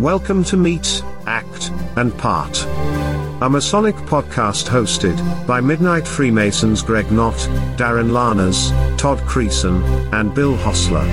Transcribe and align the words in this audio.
Welcome 0.00 0.44
to 0.44 0.56
Meet, 0.56 1.04
Act, 1.26 1.70
and 1.96 2.16
Part. 2.16 2.64
A 3.42 3.48
Masonic 3.50 3.94
podcast 3.96 4.66
hosted 4.66 5.46
by 5.46 5.60
Midnight 5.60 6.08
Freemasons 6.08 6.80
Greg 6.80 7.12
Knott, 7.12 7.36
Darin 7.76 8.08
Lahners, 8.08 8.70
Todd 8.96 9.18
Creason, 9.18 9.82
and 10.14 10.34
Bill 10.34 10.56
Hosler. 10.56 11.04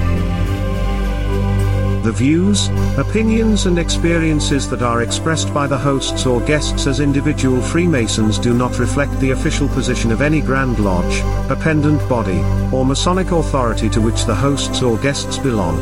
The 2.05 2.13
views, 2.13 2.69
opinions, 2.97 3.65
and 3.65 3.77
experiences 3.77 4.69
that 4.69 4.81
are 4.81 5.01
expressed 5.01 5.53
by 5.53 5.67
the 5.67 5.77
hosts 5.77 6.25
or 6.25 6.39
guests 6.39 6.87
as 6.87 7.01
individual 7.01 7.61
Freemasons 7.61 8.39
do 8.39 8.53
not 8.53 8.79
reflect 8.79 9.19
the 9.19 9.31
official 9.31 9.67
position 9.67 10.13
of 10.13 10.21
any 10.21 10.39
Grand 10.39 10.79
Lodge, 10.79 11.19
appendant 11.51 11.99
body, 12.07 12.39
or 12.73 12.85
Masonic 12.85 13.31
authority 13.31 13.89
to 13.89 13.99
which 13.99 14.23
the 14.23 14.35
hosts 14.35 14.81
or 14.81 14.97
guests 14.99 15.37
belong. 15.37 15.77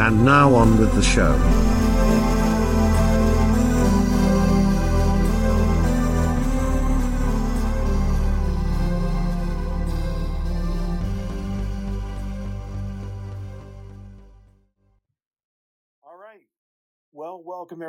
And 0.00 0.24
now 0.24 0.54
on 0.54 0.78
with 0.78 0.94
the 0.94 1.02
show. 1.02 1.65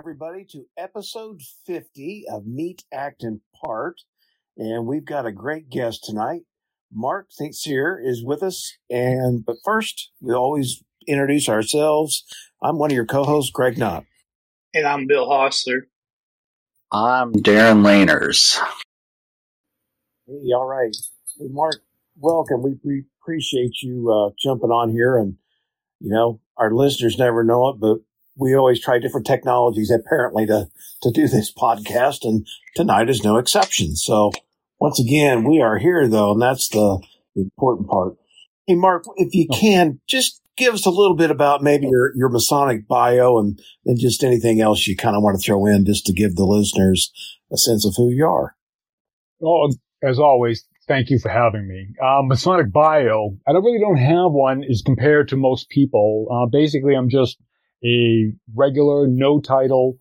Everybody 0.08 0.46
to 0.52 0.64
episode 0.78 1.42
50 1.66 2.28
of 2.32 2.48
Meet, 2.48 2.86
Act, 2.94 3.24
and 3.24 3.42
Part. 3.62 4.04
And 4.56 4.88
we've 4.88 5.04
got 5.04 5.26
a 5.26 5.34
great 5.34 5.70
guest 5.70 6.06
tonight. 6.06 6.44
Mark 6.94 7.26
St. 7.30 7.54
Cyr 7.54 8.00
is 8.02 8.24
with 8.24 8.42
us. 8.42 8.78
And, 8.90 9.46
but 9.46 9.58
first, 9.66 10.12
we 10.22 10.34
always 10.34 10.82
introduce 11.10 11.50
ourselves. 11.50 12.24
I'm 12.64 12.78
one 12.78 12.90
of 12.90 12.96
your 12.96 13.06
co-hosts, 13.06 13.52
Greg 13.52 13.78
Knott. 13.78 14.06
And 14.74 14.88
I'm 14.88 15.08
Bill 15.08 15.28
Hosler. 15.28 15.82
I'm 16.90 17.34
Darin 17.34 17.84
Lahners. 17.84 18.58
Hey, 20.26 20.54
all 20.56 20.68
right. 20.68 20.96
Hey, 21.38 21.48
Mark, 21.50 21.82
welcome. 22.18 22.64
We, 22.64 22.76
we 22.82 23.04
appreciate 23.22 23.82
you 23.82 24.10
uh, 24.10 24.32
jumping 24.42 24.72
on 24.72 24.90
here. 24.90 25.18
And, 25.18 25.36
you 26.00 26.12
know, 26.12 26.40
our 26.56 26.72
listeners 26.72 27.18
never 27.18 27.44
know 27.44 27.68
it, 27.68 27.80
but 27.82 27.98
we 28.38 28.56
always 28.56 28.80
try 28.80 29.00
different 29.00 29.26
technologies 29.26 29.92
apparently 29.92 30.46
to, 30.46 30.68
to 31.02 31.12
do 31.12 31.28
this 31.28 31.54
podcast. 31.54 32.20
And 32.24 32.48
tonight 32.76 33.10
is 33.10 33.24
no 33.24 33.38
exception. 33.38 33.96
So 33.96 34.32
once 34.80 35.00
again, 35.00 35.44
we 35.44 35.62
are 35.62 35.78
here 35.78 36.08
though, 36.08 36.34
and 36.34 36.42
that's 36.42 36.70
the 36.70 37.02
important 37.36 37.90
part. 37.90 38.16
Hey, 38.66 38.76
Mark, 38.76 39.06
if 39.16 39.34
you 39.34 39.48
can, 39.48 40.00
just 40.08 40.42
give 40.58 40.74
us 40.74 40.86
a 40.86 40.92
little 40.92 41.16
bit 41.16 41.32
about 41.32 41.64
maybe 41.64 41.88
your, 41.88 42.12
your 42.16 42.30
Masonic 42.30 42.88
bio 42.88 43.38
and 43.38 43.60
then 43.86 43.96
just 43.98 44.24
anything 44.24 44.60
else 44.60 44.88
you 44.88 44.96
kind 44.96 45.16
of 45.16 45.24
want 45.24 45.40
to 45.40 45.46
throw 45.46 45.66
in 45.66 45.86
just 45.86 46.06
to 46.08 46.14
give 46.14 46.36
the 46.36 46.46
listeners 46.46 47.12
a 47.52 47.58
sense 47.58 47.86
of 47.86 47.94
who 47.96 48.10
you 48.10 48.26
are. 48.26 48.56
Well, 49.40 49.70
as 50.04 50.20
always, 50.20 50.66
thank 50.88 51.10
you 51.10 51.20
for 51.20 51.30
having 51.30 51.68
me. 51.68 51.94
Uh, 52.02 52.22
Masonic 52.24 52.72
bio, 52.72 53.38
I 53.48 53.54
don't 53.54 53.64
really 53.64 53.80
don't 53.80 53.98
have 53.98 54.32
one 54.32 54.64
as 54.64 54.82
compared 54.84 55.30
to 55.30 55.38
most 55.38 55.70
people. 55.70 56.28
Uh, 56.32 56.50
basically, 56.50 56.96
I'm 56.96 57.10
just 57.10 57.38
a 57.84 58.32
regular, 58.56 59.08
no 59.08 59.40
title 59.40 59.98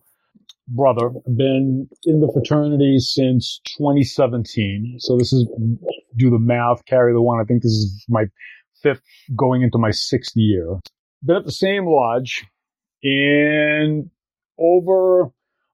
brother. 0.67 1.09
Been 1.25 1.87
in 2.03 2.19
the 2.19 2.29
fraternity 2.33 2.97
since 2.99 3.61
2017. 3.77 4.97
So 4.99 5.17
this 5.17 5.31
is, 5.31 5.47
do 6.17 6.29
the 6.29 6.39
math, 6.39 6.85
carry 6.85 7.13
the 7.13 7.21
one. 7.21 7.39
I 7.39 7.43
think 7.43 7.63
this 7.63 7.71
is 7.71 8.05
my 8.09 8.25
fifth, 8.81 9.01
going 9.35 9.61
into 9.61 9.77
my 9.77 9.91
sixth 9.91 10.35
year. 10.35 10.79
Been 11.23 11.37
at 11.37 11.45
the 11.45 11.51
same 11.51 11.85
lodge 11.85 12.45
and 13.03 14.09
over 14.59 15.29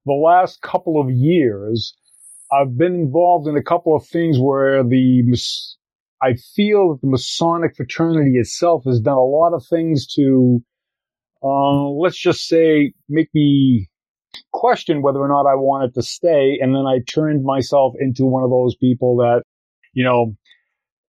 the 0.06 0.14
last 0.14 0.62
couple 0.62 1.00
of 1.00 1.10
years, 1.10 1.96
I've 2.52 2.78
been 2.78 2.96
involved 2.96 3.48
in 3.48 3.56
a 3.56 3.64
couple 3.64 3.96
of 3.96 4.06
things 4.06 4.38
where 4.40 4.84
the 4.84 5.24
I 6.22 6.36
feel 6.56 6.94
that 6.94 7.02
the 7.02 7.08
Masonic 7.08 7.76
fraternity 7.76 8.38
itself 8.38 8.84
has 8.86 9.00
done 9.00 9.18
a 9.18 9.24
lot 9.24 9.54
of 9.54 9.66
things 9.70 10.08
to, 10.16 10.64
uh, 11.44 11.90
let's 11.90 12.18
just 12.18 12.48
say, 12.48 12.94
make 13.10 13.30
me 13.34 13.90
question 14.52 15.02
whether 15.02 15.20
or 15.20 15.28
not 15.28 15.42
I 15.42 15.56
wanted 15.56 15.94
to 15.96 16.02
stay. 16.02 16.58
And 16.62 16.74
then 16.74 16.86
I 16.86 17.00
turned 17.08 17.44
myself 17.44 17.94
into 18.00 18.26
one 18.26 18.44
of 18.44 18.50
those 18.50 18.76
people 18.76 19.18
that, 19.18 19.44
you 19.94 20.04
know, 20.04 20.36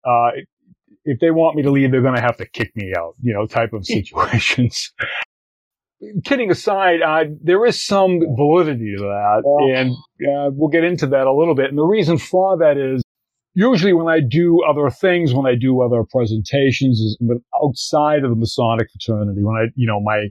uh, 0.06 0.32
if 1.06 1.20
they 1.20 1.32
want 1.32 1.56
me 1.56 1.64
to 1.64 1.72
leave, 1.72 1.92
they're 1.92 2.02
going 2.02 2.16
to 2.16 2.22
have 2.22 2.38
to 2.38 2.46
kick 2.48 2.72
me 2.76 2.94
out, 2.98 3.16
you 3.22 3.34
know, 3.34 3.46
type 3.46 3.74
of 3.74 3.86
situations. 3.86 4.92
Kidding 6.26 6.52
aside, 6.52 7.02
uh, 7.02 7.24
there 7.42 7.66
is 7.66 7.86
some 7.86 8.20
validity 8.36 8.94
to 8.98 9.04
that, 9.04 9.44
and 9.74 9.92
uh, 9.92 10.52
we'll 10.52 10.70
get 10.70 10.84
into 10.84 11.08
that 11.08 11.28
a 11.28 11.34
little 11.34 11.56
bit. 11.56 11.70
And 11.70 11.78
the 11.78 11.86
reason 11.86 12.18
for 12.18 12.58
that 12.58 12.78
is 12.78 13.03
usually 13.54 13.94
when 13.94 14.08
I 14.08 14.20
do 14.20 14.64
other 14.64 14.90
things, 14.90 15.34
when 15.34 15.46
I 15.46 15.56
do 15.56 15.82
other 15.82 16.04
presentations, 16.10 17.18
outside 17.62 18.24
of 18.24 18.30
the 18.30 18.36
Masonic 18.36 18.88
fraternity, 18.92 19.44
when 19.44 19.56
I, 19.56 19.66
you 19.76 19.88
know, 19.88 20.00
my 20.02 20.28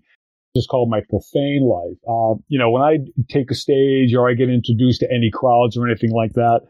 just 0.55 0.69
called 0.69 0.91
my 0.91 1.01
profane 1.09 1.63
life. 1.67 1.97
Uh, 2.07 2.35
you 2.49 2.59
know, 2.59 2.71
when 2.71 2.83
I 2.83 2.99
take 3.31 3.51
a 3.51 3.55
stage 3.55 4.15
or 4.15 4.29
I 4.29 4.35
get 4.35 4.51
introduced 4.51 5.01
to 5.01 5.11
any 5.11 5.31
crowds 5.33 5.77
or 5.77 5.87
anything 5.87 6.13
like 6.13 6.35
that, 6.35 6.61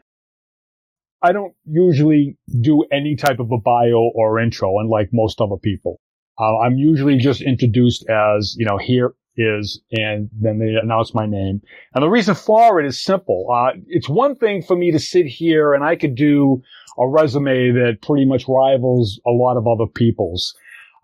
I 1.23 1.33
don't 1.33 1.55
usually 1.65 2.37
do 2.61 2.85
any 2.93 3.17
type 3.17 3.41
of 3.41 3.51
a 3.51 3.59
bio 3.59 4.11
or 4.15 4.41
intro, 4.41 4.79
unlike 4.79 5.09
most 5.13 5.41
other 5.41 5.57
people. 5.57 6.01
Uh, 6.39 6.59
I'm 6.59 6.77
usually 6.77 7.17
just 7.17 7.43
introduced 7.43 8.09
as, 8.09 8.55
you 8.57 8.67
know, 8.67 8.79
here 8.79 9.15
is, 9.37 9.81
and 9.93 10.29
then 10.39 10.59
they 10.59 10.75
announce 10.83 11.15
my 11.15 11.27
name. 11.27 11.61
And 11.95 12.03
the 12.03 12.09
reason 12.09 12.35
for 12.35 12.81
it 12.81 12.87
is 12.87 13.03
simple. 13.03 13.49
Uh, 13.53 13.79
it's 13.89 14.09
one 14.09 14.35
thing 14.35 14.63
for 14.63 14.77
me 14.77 14.91
to 14.93 14.99
sit 14.99 15.27
here 15.27 15.73
and 15.73 15.85
I 15.85 15.97
could 15.97 16.15
do 16.15 16.63
a 16.99 17.09
resume 17.09 17.73
that 17.73 17.99
pretty 18.03 18.27
much 18.27 18.45
rivals 18.49 19.21
a 19.27 19.31
lot 19.31 19.57
of 19.57 19.67
other 19.67 19.87
people's. 19.87 20.55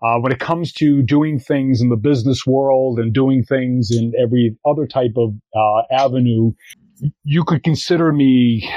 Uh, 0.01 0.17
when 0.19 0.31
it 0.31 0.39
comes 0.39 0.71
to 0.71 1.01
doing 1.01 1.39
things 1.39 1.81
in 1.81 1.89
the 1.89 1.97
business 1.97 2.45
world 2.45 2.99
and 2.99 3.13
doing 3.13 3.43
things 3.43 3.89
in 3.91 4.13
every 4.21 4.55
other 4.65 4.87
type 4.87 5.11
of 5.17 5.33
uh, 5.53 5.81
avenue, 5.91 6.51
you 7.23 7.43
could 7.43 7.63
consider 7.63 8.13
me, 8.13 8.69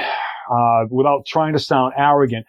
uh, 0.51 0.83
without 0.89 1.25
trying 1.25 1.53
to 1.53 1.59
sound 1.59 1.93
arrogant, 1.97 2.45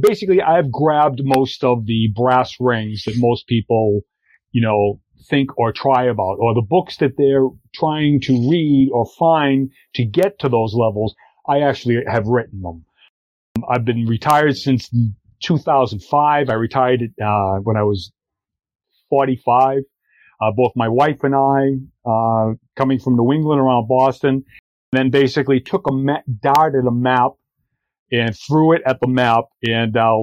basically 0.00 0.40
I've 0.40 0.70
grabbed 0.70 1.20
most 1.22 1.62
of 1.64 1.86
the 1.86 2.08
brass 2.14 2.54
rings 2.58 3.04
that 3.04 3.16
most 3.18 3.46
people, 3.46 4.00
you 4.52 4.62
know, 4.62 5.00
think 5.30 5.56
or 5.56 5.72
try 5.72 6.04
about, 6.04 6.36
or 6.40 6.52
the 6.54 6.66
books 6.68 6.96
that 6.98 7.12
they're 7.16 7.46
trying 7.74 8.20
to 8.22 8.32
read 8.50 8.90
or 8.92 9.06
find 9.18 9.70
to 9.94 10.04
get 10.04 10.38
to 10.40 10.48
those 10.48 10.74
levels. 10.74 11.14
I 11.48 11.60
actually 11.60 11.98
have 12.06 12.26
written 12.26 12.60
them. 12.60 12.84
I've 13.68 13.84
been 13.84 14.06
retired 14.06 14.56
since 14.56 14.90
2005. 15.42 16.48
I 16.48 16.52
retired 16.52 17.00
uh, 17.22 17.56
when 17.62 17.76
I 17.76 17.82
was 17.82 18.12
45. 19.08 19.78
Uh, 20.42 20.50
both 20.56 20.72
my 20.74 20.88
wife 20.88 21.22
and 21.22 21.34
I, 21.34 22.10
uh, 22.10 22.54
coming 22.76 22.98
from 22.98 23.16
New 23.16 23.32
England 23.32 23.60
around 23.60 23.88
Boston, 23.88 24.44
then 24.92 25.10
basically 25.10 25.60
took 25.60 25.86
a 25.86 25.92
ma- 25.92 26.22
darted 26.42 26.86
a 26.86 26.90
map 26.90 27.32
and 28.10 28.34
threw 28.36 28.72
it 28.72 28.82
at 28.86 29.00
the 29.00 29.06
map 29.06 29.44
and 29.62 29.96
uh, 29.96 30.16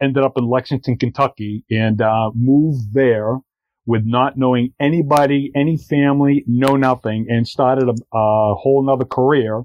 ended 0.00 0.22
up 0.22 0.34
in 0.36 0.48
Lexington, 0.48 0.96
Kentucky, 0.96 1.64
and 1.70 2.00
uh, 2.00 2.30
moved 2.34 2.94
there 2.94 3.38
with 3.86 4.02
not 4.04 4.36
knowing 4.36 4.72
anybody, 4.78 5.50
any 5.54 5.76
family, 5.76 6.44
no 6.46 6.76
nothing, 6.76 7.26
and 7.28 7.46
started 7.46 7.88
a, 7.88 8.16
a 8.16 8.54
whole 8.54 8.84
nother 8.84 9.04
career 9.04 9.62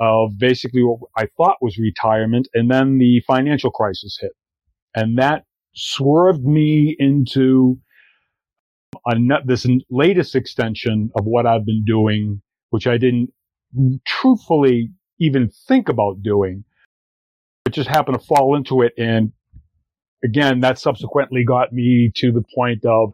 of 0.00 0.38
basically 0.38 0.82
what 0.82 0.98
I 1.16 1.28
thought 1.36 1.58
was 1.60 1.78
retirement. 1.78 2.48
And 2.54 2.70
then 2.70 2.98
the 2.98 3.22
financial 3.26 3.70
crisis 3.70 4.18
hit. 4.20 4.32
And 4.94 5.18
that 5.18 5.44
swerved 5.74 6.44
me 6.44 6.96
into 6.98 7.78
a, 9.06 9.14
this 9.44 9.66
latest 9.90 10.34
extension 10.34 11.10
of 11.16 11.24
what 11.24 11.46
I've 11.46 11.64
been 11.64 11.84
doing, 11.84 12.42
which 12.70 12.86
I 12.86 12.98
didn't 12.98 13.32
truthfully 14.06 14.90
even 15.20 15.50
think 15.68 15.88
about 15.88 16.22
doing. 16.22 16.64
It 17.66 17.72
just 17.72 17.88
happened 17.88 18.18
to 18.18 18.26
fall 18.26 18.56
into 18.56 18.82
it. 18.82 18.92
And 18.98 19.32
again, 20.24 20.60
that 20.60 20.78
subsequently 20.78 21.44
got 21.44 21.72
me 21.72 22.10
to 22.16 22.32
the 22.32 22.44
point 22.54 22.84
of, 22.84 23.12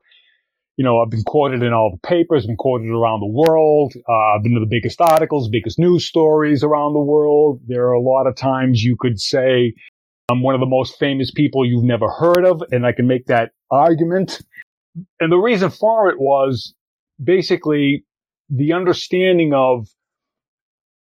you 0.77 0.85
know, 0.85 1.01
I've 1.01 1.11
been 1.11 1.25
quoted 1.25 1.63
in 1.63 1.73
all 1.73 1.91
the 1.91 2.09
papers, 2.09 2.47
been 2.47 2.57
quoted 2.57 2.89
around 2.91 3.21
the 3.21 3.27
world. 3.27 3.95
Uh, 4.09 4.13
I've 4.13 4.43
been 4.43 4.55
to 4.55 4.61
the 4.61 4.67
biggest 4.67 5.01
articles, 5.01 5.49
biggest 5.49 5.79
news 5.79 6.07
stories 6.07 6.63
around 6.63 6.93
the 6.93 7.01
world. 7.01 7.61
There 7.67 7.87
are 7.89 7.93
a 7.93 8.01
lot 8.01 8.27
of 8.27 8.37
times 8.37 8.83
you 8.83 8.97
could 8.97 9.21
say 9.21 9.75
I'm 10.29 10.43
one 10.43 10.55
of 10.55 10.61
the 10.61 10.67
most 10.67 10.99
famous 10.99 11.31
people 11.31 11.67
you've 11.67 11.85
never 11.85 12.09
heard 12.11 12.45
of, 12.45 12.63
and 12.71 12.87
I 12.87 12.93
can 12.93 13.07
make 13.07 13.27
that 13.27 13.53
argument. 13.71 14.41
And 15.21 15.33
the 15.33 15.39
reason 15.39 15.71
for 15.71 16.11
it 16.11 16.21
was 16.21 16.75
basically 17.23 18.05
the 18.51 18.73
understanding 18.73 19.53
of 19.55 19.89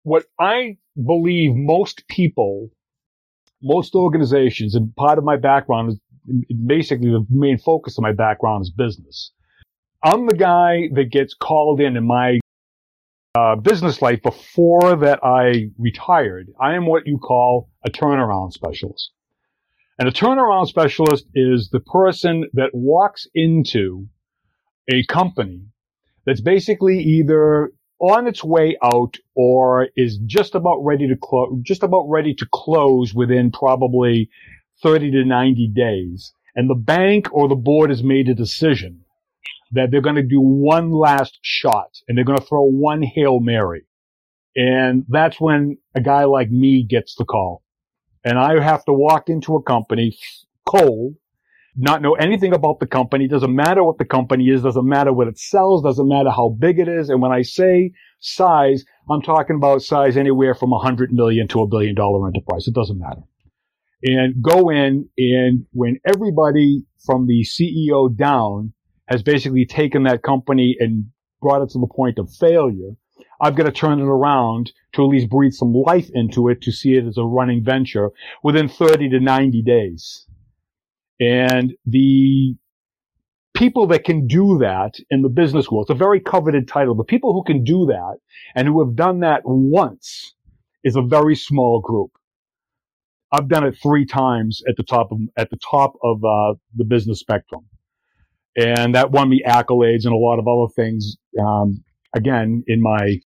what 0.02 0.24
I 0.38 0.78
believe 0.96 1.54
most 1.54 2.06
people, 2.08 2.70
most 3.62 3.94
organizations, 3.94 4.74
and 4.74 4.94
part 4.96 5.18
of 5.18 5.24
my 5.24 5.36
background 5.36 5.90
is 5.92 6.00
basically 6.66 7.08
the 7.08 7.26
main 7.30 7.58
focus 7.58 7.98
of 7.98 8.02
my 8.02 8.12
background 8.12 8.62
is 8.62 8.70
business. 8.70 9.32
I'm 10.02 10.26
the 10.26 10.34
guy 10.34 10.88
that 10.94 11.10
gets 11.10 11.34
called 11.34 11.80
in 11.80 11.96
in 11.96 12.06
my 12.06 12.38
uh, 13.34 13.56
business 13.56 14.00
life 14.00 14.22
before 14.22 14.96
that 14.96 15.20
I 15.22 15.70
retired. 15.78 16.48
I 16.60 16.74
am 16.74 16.86
what 16.86 17.06
you 17.06 17.18
call 17.18 17.68
a 17.86 17.90
turnaround 17.90 18.52
specialist. 18.52 19.10
And 19.98 20.08
a 20.08 20.12
turnaround 20.12 20.68
specialist 20.68 21.26
is 21.34 21.70
the 21.70 21.80
person 21.80 22.44
that 22.52 22.70
walks 22.72 23.26
into 23.34 24.06
a 24.88 25.04
company 25.06 25.62
that's 26.24 26.40
basically 26.40 27.00
either 27.00 27.72
on 28.00 28.26
its 28.26 28.44
way 28.44 28.76
out 28.82 29.16
or 29.34 29.88
is 29.96 30.18
just 30.26 30.54
about 30.54 30.78
ready 30.84 31.08
to 31.08 31.16
close, 31.16 31.58
just 31.62 31.82
about 31.82 32.08
ready 32.08 32.34
to 32.34 32.46
close 32.52 33.14
within 33.14 33.50
probably 33.50 34.30
30 34.82 35.10
to 35.12 35.24
90 35.24 35.68
days. 35.68 36.32
And 36.54 36.68
the 36.68 36.74
bank 36.74 37.28
or 37.32 37.48
the 37.48 37.54
board 37.54 37.90
has 37.90 38.02
made 38.02 38.28
a 38.28 38.34
decision 38.34 39.04
that 39.72 39.90
they're 39.90 40.00
going 40.00 40.16
to 40.16 40.22
do 40.22 40.40
one 40.40 40.92
last 40.92 41.38
shot 41.42 41.90
and 42.06 42.16
they're 42.16 42.24
going 42.24 42.38
to 42.38 42.44
throw 42.44 42.62
one 42.62 43.02
Hail 43.02 43.40
Mary. 43.40 43.84
And 44.56 45.04
that's 45.08 45.40
when 45.40 45.78
a 45.94 46.00
guy 46.00 46.24
like 46.24 46.50
me 46.50 46.82
gets 46.82 47.14
the 47.14 47.24
call. 47.24 47.62
And 48.24 48.38
I 48.38 48.60
have 48.62 48.84
to 48.86 48.92
walk 48.92 49.28
into 49.28 49.56
a 49.56 49.62
company 49.62 50.18
cold, 50.66 51.14
not 51.78 52.02
know 52.02 52.14
anything 52.14 52.52
about 52.52 52.80
the 52.80 52.86
company. 52.86 53.28
Doesn't 53.28 53.54
matter 53.54 53.84
what 53.84 53.98
the 53.98 54.04
company 54.04 54.48
is. 54.48 54.62
Doesn't 54.62 54.86
matter 54.86 55.12
what 55.12 55.28
it 55.28 55.38
sells. 55.38 55.82
Doesn't 55.82 56.08
matter 56.08 56.30
how 56.30 56.48
big 56.58 56.80
it 56.80 56.88
is. 56.88 57.08
And 57.08 57.22
when 57.22 57.30
I 57.30 57.42
say 57.42 57.92
size, 58.18 58.84
I'm 59.08 59.22
talking 59.22 59.56
about 59.56 59.82
size 59.82 60.16
anywhere 60.16 60.54
from 60.54 60.72
a 60.72 60.78
hundred 60.78 61.12
million 61.12 61.46
to 61.48 61.62
a 61.62 61.68
billion 61.68 61.94
dollar 61.94 62.26
enterprise. 62.26 62.66
It 62.66 62.74
doesn't 62.74 62.98
matter. 62.98 63.22
And 64.02 64.42
go 64.42 64.70
in 64.70 65.08
and 65.16 65.66
when 65.72 65.98
everybody 66.04 66.82
from 67.06 67.26
the 67.26 67.44
CEO 67.44 68.14
down 68.14 68.72
has 69.06 69.22
basically 69.22 69.64
taken 69.64 70.02
that 70.02 70.22
company 70.22 70.76
and 70.78 71.06
brought 71.40 71.62
it 71.62 71.70
to 71.70 71.78
the 71.78 71.86
point 71.86 72.18
of 72.18 72.30
failure, 72.32 72.90
I've 73.40 73.54
got 73.54 73.64
to 73.64 73.72
turn 73.72 74.00
it 74.00 74.04
around 74.04 74.72
to 74.94 75.02
at 75.02 75.08
least 75.08 75.30
breathe 75.30 75.52
some 75.52 75.72
life 75.72 76.10
into 76.12 76.48
it 76.48 76.60
to 76.62 76.72
see 76.72 76.94
it 76.94 77.06
as 77.06 77.18
a 77.18 77.24
running 77.24 77.62
venture 77.64 78.10
within 78.42 78.68
30 78.68 79.10
to 79.10 79.20
90 79.20 79.62
days. 79.62 80.26
And 81.20 81.74
the 81.86 82.54
people 83.54 83.88
that 83.88 84.04
can 84.04 84.26
do 84.26 84.58
that 84.58 84.94
in 85.10 85.22
the 85.22 85.28
business 85.28 85.70
world, 85.70 85.84
it's 85.84 85.94
a 85.94 85.98
very 85.98 86.20
coveted 86.20 86.68
title. 86.68 86.94
The 86.94 87.04
people 87.04 87.32
who 87.32 87.44
can 87.44 87.64
do 87.64 87.86
that 87.86 88.18
and 88.54 88.68
who 88.68 88.84
have 88.84 88.96
done 88.96 89.20
that 89.20 89.42
once 89.44 90.34
is 90.84 90.96
a 90.96 91.02
very 91.02 91.34
small 91.36 91.80
group. 91.80 92.12
I've 93.32 93.48
done 93.48 93.64
it 93.64 93.76
three 93.82 94.06
times 94.06 94.62
at 94.68 94.76
the 94.76 94.84
top 94.84 95.12
of, 95.12 95.18
at 95.36 95.50
the 95.50 95.58
top 95.58 95.94
of, 96.02 96.24
uh, 96.24 96.54
the 96.76 96.84
business 96.84 97.20
spectrum 97.20 97.66
and 98.56 98.94
that 98.94 99.12
won 99.12 99.28
me 99.28 99.42
accolades 99.46 100.04
and 100.04 100.12
a 100.12 100.16
lot 100.18 100.38
of 100.38 100.48
other 100.48 100.72
things. 100.74 101.16
Um, 101.40 101.84
again, 102.14 102.64
in 102.66 102.82
my 102.82 103.20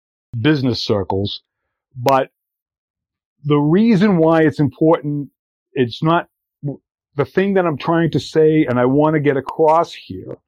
business 0.41 0.83
circles, 0.83 1.43
but 1.97 2.31
the 3.45 3.59
reason 3.59 4.19
why 4.19 4.43
it's 4.43 4.61
important, 4.61 5.31
it's 5.73 6.03
not 6.03 6.29
the 7.19 7.27
thing 7.27 7.55
that 7.55 7.67
I'm 7.67 7.77
trying 7.77 8.11
to 8.13 8.21
say 8.21 8.65
and 8.65 8.79
I 8.79 8.87
want 8.87 9.15
to 9.15 9.21
get 9.21 9.37
across 9.37 9.93
here 9.93 10.39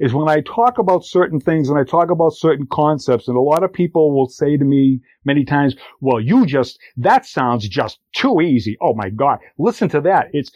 is 0.00 0.14
when 0.14 0.28
I 0.28 0.40
talk 0.40 0.78
about 0.78 1.04
certain 1.04 1.38
things 1.38 1.68
and 1.68 1.78
I 1.78 1.84
talk 1.84 2.10
about 2.10 2.32
certain 2.32 2.66
concepts, 2.66 3.28
and 3.28 3.36
a 3.36 3.40
lot 3.40 3.62
of 3.62 3.72
people 3.72 4.14
will 4.16 4.28
say 4.28 4.56
to 4.56 4.64
me 4.64 5.00
many 5.26 5.44
times, 5.44 5.76
well, 6.00 6.18
you 6.18 6.46
just, 6.46 6.78
that 6.96 7.26
sounds 7.26 7.68
just 7.68 7.98
too 8.14 8.40
easy. 8.40 8.78
Oh 8.80 8.94
my 8.94 9.10
God. 9.10 9.38
Listen 9.58 9.90
to 9.90 10.00
that. 10.00 10.28
It's, 10.32 10.50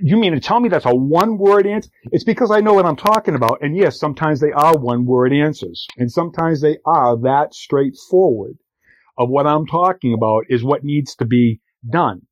you 0.00 0.16
mean 0.16 0.32
to 0.32 0.40
tell 0.40 0.60
me 0.60 0.68
that's 0.68 0.86
a 0.86 0.94
one 0.94 1.38
word 1.38 1.66
answer? 1.66 1.90
It's 2.12 2.24
because 2.24 2.52
I 2.52 2.60
know 2.60 2.74
what 2.74 2.86
I'm 2.86 2.96
talking 2.96 3.34
about. 3.34 3.58
And 3.62 3.76
yes, 3.76 3.98
sometimes 3.98 4.40
they 4.40 4.52
are 4.52 4.78
one 4.78 5.04
word 5.04 5.32
answers 5.32 5.86
and 5.98 6.10
sometimes 6.10 6.60
they 6.60 6.78
are 6.86 7.16
that 7.22 7.54
straightforward 7.54 8.56
of 9.18 9.28
what 9.28 9.46
I'm 9.46 9.66
talking 9.66 10.14
about 10.14 10.44
is 10.48 10.64
what 10.64 10.84
needs 10.84 11.16
to 11.16 11.24
be 11.24 11.60
done. 11.90 12.22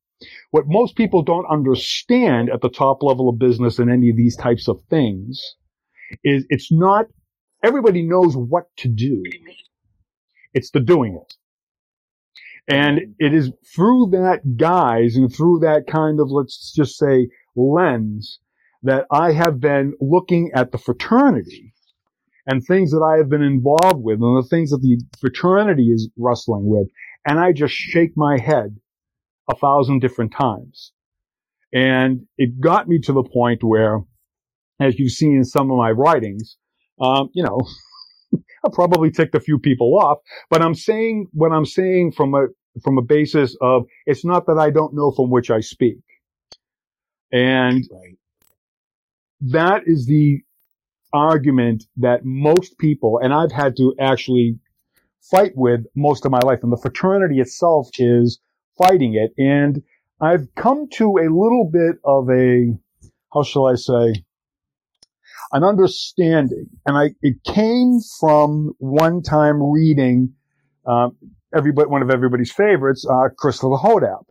What 0.51 0.65
most 0.67 0.95
people 0.95 1.23
don't 1.23 1.45
understand 1.49 2.49
at 2.49 2.61
the 2.61 2.69
top 2.69 3.03
level 3.03 3.29
of 3.29 3.39
business 3.39 3.79
and 3.79 3.89
any 3.89 4.09
of 4.09 4.17
these 4.17 4.35
types 4.35 4.67
of 4.67 4.81
things 4.89 5.55
is 6.23 6.45
it's 6.49 6.71
not, 6.71 7.05
everybody 7.63 8.03
knows 8.03 8.35
what 8.35 8.65
to 8.77 8.87
do. 8.87 9.23
It's 10.53 10.71
the 10.71 10.79
doing 10.79 11.19
it. 11.21 11.35
And 12.67 13.15
it 13.19 13.33
is 13.33 13.51
through 13.75 14.09
that 14.11 14.57
guise 14.57 15.15
and 15.15 15.33
through 15.33 15.59
that 15.59 15.87
kind 15.87 16.19
of, 16.19 16.29
let's 16.29 16.71
just 16.73 16.97
say, 16.97 17.27
lens 17.55 18.39
that 18.83 19.05
I 19.11 19.31
have 19.31 19.59
been 19.59 19.93
looking 19.99 20.51
at 20.53 20.71
the 20.71 20.77
fraternity 20.77 21.73
and 22.45 22.63
things 22.63 22.91
that 22.91 23.01
I 23.01 23.17
have 23.17 23.29
been 23.29 23.41
involved 23.41 24.03
with 24.03 24.21
and 24.21 24.37
the 24.43 24.47
things 24.47 24.71
that 24.71 24.81
the 24.81 24.99
fraternity 25.19 25.91
is 25.91 26.09
wrestling 26.17 26.65
with. 26.65 26.87
And 27.25 27.39
I 27.39 27.51
just 27.51 27.73
shake 27.73 28.15
my 28.15 28.39
head 28.39 28.77
a 29.49 29.55
thousand 29.55 29.99
different 29.99 30.33
times. 30.33 30.91
And 31.73 32.27
it 32.37 32.59
got 32.59 32.87
me 32.87 32.99
to 32.99 33.13
the 33.13 33.23
point 33.23 33.63
where 33.63 34.01
as 34.81 34.97
you've 34.99 35.11
seen 35.11 35.37
in 35.37 35.45
some 35.45 35.71
of 35.71 35.77
my 35.77 35.91
writings, 35.91 36.57
um, 36.99 37.29
you 37.33 37.43
know, 37.43 37.59
I 38.65 38.69
probably 38.73 39.11
ticked 39.11 39.35
a 39.35 39.39
few 39.39 39.59
people 39.59 39.97
off, 39.97 40.19
but 40.49 40.61
I'm 40.61 40.75
saying 40.75 41.27
what 41.31 41.51
I'm 41.51 41.65
saying 41.65 42.13
from 42.13 42.33
a 42.33 42.47
from 42.83 42.97
a 42.97 43.01
basis 43.01 43.55
of 43.61 43.83
it's 44.05 44.25
not 44.25 44.47
that 44.47 44.57
I 44.57 44.69
don't 44.69 44.93
know 44.93 45.11
from 45.11 45.29
which 45.29 45.51
I 45.51 45.59
speak, 45.59 45.99
and 47.31 47.87
right. 47.91 48.17
that 49.41 49.83
is 49.85 50.05
the 50.05 50.41
argument 51.13 51.85
that 51.97 52.23
most 52.23 52.77
people, 52.77 53.19
and 53.21 53.33
I've 53.33 53.51
had 53.51 53.75
to 53.77 53.93
actually 53.99 54.57
fight 55.29 55.51
with 55.55 55.81
most 55.95 56.25
of 56.25 56.31
my 56.31 56.39
life, 56.39 56.59
and 56.63 56.71
the 56.71 56.77
fraternity 56.77 57.39
itself 57.39 57.89
is 57.97 58.39
fighting 58.81 59.15
it, 59.15 59.33
and 59.41 59.81
I've 60.19 60.47
come 60.55 60.87
to 60.93 61.17
a 61.17 61.27
little 61.29 61.69
bit 61.71 61.95
of 62.03 62.29
a 62.29 62.77
how 63.33 63.43
shall 63.43 63.67
I 63.67 63.75
say 63.75 64.23
an 65.51 65.63
understanding. 65.63 66.67
And 66.85 66.97
I, 66.97 67.11
it 67.21 67.43
came 67.43 67.99
from 68.19 68.73
one 68.79 69.21
time 69.21 69.61
reading, 69.61 70.33
um, 70.85 71.17
everybody, 71.55 71.87
one 71.87 72.01
of 72.01 72.09
everybody's 72.09 72.51
favorites, 72.51 73.05
uh, 73.09 73.29
Christopher 73.37 73.77
Hodapp. 73.77 74.23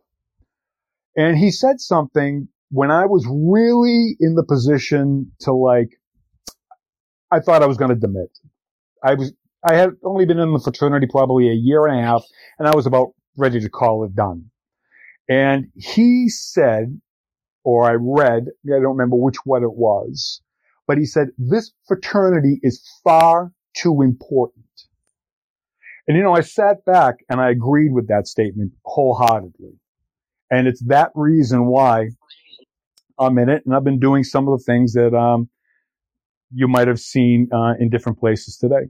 And 1.15 1.37
he 1.37 1.51
said 1.51 1.79
something 1.79 2.47
when 2.69 2.89
I 2.89 3.05
was 3.05 3.25
really 3.29 4.15
in 4.19 4.35
the 4.35 4.43
position 4.43 5.31
to 5.41 5.53
like, 5.53 5.99
I 7.29 7.39
thought 7.39 7.63
I 7.63 7.67
was 7.67 7.77
going 7.77 7.91
to 7.91 8.07
demit. 8.07 8.29
I 9.03 9.15
was, 9.15 9.33
I 9.63 9.75
had 9.75 9.91
only 10.03 10.25
been 10.25 10.39
in 10.39 10.53
the 10.53 10.59
fraternity 10.59 11.07
probably 11.09 11.49
a 11.49 11.53
year 11.53 11.85
and 11.85 11.99
a 11.99 12.03
half 12.03 12.23
and 12.57 12.67
I 12.67 12.75
was 12.75 12.85
about 12.85 13.13
ready 13.37 13.59
to 13.59 13.69
call 13.69 14.03
it 14.03 14.15
done. 14.15 14.45
And 15.29 15.67
he 15.75 16.29
said, 16.29 16.99
or 17.63 17.89
I 17.89 17.93
read, 17.99 18.47
I 18.65 18.79
don't 18.79 18.97
remember 18.97 19.15
which 19.15 19.37
one 19.45 19.63
it 19.63 19.73
was, 19.73 20.41
but 20.87 20.97
he 20.97 21.05
said, 21.05 21.29
this 21.37 21.71
fraternity 21.87 22.59
is 22.63 22.81
far 23.03 23.53
too 23.75 24.01
important. 24.01 24.65
And 26.07 26.17
you 26.17 26.23
know, 26.23 26.33
I 26.33 26.41
sat 26.41 26.83
back 26.85 27.17
and 27.29 27.39
I 27.39 27.51
agreed 27.51 27.93
with 27.93 28.07
that 28.09 28.27
statement 28.27 28.73
wholeheartedly. 28.83 29.79
And 30.49 30.67
it's 30.67 30.83
that 30.87 31.11
reason 31.15 31.67
why 31.67 32.09
I'm 33.17 33.37
in 33.37 33.47
it. 33.49 33.63
And 33.65 33.73
I've 33.73 33.83
been 33.83 33.99
doing 33.99 34.23
some 34.23 34.47
of 34.47 34.59
the 34.59 34.63
things 34.63 34.93
that, 34.93 35.15
um, 35.15 35.49
you 36.53 36.67
might 36.67 36.89
have 36.89 36.99
seen, 36.99 37.47
uh, 37.53 37.75
in 37.79 37.89
different 37.89 38.19
places 38.19 38.57
today. 38.57 38.89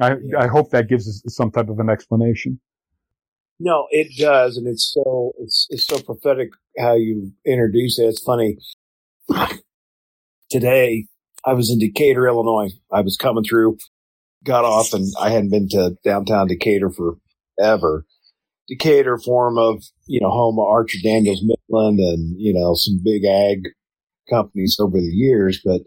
I, 0.00 0.16
I 0.38 0.46
hope 0.46 0.70
that 0.70 0.88
gives 0.88 1.06
us 1.08 1.22
some 1.34 1.50
type 1.50 1.68
of 1.68 1.78
an 1.78 1.90
explanation. 1.90 2.60
No, 3.58 3.86
it 3.90 4.16
does, 4.18 4.56
and 4.56 4.66
it's 4.66 4.90
so 4.90 5.32
it's 5.38 5.66
it's 5.68 5.86
so 5.86 6.00
prophetic 6.00 6.48
how 6.78 6.94
you 6.94 7.32
introduce 7.44 7.98
it. 7.98 8.04
It's 8.04 8.22
funny 8.22 8.56
today 10.50 11.06
I 11.44 11.54
was 11.54 11.70
in 11.70 11.78
Decatur, 11.78 12.26
Illinois. 12.26 12.70
I 12.92 13.00
was 13.00 13.16
coming 13.16 13.44
through, 13.44 13.78
got 14.44 14.64
off, 14.64 14.92
and 14.92 15.06
I 15.20 15.30
hadn't 15.30 15.50
been 15.50 15.68
to 15.70 15.96
downtown 16.04 16.48
Decatur 16.48 16.90
forever. 16.90 18.06
Decatur, 18.68 19.18
form 19.18 19.58
of 19.58 19.82
you 20.06 20.20
know 20.20 20.30
home 20.30 20.58
of 20.58 20.66
Archer 20.66 20.98
Daniels 21.02 21.42
Midland 21.42 21.98
and 21.98 22.34
you 22.38 22.54
know 22.54 22.74
some 22.74 23.00
big 23.02 23.24
ag 23.24 23.68
companies 24.28 24.76
over 24.80 24.98
the 24.98 25.06
years, 25.06 25.60
but 25.64 25.82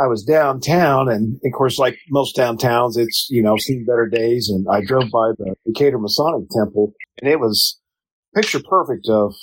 I 0.00 0.06
was 0.06 0.24
downtown, 0.24 1.08
and 1.08 1.40
of 1.44 1.52
course, 1.52 1.78
like 1.78 1.98
most 2.08 2.36
downtowns, 2.36 2.96
it's 2.96 3.26
you 3.30 3.42
know 3.42 3.56
seen 3.56 3.84
better 3.84 4.08
days. 4.08 4.48
And 4.48 4.66
I 4.70 4.84
drove 4.84 5.10
by 5.12 5.32
the 5.38 5.54
Decatur 5.66 5.98
Masonic 5.98 6.48
Temple, 6.50 6.92
and 7.20 7.30
it 7.30 7.40
was 7.40 7.78
picture 8.34 8.60
perfect 8.68 9.08
of 9.08 9.34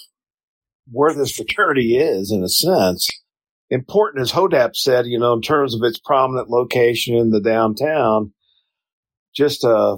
where 0.91 1.13
this 1.13 1.35
fraternity 1.35 1.97
is 1.97 2.31
in 2.31 2.43
a 2.43 2.49
sense. 2.49 3.07
Important 3.69 4.21
as 4.21 4.31
Hodapp 4.31 4.75
said, 4.75 5.07
you 5.07 5.19
know, 5.19 5.33
in 5.33 5.41
terms 5.41 5.75
of 5.75 5.81
its 5.83 5.99
prominent 5.99 6.49
location 6.49 7.15
in 7.15 7.31
the 7.31 7.41
downtown, 7.41 8.31
just 9.35 9.65
uh, 9.65 9.97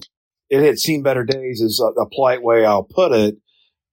it 0.50 0.64
had 0.64 0.80
seen 0.80 1.04
better 1.04 1.24
days 1.24 1.62
is 1.62 1.80
a, 1.80 2.02
a 2.02 2.10
polite 2.10 2.42
way 2.42 2.66
I'll 2.66 2.84
put 2.84 3.12
it. 3.12 3.36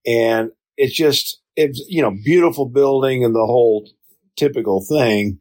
And 0.05 0.49
it's 0.75 0.95
just, 0.95 1.39
it's, 1.55 1.83
you 1.87 2.01
know, 2.01 2.11
beautiful 2.23 2.67
building 2.67 3.23
and 3.23 3.35
the 3.35 3.45
whole 3.45 3.89
typical 4.35 4.83
thing. 4.87 5.39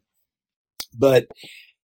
But, 0.98 1.26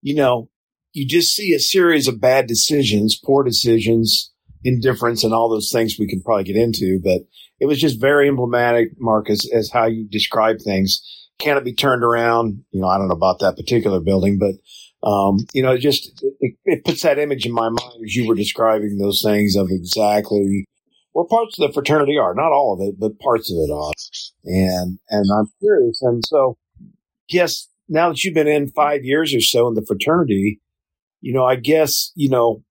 you 0.01 0.15
know, 0.15 0.49
you 0.93 1.07
just 1.07 1.35
see 1.35 1.55
a 1.55 1.59
series 1.59 2.09
of 2.09 2.21
bad 2.21 2.47
decisions, 2.47 3.19
poor 3.23 3.43
decisions, 3.43 4.33
indifference, 4.65 5.25
and 5.25 5.33
all 5.33 5.49
those 5.49 5.71
things 5.73 5.97
we 5.99 6.09
can 6.09 6.23
probably 6.23 6.45
get 6.45 6.57
into. 6.57 7.01
But 7.03 7.23
it 7.61 7.67
was 7.67 7.81
just 7.81 8.01
very 8.01 8.29
emblematic, 8.29 8.91
Marcus, 8.99 9.51
as 9.53 9.71
how 9.71 9.87
you 9.87 10.07
describe 10.09 10.61
things. 10.61 11.01
Can 11.39 11.57
it 11.57 11.65
be 11.65 11.75
turned 11.75 12.05
around? 12.05 12.65
You 12.71 12.81
know, 12.81 12.89
I 12.89 12.99
don't 12.99 13.09
know 13.09 13.15
about 13.15 13.41
that 13.41 13.57
particular 13.57 14.01
building, 14.01 14.39
but 14.39 14.55
um, 15.09 15.39
you 15.53 15.63
know, 15.63 15.73
it 15.73 15.79
just 15.79 16.23
it, 16.41 16.55
it, 16.65 16.85
puts 16.85 17.03
that 17.03 17.19
image 17.19 17.45
in 17.45 17.53
my 17.53 17.69
mind 17.69 18.05
as 18.05 18.15
you 18.15 18.29
were 18.29 18.37
describing 18.37 18.99
those 18.99 19.23
things 19.23 19.57
of 19.57 19.69
exactly 19.71 20.67
where 21.13 21.27
parts 21.27 21.59
of 21.59 21.67
the 21.67 21.73
fraternity 21.73 22.17
are. 22.19 22.35
Not 22.35 22.53
all 22.53 22.75
of 22.75 22.89
it, 22.89 23.01
but 23.01 23.19
parts 23.19 23.51
of 23.51 23.57
it 23.57 23.73
are. 23.73 23.93
And 24.45 24.99
and 25.11 25.27
I'm 25.37 25.51
curious. 25.61 26.01
And 26.03 26.23
so, 26.25 26.57
yes, 27.29 27.69
now 27.93 28.09
that 28.09 28.25
you've 28.25 28.35
been 28.35 28.49
in 28.49 28.69
five 28.69 29.05
years 29.05 29.35
or 29.35 29.41
so 29.41 29.69
in 29.69 29.75
the 29.75 29.85
fraternity, 29.87 30.61
you 31.21 31.33
know, 31.33 31.45
I 31.45 31.57
guess 31.57 32.13
you 32.15 32.29
know. 32.29 32.63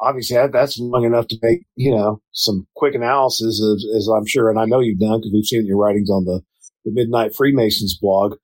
Obviously, 0.00 0.36
that, 0.36 0.52
that's 0.52 0.78
long 0.78 1.04
enough 1.04 1.26
to 1.26 1.36
make 1.42 1.66
you 1.74 1.90
know 1.90 2.22
some 2.30 2.68
quick 2.76 2.94
analysis, 2.94 3.60
as, 3.60 3.84
as 3.96 4.08
I'm 4.08 4.26
sure, 4.26 4.48
and 4.48 4.58
I 4.58 4.64
know 4.64 4.78
you've 4.78 5.00
done 5.00 5.18
because 5.18 5.32
we've 5.32 5.44
seen 5.44 5.66
your 5.66 5.76
writings 5.76 6.08
on 6.08 6.24
the 6.24 6.40
the 6.84 6.92
Midnight 6.92 7.34
Freemasons 7.34 7.98
blog 8.00 8.34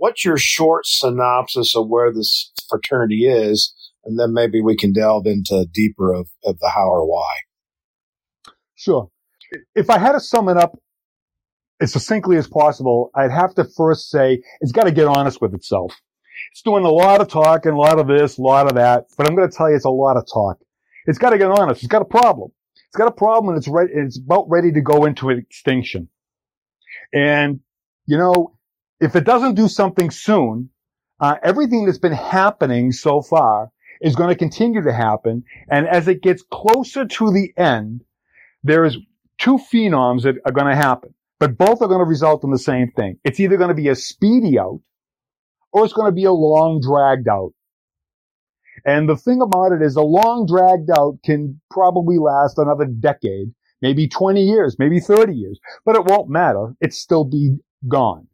what's 0.00 0.24
your 0.24 0.38
short 0.38 0.86
synopsis 0.86 1.76
of 1.76 1.88
where 1.88 2.12
this 2.12 2.52
fraternity 2.68 3.26
is? 3.26 3.74
And 4.04 4.18
then 4.18 4.32
maybe 4.32 4.60
we 4.60 4.74
can 4.74 4.92
delve 4.92 5.26
into 5.26 5.66
deeper 5.72 6.14
of, 6.14 6.28
of 6.44 6.58
the 6.58 6.70
how 6.70 6.88
or 6.88 7.06
why. 7.06 7.30
Sure. 8.74 9.10
If 9.74 9.90
I 9.90 9.98
had 9.98 10.12
to 10.12 10.20
sum 10.20 10.48
it 10.48 10.56
up 10.56 10.78
as 11.80 11.92
succinctly 11.92 12.36
as 12.36 12.46
possible, 12.46 13.10
I'd 13.14 13.30
have 13.30 13.54
to 13.54 13.64
first 13.64 14.10
say 14.10 14.42
it's 14.60 14.72
got 14.72 14.84
to 14.84 14.92
get 14.92 15.06
honest 15.06 15.40
with 15.40 15.54
itself. 15.54 15.94
It's 16.52 16.62
doing 16.62 16.84
a 16.84 16.90
lot 16.90 17.20
of 17.20 17.28
talking, 17.28 17.72
a 17.72 17.78
lot 17.78 17.98
of 17.98 18.06
this, 18.06 18.38
a 18.38 18.42
lot 18.42 18.66
of 18.66 18.74
that, 18.74 19.06
but 19.16 19.28
I'm 19.28 19.36
going 19.36 19.48
to 19.48 19.56
tell 19.56 19.70
you 19.70 19.76
it's 19.76 19.84
a 19.84 19.90
lot 19.90 20.16
of 20.16 20.26
talk. 20.32 20.58
It's 21.06 21.18
got 21.18 21.30
to 21.30 21.38
get 21.38 21.50
honest. 21.50 21.82
It's 21.82 21.90
got 21.90 22.02
a 22.02 22.06
problem. 22.06 22.50
It's 22.88 22.96
got 22.96 23.08
a 23.08 23.12
problem 23.12 23.54
and 23.54 23.58
it's 23.58 23.68
it's 23.94 24.18
about 24.18 24.48
ready 24.48 24.72
to 24.72 24.80
go 24.80 25.04
into 25.04 25.30
extinction. 25.30 26.08
And, 27.12 27.60
you 28.06 28.18
know, 28.18 28.56
if 29.00 29.16
it 29.16 29.24
doesn't 29.24 29.54
do 29.54 29.68
something 29.68 30.10
soon, 30.10 30.70
uh, 31.20 31.36
everything 31.42 31.86
that's 31.86 31.98
been 31.98 32.12
happening 32.12 32.92
so 32.92 33.22
far 33.22 33.70
is 34.00 34.16
going 34.16 34.30
to 34.30 34.34
continue 34.34 34.82
to 34.82 34.92
happen. 34.92 35.44
And 35.70 35.86
as 35.86 36.08
it 36.08 36.22
gets 36.22 36.42
closer 36.42 37.06
to 37.06 37.32
the 37.32 37.52
end, 37.56 38.02
there's 38.62 38.96
two 39.38 39.58
phenoms 39.58 40.22
that 40.22 40.36
are 40.44 40.52
going 40.52 40.66
to 40.66 40.76
happen, 40.76 41.14
but 41.40 41.56
both 41.56 41.80
are 41.80 41.88
going 41.88 42.00
to 42.00 42.04
result 42.04 42.44
in 42.44 42.50
the 42.50 42.58
same 42.58 42.92
thing. 42.92 43.18
It's 43.24 43.40
either 43.40 43.56
going 43.56 43.70
to 43.70 43.74
be 43.74 43.88
a 43.88 43.96
speedy 43.96 44.58
out 44.58 44.80
or 45.72 45.84
it's 45.84 45.94
going 45.94 46.08
to 46.08 46.14
be 46.14 46.24
a 46.24 46.32
long 46.32 46.80
dragged 46.80 47.26
out. 47.26 47.52
And 48.84 49.08
the 49.08 49.16
thing 49.16 49.40
about 49.40 49.72
it 49.72 49.82
is 49.82 49.96
a 49.96 50.02
long 50.02 50.46
dragged 50.46 50.90
out 50.96 51.18
can 51.24 51.60
probably 51.70 52.18
last 52.18 52.58
another 52.58 52.84
decade, 52.84 53.52
maybe 53.82 54.06
20 54.06 54.42
years, 54.42 54.76
maybe 54.78 55.00
30 55.00 55.34
years, 55.34 55.58
but 55.84 55.96
it 55.96 56.04
won't 56.04 56.28
matter. 56.28 56.74
It's 56.80 56.98
still 56.98 57.24
be 57.24 57.56
gone. 57.88 58.28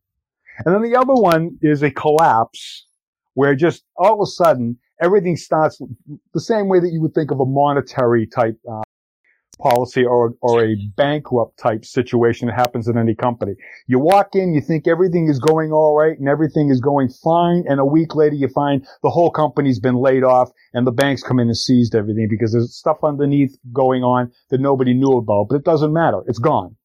And 0.64 0.74
then 0.74 0.82
the 0.82 0.98
other 0.98 1.14
one 1.14 1.58
is 1.62 1.82
a 1.82 1.90
collapse 1.90 2.86
where 3.34 3.54
just 3.54 3.84
all 3.96 4.14
of 4.14 4.20
a 4.20 4.30
sudden 4.30 4.78
everything 5.00 5.36
starts 5.36 5.80
the 6.34 6.40
same 6.40 6.68
way 6.68 6.80
that 6.80 6.90
you 6.90 7.00
would 7.02 7.14
think 7.14 7.30
of 7.30 7.40
a 7.40 7.46
monetary 7.46 8.26
type 8.26 8.58
uh, 8.70 8.82
policy 9.58 10.04
or, 10.04 10.34
or 10.40 10.64
a 10.64 10.76
bankrupt 10.96 11.58
type 11.58 11.84
situation 11.84 12.48
that 12.48 12.54
happens 12.54 12.88
in 12.88 12.98
any 12.98 13.14
company. 13.14 13.54
You 13.86 13.98
walk 13.98 14.34
in, 14.34 14.54
you 14.54 14.60
think 14.60 14.86
everything 14.86 15.28
is 15.28 15.38
going 15.38 15.72
all 15.72 15.96
right 15.96 16.18
and 16.18 16.28
everything 16.28 16.70
is 16.70 16.80
going 16.80 17.08
fine. 17.08 17.64
And 17.68 17.80
a 17.80 17.84
week 17.84 18.14
later, 18.14 18.34
you 18.36 18.48
find 18.48 18.86
the 19.02 19.10
whole 19.10 19.30
company's 19.30 19.80
been 19.80 19.96
laid 19.96 20.24
off 20.24 20.50
and 20.74 20.86
the 20.86 20.92
banks 20.92 21.22
come 21.22 21.38
in 21.40 21.48
and 21.48 21.56
seized 21.56 21.94
everything 21.94 22.28
because 22.28 22.52
there's 22.52 22.74
stuff 22.74 22.98
underneath 23.02 23.56
going 23.72 24.02
on 24.02 24.32
that 24.50 24.60
nobody 24.60 24.94
knew 24.94 25.16
about, 25.16 25.46
but 25.48 25.56
it 25.56 25.64
doesn't 25.64 25.92
matter. 25.92 26.22
It's 26.26 26.38
gone. 26.38 26.76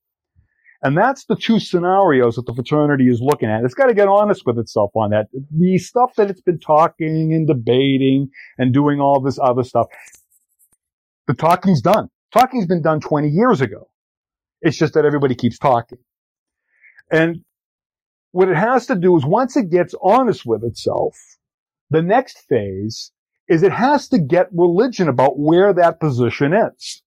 And 0.83 0.97
that's 0.97 1.25
the 1.25 1.35
two 1.35 1.59
scenarios 1.59 2.35
that 2.37 2.47
the 2.47 2.55
fraternity 2.55 3.07
is 3.07 3.21
looking 3.21 3.49
at. 3.49 3.63
It's 3.63 3.75
got 3.75 3.87
to 3.87 3.93
get 3.93 4.07
honest 4.07 4.47
with 4.47 4.57
itself 4.57 4.91
on 4.95 5.11
that. 5.11 5.27
The 5.51 5.77
stuff 5.77 6.15
that 6.15 6.31
it's 6.31 6.41
been 6.41 6.59
talking 6.59 7.33
and 7.33 7.45
debating 7.45 8.31
and 8.57 8.73
doing 8.73 8.99
all 8.99 9.19
this 9.19 9.37
other 9.37 9.63
stuff, 9.63 9.87
the 11.27 11.35
talking's 11.35 11.81
done. 11.81 12.09
Talking's 12.33 12.65
been 12.65 12.81
done 12.81 12.99
20 12.99 13.29
years 13.29 13.61
ago. 13.61 13.89
It's 14.61 14.77
just 14.77 14.93
that 14.93 15.05
everybody 15.05 15.35
keeps 15.35 15.57
talking. 15.57 15.97
And 17.11 17.43
what 18.31 18.49
it 18.49 18.57
has 18.57 18.85
to 18.87 18.95
do 18.95 19.17
is 19.17 19.25
once 19.25 19.57
it 19.57 19.69
gets 19.69 19.93
honest 20.01 20.45
with 20.45 20.63
itself, 20.63 21.17
the 21.89 22.01
next 22.01 22.39
phase 22.47 23.11
is 23.49 23.63
it 23.63 23.73
has 23.73 24.07
to 24.09 24.19
get 24.19 24.47
religion 24.53 25.09
about 25.09 25.37
where 25.37 25.73
that 25.73 25.99
position 25.99 26.53
is. 26.53 27.03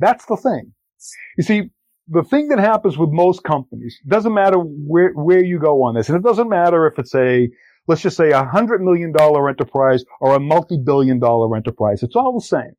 That's 0.00 0.24
the 0.24 0.36
thing. 0.36 0.72
You 1.36 1.44
see, 1.44 1.70
the 2.08 2.24
thing 2.24 2.48
that 2.48 2.58
happens 2.58 2.98
with 2.98 3.10
most 3.10 3.44
companies 3.44 3.98
doesn't 4.06 4.34
matter 4.34 4.58
where 4.58 5.12
where 5.12 5.42
you 5.42 5.58
go 5.58 5.84
on 5.84 5.94
this, 5.94 6.08
and 6.08 6.18
it 6.18 6.24
doesn't 6.24 6.48
matter 6.48 6.86
if 6.86 6.98
it's 6.98 7.14
a 7.14 7.48
let's 7.86 8.02
just 8.02 8.16
say 8.16 8.30
a 8.30 8.44
hundred 8.44 8.82
million 8.82 9.12
dollar 9.12 9.48
enterprise 9.48 10.04
or 10.20 10.34
a 10.34 10.40
multi-billion 10.40 11.20
dollar 11.20 11.54
enterprise. 11.56 12.02
It's 12.02 12.16
all 12.16 12.34
the 12.34 12.44
same. 12.44 12.74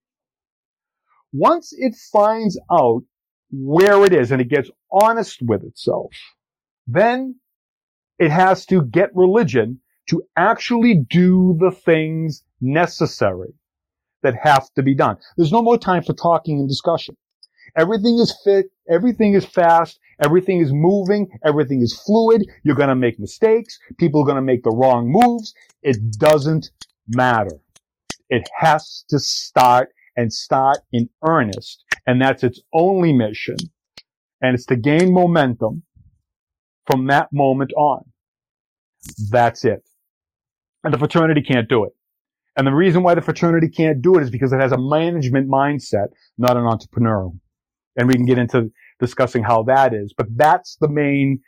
Once 1.38 1.74
it 1.78 1.94
finds 2.14 2.58
out 2.72 3.04
where 3.52 4.06
it 4.06 4.14
is 4.14 4.32
and 4.32 4.42
it 4.42 4.50
gets 4.50 4.70
honest 4.90 5.42
with 5.42 5.64
itself, 5.64 6.12
then 6.88 7.36
it 8.20 8.32
has 8.32 8.66
to 8.66 8.82
get 8.84 9.10
religion 9.14 9.80
to 10.10 10.24
actually 10.38 10.96
do 11.10 11.58
the 11.60 11.72
things 11.72 12.44
necessary 12.62 13.54
that 14.24 14.36
have 14.42 14.72
to 14.76 14.82
be 14.82 14.96
done. 14.96 15.18
There's 15.36 15.52
no 15.52 15.62
more 15.62 15.78
time 15.78 16.04
for 16.04 16.14
talking 16.14 16.60
and 16.60 16.70
discussion. 16.70 17.18
Everything 17.76 18.18
is 18.20 18.34
fit. 18.46 18.68
Everything 18.90 19.34
is 19.34 19.46
fast. 19.46 20.00
Everything 20.24 20.62
is 20.62 20.72
moving. 20.72 21.28
Everything 21.44 21.82
is 21.82 22.00
fluid. 22.06 22.46
You're 22.64 22.76
going 22.76 22.90
to 22.90 22.96
make 22.96 23.20
mistakes. 23.20 23.78
People 23.98 24.22
are 24.22 24.26
going 24.26 24.38
to 24.38 24.42
make 24.42 24.64
the 24.64 24.72
wrong 24.72 25.12
moves. 25.12 25.54
It 25.84 25.98
doesn't 26.18 26.72
matter. 27.10 27.60
It 28.30 28.48
has 28.58 29.04
to 29.10 29.20
start 29.20 29.90
and 30.16 30.32
start 30.32 30.80
in 30.92 31.10
earnest. 31.28 31.84
And 32.08 32.22
that's 32.22 32.44
its 32.44 32.62
only 32.74 33.14
mission. 33.14 33.58
And 34.42 34.56
it's 34.56 34.66
to 34.68 34.76
gain 34.76 35.14
momentum 35.14 35.84
from 36.88 37.08
that 37.08 37.30
moment 37.34 37.72
on. 37.74 38.04
That's 39.30 39.66
it. 39.66 39.84
And 40.84 40.94
the 40.94 40.98
fraternity 40.98 41.42
can't 41.42 41.68
do 41.68 41.86
it. 41.86 41.94
And 42.58 42.66
the 42.66 42.74
reason 42.74 43.04
why 43.04 43.16
the 43.16 43.22
fraternity 43.22 43.70
can't 43.70 44.02
do 44.02 44.18
it 44.18 44.24
is 44.24 44.30
because 44.30 44.54
it 44.54 44.62
has 44.62 44.72
a 44.72 44.78
management 44.78 45.50
mindset, 45.50 46.08
not 46.38 46.58
an 46.58 46.64
entrepreneurial 46.64 47.38
and 47.96 48.08
we 48.08 48.16
can 48.16 48.26
get 48.26 48.38
into 48.38 48.72
discussing 49.00 49.44
how 49.44 49.64
that 49.64 49.94
is. 49.94 50.14
But 50.16 50.28
that's 50.36 50.78
the 50.80 50.90
main 50.90 51.42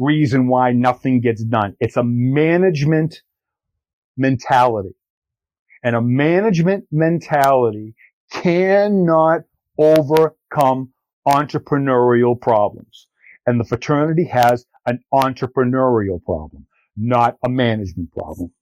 reason 0.00 0.48
why 0.48 0.72
nothing 0.72 1.20
gets 1.20 1.42
done. 1.44 1.74
It's 1.80 1.96
a 1.96 2.04
management 2.04 3.22
mentality. 4.16 4.94
And 5.82 5.94
a 5.94 6.00
management 6.00 6.84
mentality 6.90 7.94
cannot 8.32 9.42
overcome 9.78 10.92
entrepreneurial 11.26 12.40
problems. 12.40 13.08
And 13.46 13.60
the 13.60 13.64
fraternity 13.64 14.24
has 14.24 14.64
an 14.86 15.00
entrepreneurial 15.12 16.22
problem, 16.24 16.66
not 16.96 17.36
a 17.44 17.48
management 17.48 18.12
problem. 18.12 18.52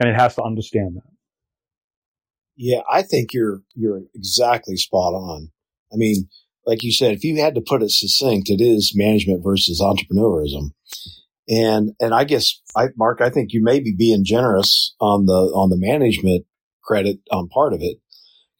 And 0.00 0.08
it 0.10 0.14
has 0.14 0.34
to 0.36 0.42
understand 0.42 0.96
that. 0.96 1.10
Yeah, 2.56 2.80
I 2.90 3.02
think 3.02 3.32
you're 3.32 3.62
you're 3.74 4.02
exactly 4.14 4.76
spot 4.76 5.12
on. 5.14 5.50
I 5.92 5.96
mean, 5.96 6.28
like 6.66 6.82
you 6.82 6.92
said, 6.92 7.12
if 7.12 7.22
you 7.22 7.40
had 7.40 7.54
to 7.54 7.60
put 7.60 7.82
it 7.82 7.90
succinct, 7.90 8.48
it 8.50 8.60
is 8.60 8.92
management 8.94 9.42
versus 9.44 9.80
entrepreneurism. 9.80 10.72
And, 11.48 11.92
and 12.00 12.12
I 12.12 12.24
guess 12.24 12.60
I, 12.76 12.88
Mark, 12.96 13.20
I 13.20 13.30
think 13.30 13.52
you 13.52 13.62
may 13.62 13.78
be 13.78 13.94
being 13.96 14.24
generous 14.24 14.94
on 15.00 15.26
the, 15.26 15.32
on 15.32 15.70
the 15.70 15.76
management 15.78 16.44
credit 16.82 17.18
on 17.30 17.48
part 17.48 17.72
of 17.72 17.80
it. 17.82 17.98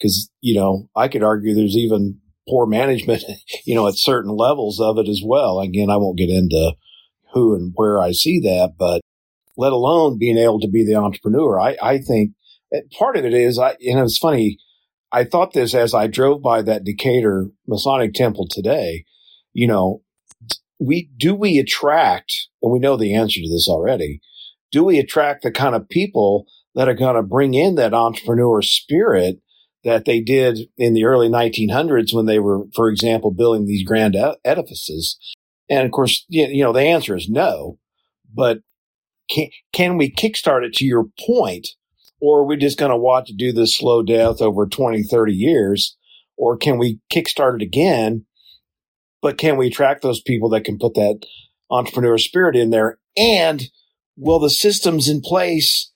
Cause, 0.03 0.31
you 0.41 0.55
know, 0.55 0.89
I 0.95 1.09
could 1.09 1.23
argue 1.23 1.55
there's 1.55 1.77
even 1.77 2.21
poor 2.49 2.67
management, 2.67 3.25
you 3.65 3.75
know, 3.75 3.87
at 3.89 3.97
certain 3.97 4.31
levels 4.31 4.81
of 4.81 4.99
it 4.99 5.09
as 5.09 5.23
well. 5.25 5.61
Again, 5.61 5.91
I 5.91 5.97
won't 5.97 6.19
get 6.19 6.31
into 6.31 6.75
who 7.33 7.55
and 7.55 7.73
where 7.75 8.01
I 8.01 8.13
see 8.13 8.41
that, 8.41 8.75
but 8.79 9.01
let 9.57 9.73
alone 9.73 10.19
being 10.19 10.39
able 10.39 10.61
to 10.61 10.69
be 10.69 10.85
the 10.85 10.95
entrepreneur. 10.95 11.59
I, 11.59 11.77
I 11.83 11.99
think 11.99 12.33
eh, 12.73 12.81
part 12.99 13.17
of 13.17 13.25
it 13.25 13.35
is 13.35 13.59
I, 13.59 13.77
you 13.81 13.95
know, 13.95 14.05
it's 14.05 14.19
funny. 14.19 14.59
I 15.13 15.25
thought 15.25 15.53
this 15.53 15.75
as 15.75 15.95
I 15.95 16.09
drove 16.09 16.43
by 16.43 16.63
that 16.63 16.85
Decatur 16.85 17.49
Masonic 17.67 18.13
Temple 18.13 18.47
today. 18.51 19.05
You 19.53 19.67
know, 19.67 20.03
we 20.79 21.11
do 21.17 21.35
we 21.35 21.59
attract, 21.59 22.49
and 22.63 22.73
we 22.73 22.79
know 22.79 22.97
the 22.97 23.15
answer 23.15 23.41
to 23.41 23.49
this 23.49 23.69
already. 23.69 24.21
Do 24.73 24.85
we 24.85 24.99
attract 24.99 25.43
the 25.43 25.51
kind 25.51 25.75
of 25.75 25.89
people 25.89 26.47
that 26.75 26.89
are 26.89 26.95
going 26.95 27.17
to 27.17 27.23
bring 27.23 27.55
in 27.55 27.77
that 27.77 27.95
entrepreneur 27.95 28.61
spirit 28.61 29.41
that 29.87 30.05
they 30.05 30.21
did 30.21 30.59
in 30.77 30.95
the 30.95 31.05
early 31.05 31.29
1900s 31.29 32.13
when 32.13 32.27
they 32.27 32.41
were, 32.41 32.65
for 32.75 32.89
example, 32.91 33.31
building 33.31 33.67
these 33.67 33.87
grand 33.87 34.17
edifices? 34.45 35.17
And 35.71 35.87
of 35.87 35.93
course, 35.93 36.27
you 36.29 36.63
know, 36.63 36.73
the 36.73 36.83
answer 36.83 37.17
is 37.17 37.29
no. 37.29 37.79
But 38.35 38.59
can, 39.31 39.49
can 39.73 39.97
we 39.97 40.11
kickstart 40.11 40.65
it 40.65 40.75
to 40.75 40.85
your 40.85 41.07
point, 41.25 41.69
or 42.21 42.41
are 42.41 42.45
we 42.45 42.57
just 42.57 42.79
going 42.79 42.91
to 42.91 42.97
watch 42.97 43.31
do 43.37 43.53
this 43.53 43.77
slow 43.77 44.03
death 44.03 44.43
over 44.43 44.67
20, 44.67 45.05
30 45.05 45.33
years? 45.33 45.97
Or 46.37 46.57
can 46.57 46.79
we 46.79 46.99
kickstart 47.13 47.57
it 47.57 47.63
again? 47.63 48.27
But 49.23 49.39
can 49.39 49.57
we 49.57 49.69
attract 49.69 50.03
those 50.03 50.21
people 50.21 50.49
that 50.51 50.65
can 50.65 50.79
put 50.79 50.95
that 50.95 51.21
entrepreneur 51.71 52.19
spirit 52.19 52.57
in 52.57 52.71
there? 52.71 52.99
And 53.17 53.63
will 54.17 54.41
the 54.41 54.51
systems 54.51 55.09
in 55.09 55.21
place 55.21 55.91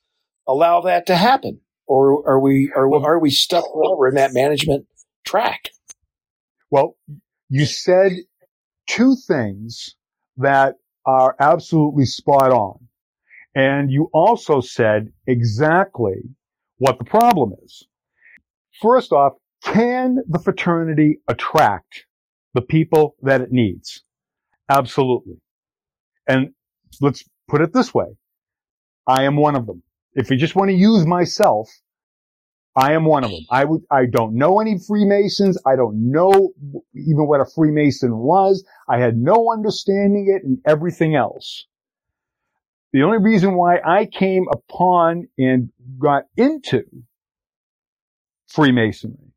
allow 0.47 0.81
that 0.81 1.05
to 1.07 1.15
happen? 1.15 1.59
Or 1.91 2.23
are 2.25 2.39
we, 2.39 2.71
are, 2.73 2.87
are 3.03 3.19
we 3.19 3.31
stuck 3.31 3.65
forever 3.65 4.07
in 4.07 4.15
that 4.15 4.33
management 4.33 4.85
track? 5.25 5.71
Well, 6.69 6.95
you 7.49 7.65
said 7.65 8.13
two 8.87 9.17
things 9.27 9.95
that 10.37 10.75
are 11.05 11.35
absolutely 11.37 12.05
spot 12.05 12.53
on. 12.53 12.87
And 13.53 13.91
you 13.91 14.09
also 14.13 14.61
said 14.61 15.11
exactly 15.27 16.15
what 16.77 16.97
the 16.97 17.03
problem 17.03 17.51
is. 17.61 17.85
First 18.81 19.11
off, 19.11 19.33
can 19.61 20.19
the 20.29 20.39
fraternity 20.39 21.19
attract 21.27 22.05
the 22.53 22.61
people 22.61 23.15
that 23.21 23.41
it 23.41 23.51
needs? 23.51 24.01
Absolutely. 24.69 25.41
And 26.25 26.51
let's 27.01 27.25
put 27.49 27.59
it 27.59 27.73
this 27.73 27.93
way. 27.93 28.07
I 29.05 29.23
am 29.23 29.35
one 29.35 29.57
of 29.57 29.65
them. 29.67 29.83
If 30.13 30.29
you 30.29 30.37
just 30.37 30.55
want 30.55 30.69
to 30.69 30.75
use 30.75 31.05
myself, 31.05 31.69
I 32.75 32.93
am 32.93 33.05
one 33.05 33.23
of 33.23 33.31
them. 33.31 33.45
I 33.49 33.65
would, 33.65 33.81
I 33.91 34.05
don't 34.05 34.35
know 34.35 34.59
any 34.59 34.77
Freemasons. 34.77 35.57
I 35.65 35.75
don't 35.75 36.11
know 36.11 36.51
even 36.95 37.27
what 37.27 37.41
a 37.41 37.45
Freemason 37.45 38.17
was. 38.17 38.63
I 38.87 38.99
had 38.99 39.17
no 39.17 39.51
understanding 39.51 40.33
it 40.33 40.45
and 40.45 40.59
everything 40.65 41.15
else. 41.15 41.65
The 42.93 43.03
only 43.03 43.19
reason 43.19 43.55
why 43.55 43.79
I 43.85 44.05
came 44.05 44.45
upon 44.51 45.27
and 45.37 45.69
got 45.97 46.23
into 46.35 46.83
Freemasonry 48.47 49.31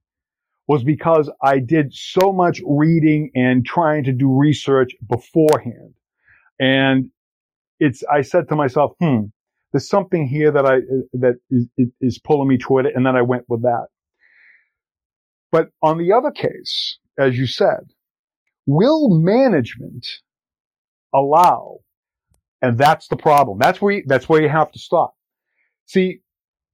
was 0.67 0.83
because 0.83 1.31
I 1.43 1.59
did 1.59 1.93
so 1.93 2.33
much 2.33 2.61
reading 2.67 3.31
and 3.35 3.65
trying 3.65 4.05
to 4.05 4.13
do 4.13 4.33
research 4.33 4.93
beforehand. 5.07 5.95
And 6.59 7.11
it's, 7.79 8.03
I 8.05 8.23
said 8.23 8.49
to 8.49 8.57
myself, 8.57 8.93
hmm, 8.99 9.27
there's 9.75 9.89
something 9.89 10.29
here 10.29 10.53
that 10.53 10.65
I, 10.65 10.77
that 11.15 11.41
is, 11.51 11.67
is 12.01 12.21
pulling 12.21 12.47
me 12.47 12.59
toward 12.59 12.87
it. 12.87 12.93
And 12.95 13.05
then 13.05 13.17
I 13.17 13.23
went 13.23 13.43
with 13.49 13.63
that. 13.63 13.89
But 15.51 15.71
on 15.83 15.99
the 15.99 16.13
other 16.13 16.31
case, 16.31 16.99
as 17.19 17.37
you 17.37 17.49
said, 17.49 17.81
will 18.67 19.09
management 19.11 20.07
allow, 21.13 21.79
and 22.63 22.79
that's 22.79 23.09
the 23.09 23.17
problem. 23.17 23.59
That's 23.61 23.83
where 23.83 23.95
you, 23.95 24.05
that's 24.07 24.29
where 24.29 24.41
you 24.41 24.49
have 24.49 24.71
to 24.71 24.79
stop. 24.79 25.15
See, 25.87 26.21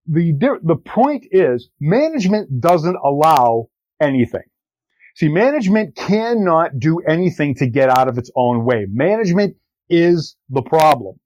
the, 0.06 0.58
the 0.62 0.76
point 0.76 1.24
is 1.30 1.70
management 1.80 2.60
doesn't 2.60 2.96
allow 3.02 3.70
anything. 3.98 4.44
See, 5.14 5.28
management 5.28 5.96
cannot 5.96 6.78
do 6.78 7.00
anything 7.08 7.54
to 7.54 7.66
get 7.66 7.88
out 7.88 8.08
of 8.08 8.18
its 8.18 8.30
own 8.36 8.66
way. 8.66 8.84
Management 8.90 9.56
is 9.88 10.36
the 10.50 10.62
problem. 10.62 11.18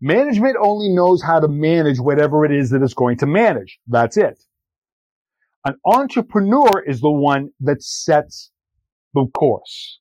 Management 0.00 0.56
only 0.60 0.90
knows 0.90 1.22
how 1.22 1.40
to 1.40 1.48
manage 1.48 1.98
whatever 1.98 2.44
it 2.44 2.52
is 2.52 2.70
that 2.70 2.82
it's 2.82 2.94
going 2.94 3.18
to 3.18 3.26
manage. 3.26 3.78
That's 3.88 4.16
it. 4.16 4.40
An 5.64 5.74
entrepreneur 5.84 6.82
is 6.86 7.00
the 7.00 7.10
one 7.10 7.50
that 7.60 7.82
sets 7.82 8.50
the 9.14 9.26
course. 9.34 9.98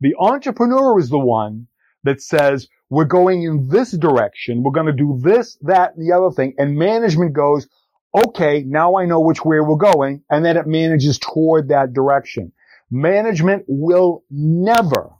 The 0.00 0.14
entrepreneur 0.18 0.98
is 0.98 1.08
the 1.08 1.18
one 1.18 1.66
that 2.04 2.22
says, 2.22 2.68
we're 2.90 3.04
going 3.04 3.42
in 3.42 3.68
this 3.68 3.92
direction. 3.92 4.62
We're 4.62 4.72
going 4.72 4.86
to 4.86 4.92
do 4.92 5.18
this, 5.20 5.56
that, 5.62 5.96
and 5.96 6.06
the 6.06 6.14
other 6.14 6.30
thing. 6.30 6.54
And 6.58 6.76
management 6.76 7.32
goes, 7.32 7.68
okay, 8.14 8.62
now 8.66 8.96
I 8.96 9.06
know 9.06 9.20
which 9.20 9.44
way 9.44 9.58
we're 9.60 9.76
going. 9.76 10.22
And 10.30 10.44
then 10.44 10.56
it 10.56 10.66
manages 10.66 11.18
toward 11.18 11.68
that 11.68 11.92
direction. 11.92 12.52
Management 12.90 13.64
will 13.66 14.22
never 14.30 15.10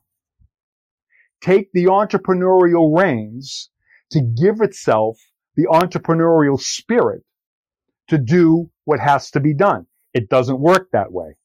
take 1.41 1.73
the 1.73 1.87
entrepreneurial 1.87 2.97
reins 2.97 3.71
to 4.13 4.21
give 4.21 4.61
itself 4.61 5.19
the 5.57 5.67
entrepreneurial 5.67 6.61
spirit 6.61 7.23
to 8.09 8.19
do 8.19 8.71
what 8.85 9.01
has 9.01 9.31
to 9.33 9.41
be 9.41 9.55
done. 9.55 9.87
It 10.15 10.29
doesn't 10.29 10.61
work 10.61 10.91
that 10.93 11.13
way. 11.13 11.37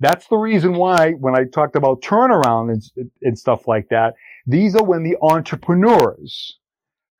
That's 0.00 0.26
the 0.28 0.36
reason 0.36 0.74
why 0.74 1.12
when 1.12 1.36
I 1.36 1.44
talked 1.44 1.76
about 1.76 2.02
turnaround 2.02 2.72
and, 2.72 3.10
and 3.22 3.38
stuff 3.38 3.66
like 3.66 3.88
that, 3.90 4.14
these 4.46 4.74
are 4.76 4.84
when 4.84 5.02
the 5.02 5.16
entrepreneurs 5.22 6.58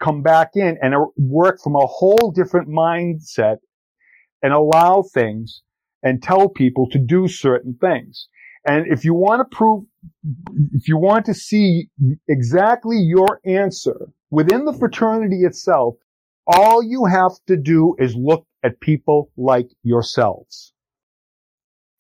come 0.01 0.23
back 0.23 0.51
in 0.55 0.77
and 0.83 0.95
work 1.17 1.61
from 1.63 1.77
a 1.77 1.87
whole 1.87 2.33
different 2.35 2.69
mindset 2.69 3.59
and 4.43 4.53
allow 4.53 5.03
things 5.03 5.63
and 6.03 6.23
tell 6.23 6.49
people 6.49 6.89
to 6.91 6.99
do 6.99 7.29
certain 7.29 7.77
things. 7.81 8.29
And 8.67 8.87
if 8.93 9.05
you 9.05 9.15
want 9.15 9.41
to 9.41 9.57
prove, 9.57 9.85
if 10.73 10.89
you 10.89 10.99
want 10.99 11.27
to 11.27 11.35
see 11.35 11.89
exactly 12.29 12.99
your 12.99 13.41
answer 13.45 14.09
within 14.35 14.65
the 14.65 14.73
fraternity 14.73 15.43
itself, 15.45 15.97
all 16.47 16.83
you 16.83 17.05
have 17.07 17.33
to 17.47 17.57
do 17.57 17.97
is 17.99 18.15
look 18.15 18.47
at 18.63 18.81
people 18.81 19.31
like 19.37 19.69
yourselves. 19.83 20.73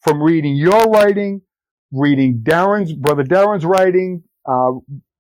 From 0.01 0.23
reading 0.23 0.57
your 0.57 0.85
writing, 0.91 1.43
reading 1.93 2.41
Darin's, 2.43 2.93
brother 2.93 3.23
Darin's 3.23 3.65
writing, 3.65 4.25
uh, 4.47 4.73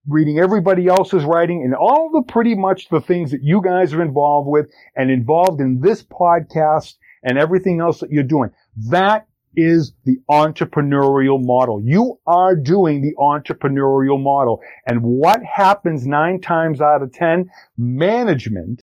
reading 0.06 0.38
everybody 0.38 0.86
else's 0.86 1.24
writing 1.24 1.62
and 1.64 1.74
all 1.74 2.10
the 2.12 2.30
pretty 2.30 2.54
much 2.54 2.88
the 2.90 3.00
things 3.00 3.30
that 3.30 3.42
you 3.42 3.62
guys 3.62 3.94
are 3.94 4.02
involved 4.02 4.48
with 4.48 4.70
and 4.94 5.10
involved 5.10 5.60
in 5.60 5.80
this 5.80 6.02
podcast 6.02 6.94
and 7.22 7.38
everything 7.38 7.80
else 7.80 8.00
that 8.00 8.10
you're 8.10 8.22
doing. 8.22 8.50
That 8.90 9.26
is 9.56 9.92
the 10.04 10.16
entrepreneurial 10.30 11.44
model. 11.44 11.80
You 11.82 12.18
are 12.26 12.54
doing 12.54 13.02
the 13.02 13.14
entrepreneurial 13.18 14.22
model. 14.22 14.60
And 14.86 15.02
what 15.02 15.42
happens 15.42 16.06
nine 16.06 16.40
times 16.40 16.80
out 16.80 17.02
of 17.02 17.12
10? 17.12 17.50
Management 17.76 18.80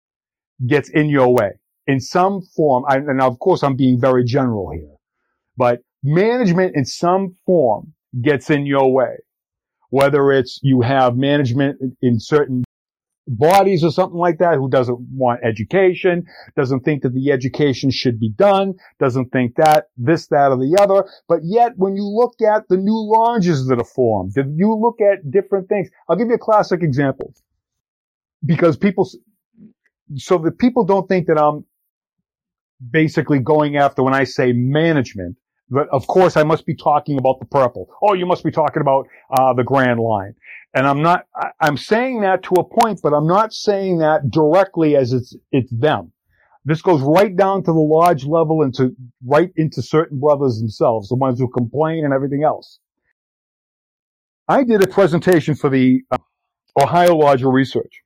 gets 0.66 0.88
in 0.90 1.08
your 1.08 1.32
way 1.32 1.52
in 1.86 2.00
some 2.00 2.42
form. 2.42 2.84
and 2.88 3.20
of 3.20 3.38
course, 3.38 3.62
I'm 3.62 3.76
being 3.76 4.00
very 4.00 4.24
general 4.24 4.70
here, 4.70 4.94
but 5.56 5.80
management 6.02 6.76
in 6.76 6.84
some 6.84 7.36
form 7.46 7.92
gets 8.20 8.50
in 8.50 8.66
your 8.66 8.92
way. 8.92 9.16
Whether 9.90 10.32
it's 10.32 10.58
you 10.62 10.80
have 10.80 11.16
management 11.16 11.78
in 12.00 12.18
certain 12.18 12.64
bodies 13.28 13.84
or 13.84 13.90
something 13.90 14.18
like 14.18 14.38
that 14.38 14.56
who 14.56 14.68
doesn't 14.68 14.98
want 15.12 15.40
education, 15.44 16.26
doesn't 16.56 16.80
think 16.80 17.02
that 17.02 17.14
the 17.14 17.30
education 17.30 17.90
should 17.90 18.18
be 18.18 18.30
done, 18.30 18.74
doesn't 18.98 19.30
think 19.30 19.54
that, 19.56 19.86
this, 19.96 20.26
that, 20.28 20.50
or 20.50 20.56
the 20.56 20.76
other. 20.80 21.08
But 21.28 21.40
yet, 21.44 21.72
when 21.76 21.96
you 21.96 22.04
look 22.04 22.34
at 22.42 22.68
the 22.68 22.76
new 22.76 23.10
lodges 23.10 23.66
that 23.66 23.80
are 23.80 23.84
formed, 23.84 24.34
you 24.36 24.74
look 24.74 25.00
at 25.00 25.30
different 25.30 25.68
things, 25.68 25.88
I'll 26.08 26.16
give 26.16 26.28
you 26.28 26.34
a 26.34 26.38
classic 26.38 26.82
example. 26.82 27.32
Because 28.44 28.76
people, 28.76 29.08
so 30.16 30.38
that 30.38 30.58
people 30.58 30.84
don't 30.84 31.08
think 31.08 31.28
that 31.28 31.38
I'm 31.38 31.64
basically 32.90 33.38
going 33.38 33.76
after 33.76 34.02
when 34.02 34.14
I 34.14 34.24
say 34.24 34.52
management, 34.52 35.36
but 35.72 35.88
of 35.90 36.06
course 36.06 36.36
I 36.36 36.44
must 36.44 36.66
be 36.66 36.76
talking 36.76 37.18
about 37.18 37.40
the 37.40 37.46
purple. 37.46 37.88
Oh, 38.02 38.14
you 38.14 38.26
must 38.26 38.44
be 38.44 38.52
talking 38.52 38.82
about, 38.82 39.08
uh, 39.30 39.54
the 39.54 39.64
grand 39.64 40.00
line. 40.00 40.34
And 40.74 40.86
I'm 40.86 41.02
not, 41.02 41.26
I'm 41.60 41.76
saying 41.76 42.22
that 42.22 42.42
to 42.44 42.54
a 42.56 42.64
point, 42.64 43.00
but 43.02 43.12
I'm 43.12 43.26
not 43.26 43.52
saying 43.52 43.98
that 43.98 44.30
directly 44.30 44.96
as 44.96 45.12
it's, 45.12 45.36
it's 45.52 45.70
them. 45.72 46.12
This 46.64 46.82
goes 46.82 47.00
right 47.02 47.34
down 47.36 47.64
to 47.64 47.72
the 47.72 47.78
lodge 47.78 48.24
level 48.24 48.62
and 48.62 48.72
to 48.76 48.94
right 49.26 49.50
into 49.56 49.82
certain 49.82 50.20
brothers 50.20 50.60
themselves, 50.60 51.08
the 51.08 51.16
ones 51.16 51.38
who 51.40 51.48
complain 51.48 52.04
and 52.04 52.14
everything 52.14 52.44
else. 52.44 52.78
I 54.48 54.64
did 54.64 54.82
a 54.82 54.86
presentation 54.88 55.54
for 55.54 55.70
the 55.70 56.02
uh, 56.10 56.18
Ohio 56.80 57.16
Lodge 57.16 57.42
Research. 57.42 58.02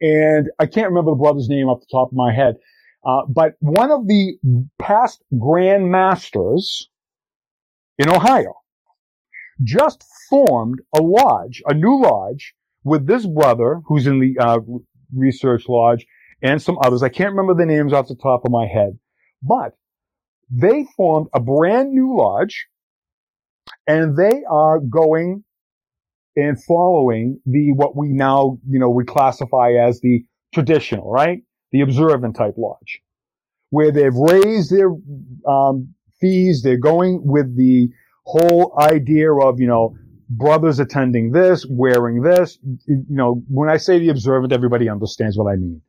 And 0.00 0.50
I 0.58 0.66
can't 0.66 0.88
remember 0.88 1.12
the 1.12 1.16
brother's 1.16 1.48
name 1.48 1.68
off 1.68 1.80
the 1.80 1.86
top 1.90 2.08
of 2.08 2.16
my 2.16 2.32
head. 2.32 2.56
Uh, 3.08 3.22
but 3.26 3.54
one 3.60 3.90
of 3.90 4.06
the 4.06 4.36
past 4.78 5.22
Grand 5.38 5.90
Masters 5.90 6.90
in 7.98 8.10
Ohio 8.10 8.52
just 9.64 10.04
formed 10.28 10.80
a 10.94 11.00
lodge, 11.00 11.62
a 11.66 11.72
new 11.72 12.02
lodge 12.02 12.54
with 12.84 13.06
this 13.06 13.24
brother 13.24 13.80
who's 13.86 14.06
in 14.06 14.20
the 14.20 14.36
uh, 14.38 14.58
research 15.16 15.64
lodge 15.70 16.06
and 16.42 16.60
some 16.60 16.76
others. 16.84 17.02
I 17.02 17.08
can't 17.08 17.34
remember 17.34 17.54
the 17.54 17.66
names 17.66 17.94
off 17.94 18.08
the 18.08 18.14
top 18.14 18.44
of 18.44 18.52
my 18.52 18.66
head, 18.66 18.98
but 19.42 19.72
they 20.50 20.86
formed 20.94 21.28
a 21.34 21.40
brand 21.40 21.92
new 21.92 22.14
lodge 22.14 22.66
and 23.86 24.18
they 24.18 24.42
are 24.50 24.80
going 24.80 25.44
and 26.36 26.62
following 26.62 27.40
the, 27.46 27.72
what 27.72 27.96
we 27.96 28.08
now, 28.08 28.58
you 28.68 28.78
know, 28.78 28.90
we 28.90 29.04
classify 29.04 29.72
as 29.72 30.00
the 30.02 30.24
traditional, 30.52 31.10
right? 31.10 31.40
The 31.72 31.82
observant 31.82 32.36
type 32.36 32.54
lodge 32.56 33.02
where 33.70 33.92
they've 33.92 34.14
raised 34.14 34.70
their, 34.70 34.90
um, 35.46 35.94
fees. 36.20 36.62
They're 36.62 36.78
going 36.78 37.20
with 37.24 37.56
the 37.56 37.88
whole 38.24 38.74
idea 38.78 39.32
of, 39.32 39.60
you 39.60 39.66
know, 39.66 39.96
brothers 40.28 40.78
attending 40.78 41.32
this, 41.32 41.66
wearing 41.68 42.22
this. 42.22 42.58
You 42.86 43.04
know, 43.08 43.42
when 43.48 43.68
I 43.68 43.76
say 43.76 43.98
the 43.98 44.10
observant, 44.10 44.52
everybody 44.52 44.88
understands 44.88 45.38
what 45.38 45.50
I 45.50 45.56
mean. 45.56 45.80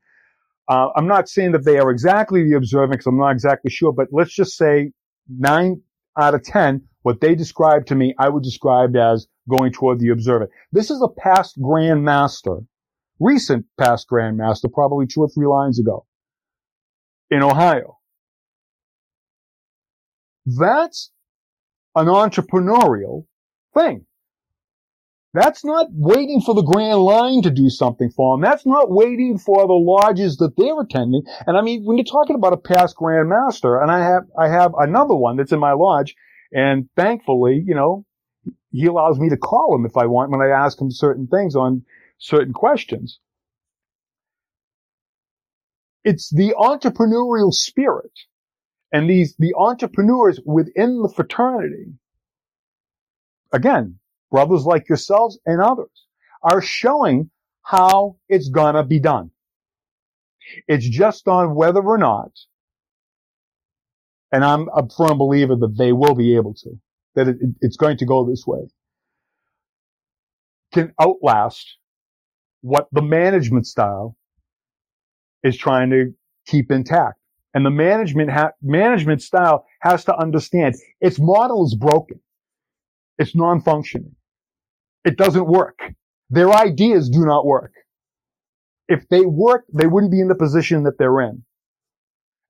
Uh, 0.67 0.89
I'm 0.95 1.07
not 1.07 1.27
saying 1.27 1.53
that 1.53 1.65
they 1.65 1.79
are 1.79 1.89
exactly 1.89 2.43
the 2.43 2.55
observant 2.55 2.91
because 2.91 3.07
I'm 3.07 3.17
not 3.17 3.31
exactly 3.31 3.71
sure, 3.71 3.91
but 3.91 4.07
let's 4.11 4.33
just 4.33 4.55
say 4.55 4.91
nine 5.27 5.81
out 6.17 6.35
of 6.35 6.43
10, 6.43 6.83
what 7.01 7.21
they 7.21 7.33
described 7.33 7.87
to 7.87 7.95
me, 7.95 8.13
I 8.19 8.29
would 8.29 8.43
describe 8.43 8.95
as 8.95 9.27
going 9.49 9.71
toward 9.71 9.99
the 9.99 10.09
observant. 10.09 10.51
This 10.71 10.91
is 10.91 11.01
a 11.01 11.07
past 11.07 11.59
Grand 11.61 12.03
Master, 12.03 12.57
recent 13.19 13.65
past 13.77 14.07
Grand 14.07 14.37
Master, 14.37 14.67
probably 14.67 15.07
two 15.07 15.21
or 15.21 15.29
three 15.29 15.47
lines 15.47 15.79
ago 15.79 16.05
in 17.29 17.43
Ohio. 17.43 17.97
That's 20.45 21.11
an 21.95 22.07
entrepreneurial 22.07 23.25
thing. 23.73 24.05
That's 25.33 25.63
not 25.63 25.87
waiting 25.91 26.41
for 26.41 26.55
the 26.55 26.63
Grand 26.63 26.99
Line 27.01 27.43
to 27.43 27.51
do 27.51 27.69
something 27.69 28.09
for 28.09 28.33
them. 28.33 28.41
That's 28.41 28.65
not 28.65 28.89
waiting 28.89 29.37
for 29.37 29.67
the 29.67 29.73
lodges 29.73 30.37
that 30.37 30.57
they're 30.57 30.81
attending. 30.81 31.21
And 31.45 31.55
I 31.55 31.61
mean, 31.61 31.83
when 31.83 31.97
you're 31.97 32.05
talking 32.05 32.35
about 32.35 32.53
a 32.53 32.57
past 32.57 32.95
Grand 32.95 33.29
Master, 33.29 33.79
and 33.79 33.91
I 33.91 33.99
have, 33.99 34.23
I 34.37 34.47
have 34.49 34.73
another 34.75 35.13
one 35.13 35.37
that's 35.37 35.51
in 35.51 35.59
my 35.59 35.73
lodge, 35.73 36.15
and 36.51 36.89
thankfully, 36.95 37.63
you 37.63 37.75
know, 37.75 38.05
he 38.71 38.87
allows 38.87 39.19
me 39.19 39.29
to 39.29 39.37
call 39.37 39.75
him 39.75 39.85
if 39.85 39.97
I 39.97 40.07
want 40.07 40.31
when 40.31 40.41
I 40.41 40.49
ask 40.49 40.81
him 40.81 40.89
certain 40.89 41.27
things 41.27 41.55
on 41.55 41.83
certain 42.19 42.53
questions. 42.53 43.19
It's 46.05 46.29
the 46.29 46.55
entrepreneurial 46.59 47.53
spirit 47.53 48.13
and 48.93 49.09
these, 49.09 49.35
the 49.39 49.53
entrepreneurs 49.57 50.39
within 50.45 51.01
the 51.01 51.09
fraternity. 51.09 51.93
Again, 53.53 53.99
brothers 54.31 54.65
like 54.65 54.89
yourselves 54.89 55.39
and 55.45 55.61
others 55.61 56.07
are 56.43 56.61
showing 56.61 57.31
how 57.63 58.17
it's 58.29 58.49
gonna 58.49 58.85
be 58.85 58.99
done. 58.99 59.31
It's 60.67 60.87
just 60.87 61.27
on 61.27 61.55
whether 61.55 61.81
or 61.81 61.97
not, 61.97 62.31
and 64.31 64.45
I'm 64.45 64.69
a 64.75 64.87
firm 64.89 65.17
believer 65.19 65.55
that 65.57 65.77
they 65.77 65.93
will 65.93 66.15
be 66.15 66.35
able 66.35 66.55
to, 66.55 66.71
that 67.15 67.29
it, 67.29 67.37
it's 67.61 67.77
going 67.77 67.97
to 67.99 68.05
go 68.05 68.25
this 68.29 68.45
way, 68.47 68.61
can 70.73 70.93
outlast 71.01 71.78
what 72.61 72.87
the 72.91 73.01
management 73.01 73.67
style 73.67 74.15
is 75.43 75.57
trying 75.57 75.89
to 75.91 76.13
keep 76.45 76.71
intact. 76.71 77.19
And 77.53 77.65
the 77.65 77.71
management 77.71 78.29
ha- 78.29 78.51
management 78.61 79.21
style 79.21 79.65
has 79.81 80.05
to 80.05 80.15
understand 80.15 80.75
its 81.01 81.19
model 81.19 81.65
is 81.65 81.75
broken. 81.75 82.19
It's 83.17 83.35
non-functioning. 83.35 84.15
It 85.03 85.17
doesn't 85.17 85.47
work. 85.47 85.79
Their 86.29 86.53
ideas 86.53 87.09
do 87.09 87.25
not 87.25 87.45
work. 87.45 87.73
If 88.87 89.07
they 89.09 89.21
worked, 89.21 89.69
they 89.73 89.87
wouldn't 89.87 90.11
be 90.11 90.19
in 90.19 90.27
the 90.27 90.35
position 90.35 90.83
that 90.83 90.97
they're 90.97 91.21
in. 91.21 91.43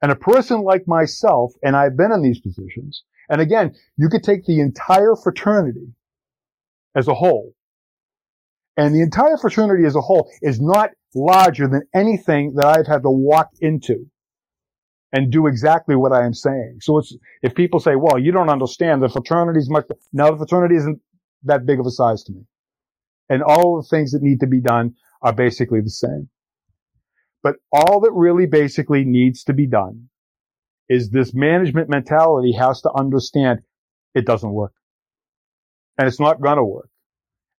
And 0.01 0.11
a 0.11 0.15
person 0.15 0.61
like 0.61 0.87
myself, 0.87 1.53
and 1.61 1.75
I've 1.75 1.97
been 1.97 2.11
in 2.11 2.21
these 2.21 2.39
positions, 2.39 3.03
and 3.29 3.41
again, 3.41 3.75
you 3.97 4.09
could 4.09 4.23
take 4.23 4.45
the 4.45 4.59
entire 4.59 5.15
fraternity 5.15 5.93
as 6.95 7.07
a 7.07 7.13
whole, 7.13 7.53
and 8.77 8.95
the 8.95 9.01
entire 9.01 9.37
fraternity 9.37 9.85
as 9.85 9.95
a 9.95 10.01
whole 10.01 10.29
is 10.41 10.61
not 10.61 10.91
larger 11.15 11.67
than 11.67 11.81
anything 11.93 12.53
that 12.55 12.65
I've 12.65 12.87
had 12.87 13.03
to 13.03 13.09
walk 13.09 13.49
into 13.59 14.05
and 15.11 15.31
do 15.31 15.47
exactly 15.47 15.95
what 15.95 16.13
I 16.13 16.25
am 16.25 16.33
saying. 16.33 16.77
So 16.81 16.99
it's, 16.99 17.15
if 17.41 17.55
people 17.55 17.79
say, 17.79 17.95
well, 17.95 18.19
you 18.19 18.31
don't 18.31 18.49
understand 18.49 19.01
the 19.01 19.09
fraternity 19.09 19.59
is 19.59 19.69
much, 19.69 19.85
now 20.13 20.31
the 20.31 20.37
fraternity 20.37 20.75
isn't 20.75 20.99
that 21.43 21.65
big 21.65 21.79
of 21.79 21.85
a 21.85 21.91
size 21.91 22.23
to 22.25 22.33
me. 22.33 22.41
And 23.29 23.43
all 23.43 23.77
the 23.81 23.87
things 23.87 24.11
that 24.11 24.21
need 24.21 24.39
to 24.41 24.47
be 24.47 24.61
done 24.61 24.95
are 25.21 25.33
basically 25.33 25.81
the 25.81 25.89
same. 25.89 26.29
But 27.41 27.55
all 27.71 28.01
that 28.01 28.11
really 28.11 28.45
basically 28.45 29.05
needs 29.05 29.43
to 29.45 29.53
be 29.53 29.67
done 29.67 30.09
is 30.89 31.09
this 31.09 31.33
management 31.33 31.89
mentality 31.89 32.53
has 32.53 32.81
to 32.81 32.91
understand 32.91 33.59
it 34.13 34.25
doesn't 34.25 34.51
work. 34.51 34.73
And 35.97 36.07
it's 36.07 36.19
not 36.19 36.41
gonna 36.41 36.65
work. 36.65 36.89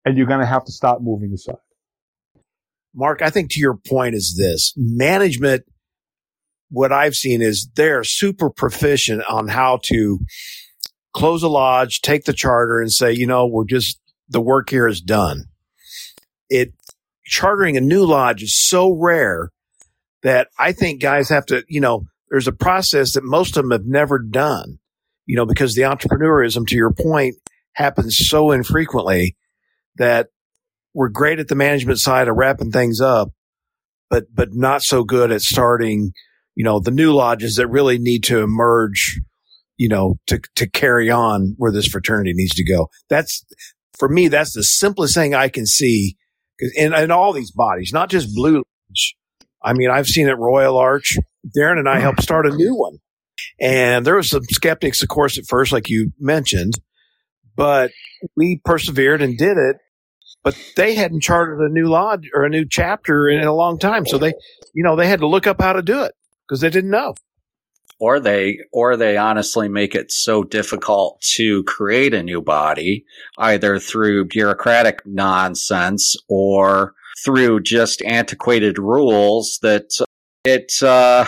And 0.05 0.17
you're 0.17 0.27
gonna 0.27 0.47
have 0.47 0.65
to 0.65 0.73
stop 0.73 1.01
moving 1.01 1.33
aside. 1.33 1.57
Mark, 2.95 3.23
I 3.23 3.31
think 3.31 3.51
to 3.53 3.61
your 3.61 3.77
point 3.77 4.15
is 4.15 4.37
this 4.37 4.73
management, 4.77 5.65
what 6.71 6.93
I've 6.93 7.15
seen 7.15 7.43
is 7.43 7.69
they're 7.75 8.05
super 8.05 8.51
proficient 8.51 9.23
on 9.29 9.49
how 9.49 9.81
to 9.85 10.21
close 11.13 11.43
a 11.43 11.49
lodge, 11.49 12.01
take 12.01 12.25
the 12.25 12.33
charter 12.33 12.81
and 12.81 12.93
say, 12.93 13.13
you 13.13 13.27
know, 13.27 13.47
we're 13.47 13.65
just, 13.65 14.01
the 14.29 14.41
work 14.41 14.71
here 14.71 14.87
is 14.87 15.01
done. 15.01 15.45
It, 16.49 16.73
chartering 17.25 17.77
a 17.77 17.81
new 17.81 18.05
lodge 18.05 18.43
is 18.43 18.57
so 18.57 18.93
rare 18.93 19.51
that 20.23 20.49
I 20.59 20.73
think 20.73 21.01
guys 21.01 21.29
have 21.29 21.47
to, 21.47 21.65
you 21.69 21.81
know, 21.81 22.07
there's 22.29 22.49
a 22.49 22.53
process 22.53 23.15
that 23.15 23.25
most 23.25 23.57
of 23.57 23.65
them 23.65 23.73
have 23.73 23.87
never 23.87 24.19
done, 24.19 24.79
you 25.27 25.37
know, 25.37 25.47
because 25.47 25.75
the 25.75 25.83
entrepreneurism, 25.83 26.67
to 26.69 26.77
your 26.77 26.93
point, 26.93 27.37
happens 27.73 28.17
so 28.19 28.51
infrequently 28.51 29.37
that 29.97 30.29
we're 30.95 31.09
great 31.09 31.39
at 31.39 31.49
the 31.49 31.55
management 31.55 31.99
side 31.99 32.29
of 32.29 32.37
wrapping 32.37 32.71
things 32.71 33.01
up, 33.01 33.31
but, 34.09 34.25
but 34.35 34.55
not 34.55 34.83
so 34.83 35.05
good 35.05 35.31
at 35.31 35.43
starting, 35.43 36.13
you 36.55 36.65
know, 36.65 36.81
the 36.81 36.91
new 36.91 37.13
lodges 37.13 37.57
that 37.57 37.69
really 37.69 37.99
need 37.99 38.25
to 38.25 38.41
emerge, 38.41 39.21
you 39.77 39.89
know, 39.89 40.17
to, 40.27 40.41
to 40.57 40.69
carry 40.69 41.11
on 41.11 41.55
where 41.59 41.73
this 41.73 41.87
fraternity 41.87 42.33
needs 42.35 42.55
to 42.55 42.65
go. 42.65 42.89
That's, 43.09 43.45
for 43.99 44.09
me, 44.09 44.29
that's 44.29 44.55
the 44.55 44.65
simplest 44.65 45.15
thing 45.15 45.35
I 45.35 45.49
can 45.49 45.67
see 45.67 46.17
in, 46.75 46.93
in 46.93 47.11
all 47.11 47.33
these 47.33 47.53
bodies, 47.53 47.93
not 47.93 48.11
just 48.11 48.35
Blue 48.35 48.57
Lodge. 48.57 49.17
I 49.63 49.75
mean, 49.75 49.91
I've 49.91 50.07
seen 50.07 50.29
it 50.29 50.39
Royal 50.39 50.77
Arch. 50.77 51.19
Darin 51.55 51.79
and 51.79 51.89
I 51.89 52.01
helped 52.01 52.23
start 52.23 52.47
a 52.47 52.55
new 52.55 52.75
one. 52.75 52.99
And 53.61 54.07
there 54.07 54.17
was 54.17 54.31
some 54.31 54.43
skeptics, 54.51 55.03
of 55.03 55.09
course, 55.09 55.39
at 55.39 55.45
first, 55.47 55.73
like 55.73 55.89
you 55.89 56.13
mentioned, 56.19 56.75
but 57.61 57.91
we 58.37 58.61
persevered 58.65 59.23
and 59.23 59.37
did 59.37 59.57
it 59.57 59.77
but 60.43 60.57
they 60.77 60.95
hadn't 60.95 61.21
chartered 61.21 61.61
a 61.61 61.73
new 61.73 61.87
lodge 61.89 62.31
or 62.35 62.45
a 62.45 62.49
new 62.49 62.65
chapter 62.65 63.29
in 63.29 63.47
a 63.47 63.53
long 63.53 63.79
time. 63.79 64.07
So 64.07 64.19
they, 64.19 64.33
you 64.73 64.83
know, 64.83 64.97
they 64.97 65.07
had 65.07 65.21
to 65.21 65.27
look 65.27 65.47
up 65.47 65.61
how 65.61 65.75
to 65.75 65.83
do 65.83 66.03
it 66.03 66.15
because 66.47 66.61
they 66.61 66.71
didn't 66.71 66.91
know. 66.91 67.15
Or 67.99 68.19
they, 68.19 68.61
or 68.73 68.97
they 68.97 69.19
honestly 69.19 69.69
make 69.69 69.95
it 69.95 70.11
so 70.11 70.43
difficult 70.43 71.21
to 71.37 71.63
create 71.65 72.15
a 72.15 72.23
new 72.23 72.41
body, 72.41 73.05
either 73.37 73.79
through 73.79 74.27
bureaucratic 74.27 75.03
nonsense 75.05 76.17
or 76.29 76.95
through 77.23 77.61
just 77.61 78.01
antiquated 78.03 78.79
rules 78.79 79.59
that 79.61 79.91
it, 80.45 80.73
uh, 80.83 81.27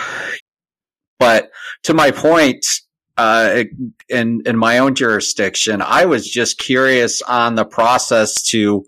but 1.19 1.51
to 1.83 1.93
my 1.93 2.09
point, 2.09 2.65
uh, 3.17 3.63
in 4.09 4.41
in 4.45 4.57
my 4.57 4.79
own 4.79 4.95
jurisdiction, 4.95 5.81
I 5.81 6.05
was 6.05 6.27
just 6.27 6.57
curious 6.57 7.21
on 7.21 7.55
the 7.55 7.65
process 7.65 8.41
to 8.49 8.85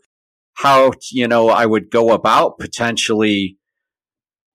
how, 0.55 0.93
you 1.11 1.27
know, 1.27 1.49
I 1.49 1.65
would 1.65 1.91
go 1.91 2.11
about 2.11 2.57
potentially 2.57 3.57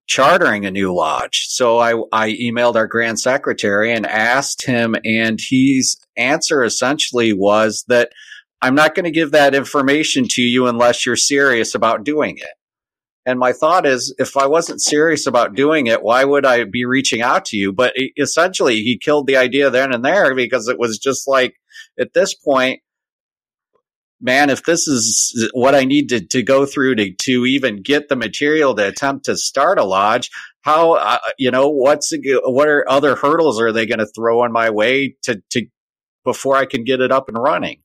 chartering 0.07 0.67
a 0.67 0.71
new 0.71 0.93
lodge. 0.93 1.47
So 1.51 1.79
I, 1.79 1.95
I 2.11 2.33
emailed 2.33 2.75
our 2.75 2.89
grand 2.89 3.21
secretary 3.21 3.93
and 3.93 4.05
asked 4.05 4.67
him 4.67 4.97
and 5.05 5.39
his 5.41 5.97
answer 6.17 6.65
essentially 6.65 7.33
was 7.33 7.85
that 7.87 8.11
I'm 8.61 8.75
not 8.75 8.97
going 8.97 9.05
to 9.05 9.13
give 9.13 9.31
that 9.31 9.55
information 9.55 10.27
to 10.31 10.43
you 10.43 10.67
unless 10.67 11.07
you're 11.07 11.15
serious 11.15 11.77
about 11.77 12.05
doing 12.05 12.39
it. 12.39 12.49
And 13.27 13.39
my 13.39 13.53
thought 13.53 13.87
is, 13.87 14.15
if 14.19 14.37
I 14.37 14.47
wasn't 14.47 14.81
serious 14.81 15.27
about 15.27 15.55
doing 15.55 15.87
it, 15.87 16.03
why 16.03 16.25
would 16.25 16.47
I 16.47 16.65
be 16.65 16.87
reaching 16.87 17.21
out 17.21 17.45
to 17.47 17.57
you? 17.57 17.73
But 17.73 17.95
essentially, 18.17 18.77
he 18.77 18.99
killed 18.99 19.27
the 19.27 19.37
idea 19.37 19.69
then 19.69 19.93
and 19.93 20.05
there 20.05 20.35
because 20.35 20.69
it 20.69 20.79
was 20.79 20.99
just 20.99 21.29
like, 21.29 21.55
at 21.99 22.15
this 22.15 22.35
point, 22.35 22.81
man, 24.21 24.49
if 24.51 24.65
this 24.65 24.89
is 24.89 25.51
what 25.53 25.75
I 25.75 25.85
need 25.85 26.09
to, 26.11 26.21
to 26.29 26.43
go 26.43 26.65
through 26.65 26.97
to, 26.97 27.13
to 27.13 27.47
even 27.47 27.83
get 27.83 28.09
the 28.09 28.17
material 28.17 28.75
to 28.75 28.89
attempt 28.89 29.27
to 29.27 29.37
start 29.37 29.79
a 29.79 29.85
lodge, 29.85 30.31
how, 30.63 30.95
uh, 30.95 31.19
you 31.39 31.51
know, 31.51 31.69
what's, 31.69 32.13
what 32.45 32.69
are 32.69 32.89
other 32.89 33.17
hurdles 33.17 33.61
are 33.61 33.73
they 33.73 33.87
going 33.87 33.99
to 33.99 34.07
throw 34.07 34.43
on 34.43 34.53
my 34.53 34.71
way 34.71 35.17
to, 35.23 35.43
to, 35.51 35.67
before 36.25 36.57
I 36.57 36.67
can 36.67 36.85
get 36.85 37.01
it 37.01 37.13
up 37.13 37.29
and 37.29 37.39
running? 37.39 37.83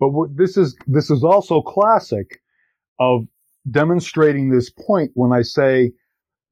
But 0.00 0.10
what, 0.10 0.36
this 0.36 0.56
is, 0.56 0.76
this 0.86 1.10
is 1.10 1.24
also 1.24 1.62
classic 1.62 2.40
of 2.98 3.26
demonstrating 3.70 4.50
this 4.50 4.70
point 4.70 5.10
when 5.14 5.32
I 5.32 5.42
say 5.42 5.92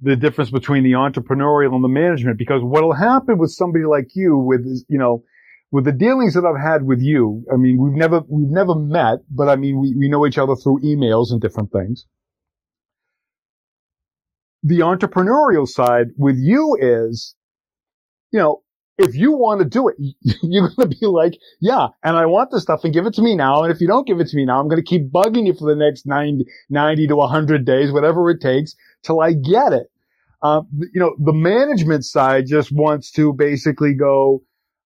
the 0.00 0.16
difference 0.16 0.50
between 0.50 0.82
the 0.82 0.92
entrepreneurial 0.92 1.74
and 1.74 1.84
the 1.84 1.88
management, 1.88 2.38
because 2.38 2.60
what'll 2.62 2.92
happen 2.92 3.38
with 3.38 3.50
somebody 3.50 3.84
like 3.84 4.08
you 4.14 4.36
with, 4.36 4.66
you 4.88 4.98
know, 4.98 5.22
with 5.70 5.84
the 5.84 5.92
dealings 5.92 6.34
that 6.34 6.44
I've 6.44 6.60
had 6.60 6.84
with 6.84 7.00
you, 7.00 7.44
I 7.52 7.56
mean, 7.56 7.78
we've 7.80 7.98
never, 7.98 8.22
we've 8.28 8.50
never 8.50 8.74
met, 8.74 9.18
but 9.30 9.48
I 9.48 9.56
mean, 9.56 9.80
we, 9.80 9.94
we 9.96 10.08
know 10.08 10.26
each 10.26 10.38
other 10.38 10.56
through 10.56 10.80
emails 10.82 11.30
and 11.30 11.40
different 11.40 11.72
things. 11.72 12.06
The 14.62 14.80
entrepreneurial 14.80 15.66
side 15.66 16.08
with 16.16 16.36
you 16.38 16.76
is, 16.80 17.34
you 18.32 18.40
know, 18.40 18.63
if 18.98 19.14
you 19.14 19.32
want 19.32 19.60
to 19.60 19.64
do 19.64 19.88
it, 19.88 19.96
you're 20.42 20.68
going 20.68 20.90
to 20.90 20.96
be 20.96 21.06
like, 21.06 21.38
yeah, 21.60 21.88
and 22.02 22.16
I 22.16 22.26
want 22.26 22.50
this 22.50 22.62
stuff 22.62 22.84
and 22.84 22.92
give 22.92 23.06
it 23.06 23.14
to 23.14 23.22
me 23.22 23.34
now. 23.34 23.62
And 23.62 23.72
if 23.72 23.80
you 23.80 23.86
don't 23.86 24.06
give 24.06 24.20
it 24.20 24.28
to 24.28 24.36
me 24.36 24.44
now, 24.44 24.60
I'm 24.60 24.68
going 24.68 24.82
to 24.82 24.88
keep 24.88 25.10
bugging 25.10 25.46
you 25.46 25.54
for 25.54 25.68
the 25.68 25.76
next 25.76 26.06
90, 26.06 26.46
90 26.70 27.06
to 27.08 27.16
100 27.16 27.64
days, 27.64 27.92
whatever 27.92 28.30
it 28.30 28.40
takes 28.40 28.74
till 29.02 29.20
I 29.20 29.32
get 29.32 29.72
it. 29.72 29.90
Um, 30.42 30.68
you 30.72 31.00
know, 31.00 31.16
the 31.18 31.32
management 31.32 32.04
side 32.04 32.46
just 32.46 32.70
wants 32.70 33.10
to 33.12 33.32
basically 33.32 33.94
go, 33.94 34.42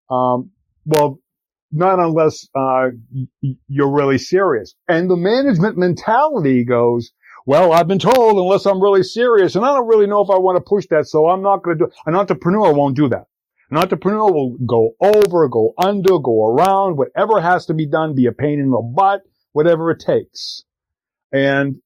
um, 0.08 0.50
well, 0.84 1.18
not 1.72 1.98
unless, 1.98 2.48
uh, 2.54 2.88
you're 3.68 3.90
really 3.90 4.18
serious. 4.18 4.74
And 4.86 5.10
the 5.10 5.16
management 5.16 5.76
mentality 5.76 6.64
goes, 6.64 7.10
well, 7.44 7.72
I've 7.72 7.88
been 7.88 7.98
told 7.98 8.36
unless 8.38 8.66
I'm 8.66 8.80
really 8.80 9.02
serious 9.02 9.56
and 9.56 9.64
I 9.64 9.74
don't 9.74 9.88
really 9.88 10.06
know 10.06 10.20
if 10.22 10.30
I 10.30 10.38
want 10.38 10.56
to 10.56 10.60
push 10.66 10.86
that. 10.90 11.06
So 11.06 11.28
I'm 11.28 11.42
not 11.42 11.62
going 11.62 11.78
to 11.78 11.86
do, 11.86 11.92
an 12.06 12.14
entrepreneur 12.14 12.72
won't 12.72 12.96
do 12.96 13.08
that. 13.08 13.26
An 13.70 13.76
entrepreneur 13.76 14.32
will 14.32 14.56
go 14.66 14.92
over, 15.00 15.48
go 15.48 15.74
under, 15.76 16.18
go 16.18 16.46
around, 16.46 16.96
whatever 16.96 17.40
has 17.40 17.66
to 17.66 17.74
be 17.74 17.86
done, 17.86 18.14
be 18.14 18.26
a 18.26 18.32
pain 18.32 18.58
in 18.60 18.70
the 18.70 18.92
butt, 18.94 19.20
whatever 19.52 19.90
it 19.90 20.00
takes. 20.00 20.64
And 21.32 21.76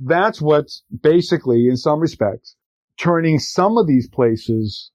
that's 0.00 0.40
what's 0.40 0.82
basically, 1.02 1.68
in 1.68 1.76
some 1.76 2.00
respects, 2.00 2.56
turning 2.98 3.38
some 3.38 3.78
of 3.78 3.86
these 3.86 4.08
places 4.08 4.90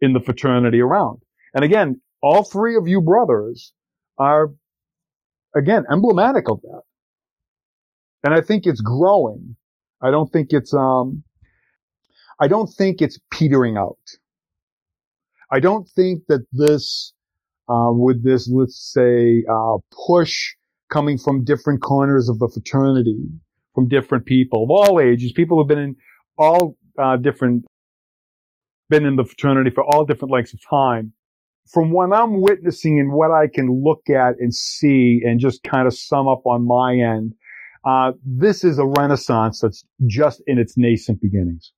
in 0.00 0.14
the 0.14 0.20
fraternity 0.20 0.80
around. 0.80 1.20
And 1.52 1.64
again, 1.64 2.00
all 2.22 2.44
three 2.44 2.76
of 2.76 2.88
you 2.88 3.02
brothers 3.02 3.74
are, 4.18 4.54
again, 5.54 5.84
emblematic 5.90 6.48
of 6.48 6.62
that. 6.62 6.82
And 8.22 8.32
I 8.32 8.40
think 8.40 8.66
it's 8.66 8.80
growing. 8.80 9.56
I 10.00 10.10
don't 10.10 10.32
think 10.32 10.48
it's, 10.50 10.72
um, 10.72 11.24
I 12.40 12.48
don't 12.48 12.66
think 12.66 13.02
it's 13.02 13.18
petering 13.30 13.76
out. 13.76 13.98
I 15.54 15.60
don't 15.60 15.88
think 15.88 16.24
that 16.26 16.44
this, 16.50 17.12
uh, 17.68 17.90
with 17.92 18.24
this, 18.24 18.50
let's 18.52 18.92
say, 18.92 19.44
uh, 19.48 19.76
push 20.08 20.52
coming 20.90 21.16
from 21.16 21.44
different 21.44 21.80
corners 21.80 22.28
of 22.28 22.40
the 22.40 22.48
fraternity, 22.52 23.28
from 23.72 23.86
different 23.88 24.26
people 24.26 24.64
of 24.64 24.70
all 24.72 24.98
ages, 24.98 25.30
people 25.30 25.56
who've 25.56 25.68
been 25.68 25.78
in 25.78 25.96
all 26.36 26.76
uh, 26.98 27.16
different, 27.18 27.64
been 28.90 29.04
in 29.04 29.14
the 29.14 29.24
fraternity 29.24 29.70
for 29.70 29.84
all 29.84 30.04
different 30.04 30.32
lengths 30.32 30.52
of 30.54 30.60
time. 30.68 31.12
From 31.72 31.92
what 31.92 32.12
I'm 32.12 32.40
witnessing 32.40 32.98
and 32.98 33.12
what 33.12 33.30
I 33.30 33.46
can 33.46 33.84
look 33.84 34.10
at 34.10 34.34
and 34.40 34.52
see 34.52 35.22
and 35.24 35.38
just 35.38 35.62
kind 35.62 35.86
of 35.86 35.94
sum 35.94 36.26
up 36.26 36.44
on 36.46 36.66
my 36.66 36.94
end, 36.94 37.32
uh, 37.86 38.10
this 38.26 38.64
is 38.64 38.80
a 38.80 38.86
renaissance 38.86 39.60
that's 39.60 39.84
just 40.08 40.42
in 40.48 40.58
its 40.58 40.76
nascent 40.76 41.20
beginnings. 41.20 41.72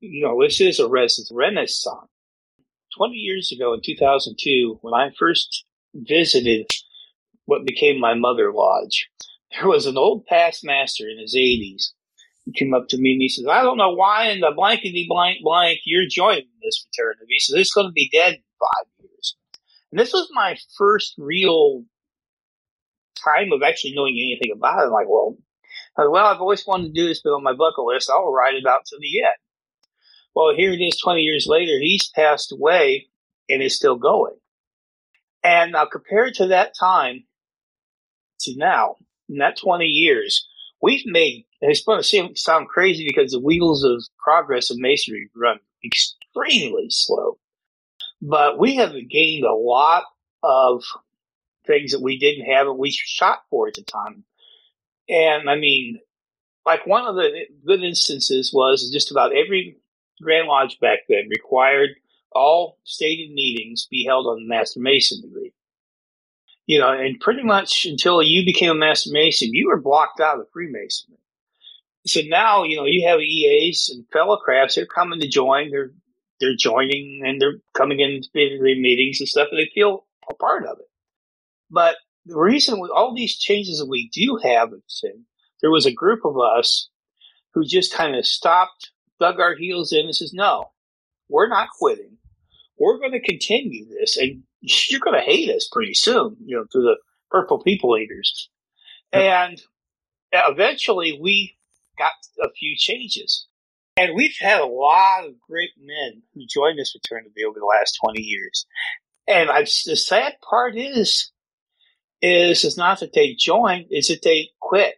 You 0.00 0.24
know, 0.26 0.42
this 0.42 0.62
is 0.62 0.80
a 0.80 0.88
res- 0.88 1.30
renaissance. 1.30 2.08
20 2.96 3.14
years 3.14 3.52
ago 3.52 3.74
in 3.74 3.80
2002, 3.82 4.78
when 4.82 4.94
I 4.94 5.10
first 5.18 5.64
visited 5.94 6.70
what 7.46 7.66
became 7.66 8.00
my 8.00 8.14
mother 8.14 8.52
lodge, 8.52 9.08
there 9.52 9.68
was 9.68 9.86
an 9.86 9.96
old 9.96 10.26
past 10.26 10.64
master 10.64 11.04
in 11.08 11.18
his 11.18 11.34
80s. 11.34 11.90
He 12.44 12.52
came 12.52 12.74
up 12.74 12.88
to 12.88 12.98
me 12.98 13.12
and 13.12 13.22
he 13.22 13.28
says, 13.28 13.46
I 13.46 13.62
don't 13.62 13.76
know 13.76 13.94
why 13.94 14.28
in 14.28 14.40
the 14.40 14.52
blankety 14.54 15.06
blank 15.08 15.38
blank 15.42 15.80
you're 15.84 16.08
joining 16.08 16.48
this 16.62 16.84
fraternity. 16.84 17.26
He 17.28 17.40
says, 17.40 17.56
it's 17.58 17.72
going 17.72 17.86
to 17.86 17.92
be 17.92 18.10
dead 18.12 18.34
in 18.34 18.42
five 18.58 18.86
years. 19.00 19.36
And 19.90 20.00
this 20.00 20.12
was 20.12 20.28
my 20.32 20.56
first 20.78 21.14
real 21.18 21.84
time 23.22 23.52
of 23.52 23.62
actually 23.62 23.94
knowing 23.94 24.14
anything 24.14 24.52
about 24.56 24.80
it. 24.80 24.86
I'm 24.86 24.92
like, 24.92 25.08
well, 25.08 25.36
well, 25.96 26.26
I've 26.26 26.40
always 26.40 26.66
wanted 26.66 26.94
to 26.94 27.00
do 27.00 27.06
this, 27.06 27.20
but 27.22 27.30
on 27.30 27.42
my 27.42 27.52
bucket 27.52 27.84
list, 27.84 28.10
I'll 28.10 28.32
ride 28.32 28.54
it 28.54 28.66
out 28.66 28.86
to 28.86 28.96
the 28.98 29.22
end. 29.22 29.36
Well, 30.34 30.54
here 30.54 30.72
it 30.72 30.80
is 30.80 30.98
20 31.00 31.20
years 31.20 31.46
later. 31.48 31.78
He's 31.80 32.08
passed 32.08 32.52
away 32.52 33.08
and 33.48 33.62
is 33.62 33.76
still 33.76 33.96
going. 33.96 34.36
And 35.42 35.72
now 35.72 35.86
compared 35.86 36.34
to 36.34 36.48
that 36.48 36.74
time 36.78 37.24
to 38.40 38.56
now, 38.56 38.96
in 39.28 39.38
that 39.38 39.56
20 39.56 39.86
years, 39.86 40.46
we've 40.82 41.04
made, 41.06 41.46
it's 41.60 41.84
going 41.84 42.02
to 42.02 42.34
sound 42.36 42.68
crazy 42.68 43.06
because 43.06 43.32
the 43.32 43.40
wheels 43.40 43.84
of 43.84 44.04
progress 44.22 44.70
of 44.70 44.78
masonry 44.78 45.30
run 45.34 45.58
extremely 45.84 46.86
slow. 46.90 47.38
But 48.22 48.58
we 48.58 48.76
have 48.76 48.92
gained 49.08 49.44
a 49.44 49.54
lot 49.54 50.04
of 50.42 50.84
things 51.66 51.92
that 51.92 52.02
we 52.02 52.18
didn't 52.18 52.46
have 52.46 52.66
and 52.66 52.78
we 52.78 52.90
shot 52.90 53.42
for 53.50 53.68
at 53.68 53.74
the 53.74 53.82
time. 53.82 54.24
And 55.08 55.48
I 55.48 55.56
mean, 55.56 56.00
like 56.66 56.86
one 56.86 57.06
of 57.06 57.14
the 57.14 57.30
good 57.66 57.82
instances 57.82 58.52
was 58.52 58.90
just 58.92 59.10
about 59.10 59.32
every 59.32 59.78
Grand 60.22 60.48
Lodge 60.48 60.78
back 60.80 61.00
then 61.08 61.28
required 61.28 61.90
all 62.32 62.78
stated 62.84 63.32
meetings 63.32 63.86
be 63.90 64.04
held 64.04 64.26
on 64.26 64.42
the 64.42 64.48
Master 64.48 64.80
Mason 64.80 65.20
degree. 65.20 65.52
You 66.66 66.78
know, 66.78 66.92
and 66.92 67.18
pretty 67.18 67.42
much 67.42 67.84
until 67.86 68.22
you 68.22 68.44
became 68.44 68.70
a 68.70 68.74
Master 68.74 69.10
Mason, 69.12 69.52
you 69.52 69.68
were 69.68 69.80
blocked 69.80 70.20
out 70.20 70.38
of 70.38 70.46
Freemasonry. 70.52 71.18
So 72.06 72.20
now, 72.26 72.62
you 72.62 72.76
know, 72.76 72.86
you 72.86 73.08
have 73.08 73.20
EAs 73.20 73.90
and 73.92 74.06
fellow 74.12 74.36
crafts, 74.36 74.76
they're 74.76 74.86
coming 74.86 75.20
to 75.20 75.28
join, 75.28 75.70
they're 75.70 75.90
they're 76.40 76.56
joining 76.56 77.22
and 77.24 77.40
they're 77.40 77.58
coming 77.74 78.00
in 78.00 78.22
to 78.22 78.28
meetings 78.34 79.20
and 79.20 79.28
stuff, 79.28 79.48
and 79.50 79.60
they 79.60 79.70
feel 79.74 80.06
a 80.28 80.34
part 80.34 80.64
of 80.64 80.78
it. 80.78 80.88
But 81.70 81.96
the 82.26 82.38
reason 82.38 82.80
with 82.80 82.90
all 82.90 83.14
these 83.14 83.38
changes 83.38 83.78
that 83.78 83.88
we 83.88 84.08
do 84.12 84.40
have, 84.42 84.70
there 85.60 85.70
was 85.70 85.86
a 85.86 85.92
group 85.92 86.24
of 86.24 86.36
us 86.38 86.88
who 87.52 87.64
just 87.64 87.92
kind 87.92 88.16
of 88.16 88.26
stopped 88.26 88.90
dug 89.20 89.38
our 89.38 89.54
heels 89.54 89.92
in 89.92 90.06
and 90.06 90.16
says, 90.16 90.32
no, 90.32 90.70
we're 91.28 91.48
not 91.48 91.68
quitting. 91.78 92.16
We're 92.78 92.98
going 92.98 93.12
to 93.12 93.20
continue 93.20 93.86
this 93.86 94.16
and 94.16 94.42
you're 94.60 95.00
going 95.00 95.18
to 95.18 95.24
hate 95.24 95.50
us 95.50 95.68
pretty 95.70 95.94
soon, 95.94 96.36
you 96.44 96.56
know, 96.56 96.64
to 96.64 96.78
the 96.80 96.96
purple 97.30 97.62
people 97.62 97.96
eaters. 97.96 98.48
And 99.12 99.60
eventually 100.32 101.18
we 101.20 101.56
got 101.98 102.12
a 102.42 102.50
few 102.52 102.76
changes. 102.76 103.46
And 103.96 104.14
we've 104.14 104.36
had 104.40 104.60
a 104.60 104.66
lot 104.66 105.26
of 105.26 105.40
great 105.40 105.70
men 105.78 106.22
who 106.34 106.42
joined 106.48 106.78
this 106.78 106.92
fraternity 106.92 107.44
over 107.46 107.58
the 107.58 107.66
last 107.66 107.98
20 108.04 108.22
years. 108.22 108.66
And 109.28 109.50
I've, 109.50 109.68
the 109.84 109.96
sad 109.96 110.34
part 110.48 110.76
is, 110.76 111.30
is, 112.22 112.64
is 112.64 112.76
not 112.76 113.00
that 113.00 113.12
they 113.12 113.34
joined, 113.38 113.86
is 113.90 114.08
that 114.08 114.22
they 114.22 114.50
quit. 114.60 114.94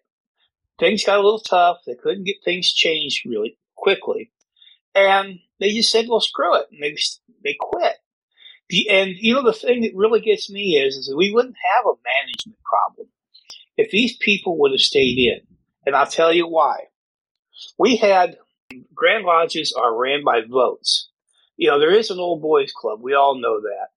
Things 0.78 1.04
got 1.04 1.18
a 1.18 1.22
little 1.22 1.40
tough. 1.40 1.78
They 1.86 1.94
couldn't 1.94 2.24
get 2.24 2.36
things 2.44 2.72
changed 2.72 3.26
really 3.26 3.58
quickly. 3.82 4.30
And 4.94 5.40
they 5.60 5.72
just 5.72 5.90
said, 5.90 6.06
well, 6.08 6.20
screw 6.20 6.56
it. 6.56 6.66
And 6.70 6.82
they, 6.82 6.96
they 7.44 7.56
quit. 7.58 7.96
The, 8.68 8.88
and 8.88 9.10
you 9.18 9.34
know, 9.34 9.44
the 9.44 9.52
thing 9.52 9.82
that 9.82 9.92
really 9.94 10.20
gets 10.20 10.50
me 10.50 10.76
is, 10.76 10.96
is 10.96 11.06
that 11.06 11.16
we 11.16 11.32
wouldn't 11.32 11.56
have 11.74 11.84
a 11.84 11.98
management 12.24 12.58
problem 12.64 13.08
if 13.76 13.90
these 13.90 14.16
people 14.16 14.58
would 14.60 14.70
have 14.72 14.80
stayed 14.80 15.18
in. 15.18 15.40
And 15.84 15.96
I'll 15.96 16.06
tell 16.06 16.32
you 16.32 16.46
why. 16.46 16.84
We 17.78 17.96
had 17.96 18.36
Grand 18.94 19.24
Lodges 19.24 19.74
are 19.78 19.96
ran 19.96 20.24
by 20.24 20.40
votes. 20.48 21.10
You 21.56 21.70
know, 21.70 21.78
there 21.78 21.94
is 21.94 22.10
an 22.10 22.18
old 22.18 22.40
boys 22.40 22.72
club. 22.72 23.00
We 23.02 23.14
all 23.14 23.40
know 23.40 23.60
that. 23.60 23.88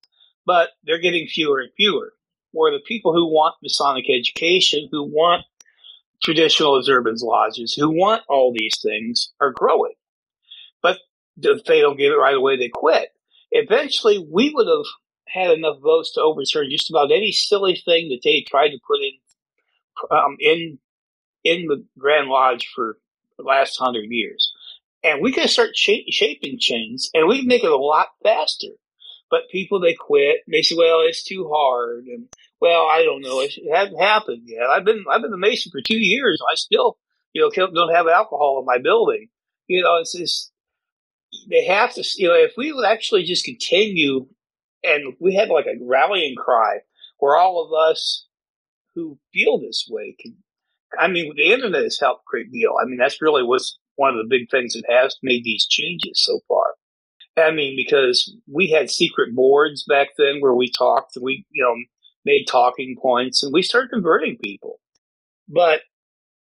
But 0.46 0.70
they're 0.84 1.00
getting 1.00 1.28
fewer 1.28 1.60
and 1.60 1.72
fewer. 1.78 2.14
Where 2.52 2.72
the 2.72 2.84
people 2.86 3.14
who 3.14 3.28
want 3.28 3.56
Masonic 3.62 4.06
education, 4.10 4.90
who 4.92 5.04
want 5.04 5.46
traditional 6.24 6.78
observance 6.78 7.24
lodges 7.24 7.74
who 7.74 7.92
want 7.92 8.24
all 8.30 8.54
these 8.54 8.80
things 8.82 9.32
are 9.42 9.52
growing. 9.52 9.94
But 10.82 11.00
if 11.42 11.66
they 11.66 11.82
don't 11.82 11.98
get 11.98 12.12
it 12.12 12.18
right 12.18 12.36
away, 12.36 12.58
they 12.58 12.70
quit. 12.70 13.10
Eventually, 13.52 14.20
we 14.32 14.52
would 14.54 14.68
have 14.68 14.86
had 15.28 15.52
enough 15.58 15.80
votes 15.82 16.14
to 16.14 16.22
overturn 16.22 16.70
just 16.72 16.90
about 16.90 17.12
any 17.12 17.32
silly 17.32 17.76
thing 17.86 18.10
that 18.10 18.22
they 18.24 18.42
tried 18.48 18.70
to 18.70 18.80
put 18.88 19.02
in 19.02 19.14
um, 20.12 20.38
in 20.40 20.80
in 21.44 21.68
the 21.68 21.86
Grand 22.00 22.30
Lodge 22.30 22.70
for 22.76 22.98
the 23.38 23.44
last 23.44 23.78
hundred 23.78 24.06
years. 24.10 24.54
And 25.04 25.22
we 25.22 25.34
could 25.34 25.50
start 25.50 25.76
sh- 25.76 26.10
shaping 26.10 26.60
chains, 26.60 27.10
and 27.14 27.28
we 27.28 27.40
can 27.40 27.48
make 27.48 27.64
it 27.64 27.72
a 27.72 27.78
lot 27.78 28.08
faster. 28.24 28.70
But 29.32 29.50
people, 29.52 29.80
they 29.80 29.96
quit. 29.96 30.40
They 30.48 30.62
say, 30.62 30.76
well, 30.78 31.02
it's 31.02 31.24
too 31.24 31.50
hard. 31.54 32.06
And 32.06 32.28
well, 32.62 32.84
I 32.84 33.04
don't 33.04 33.22
know. 33.22 33.42
It 33.42 33.54
hasn't 33.74 34.02
happened 34.02 34.44
yet. 34.46 34.64
I've 34.70 34.86
been, 34.86 35.04
I've 35.10 35.22
been 35.22 35.32
the 35.32 35.38
Mason 35.38 35.72
for 35.72 35.82
two 35.82 35.98
years. 35.98 36.42
I 36.52 36.56
still, 36.56 36.98
you 37.34 37.42
know, 37.42 37.50
don't 37.68 37.94
have 37.94 38.08
alcohol 38.08 38.60
in 38.60 38.66
my 38.66 38.78
building. 38.82 39.28
You 39.68 39.84
know, 39.84 39.98
it's 39.98 40.18
just, 40.18 40.52
they 41.50 41.66
have 41.66 41.94
to, 41.96 42.04
you 42.16 42.28
know, 42.28 42.36
if 42.36 42.54
we 42.58 42.72
would 42.72 42.86
actually 42.86 43.24
just 43.24 43.46
continue 43.46 44.28
and 44.84 45.16
we 45.20 45.36
had 45.36 45.50
like 45.50 45.66
a 45.66 45.84
rallying 45.84 46.36
cry 46.36 46.80
where 47.20 47.38
all 47.38 47.64
of 47.66 47.74
us 47.74 48.28
who 48.94 49.18
feel 49.34 49.60
this 49.60 49.86
way 49.90 50.16
can, 50.20 50.36
I 50.98 51.08
mean, 51.08 51.34
the 51.36 51.52
internet 51.52 51.84
has 51.84 52.00
helped 52.00 52.22
a 52.22 52.30
great 52.30 52.52
deal. 52.52 52.76
I 52.82 52.86
mean, 52.86 52.98
that's 52.98 53.22
really 53.22 53.44
what's 53.44 53.78
one 53.96 54.12
of 54.12 54.18
the 54.18 54.30
big 54.30 54.50
things 54.50 54.74
that 54.74 54.84
has 54.90 55.18
made 55.22 55.44
these 55.44 55.66
changes 55.66 56.24
so 56.24 56.40
far. 56.48 56.76
I 57.38 57.52
mean, 57.52 57.76
because 57.76 58.34
we 58.52 58.70
had 58.70 58.90
secret 58.90 59.36
boards 59.36 59.84
back 59.84 60.10
then 60.18 60.40
where 60.40 60.54
we 60.54 60.72
talked, 60.72 61.18
we, 61.22 61.46
you 61.52 61.64
know, 61.64 61.76
made 62.26 62.46
talking 62.50 62.96
points 63.02 63.44
and 63.44 63.54
we 63.54 63.62
started 63.62 63.92
converting 63.92 64.38
people. 64.38 64.80
But, 65.48 65.82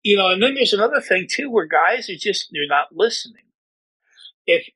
you 0.03 0.17
know, 0.17 0.29
and 0.29 0.41
then 0.41 0.55
there's 0.55 0.73
another 0.73 1.01
thing 1.01 1.27
too 1.29 1.49
where 1.49 1.67
guys 1.67 2.09
are 2.09 2.17
just, 2.17 2.49
they're 2.51 2.67
not 2.67 2.87
listening. 2.91 3.43
If 4.47 4.67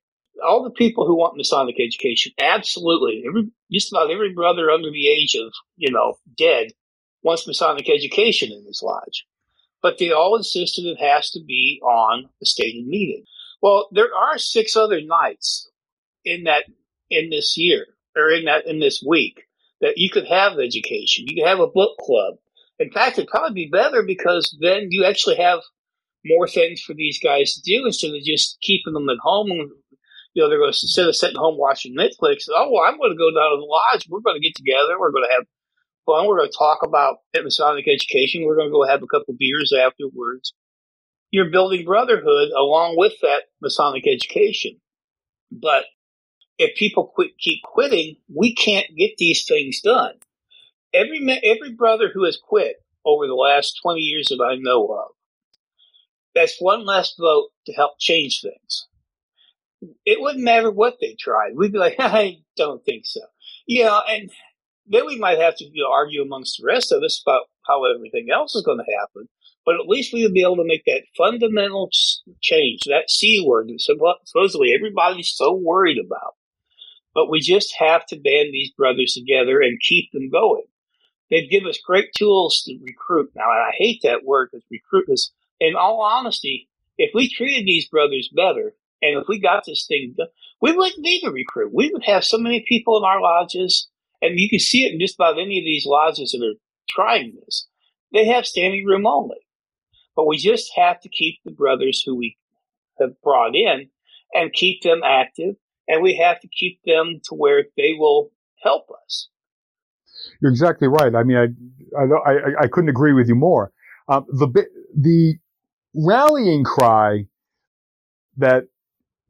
all 0.45 0.63
the 0.63 0.71
people 0.71 1.05
who 1.05 1.15
want 1.15 1.37
Masonic 1.37 1.75
education, 1.79 2.31
absolutely, 2.39 3.23
every 3.27 3.49
just 3.71 3.91
about 3.91 4.11
every 4.11 4.33
brother 4.33 4.69
under 4.69 4.91
the 4.91 5.07
age 5.07 5.35
of 5.35 5.51
you 5.77 5.91
know 5.91 6.15
dead 6.37 6.71
wants 7.23 7.47
Masonic 7.47 7.89
education 7.89 8.51
in 8.51 8.65
his 8.65 8.81
lodge, 8.83 9.25
but 9.81 9.97
they 9.97 10.11
all 10.11 10.37
insisted 10.37 10.85
it 10.85 10.99
has 10.99 11.31
to 11.31 11.39
be 11.45 11.79
on 11.83 12.29
the 12.39 12.45
stated 12.45 12.87
meeting. 12.87 13.25
Well, 13.61 13.89
there 13.91 14.13
are 14.15 14.37
six 14.37 14.75
other 14.75 15.01
nights 15.01 15.69
in 16.23 16.45
that 16.45 16.63
in 17.09 17.29
this 17.29 17.57
year 17.57 17.85
or 18.15 18.29
in 18.29 18.45
that 18.45 18.65
in 18.65 18.79
this 18.79 19.03
week 19.05 19.43
that 19.81 19.93
you 19.97 20.09
could 20.09 20.27
have 20.27 20.59
education. 20.59 21.25
You 21.27 21.41
could 21.41 21.49
have 21.49 21.59
a 21.59 21.67
book 21.67 21.97
club. 21.99 22.35
In 22.79 22.91
fact, 22.91 23.17
it'd 23.17 23.29
probably 23.29 23.53
be 23.53 23.69
better 23.71 24.03
because 24.03 24.57
then 24.61 24.87
you 24.89 25.05
actually 25.05 25.37
have 25.37 25.59
more 26.25 26.47
things 26.47 26.81
for 26.81 26.93
these 26.93 27.19
guys 27.21 27.53
to 27.53 27.61
do 27.61 27.85
instead 27.85 28.15
of 28.15 28.23
just 28.23 28.57
keeping 28.61 28.93
them 28.93 29.09
at 29.09 29.17
home. 29.21 29.51
And, 29.51 29.69
you 30.33 30.43
know, 30.43 30.49
they're 30.49 30.59
going 30.59 30.71
to, 30.71 30.79
instead 30.81 31.07
of 31.07 31.15
sitting 31.15 31.37
home 31.37 31.57
watching 31.57 31.95
Netflix, 31.95 32.47
oh, 32.49 32.71
well, 32.71 32.83
I'm 32.83 32.97
going 32.97 33.11
to 33.11 33.17
go 33.17 33.31
down 33.31 33.51
to 33.51 33.57
the 33.57 33.67
lodge. 33.67 34.07
We're 34.09 34.21
going 34.21 34.39
to 34.39 34.45
get 34.45 34.55
together. 34.55 34.99
We're 34.99 35.11
going 35.11 35.25
to 35.27 35.33
have 35.33 35.45
fun. 36.05 36.27
We're 36.27 36.39
going 36.39 36.51
to 36.51 36.57
talk 36.57 36.79
about 36.83 37.17
Masonic 37.35 37.87
education. 37.87 38.45
We're 38.45 38.55
going 38.55 38.69
to 38.69 38.73
go 38.73 38.87
have 38.87 39.03
a 39.03 39.07
couple 39.07 39.35
beers 39.37 39.73
afterwards. 39.77 40.53
You're 41.31 41.51
building 41.51 41.85
brotherhood 41.85 42.49
along 42.57 42.95
with 42.97 43.13
that 43.21 43.43
Masonic 43.61 44.07
education. 44.07 44.79
But 45.51 45.85
if 46.59 46.75
people 46.75 47.11
quit, 47.15 47.37
keep 47.39 47.63
quitting, 47.63 48.17
we 48.33 48.53
can't 48.53 48.85
get 48.95 49.11
these 49.17 49.45
things 49.47 49.81
done. 49.81 50.13
Every 50.93 51.19
every 51.43 51.71
brother 51.71 52.11
who 52.13 52.25
has 52.25 52.37
quit 52.37 52.75
over 53.05 53.25
the 53.25 53.33
last 53.33 53.79
20 53.81 54.01
years 54.01 54.27
that 54.27 54.43
I 54.43 54.55
know 54.59 54.85
of, 54.87 55.11
that's 56.35 56.57
one 56.59 56.85
less 56.85 57.15
vote 57.17 57.49
to 57.65 57.73
help 57.73 57.93
change 57.99 58.41
things. 58.41 58.87
It 60.05 60.19
wouldn't 60.19 60.43
matter 60.43 60.69
what 60.69 60.97
they 60.99 61.15
tried. 61.17 61.55
We'd 61.55 61.71
be 61.71 61.79
like, 61.79 61.95
I 61.99 62.39
don't 62.57 62.83
think 62.83 63.03
so. 63.05 63.21
Yeah, 63.65 63.97
and 64.09 64.29
then 64.85 65.05
we 65.05 65.17
might 65.17 65.39
have 65.39 65.55
to 65.57 65.65
you 65.65 65.83
know, 65.83 65.91
argue 65.91 66.21
amongst 66.21 66.57
the 66.59 66.67
rest 66.67 66.91
of 66.91 67.03
us 67.03 67.21
about 67.25 67.43
how 67.65 67.85
everything 67.85 68.27
else 68.33 68.55
is 68.55 68.63
going 68.63 68.79
to 68.79 68.97
happen. 68.99 69.29
But 69.65 69.75
at 69.75 69.87
least 69.87 70.13
we 70.13 70.23
would 70.23 70.33
be 70.33 70.41
able 70.41 70.55
to 70.57 70.65
make 70.65 70.83
that 70.85 71.03
fundamental 71.15 71.89
change, 72.41 72.81
that 72.87 73.09
C 73.09 73.45
word 73.45 73.69
that 73.69 74.17
supposedly 74.25 74.73
everybody's 74.73 75.31
so 75.33 75.53
worried 75.53 75.99
about. 76.03 76.33
But 77.19 77.29
we 77.29 77.41
just 77.41 77.75
have 77.77 78.05
to 78.05 78.15
band 78.15 78.53
these 78.53 78.71
brothers 78.71 79.13
together 79.13 79.59
and 79.59 79.77
keep 79.81 80.09
them 80.13 80.29
going. 80.29 80.63
They'd 81.29 81.49
give 81.49 81.65
us 81.65 81.77
great 81.85 82.13
tools 82.17 82.63
to 82.63 82.79
recruit. 82.81 83.31
Now, 83.35 83.51
and 83.51 83.59
I 83.59 83.71
hate 83.77 83.99
that 84.03 84.23
word 84.23 84.51
because 84.53 84.63
recruit 84.71 85.07
is, 85.09 85.33
in 85.59 85.75
all 85.75 85.99
honesty, 85.99 86.69
if 86.97 87.11
we 87.13 87.29
treated 87.29 87.65
these 87.65 87.89
brothers 87.89 88.29
better 88.33 88.73
and 89.01 89.19
if 89.19 89.27
we 89.27 89.37
got 89.37 89.65
this 89.65 89.85
thing 89.85 90.13
done, 90.17 90.27
we 90.61 90.71
wouldn't 90.71 91.01
need 91.01 91.19
to 91.19 91.29
recruit. 91.29 91.73
We 91.73 91.89
would 91.91 92.05
have 92.05 92.23
so 92.23 92.37
many 92.37 92.63
people 92.65 92.97
in 92.97 93.03
our 93.03 93.19
lodges, 93.19 93.89
and 94.21 94.39
you 94.39 94.49
can 94.49 94.59
see 94.59 94.85
it 94.85 94.93
in 94.93 94.99
just 95.01 95.15
about 95.15 95.37
any 95.37 95.59
of 95.59 95.65
these 95.65 95.85
lodges 95.85 96.31
that 96.31 96.45
are 96.45 96.57
trying 96.89 97.35
this. 97.43 97.67
They 98.13 98.27
have 98.27 98.45
standing 98.45 98.85
room 98.85 99.05
only. 99.05 99.45
But 100.15 100.25
we 100.25 100.37
just 100.37 100.71
have 100.77 101.01
to 101.01 101.09
keep 101.09 101.39
the 101.43 101.51
brothers 101.51 102.01
who 102.01 102.15
we 102.15 102.37
have 102.97 103.21
brought 103.21 103.57
in 103.57 103.89
and 104.33 104.53
keep 104.53 104.83
them 104.83 105.01
active 105.03 105.57
and 105.89 106.03
we 106.03 106.15
have 106.17 106.39
to 106.41 106.47
keep 106.47 106.79
them 106.85 107.19
to 107.25 107.35
where 107.35 107.65
they 107.75 107.95
will 107.97 108.31
help 108.63 108.87
us. 109.03 109.29
You're 110.41 110.51
exactly 110.51 110.87
right. 110.87 111.13
I 111.15 111.23
mean, 111.23 111.37
I 111.97 112.01
I, 112.01 112.31
I, 112.31 112.33
I 112.61 112.67
couldn't 112.67 112.89
agree 112.89 113.13
with 113.13 113.27
you 113.27 113.35
more. 113.35 113.71
Um, 114.07 114.25
the 114.29 114.47
the 114.95 115.35
rallying 115.95 116.63
cry 116.63 117.25
that 118.37 118.65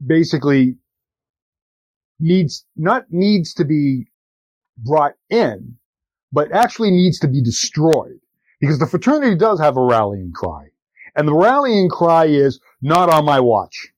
basically 0.04 0.76
needs 2.18 2.66
not 2.76 3.04
needs 3.10 3.54
to 3.54 3.64
be 3.64 4.06
brought 4.76 5.14
in, 5.30 5.76
but 6.32 6.52
actually 6.52 6.90
needs 6.90 7.18
to 7.20 7.28
be 7.28 7.42
destroyed 7.42 8.20
because 8.60 8.78
the 8.78 8.86
fraternity 8.86 9.36
does 9.36 9.60
have 9.60 9.76
a 9.76 9.82
rallying 9.84 10.32
cry, 10.32 10.66
and 11.16 11.26
the 11.26 11.34
rallying 11.34 11.88
cry 11.88 12.26
is 12.26 12.60
not 12.82 13.08
on 13.08 13.24
my 13.24 13.40
watch. 13.40 13.92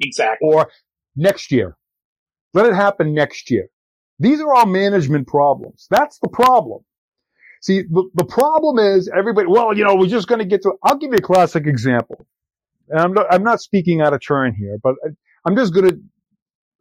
Exactly. 0.00 0.48
Or 0.48 0.70
next 1.16 1.52
year. 1.52 1.76
Let 2.54 2.66
it 2.66 2.74
happen 2.74 3.14
next 3.14 3.50
year. 3.50 3.68
These 4.18 4.40
are 4.40 4.52
all 4.54 4.66
management 4.66 5.26
problems. 5.26 5.86
That's 5.90 6.18
the 6.18 6.28
problem. 6.28 6.80
See, 7.62 7.82
the, 7.82 8.08
the 8.14 8.24
problem 8.24 8.78
is 8.78 9.10
everybody, 9.16 9.46
well, 9.48 9.76
you 9.76 9.84
know, 9.84 9.94
we're 9.94 10.06
just 10.08 10.28
going 10.28 10.40
to 10.40 10.44
get 10.44 10.62
to, 10.62 10.72
I'll 10.82 10.96
give 10.96 11.10
you 11.12 11.18
a 11.18 11.22
classic 11.22 11.66
example. 11.66 12.26
And 12.88 13.00
I'm 13.00 13.12
not, 13.12 13.26
I'm 13.30 13.44
not 13.44 13.60
speaking 13.60 14.00
out 14.00 14.14
of 14.14 14.20
turn 14.26 14.54
here, 14.54 14.78
but 14.82 14.94
I, 15.04 15.10
I'm 15.46 15.56
just 15.56 15.74
going 15.74 15.88
to, 15.88 16.00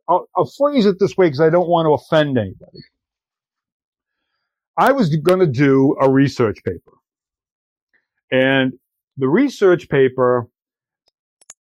I'll 0.10 0.52
phrase 0.58 0.86
it 0.86 0.98
this 1.00 1.16
way 1.16 1.28
because 1.28 1.42
I 1.42 1.50
don't 1.50 1.70
want 1.70 1.86
to 1.86 1.94
offend 1.94 2.38
anybody. 2.38 2.80
I 4.78 4.92
was 4.92 5.16
going 5.16 5.40
to 5.40 5.48
do 5.48 5.96
a 6.02 6.10
research 6.10 6.58
paper. 6.66 6.94
And 8.32 8.74
the 9.18 9.28
research 9.28 9.90
paper 9.90 10.48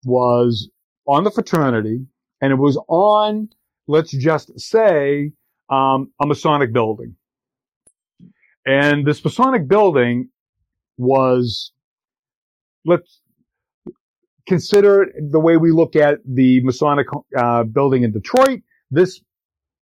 was 0.04 0.70
on 1.06 1.24
the 1.24 1.30
fraternity 1.30 2.06
and 2.42 2.50
it 2.50 2.56
was 2.56 2.78
on, 2.88 3.48
let's 3.86 4.10
just 4.10 4.58
say, 4.60 5.32
um, 5.70 6.10
a 6.20 6.26
Masonic 6.26 6.72
building. 6.72 7.14
And 8.66 9.06
this 9.06 9.24
Masonic 9.24 9.68
building 9.68 10.28
was, 10.98 11.72
let's 12.84 13.22
consider 14.46 15.06
the 15.30 15.38
way 15.38 15.56
we 15.56 15.70
look 15.70 15.94
at 15.94 16.18
the 16.26 16.62
Masonic 16.64 17.06
uh, 17.36 17.62
building 17.62 18.02
in 18.02 18.12
Detroit. 18.12 18.60
This 18.90 19.20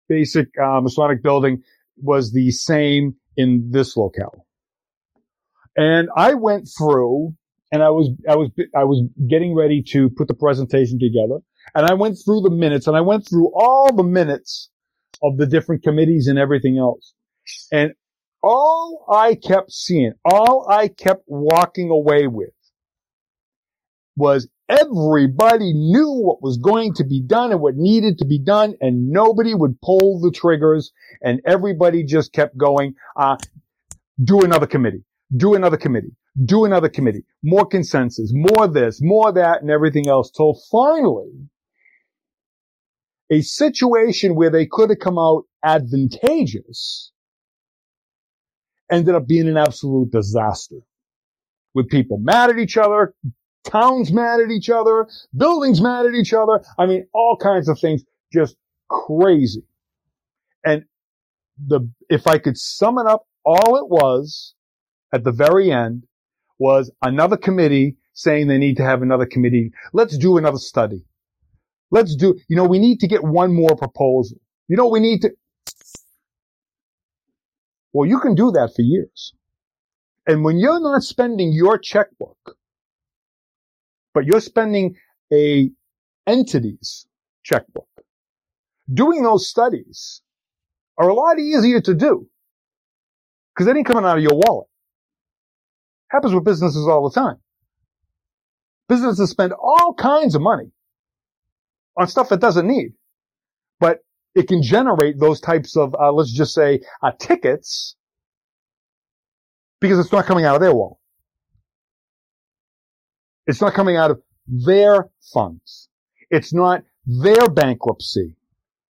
basic 0.08 0.48
uh, 0.58 0.80
Masonic 0.80 1.22
building 1.22 1.62
was 1.98 2.32
the 2.32 2.50
same 2.50 3.16
in 3.36 3.68
this 3.70 3.96
locale. 3.96 4.46
And 5.76 6.08
I 6.16 6.34
went 6.34 6.68
through 6.78 7.34
and 7.70 7.82
I 7.82 7.90
was, 7.90 8.10
I 8.28 8.36
was, 8.36 8.50
I 8.74 8.84
was 8.84 9.04
getting 9.28 9.54
ready 9.54 9.82
to 9.92 10.08
put 10.08 10.26
the 10.26 10.34
presentation 10.34 10.98
together. 10.98 11.40
And 11.74 11.86
I 11.86 11.94
went 11.94 12.16
through 12.24 12.42
the 12.42 12.50
minutes 12.50 12.86
and 12.86 12.96
I 12.96 13.00
went 13.00 13.28
through 13.28 13.52
all 13.54 13.94
the 13.94 14.02
minutes 14.02 14.70
of 15.22 15.36
the 15.36 15.46
different 15.46 15.82
committees 15.82 16.26
and 16.26 16.38
everything 16.38 16.78
else. 16.78 17.14
And 17.72 17.92
all 18.42 19.06
I 19.12 19.34
kept 19.34 19.72
seeing, 19.72 20.12
all 20.24 20.66
I 20.70 20.88
kept 20.88 21.24
walking 21.26 21.90
away 21.90 22.26
with 22.26 22.50
was 24.16 24.48
everybody 24.68 25.72
knew 25.72 26.10
what 26.10 26.42
was 26.42 26.58
going 26.58 26.94
to 26.94 27.04
be 27.04 27.20
done 27.20 27.52
and 27.52 27.60
what 27.60 27.76
needed 27.76 28.18
to 28.18 28.24
be 28.24 28.38
done 28.38 28.74
and 28.80 29.10
nobody 29.10 29.54
would 29.54 29.80
pull 29.80 30.20
the 30.20 30.30
triggers 30.30 30.92
and 31.22 31.40
everybody 31.46 32.02
just 32.04 32.32
kept 32.32 32.56
going, 32.56 32.94
uh, 33.16 33.36
do 34.22 34.40
another 34.40 34.66
committee, 34.66 35.04
do 35.36 35.54
another 35.54 35.76
committee, 35.76 36.14
do 36.44 36.64
another 36.64 36.88
committee, 36.88 37.24
more 37.42 37.66
consensus, 37.66 38.32
more 38.34 38.66
this, 38.66 39.00
more 39.02 39.32
that 39.32 39.60
and 39.60 39.70
everything 39.70 40.08
else 40.08 40.30
till 40.30 40.58
finally 40.70 41.30
a 43.30 43.40
situation 43.40 44.34
where 44.34 44.50
they 44.50 44.66
could 44.66 44.90
have 44.90 44.98
come 44.98 45.18
out 45.18 45.44
advantageous 45.64 47.12
ended 48.90 49.14
up 49.14 49.26
being 49.26 49.48
an 49.48 49.56
absolute 49.56 50.10
disaster 50.12 50.76
with 51.74 51.88
people 51.88 52.18
mad 52.18 52.50
at 52.50 52.58
each 52.58 52.76
other, 52.76 53.14
towns 53.64 54.12
mad 54.12 54.40
at 54.40 54.50
each 54.50 54.70
other, 54.70 55.06
buildings 55.36 55.80
mad 55.80 56.06
at 56.06 56.14
each 56.14 56.32
other. 56.32 56.62
I 56.78 56.86
mean, 56.86 57.06
all 57.12 57.36
kinds 57.36 57.68
of 57.68 57.78
things 57.78 58.04
just 58.32 58.56
crazy. 58.88 59.64
And 60.64 60.84
the, 61.66 61.90
if 62.08 62.26
I 62.26 62.38
could 62.38 62.56
sum 62.56 62.98
it 62.98 63.06
up, 63.06 63.26
all 63.44 63.76
it 63.76 63.88
was 63.88 64.54
at 65.12 65.24
the 65.24 65.32
very 65.32 65.70
end 65.70 66.04
was 66.58 66.90
another 67.02 67.36
committee 67.36 67.96
saying 68.12 68.46
they 68.46 68.58
need 68.58 68.78
to 68.78 68.84
have 68.84 69.02
another 69.02 69.26
committee. 69.26 69.72
Let's 69.92 70.16
do 70.16 70.38
another 70.38 70.58
study. 70.58 71.04
Let's 71.90 72.16
do, 72.16 72.38
you 72.48 72.56
know, 72.56 72.64
we 72.64 72.78
need 72.78 73.00
to 73.00 73.08
get 73.08 73.22
one 73.22 73.54
more 73.54 73.76
proposal. 73.76 74.38
You 74.68 74.76
know, 74.76 74.88
we 74.88 75.00
need 75.00 75.22
to, 75.22 75.30
well, 77.92 78.08
you 78.08 78.18
can 78.20 78.34
do 78.34 78.50
that 78.52 78.72
for 78.74 78.82
years. 78.82 79.32
And 80.26 80.44
when 80.44 80.58
you're 80.58 80.80
not 80.80 81.02
spending 81.02 81.52
your 81.52 81.78
checkbook, 81.78 82.56
but 84.12 84.24
you're 84.24 84.40
spending 84.40 84.96
a 85.32 85.70
entity's 86.26 87.06
checkbook, 87.44 87.88
doing 88.92 89.22
those 89.22 89.48
studies 89.48 90.22
are 90.98 91.08
a 91.08 91.14
lot 91.14 91.38
easier 91.38 91.80
to 91.80 91.94
do 91.94 92.28
because 93.54 93.66
they 93.66 93.78
ain't 93.78 93.86
coming 93.86 94.04
out 94.04 94.16
of 94.16 94.22
your 94.22 94.34
wallet. 94.34 94.68
Happens 96.10 96.34
with 96.34 96.44
businesses 96.44 96.88
all 96.88 97.08
the 97.08 97.14
time. 97.14 97.36
Businesses 98.88 99.30
spend 99.30 99.52
all 99.52 99.94
kinds 99.94 100.34
of 100.34 100.42
money 100.42 100.70
on 101.96 102.06
stuff 102.06 102.32
it 102.32 102.40
doesn't 102.40 102.66
need. 102.66 102.92
But 103.80 104.00
it 104.34 104.48
can 104.48 104.62
generate 104.62 105.18
those 105.18 105.40
types 105.40 105.76
of, 105.76 105.94
uh, 105.94 106.12
let's 106.12 106.32
just 106.32 106.54
say, 106.54 106.80
uh, 107.02 107.12
tickets 107.18 107.96
because 109.80 109.98
it's 109.98 110.12
not 110.12 110.26
coming 110.26 110.44
out 110.44 110.54
of 110.54 110.60
their 110.60 110.74
wallet. 110.74 110.98
It's 113.46 113.60
not 113.60 113.74
coming 113.74 113.96
out 113.96 114.10
of 114.10 114.20
their 114.46 115.08
funds. 115.32 115.88
It's 116.30 116.52
not 116.52 116.82
their 117.06 117.48
bankruptcy 117.48 118.34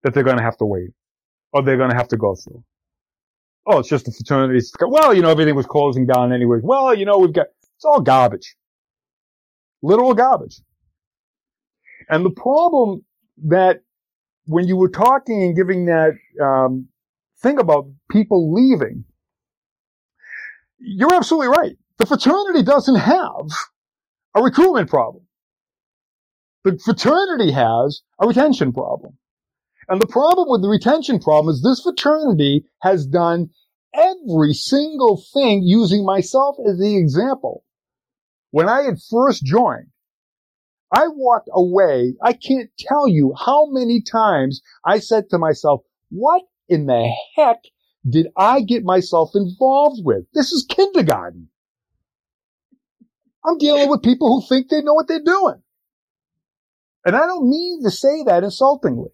that 0.03 0.15
they're 0.15 0.23
going 0.25 0.39
to 0.39 0.43
have 0.43 0.57
to 0.59 0.65
wait 0.65 0.91
or 1.53 1.63
they're 1.63 1.77
going 1.77 1.91
to 1.91 1.97
have 1.97 2.09
to 2.09 2.17
go 2.17 2.35
through. 2.35 2.65
Oh, 3.67 3.81
it's 3.81 3.89
just 3.89 4.07
the 4.07 4.13
fraternities. 4.13 4.73
Well, 4.81 5.13
you 5.15 5.23
know, 5.23 5.31
everything 5.31 5.55
was 5.55 5.67
closing 5.67 6.07
down 6.07 6.33
anyway. 6.33 6.59
Well, 6.63 6.95
you 6.95 7.05
know, 7.05 7.19
we've 7.19 7.33
got, 7.33 7.49
it's 7.77 7.85
all 7.85 8.01
garbage. 8.01 8.57
Literal 9.83 10.15
garbage. 10.15 10.61
And 12.09 12.25
the 12.25 12.31
problem 12.31 13.05
that 13.47 13.81
when 14.47 14.69
you 14.69 14.77
were 14.77 14.89
talking 14.89 15.43
and 15.43 15.57
giving 15.57 15.87
that 15.87 16.13
um, 16.43 16.89
thing 17.43 17.59
about 17.59 17.87
people 18.11 18.53
leaving, 18.53 19.05
you're 20.79 21.15
absolutely 21.15 21.49
right. 21.49 21.77
The 21.99 22.07
fraternity 22.07 22.63
doesn't 22.63 22.97
have 22.97 23.49
a 24.35 24.43
recruitment 24.43 24.89
problem. 24.89 25.25
The 26.65 26.79
fraternity 26.79 27.53
has 27.53 28.03
a 28.21 28.27
retention 28.27 28.73
problem. 28.73 29.19
And 29.89 30.01
the 30.01 30.07
problem 30.07 30.49
with 30.51 30.63
the 30.63 30.69
retention 30.69 31.21
problem 31.21 31.53
is 31.55 31.63
this 31.63 31.83
fraternity 31.83 32.65
has 32.83 33.07
done 33.07 33.51
every 33.95 34.53
single 34.53 35.23
thing 35.33 35.63
using 35.63 36.05
myself 36.05 36.57
as 36.69 36.79
the 36.79 36.97
example. 36.97 37.65
When 38.51 38.69
I 38.69 38.83
had 38.83 38.99
first 39.11 39.45
joined, 39.45 39.89
I 40.93 41.09
walked 41.09 41.49
away. 41.53 42.14
I 42.22 42.32
can't 42.32 42.70
tell 42.78 43.09
you 43.09 43.34
how 43.37 43.66
many 43.70 44.03
times 44.03 44.62
I 44.84 45.01
said 45.01 45.30
to 45.30 45.39
myself, 45.39 45.82
what 46.11 46.43
in 46.68 46.87
the 46.87 47.12
heck 47.34 47.59
did 48.09 48.28
I 48.37 48.61
get 48.61 48.84
myself 48.84 49.30
involved 49.34 50.01
with? 50.05 50.24
This 50.32 50.53
is 50.53 50.66
kindergarten. 50.68 51.49
I'm 53.45 53.59
dealing 53.59 53.89
with 53.89 54.03
people 54.03 54.28
who 54.28 54.47
think 54.47 54.68
they 54.68 54.82
know 54.82 54.95
what 54.95 55.09
they're 55.09 55.20
doing. 55.24 55.62
And 57.05 57.14
I 57.14 57.26
don't 57.26 57.49
mean 57.49 57.82
to 57.84 57.91
say 57.91 58.24
that 58.26 58.43
insultingly. 58.43 59.11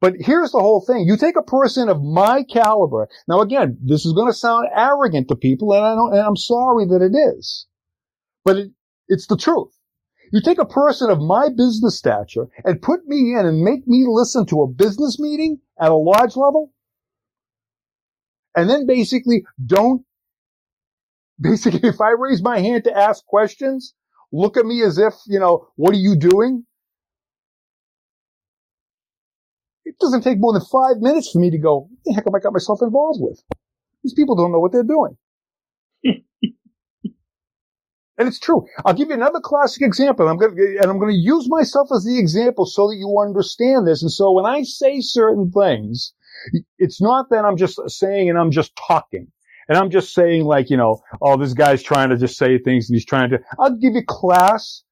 But 0.00 0.14
here's 0.18 0.52
the 0.52 0.60
whole 0.60 0.84
thing. 0.84 1.06
You 1.06 1.16
take 1.16 1.36
a 1.36 1.42
person 1.42 1.88
of 1.88 2.02
my 2.02 2.44
caliber. 2.44 3.08
Now 3.26 3.40
again, 3.40 3.78
this 3.82 4.04
is 4.04 4.12
going 4.12 4.28
to 4.28 4.36
sound 4.36 4.68
arrogant 4.74 5.28
to 5.28 5.36
people 5.36 5.72
and 5.72 5.84
I 5.84 5.94
don't, 5.94 6.12
and 6.12 6.22
I'm 6.22 6.36
sorry 6.36 6.86
that 6.86 7.02
it 7.02 7.16
is. 7.36 7.66
But 8.44 8.56
it, 8.56 8.70
it's 9.08 9.26
the 9.26 9.36
truth. 9.36 9.75
You 10.32 10.40
take 10.40 10.58
a 10.58 10.66
person 10.66 11.10
of 11.10 11.20
my 11.20 11.48
business 11.48 11.98
stature 11.98 12.48
and 12.64 12.82
put 12.82 13.06
me 13.06 13.34
in 13.38 13.46
and 13.46 13.62
make 13.62 13.86
me 13.86 14.04
listen 14.08 14.46
to 14.46 14.62
a 14.62 14.66
business 14.66 15.18
meeting 15.20 15.60
at 15.80 15.90
a 15.90 15.96
large 15.96 16.36
level. 16.36 16.72
And 18.56 18.68
then 18.68 18.86
basically 18.86 19.44
don't, 19.64 20.04
basically 21.40 21.88
if 21.88 22.00
I 22.00 22.10
raise 22.18 22.42
my 22.42 22.58
hand 22.58 22.84
to 22.84 22.96
ask 22.96 23.24
questions, 23.26 23.94
look 24.32 24.56
at 24.56 24.66
me 24.66 24.82
as 24.82 24.98
if, 24.98 25.14
you 25.26 25.38
know, 25.38 25.68
what 25.76 25.94
are 25.94 25.98
you 25.98 26.16
doing? 26.16 26.64
It 29.84 29.96
doesn't 30.00 30.22
take 30.22 30.38
more 30.40 30.52
than 30.52 30.62
five 30.62 30.96
minutes 30.98 31.30
for 31.30 31.38
me 31.38 31.50
to 31.50 31.58
go, 31.58 31.88
what 31.88 31.98
the 32.04 32.12
heck 32.14 32.24
have 32.24 32.34
I 32.34 32.40
got 32.40 32.52
myself 32.52 32.80
involved 32.82 33.20
with? 33.22 33.40
These 34.02 34.14
people 34.14 34.34
don't 34.34 34.50
know 34.50 34.58
what 34.58 34.72
they're 34.72 34.82
doing. 34.82 35.16
And 38.18 38.28
it's 38.28 38.38
true. 38.38 38.66
I'll 38.84 38.94
give 38.94 39.08
you 39.08 39.14
another 39.14 39.40
classic 39.40 39.82
example. 39.82 40.28
I'm 40.28 40.38
going 40.38 40.56
and 40.80 40.90
I'm 40.90 40.98
going 40.98 41.12
to 41.12 41.18
use 41.18 41.48
myself 41.48 41.88
as 41.94 42.04
the 42.04 42.18
example 42.18 42.66
so 42.66 42.88
that 42.88 42.96
you 42.96 43.14
understand 43.20 43.86
this. 43.86 44.02
And 44.02 44.10
so 44.10 44.32
when 44.32 44.46
I 44.46 44.62
say 44.62 45.00
certain 45.00 45.50
things, 45.50 46.14
it's 46.78 47.00
not 47.00 47.26
that 47.30 47.44
I'm 47.44 47.56
just 47.56 47.78
saying 47.88 48.30
and 48.30 48.38
I'm 48.38 48.50
just 48.50 48.74
talking. 48.76 49.28
And 49.68 49.76
I'm 49.76 49.90
just 49.90 50.14
saying 50.14 50.44
like, 50.44 50.70
you 50.70 50.76
know, 50.76 51.02
oh, 51.20 51.36
this 51.36 51.52
guy's 51.52 51.82
trying 51.82 52.10
to 52.10 52.16
just 52.16 52.38
say 52.38 52.58
things 52.58 52.88
and 52.88 52.94
he's 52.94 53.04
trying 53.04 53.30
to, 53.30 53.40
I'll 53.58 53.76
give 53.76 53.94
you 53.94 54.02
class 54.06 54.84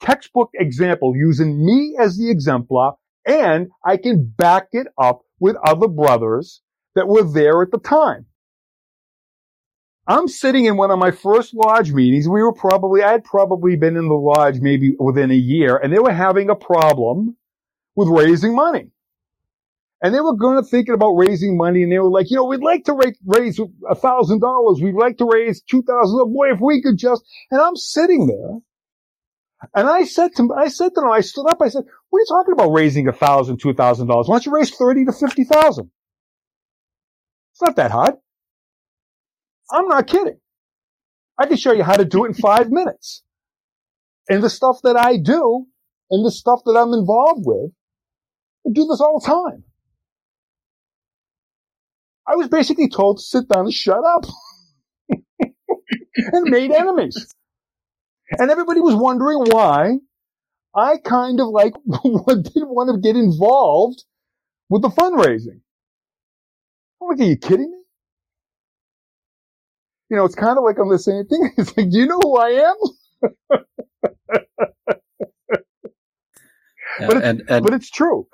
textbook 0.00 0.50
example 0.54 1.14
using 1.16 1.64
me 1.64 1.96
as 2.00 2.16
the 2.18 2.30
exemplar 2.30 2.94
and 3.24 3.68
I 3.84 3.96
can 3.96 4.32
back 4.36 4.68
it 4.72 4.88
up 5.00 5.20
with 5.40 5.56
other 5.64 5.88
brothers 5.88 6.62
that 6.94 7.06
were 7.06 7.22
there 7.22 7.62
at 7.62 7.70
the 7.70 7.78
time. 7.78 8.26
I'm 10.08 10.26
sitting 10.26 10.64
in 10.64 10.78
one 10.78 10.90
of 10.90 10.98
my 10.98 11.10
first 11.10 11.54
lodge 11.54 11.92
meetings. 11.92 12.26
We 12.26 12.42
were 12.42 12.54
probably, 12.54 13.02
I 13.02 13.12
had 13.12 13.24
probably 13.24 13.76
been 13.76 13.94
in 13.96 14.08
the 14.08 14.14
lodge 14.14 14.58
maybe 14.58 14.96
within 14.98 15.30
a 15.30 15.34
year 15.34 15.76
and 15.76 15.92
they 15.92 15.98
were 15.98 16.12
having 16.12 16.48
a 16.48 16.56
problem 16.56 17.36
with 17.94 18.08
raising 18.08 18.54
money. 18.54 18.90
And 20.00 20.14
they 20.14 20.20
were 20.20 20.36
going 20.36 20.56
to 20.56 20.62
thinking 20.62 20.94
about 20.94 21.12
raising 21.12 21.58
money 21.58 21.82
and 21.82 21.92
they 21.92 21.98
were 21.98 22.08
like, 22.08 22.30
you 22.30 22.36
know, 22.36 22.46
we'd 22.46 22.62
like 22.62 22.84
to 22.84 22.94
raise 23.26 23.60
a 23.90 23.94
thousand 23.94 24.40
dollars. 24.40 24.80
We'd 24.80 24.94
like 24.94 25.18
to 25.18 25.28
raise 25.30 25.60
two 25.60 25.82
thousand. 25.82 26.32
Boy, 26.32 26.52
if 26.52 26.60
we 26.60 26.80
could 26.80 26.96
just, 26.96 27.22
and 27.50 27.60
I'm 27.60 27.76
sitting 27.76 28.28
there 28.28 28.60
and 29.74 29.88
I 29.88 30.04
said 30.04 30.36
to 30.36 30.54
I 30.56 30.68
said 30.68 30.90
to 30.94 31.00
them, 31.00 31.10
I 31.10 31.20
stood 31.20 31.46
up, 31.50 31.60
I 31.60 31.68
said, 31.68 31.84
what 32.08 32.18
are 32.18 32.20
you 32.20 32.26
talking 32.28 32.54
about 32.54 32.72
raising 32.72 33.08
a 33.08 33.12
thousand, 33.12 33.58
two 33.60 33.74
thousand 33.74 34.06
dollars? 34.06 34.28
Why 34.28 34.36
don't 34.36 34.46
you 34.46 34.52
raise 34.52 34.70
thirty 34.70 35.04
to 35.04 35.12
fifty 35.12 35.44
thousand? 35.44 35.90
It's 37.52 37.60
not 37.60 37.76
that 37.76 37.90
hard. 37.90 38.14
I'm 39.72 39.88
not 39.88 40.06
kidding. 40.06 40.38
I 41.38 41.46
can 41.46 41.56
show 41.56 41.72
you 41.72 41.84
how 41.84 41.96
to 41.96 42.04
do 42.04 42.24
it 42.24 42.28
in 42.28 42.34
five 42.34 42.70
minutes. 42.70 43.22
And 44.28 44.42
the 44.42 44.50
stuff 44.50 44.78
that 44.84 44.96
I 44.96 45.18
do 45.18 45.66
and 46.10 46.24
the 46.26 46.30
stuff 46.32 46.60
that 46.66 46.72
I'm 46.72 46.92
involved 46.94 47.42
with, 47.46 47.72
I 48.66 48.70
do 48.72 48.86
this 48.86 49.00
all 49.00 49.20
the 49.20 49.26
time. 49.26 49.64
I 52.28 52.36
was 52.36 52.48
basically 52.48 52.88
told 52.88 53.18
to 53.18 53.22
sit 53.22 53.48
down 53.48 53.66
and 53.66 53.74
shut 53.74 54.04
up 54.04 54.24
and 56.16 56.50
made 56.50 56.72
enemies. 56.72 57.34
And 58.30 58.50
everybody 58.50 58.80
was 58.80 58.94
wondering 58.96 59.40
why 59.50 59.98
I 60.74 60.98
kind 61.04 61.40
of 61.40 61.48
like 61.48 61.74
didn't 61.86 62.70
want 62.70 62.90
to 62.94 63.00
get 63.00 63.16
involved 63.16 64.04
with 64.70 64.82
the 64.82 64.88
fundraising. 64.88 65.60
I'm 67.02 67.08
like, 67.10 67.20
are 67.20 67.24
you 67.24 67.36
kidding 67.38 67.70
me? 67.72 67.77
You 70.10 70.16
know, 70.16 70.24
it's 70.24 70.34
kind 70.34 70.56
of 70.58 70.64
like 70.64 70.78
I'm 70.78 70.88
the 70.88 70.98
same 70.98 71.26
thing. 71.26 71.52
It's 71.58 71.76
like, 71.76 71.90
do 71.90 71.98
you 71.98 72.06
know 72.06 72.20
who 72.22 72.36
I 72.36 72.48
am? 72.50 72.76
but, 76.98 77.16
it's, 77.16 77.26
and, 77.26 77.42
and, 77.48 77.64
but 77.64 77.74
it's 77.74 77.90
true. 77.90 78.26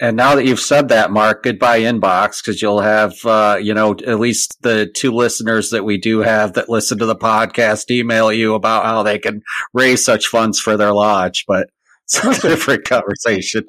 And 0.00 0.16
now 0.16 0.36
that 0.36 0.44
you've 0.44 0.60
said 0.60 0.90
that, 0.90 1.10
Mark, 1.10 1.42
goodbye 1.42 1.80
inbox 1.80 2.40
because 2.40 2.62
you'll 2.62 2.80
have, 2.80 3.14
uh, 3.24 3.58
you 3.60 3.74
know, 3.74 3.96
at 4.06 4.20
least 4.20 4.56
the 4.62 4.86
two 4.94 5.10
listeners 5.10 5.70
that 5.70 5.84
we 5.84 5.98
do 5.98 6.20
have 6.20 6.52
that 6.52 6.68
listen 6.68 6.98
to 6.98 7.06
the 7.06 7.16
podcast 7.16 7.90
email 7.90 8.32
you 8.32 8.54
about 8.54 8.84
how 8.84 9.02
they 9.02 9.18
can 9.18 9.42
raise 9.74 10.04
such 10.04 10.28
funds 10.28 10.60
for 10.60 10.76
their 10.76 10.92
lodge. 10.92 11.44
But 11.48 11.70
it's 12.24 12.42
a 12.42 12.48
different 12.48 12.84
conversation. 12.84 13.64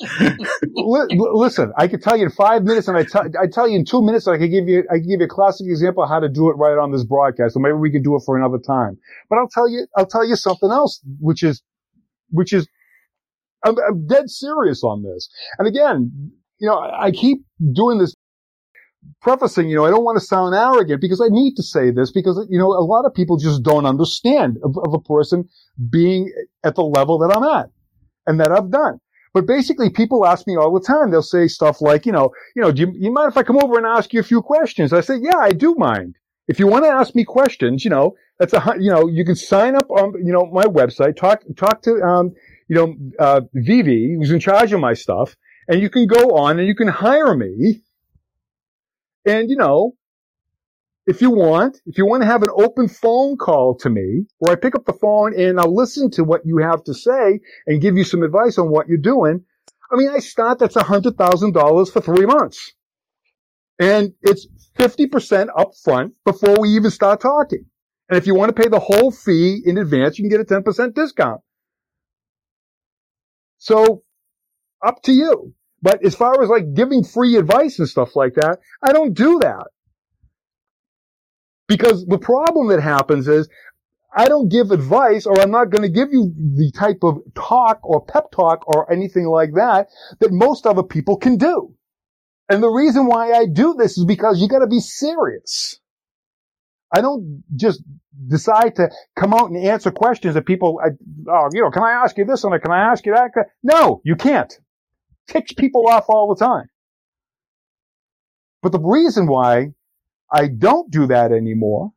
Listen, 0.74 1.74
I 1.78 1.90
could 1.90 2.02
tell 2.02 2.16
you 2.16 2.24
in 2.26 2.32
five 2.32 2.64
minutes, 2.64 2.88
and 2.88 2.98
I 2.98 3.04
tell 3.04 3.26
I 3.42 3.48
tell 3.52 3.68
you 3.68 3.78
in 3.78 3.84
two 3.84 4.02
minutes. 4.02 4.28
I 4.28 4.38
could 4.38 4.50
give 4.50 4.70
you 4.70 4.86
I 4.90 4.96
could 4.96 5.10
give 5.10 5.20
you 5.20 5.26
a 5.26 5.30
classic 5.30 5.68
example 5.68 6.04
of 6.04 6.10
how 6.10 6.22
to 6.22 6.30
do 6.30 6.50
it 6.50 6.54
right 6.54 6.78
on 6.78 6.92
this 6.92 7.04
broadcast. 7.04 7.56
So 7.56 7.60
maybe 7.60 7.74
we 7.74 7.92
can 7.92 8.02
do 8.02 8.16
it 8.16 8.22
for 8.26 8.38
another 8.38 8.58
time. 8.58 8.98
But 9.30 9.40
I'll 9.40 9.50
tell 9.50 9.68
you 9.68 9.88
I'll 9.98 10.06
tell 10.06 10.26
you 10.26 10.38
something 10.38 10.72
else, 10.72 11.02
which 11.20 11.44
is 11.44 11.62
which 12.30 12.54
is 12.54 12.66
I'm, 13.66 13.76
I'm 13.86 14.08
dead 14.08 14.30
serious 14.30 14.84
on 14.86 15.04
this. 15.04 15.30
And 15.58 15.68
again, 15.68 16.32
you 16.60 16.68
know, 16.68 16.80
I 16.80 17.12
keep 17.12 17.40
doing 17.74 17.98
this 17.98 18.16
prefacing, 19.22 19.70
you 19.70 19.76
know, 19.76 19.86
I 19.86 19.90
don't 19.90 20.04
want 20.04 20.18
to 20.18 20.26
sound 20.26 20.56
arrogant 20.56 21.02
because 21.02 21.22
I 21.22 21.28
need 21.30 21.56
to 21.56 21.64
say 21.64 21.92
this 21.92 22.12
because, 22.12 22.46
you 22.50 22.58
know, 22.58 22.68
a 22.68 22.84
lot 22.84 23.06
of 23.06 23.14
people 23.14 23.38
just 23.38 23.64
don't 23.64 23.86
understand 23.86 24.58
of, 24.64 24.78
of, 24.86 24.94
a 24.94 25.00
person 25.00 25.48
being 25.90 26.32
at 26.64 26.76
the 26.76 26.84
level 26.84 27.18
that 27.20 27.36
I'm 27.36 27.44
at 27.44 27.70
and 28.30 28.40
that 28.40 28.52
I've 28.52 28.72
done. 28.72 29.00
But 29.34 29.46
basically 29.46 29.90
people 29.90 30.26
ask 30.26 30.48
me 30.48 30.56
all 30.56 30.74
the 30.74 30.86
time, 30.86 31.12
they'll 31.12 31.22
say 31.22 31.48
stuff 31.48 31.82
like, 31.82 32.06
you 32.06 32.12
know, 32.12 32.32
you 32.56 32.62
know, 32.62 32.72
do 32.72 32.84
you, 32.84 32.94
you 32.96 33.12
mind 33.12 33.32
if 33.32 33.38
I 33.38 33.44
come 33.44 33.58
over 33.58 33.78
and 33.78 33.86
ask 33.86 34.14
you 34.14 34.20
a 34.20 34.24
few 34.24 34.42
questions? 34.42 34.94
I 34.94 35.02
say, 35.02 35.18
yeah, 35.22 35.38
I 35.38 35.52
do 35.52 35.76
mind. 35.76 36.16
If 36.48 36.60
you 36.60 36.68
want 36.68 36.86
to 36.86 36.90
ask 36.90 37.14
me 37.14 37.26
questions, 37.26 37.84
you 37.84 37.92
know, 37.92 38.16
that's 38.40 38.54
a, 38.54 38.76
you 38.80 38.90
know, 38.92 39.08
you 39.08 39.24
can 39.26 39.36
sign 39.36 39.76
up 39.76 39.92
on, 39.92 40.14
you 40.26 40.34
know, 40.34 40.46
my 40.48 40.66
website, 40.66 41.16
talk, 41.16 41.44
talk 41.58 41.82
to, 41.84 42.02
um, 42.02 42.34
you 42.68 42.76
know, 42.76 42.96
uh, 43.20 43.42
Vivi, 43.54 44.16
who's 44.18 44.32
in 44.32 44.40
charge 44.40 44.74
of 44.74 44.80
my 44.80 44.94
stuff, 44.94 45.36
and 45.68 45.82
you 45.82 45.90
can 45.90 46.08
go 46.08 46.36
on 46.38 46.58
and 46.58 46.68
you 46.68 46.76
can 46.76 46.88
hire 46.88 47.36
me. 47.36 47.82
And, 49.26 49.50
you 49.50 49.58
know, 49.58 49.96
if 51.10 51.24
you 51.24 51.32
want, 51.32 51.82
if 51.88 51.98
you 51.98 52.06
want 52.06 52.22
to 52.22 52.28
have 52.28 52.44
an 52.44 52.52
open 52.54 52.88
phone 52.88 53.36
call 53.36 53.76
to 53.78 53.90
me, 53.90 54.28
where 54.38 54.54
I 54.54 54.56
pick 54.56 54.76
up 54.76 54.86
the 54.86 54.94
phone 54.94 55.34
and 55.34 55.60
I'll 55.60 55.76
listen 55.76 56.12
to 56.12 56.24
what 56.24 56.46
you 56.46 56.58
have 56.58 56.84
to 56.84 56.94
say 56.94 57.40
and 57.66 57.82
give 57.82 57.98
you 57.98 58.04
some 58.04 58.22
advice 58.22 58.60
on 58.60 58.70
what 58.70 58.88
you're 58.88 59.00
doing. 59.00 59.44
I 59.92 59.96
mean, 59.96 60.10
I 60.10 60.20
start, 60.20 60.60
that's 60.60 60.76
a 60.76 60.84
hundred 60.84 61.18
thousand 61.18 61.56
dollars 61.56 61.90
for 61.92 62.00
three 62.00 62.28
months. 62.28 62.74
And 63.80 64.14
it's 64.22 64.46
50% 64.78 65.48
up 65.58 65.72
front 65.84 66.14
before 66.26 66.60
we 66.60 66.70
even 66.70 66.92
start 66.92 67.22
talking. 67.22 67.66
And 68.08 68.16
if 68.16 68.28
you 68.28 68.36
want 68.36 68.56
to 68.56 68.62
pay 68.62 68.70
the 68.70 68.80
whole 68.80 69.10
fee 69.10 69.64
in 69.66 69.80
advance, 69.80 70.20
you 70.20 70.30
can 70.30 70.38
get 70.38 70.42
a 70.42 70.62
10% 70.62 70.94
discount. 70.94 71.42
So 73.58 74.04
up 74.86 75.02
to 75.04 75.12
you. 75.12 75.56
But 75.82 76.06
as 76.06 76.14
far 76.14 76.44
as 76.44 76.50
like 76.50 76.76
giving 76.76 77.04
free 77.04 77.36
advice 77.36 77.80
and 77.80 77.90
stuff 77.90 78.16
like 78.16 78.36
that, 78.36 78.60
I 78.84 78.94
don't 78.94 79.16
do 79.16 79.40
that. 79.40 79.70
Because 81.70 82.06
the 82.08 82.18
problem 82.18 82.68
that 82.70 82.82
happens 82.82 83.28
is 83.28 83.48
I 84.14 84.26
don't 84.26 84.50
give 84.50 84.72
advice 84.72 85.28
or 85.28 85.40
I'm 85.40 85.52
not 85.52 85.70
going 85.70 85.84
to 85.84 85.90
give 85.90 86.10
you 86.12 86.34
the 86.36 86.72
type 86.76 87.04
of 87.04 87.20
talk 87.36 87.80
or 87.84 88.04
pep 88.04 88.32
talk 88.32 88.68
or 88.68 88.92
anything 88.92 89.28
like 89.28 89.54
that 89.54 89.88
that 90.20 90.32
most 90.32 90.66
other 90.66 90.84
people 90.84 91.16
can 91.16 91.38
do. 91.38 91.74
And 92.50 92.64
the 92.64 92.70
reason 92.70 93.06
why 93.06 93.34
I 93.34 93.46
do 93.46 93.76
this 93.76 94.00
is 94.00 94.06
because 94.06 94.42
you 94.42 94.48
got 94.48 94.60
to 94.60 94.68
be 94.68 94.80
serious. 94.80 95.80
I 96.92 97.02
don't 97.02 97.44
just 97.56 97.84
decide 98.28 98.76
to 98.78 98.90
come 99.16 99.36
out 99.36 99.52
and 99.52 99.64
answer 99.64 99.92
questions 99.92 100.34
that 100.34 100.48
people, 100.48 100.82
I, 100.84 100.90
oh, 101.30 101.50
you 101.54 101.62
know, 101.62 101.70
can 101.70 101.84
I 101.84 101.92
ask 101.92 102.18
you 102.18 102.26
this 102.26 102.44
and 102.44 102.60
can 102.60 102.72
I 102.72 102.92
ask 102.92 103.06
you 103.06 103.14
that? 103.14 103.30
No, 103.62 104.02
you 104.04 104.16
can't. 104.16 104.52
Ticks 105.28 105.54
people 105.54 105.88
off 105.88 106.06
all 106.10 106.34
the 106.34 106.44
time. 106.44 106.68
But 108.64 108.72
the 108.72 108.80
reason 108.80 109.28
why 109.28 109.74
I 110.32 110.48
don't 110.48 110.92
do 110.92 111.08
that 111.08 111.32
anymore 111.32 111.92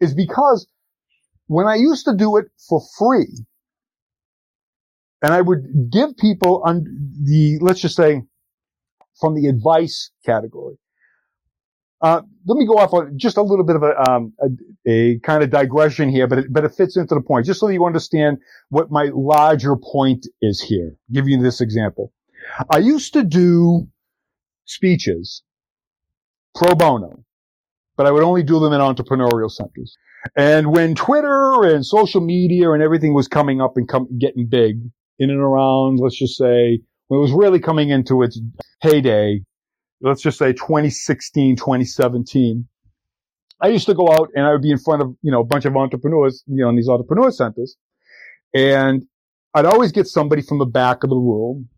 is 0.00 0.14
because 0.14 0.66
when 1.46 1.66
I 1.66 1.74
used 1.74 2.04
to 2.06 2.14
do 2.14 2.36
it 2.36 2.46
for 2.68 2.80
free, 2.98 3.44
and 5.22 5.34
I 5.34 5.40
would 5.40 5.90
give 5.90 6.16
people 6.16 6.62
on 6.64 6.84
the, 7.22 7.58
let's 7.60 7.80
just 7.80 7.96
say, 7.96 8.22
from 9.20 9.34
the 9.34 9.48
advice 9.48 10.10
category. 10.24 10.78
Uh, 12.00 12.22
let 12.46 12.56
me 12.56 12.66
go 12.66 12.78
off 12.78 12.94
on 12.94 13.18
just 13.18 13.36
a 13.36 13.42
little 13.42 13.64
bit 13.64 13.76
of 13.76 13.82
a, 13.82 14.10
um, 14.10 14.32
a, 14.40 14.90
a, 14.90 15.18
kind 15.18 15.42
of 15.42 15.50
digression 15.50 16.08
here, 16.08 16.26
but 16.26 16.38
it, 16.38 16.46
but 16.50 16.64
it 16.64 16.74
fits 16.74 16.96
into 16.96 17.14
the 17.14 17.20
point, 17.20 17.44
just 17.44 17.60
so 17.60 17.68
you 17.68 17.84
understand 17.84 18.38
what 18.70 18.90
my 18.90 19.10
larger 19.12 19.76
point 19.76 20.26
is 20.40 20.62
here. 20.62 20.92
I'll 20.94 21.14
give 21.14 21.28
you 21.28 21.42
this 21.42 21.60
example. 21.60 22.10
I 22.70 22.78
used 22.78 23.12
to 23.12 23.22
do 23.22 23.86
speeches 24.64 25.42
pro 26.54 26.74
bono, 26.74 27.22
but 28.00 28.06
I 28.06 28.12
would 28.12 28.22
only 28.22 28.42
do 28.42 28.58
them 28.58 28.72
in 28.72 28.80
entrepreneurial 28.80 29.50
centers. 29.50 29.94
And 30.34 30.72
when 30.72 30.94
Twitter 30.94 31.64
and 31.64 31.84
social 31.84 32.22
media 32.22 32.70
and 32.70 32.82
everything 32.82 33.12
was 33.12 33.28
coming 33.28 33.60
up 33.60 33.76
and 33.76 33.86
getting 34.18 34.46
big 34.48 34.80
in 35.18 35.28
and 35.28 35.38
around, 35.38 35.98
let's 36.00 36.18
just 36.18 36.38
say, 36.38 36.80
when 37.08 37.18
it 37.18 37.20
was 37.20 37.32
really 37.32 37.60
coming 37.60 37.90
into 37.90 38.22
its 38.22 38.40
heyday, 38.80 39.42
let's 40.00 40.22
just 40.22 40.38
say 40.38 40.54
2016, 40.54 41.56
2017, 41.56 42.66
I 43.60 43.68
used 43.68 43.84
to 43.84 43.92
go 43.92 44.08
out 44.10 44.30
and 44.34 44.46
I 44.46 44.52
would 44.52 44.62
be 44.62 44.70
in 44.70 44.78
front 44.78 45.02
of, 45.02 45.14
you 45.20 45.30
know, 45.30 45.40
a 45.40 45.44
bunch 45.44 45.66
of 45.66 45.76
entrepreneurs, 45.76 46.42
you 46.46 46.64
know, 46.64 46.70
in 46.70 46.76
these 46.76 46.88
entrepreneur 46.88 47.30
centers. 47.30 47.76
And 48.54 49.04
I'd 49.52 49.66
always 49.66 49.92
get 49.92 50.06
somebody 50.06 50.40
from 50.40 50.58
the 50.58 50.64
back 50.64 51.04
of 51.04 51.10
the 51.10 51.16
room. 51.16 51.68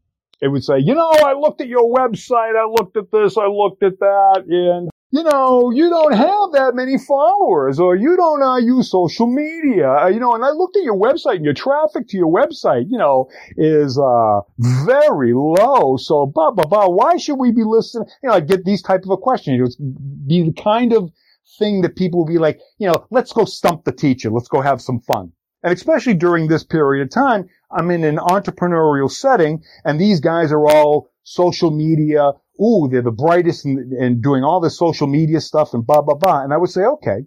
It 0.40 0.52
would 0.52 0.62
say, 0.62 0.78
you 0.78 0.94
know, 0.94 1.10
I 1.24 1.32
looked 1.32 1.60
at 1.60 1.66
your 1.66 1.92
website. 1.92 2.54
I 2.54 2.68
looked 2.70 2.96
at 2.96 3.10
this. 3.10 3.36
I 3.36 3.46
looked 3.46 3.82
at 3.82 3.98
that. 3.98 4.44
And 4.46 4.88
you 5.12 5.22
know, 5.22 5.70
you 5.70 5.90
don't 5.90 6.14
have 6.14 6.52
that 6.52 6.72
many 6.74 6.96
followers 6.96 7.78
or 7.78 7.94
you 7.94 8.16
don't 8.16 8.42
uh, 8.42 8.56
use 8.56 8.90
social 8.90 9.26
media, 9.26 9.90
uh, 9.90 10.06
you 10.08 10.18
know, 10.18 10.34
and 10.34 10.42
I 10.42 10.50
looked 10.50 10.74
at 10.78 10.82
your 10.82 10.98
website 10.98 11.36
and 11.36 11.44
your 11.44 11.52
traffic 11.52 12.08
to 12.08 12.16
your 12.16 12.32
website, 12.32 12.86
you 12.88 12.96
know, 12.96 13.28
is, 13.58 13.98
uh, 13.98 14.40
very 14.86 15.34
low. 15.34 15.98
So, 15.98 16.24
blah, 16.24 16.50
blah, 16.50 16.64
blah. 16.64 16.88
Why 16.88 17.18
should 17.18 17.34
we 17.34 17.52
be 17.52 17.62
listening? 17.62 18.08
You 18.22 18.30
know, 18.30 18.36
I 18.36 18.40
get 18.40 18.64
these 18.64 18.80
type 18.80 19.02
of 19.04 19.10
a 19.10 19.18
question. 19.18 19.54
It 19.54 19.60
would 19.60 20.26
be 20.26 20.44
the 20.44 20.62
kind 20.62 20.94
of 20.94 21.10
thing 21.58 21.82
that 21.82 21.94
people 21.94 22.20
will 22.20 22.32
be 22.32 22.38
like, 22.38 22.58
you 22.78 22.88
know, 22.88 23.06
let's 23.10 23.34
go 23.34 23.44
stump 23.44 23.84
the 23.84 23.92
teacher. 23.92 24.30
Let's 24.30 24.48
go 24.48 24.62
have 24.62 24.80
some 24.80 25.00
fun. 25.00 25.32
And 25.62 25.74
especially 25.74 26.14
during 26.14 26.48
this 26.48 26.64
period 26.64 27.02
of 27.02 27.10
time, 27.10 27.50
I'm 27.70 27.90
in 27.90 28.02
an 28.02 28.16
entrepreneurial 28.16 29.10
setting 29.10 29.62
and 29.84 30.00
these 30.00 30.20
guys 30.20 30.52
are 30.52 30.66
all 30.66 31.10
social 31.22 31.70
media 31.70 32.32
ooh, 32.60 32.88
they're 32.90 33.02
the 33.02 33.10
brightest 33.10 33.64
and, 33.64 33.92
and 33.92 34.22
doing 34.22 34.44
all 34.44 34.60
this 34.60 34.78
social 34.78 35.06
media 35.06 35.40
stuff 35.40 35.74
and 35.74 35.86
blah, 35.86 36.02
blah, 36.02 36.14
blah. 36.14 36.42
And 36.42 36.52
I 36.52 36.56
would 36.56 36.70
say, 36.70 36.82
okay, 36.82 37.24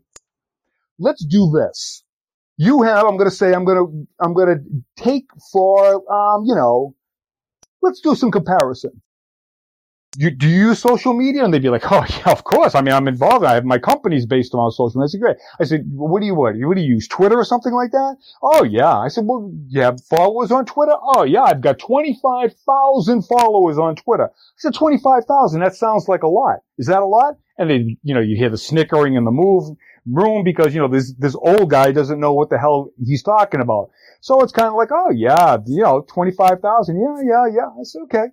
let's 1.00 1.26
do 1.26 1.52
this. 1.52 2.04
You 2.58 2.84
have, 2.84 3.06
I'm 3.06 3.18
going 3.18 3.30
to 3.30 3.36
say, 3.36 3.54
I'm 3.54 3.66
going 3.66 3.78
to, 3.78 4.08
I'm 4.24 4.34
going 4.34 4.48
to 4.48 5.04
take 5.04 5.26
for, 5.52 5.96
um, 6.12 6.44
you 6.46 6.56
know, 6.56 6.96
let's 7.82 8.02
do 8.02 8.16
some 8.16 8.32
comparison 8.32 9.02
you, 10.18 10.32
do 10.32 10.48
you 10.48 10.68
use 10.70 10.80
social 10.80 11.14
media? 11.14 11.44
And 11.44 11.54
they'd 11.54 11.62
be 11.62 11.70
like, 11.70 11.92
oh, 11.92 12.06
yeah, 12.10 12.32
of 12.32 12.44
course. 12.44 12.76
I 12.76 12.82
mean, 12.82 12.94
I'm 12.94 13.08
involved. 13.08 13.46
I 13.46 13.56
have 13.56 13.66
my 13.66 13.78
company's 13.78 14.26
based 14.26 14.54
on 14.54 14.72
social 14.72 15.00
media. 15.00 15.06
I 15.06 15.08
said, 15.08 15.22
great. 15.22 15.38
I 15.60 15.64
said, 15.64 15.84
what 15.92 16.20
do 16.20 16.26
you, 16.26 16.36
what, 16.36 16.56
what 16.58 16.76
do 16.76 16.82
you 16.82 16.96
use? 16.96 17.08
Twitter 17.08 17.38
or 17.38 17.46
something 17.46 17.74
like 17.74 17.92
that? 17.92 18.18
Oh, 18.42 18.64
yeah. 18.64 18.98
I 18.98 19.08
said, 19.08 19.26
well, 19.26 19.52
you 19.68 19.82
have 19.82 20.02
followers 20.04 20.52
on 20.52 20.66
Twitter? 20.66 20.96
Oh, 21.00 21.24
yeah. 21.24 21.44
I've 21.44 21.62
got 21.62 21.80
25,000 21.80 23.22
followers 23.24 23.78
on 23.78 23.96
Twitter. 23.96 24.26
I 24.26 24.58
said, 24.58 24.74
25,000. 24.74 25.60
That 25.60 25.76
sounds 25.76 26.08
like 26.08 26.24
a 26.24 26.28
lot. 26.28 26.60
Is 26.78 26.88
that 26.88 27.02
a 27.02 27.06
lot? 27.06 27.38
And 27.58 27.70
then, 27.70 27.98
you 28.04 28.14
know, 28.14 28.22
you 28.22 28.36
hear 28.36 28.50
the 28.50 28.58
snickering 28.58 29.16
in 29.16 29.24
the 29.24 29.32
move 29.32 29.78
room 30.06 30.44
because, 30.44 30.74
you 30.76 30.82
know, 30.82 30.88
this, 30.88 31.14
this 31.14 31.36
old 31.36 31.70
guy 31.70 31.92
doesn't 31.92 32.20
know 32.20 32.34
what 32.34 32.50
the 32.50 32.60
hell 32.60 32.92
he's 33.04 33.24
talking 33.24 33.62
about. 33.62 33.90
So 34.26 34.42
it's 34.42 34.52
kind 34.52 34.70
of 34.70 34.74
like, 34.74 34.90
oh, 34.92 35.12
yeah, 35.12 35.58
you 35.68 35.84
know, 35.84 36.04
25,000. 36.10 37.00
Yeah, 37.00 37.22
yeah, 37.24 37.46
yeah. 37.46 37.68
I 37.80 37.84
said, 37.84 38.00
okay. 38.06 38.26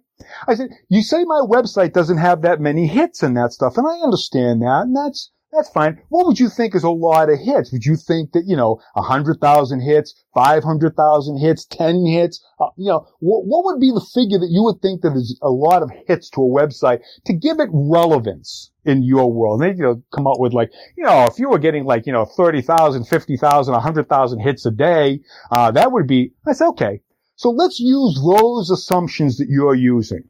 I 0.49 0.55
said, 0.55 0.71
you 0.89 1.03
say 1.03 1.23
my 1.25 1.43
website 1.47 1.93
doesn't 1.93 2.17
have 2.17 2.41
that 2.43 2.63
many 2.63 2.87
hits 2.87 3.23
and 3.23 3.37
that 3.37 3.53
stuff, 3.53 3.77
and 3.77 3.87
I 3.87 4.03
understand 4.03 4.63
that, 4.63 4.85
and 4.87 4.97
that's, 4.97 5.31
that's 5.53 5.69
fine. 5.69 6.01
What 6.09 6.27
would 6.27 6.41
you 6.41 6.49
think 6.49 6.75
is 6.75 6.83
a 6.83 6.91
lot 6.91 7.29
of 7.29 7.39
hits? 7.39 7.73
Would 7.73 7.85
you 7.85 7.97
think 7.97 8.33
that, 8.33 8.45
you 8.47 8.57
know, 8.57 8.81
hundred 8.97 9.39
thousand 9.41 9.81
hits, 9.81 10.15
five 10.35 10.65
hundred 10.65 10.97
thousand 10.97 11.39
hits, 11.39 11.67
ten 11.67 12.07
hits, 12.07 12.43
uh, 12.59 12.69
you 12.77 12.89
know, 12.89 13.01
wh- 13.19 13.45
what 13.45 13.65
would 13.67 13.79
be 13.79 13.91
the 13.91 14.07
figure 14.15 14.39
that 14.39 14.51
you 14.51 14.63
would 14.63 14.81
think 14.81 15.03
that 15.03 15.13
is 15.13 15.39
a 15.43 15.51
lot 15.51 15.83
of 15.83 15.91
hits 16.07 16.31
to 16.31 16.41
a 16.41 16.45
website 16.45 17.01
to 17.27 17.35
give 17.35 17.61
it 17.61 17.69
relevance 17.73 18.71
in 18.87 19.03
your 19.03 19.31
world? 19.31 19.61
And 19.61 19.71
they, 19.71 19.77
you 19.77 19.83
know, 19.83 20.03
come 20.15 20.27
up 20.27 20.41
with 20.41 20.55
like, 20.55 20.71
you 20.97 21.05
know, 21.05 21.27
if 21.27 21.39
you 21.39 21.51
were 21.51 21.59
getting 21.59 21.85
like, 21.85 22.07
you 22.07 22.13
know, 22.13 22.25
30,000, 22.25 23.05
50,000, 23.05 23.73
100,000 23.73 24.39
hits 24.41 24.65
a 24.65 24.71
day, 24.71 25.21
uh, 25.51 25.71
that 25.73 25.93
would 25.93 26.07
be, 26.07 26.33
said, 26.51 26.69
okay, 26.69 27.01
so 27.37 27.51
let's 27.51 27.79
use 27.79 28.19
those 28.25 28.71
assumptions 28.71 29.37
that 29.37 29.49
you're 29.49 29.75
using. 29.75 30.23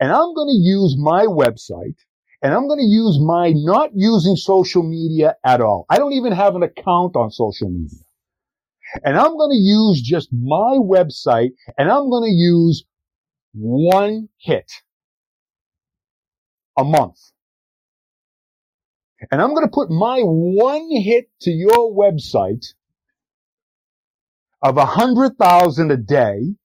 And 0.00 0.10
I'm 0.10 0.34
going 0.34 0.48
to 0.48 0.58
use 0.58 0.96
my 0.98 1.26
website 1.26 1.96
and 2.44 2.54
I'm 2.54 2.68
going 2.68 2.80
to 2.80 2.86
use 2.86 3.18
my 3.20 3.54
not 3.56 3.92
using 3.94 4.36
social 4.36 4.84
media 4.84 5.36
at 5.44 5.62
all. 5.62 5.86
I 5.90 5.98
don't 5.98 6.12
even 6.12 6.32
have 6.32 6.56
an 6.56 6.62
account 6.62 7.16
on 7.16 7.30
social 7.30 7.70
media. 7.70 7.98
And 9.02 9.16
I'm 9.16 9.36
going 9.38 9.50
to 9.50 9.56
use 9.56 10.02
just 10.02 10.28
my 10.32 10.78
website 10.78 11.52
and 11.78 11.90
I'm 11.90 12.10
going 12.10 12.30
to 12.30 12.36
use 12.36 12.84
one 13.54 14.28
hit 14.38 14.70
a 16.78 16.84
month. 16.84 17.18
And 19.32 19.40
I'm 19.40 19.54
going 19.54 19.66
to 19.66 19.72
put 19.72 19.90
my 19.90 20.20
one 20.20 20.90
hit 21.02 21.30
to 21.42 21.50
your 21.50 21.96
website 21.96 22.66
of 24.62 24.76
a 24.76 24.84
hundred 24.84 25.38
thousand 25.38 25.92
a 25.92 25.96
day 25.96 26.56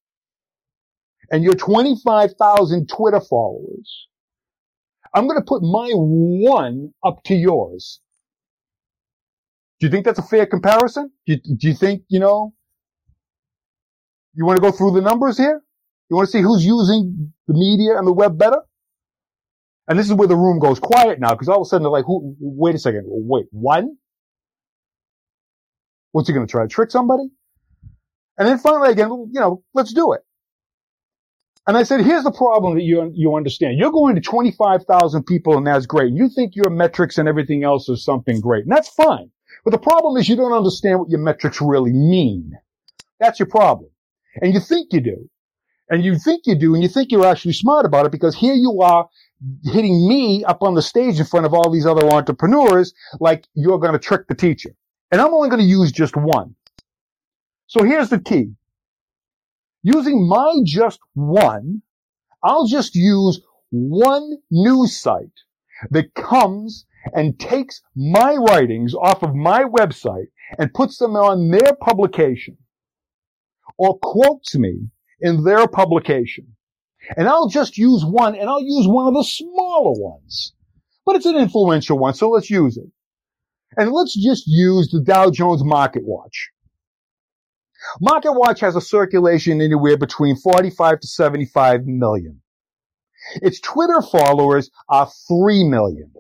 and 1.32 1.44
your 1.44 1.56
25,000 1.56 2.90
Twitter 2.90 3.22
followers, 3.22 4.09
I'm 5.14 5.28
going 5.28 5.40
to 5.40 5.46
put 5.46 5.62
my 5.62 5.90
one 5.94 6.94
up 7.04 7.24
to 7.26 7.36
yours. 7.36 8.00
Do 9.80 9.88
you 9.88 9.92
think 9.92 10.06
that's 10.06 10.20
a 10.20 10.24
fair 10.24 10.46
comparison? 10.46 11.12
Do 11.26 11.34
you, 11.34 11.56
do 11.58 11.68
you 11.68 11.74
think, 11.74 12.04
you 12.10 12.20
know, 12.20 12.54
you 14.34 14.46
want 14.46 14.58
to 14.58 14.62
go 14.62 14.72
through 14.72 14.92
the 14.92 15.02
numbers 15.02 15.38
here? 15.38 15.62
You 16.10 16.16
want 16.16 16.28
to 16.28 16.32
see 16.32 16.42
who's 16.42 16.66
using 16.66 17.34
the 17.48 17.54
media 17.54 17.98
and 17.98 18.06
the 18.06 18.14
web 18.14 18.38
better? 18.38 18.62
And 19.88 19.98
this 19.98 20.08
is 20.08 20.14
where 20.14 20.28
the 20.28 20.36
room 20.36 20.60
goes 20.60 20.80
quiet 20.80 21.20
now 21.20 21.32
because 21.32 21.50
all 21.50 21.62
of 21.62 21.66
a 21.66 21.66
sudden 21.66 21.84
they're 21.84 21.92
like, 21.92 22.06
who, 22.06 22.36
wait 22.40 22.76
a 22.76 22.80
second, 22.80 23.06
wait, 23.08 23.46
one? 23.52 23.96
What's 26.12 26.28
he 26.28 26.34
going 26.34 26.46
to 26.46 26.52
try 26.52 26.64
to 26.64 26.68
trick 26.68 26.92
somebody? 26.92 27.30
And 28.38 28.48
then 28.48 28.60
finally 28.60 28.92
again, 28.92 29.10
you 29.10 29.40
know, 29.40 29.64
let's 29.74 29.94
do 29.94 30.14
it. 30.14 30.22
And 31.68 31.78
I 31.78 31.84
said, 31.84 32.02
here's 32.02 32.24
the 32.24 32.32
problem 32.32 32.76
that 32.76 32.84
you, 32.84 33.12
you 33.14 33.36
understand. 33.36 33.78
You're 33.78 33.92
going 33.92 34.16
to 34.16 34.22
25,000 34.22 35.24
people 35.24 35.58
and 35.58 35.68
that's 35.68 35.86
great. 35.86 36.14
You 36.14 36.30
think 36.30 36.56
your 36.56 36.70
metrics 36.70 37.18
and 37.18 37.28
everything 37.28 37.64
else 37.64 37.88
is 37.90 38.04
something 38.04 38.42
great. 38.42 38.64
And 38.64 38.72
that's 38.72 38.90
fine. 38.90 39.30
But 39.64 39.72
the 39.72 39.78
problem 39.78 40.18
is 40.18 40.28
you 40.28 40.36
don't 40.36 40.54
understand 40.54 41.00
what 41.00 41.10
your 41.10 41.20
metrics 41.20 41.62
really 41.62 41.94
mean. 41.94 42.54
That's 43.20 43.40
your 43.40 43.48
problem. 43.48 43.90
And 44.42 44.54
you 44.54 44.60
think 44.60 44.94
you 44.94 45.02
do. 45.02 45.30
And 45.90 46.04
you 46.04 46.18
think 46.18 46.44
you 46.46 46.56
do, 46.56 46.76
and 46.76 46.84
you 46.84 46.90
think 46.90 47.12
you're 47.12 47.26
actually 47.26 47.54
smart 47.54 47.86
about 47.86 48.06
it 48.06 48.12
because 48.12 48.36
here 48.36 48.54
you 48.54 48.82
are 48.82 49.10
hitting 49.64 50.08
me 50.08 50.44
up 50.44 50.62
on 50.62 50.76
the 50.76 50.84
stage 50.84 51.20
in 51.20 51.26
front 51.26 51.48
of 51.48 51.54
all 51.54 51.72
these 51.72 51.86
other 51.86 52.08
entrepreneurs 52.08 52.94
like 53.20 53.48
you're 53.56 53.80
going 53.80 53.94
to 53.94 54.00
trick 54.00 54.28
the 54.28 54.36
teacher. 54.36 54.70
And 55.12 55.20
I'm 55.20 55.34
only 55.34 55.50
going 55.50 55.62
to 55.62 55.68
use 55.68 55.92
just 55.92 56.16
one. 56.16 56.56
So 57.66 57.84
here's 57.84 58.10
the 58.10 58.20
key. 58.20 58.52
Using 59.84 60.28
my 60.28 60.62
just 60.66 61.00
one, 61.14 61.82
I'll 62.44 62.68
just 62.68 62.96
use 62.96 63.42
one 63.72 64.38
news 64.52 65.00
site 65.00 65.28
that 65.92 66.14
comes 66.14 66.86
and 67.14 67.40
takes 67.40 67.82
my 67.96 68.36
writings 68.36 68.94
off 68.94 69.24
of 69.24 69.36
my 69.36 69.64
website 69.64 70.28
and 70.58 70.74
puts 70.74 70.98
them 70.98 71.16
on 71.16 71.50
their 71.50 71.74
publication 71.80 72.58
or 73.78 73.98
quotes 74.00 74.56
me 74.56 74.90
in 75.22 75.44
their 75.44 75.68
publication. 75.68 76.56
And 77.16 77.28
I'll 77.28 77.48
just 77.48 77.78
use 77.78 78.04
one 78.04 78.36
and 78.36 78.50
I'll 78.50 78.62
use 78.62 78.88
one 78.88 79.08
of 79.08 79.14
the 79.14 79.24
smaller 79.24 79.94
ones, 79.98 80.54
but 81.06 81.16
it's 81.16 81.26
an 81.26 81.38
influential 81.38 81.98
one. 81.98 82.14
So 82.14 82.30
let's 82.30 82.50
use 82.50 82.78
it. 82.78 82.92
And 83.78 83.92
let's 83.92 84.14
just 84.14 84.44
use 84.48 84.90
the 84.92 85.02
Dow 85.02 85.30
Jones 85.32 85.64
Market 85.64 86.04
Watch. 86.04 86.50
Market 88.02 88.34
Watch 88.34 88.60
has 88.62 88.76
a 88.76 88.82
circulation 88.82 89.62
anywhere 89.62 89.98
between 89.98 90.36
45 90.36 91.00
to 91.00 91.08
75 91.08 91.86
million. 91.86 92.42
Its 93.36 93.60
Twitter 93.60 94.02
followers 94.02 94.70
are 94.88 95.10
3 95.28 95.66
million. 95.66 96.12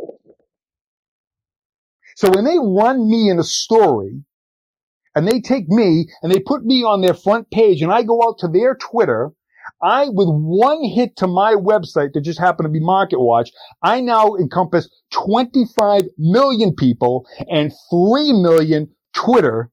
So 2.16 2.30
when 2.30 2.43
they 2.43 2.57
run 2.60 3.10
me 3.10 3.30
in 3.30 3.39
a 3.39 3.43
story 3.43 4.24
and 5.16 5.28
they 5.28 5.39
take 5.39 5.70
me 5.70 6.07
and 6.22 6.32
they 6.32 6.39
put 6.39 6.66
me 6.66 6.84
on 6.84 7.01
their 7.01 7.14
front 7.14 7.49
page 7.49 7.82
and 7.82 7.91
I 7.91 8.03
go 8.03 8.22
out 8.28 8.39
to 8.39 8.47
their 8.47 8.76
Twitter, 8.76 9.32
I, 9.82 10.10
with 10.10 10.28
one 10.28 10.84
hit 10.84 11.16
to 11.18 11.28
my 11.28 11.53
website 11.53 12.14
that 12.14 12.22
just 12.22 12.39
happened 12.39 12.66
to 12.66 12.70
be 12.70 12.82
MarketWatch, 12.82 13.49
I 13.82 14.01
now 14.01 14.36
encompass 14.36 14.89
25 15.12 16.01
million 16.18 16.76
people 16.76 17.26
and 17.49 17.72
3 17.89 18.34
million 18.34 18.89
Twitter, 19.14 19.72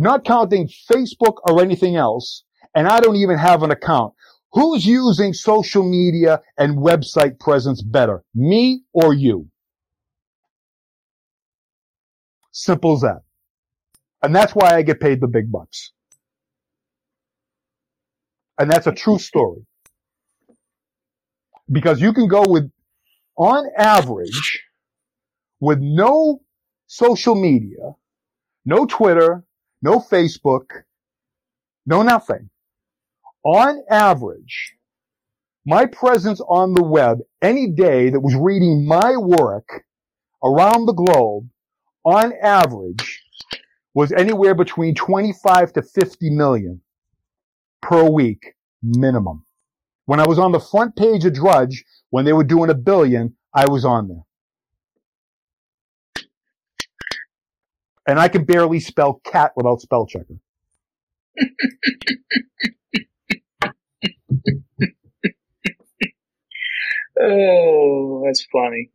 not 0.00 0.24
counting 0.24 0.68
Facebook 0.90 1.36
or 1.44 1.62
anything 1.62 1.96
else. 1.96 2.44
And 2.74 2.88
I 2.88 3.00
don't 3.00 3.16
even 3.16 3.38
have 3.38 3.62
an 3.62 3.70
account. 3.70 4.14
Who's 4.52 4.84
using 4.84 5.32
social 5.32 5.88
media 5.88 6.40
and 6.58 6.78
website 6.78 7.38
presence 7.38 7.82
better? 7.82 8.24
Me 8.34 8.82
or 8.92 9.12
you? 9.14 9.48
Simple 12.50 12.94
as 12.94 13.02
that. 13.02 13.20
And 14.22 14.34
that's 14.34 14.54
why 14.54 14.74
I 14.74 14.82
get 14.82 15.00
paid 15.00 15.20
the 15.20 15.28
big 15.28 15.52
bucks. 15.52 15.92
And 18.58 18.70
that's 18.70 18.86
a 18.86 18.92
true 18.92 19.18
story. 19.18 19.64
Because 21.70 22.00
you 22.00 22.12
can 22.12 22.26
go 22.26 22.44
with, 22.46 22.70
on 23.36 23.66
average, 23.78 24.64
with 25.60 25.78
no 25.80 26.40
social 26.86 27.34
media, 27.34 27.94
no 28.64 28.84
Twitter, 28.84 29.44
no 29.82 29.98
Facebook, 29.98 30.66
no 31.86 32.02
nothing. 32.02 32.50
On 33.44 33.82
average, 33.90 34.74
my 35.66 35.86
presence 35.86 36.40
on 36.40 36.74
the 36.74 36.82
web 36.82 37.20
any 37.42 37.70
day 37.70 38.10
that 38.10 38.20
was 38.20 38.34
reading 38.34 38.86
my 38.86 39.16
work 39.16 39.84
around 40.44 40.86
the 40.86 40.92
globe 40.92 41.48
on 42.04 42.32
average 42.42 43.22
was 43.94 44.12
anywhere 44.12 44.54
between 44.54 44.94
25 44.94 45.72
to 45.74 45.82
50 45.82 46.30
million 46.30 46.80
per 47.82 48.04
week 48.04 48.54
minimum. 48.82 49.44
When 50.06 50.20
I 50.20 50.26
was 50.26 50.38
on 50.38 50.52
the 50.52 50.60
front 50.60 50.96
page 50.96 51.24
of 51.24 51.34
Drudge, 51.34 51.84
when 52.10 52.24
they 52.24 52.32
were 52.32 52.44
doing 52.44 52.70
a 52.70 52.74
billion, 52.74 53.36
I 53.54 53.68
was 53.68 53.84
on 53.84 54.08
there. 54.08 54.24
And 58.06 58.18
I 58.18 58.28
can 58.28 58.44
barely 58.44 58.80
spell 58.80 59.20
cat 59.24 59.52
without 59.56 59.80
spell 59.80 60.06
checker. 60.06 60.36
oh, 67.20 68.22
that's 68.24 68.46
funny. 68.52 68.90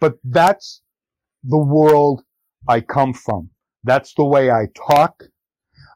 but 0.00 0.14
that's 0.24 0.82
the 1.44 1.58
world 1.58 2.22
I 2.68 2.80
come 2.80 3.12
from. 3.12 3.50
That's 3.84 4.14
the 4.14 4.24
way 4.24 4.50
I 4.50 4.66
talk. 4.88 5.22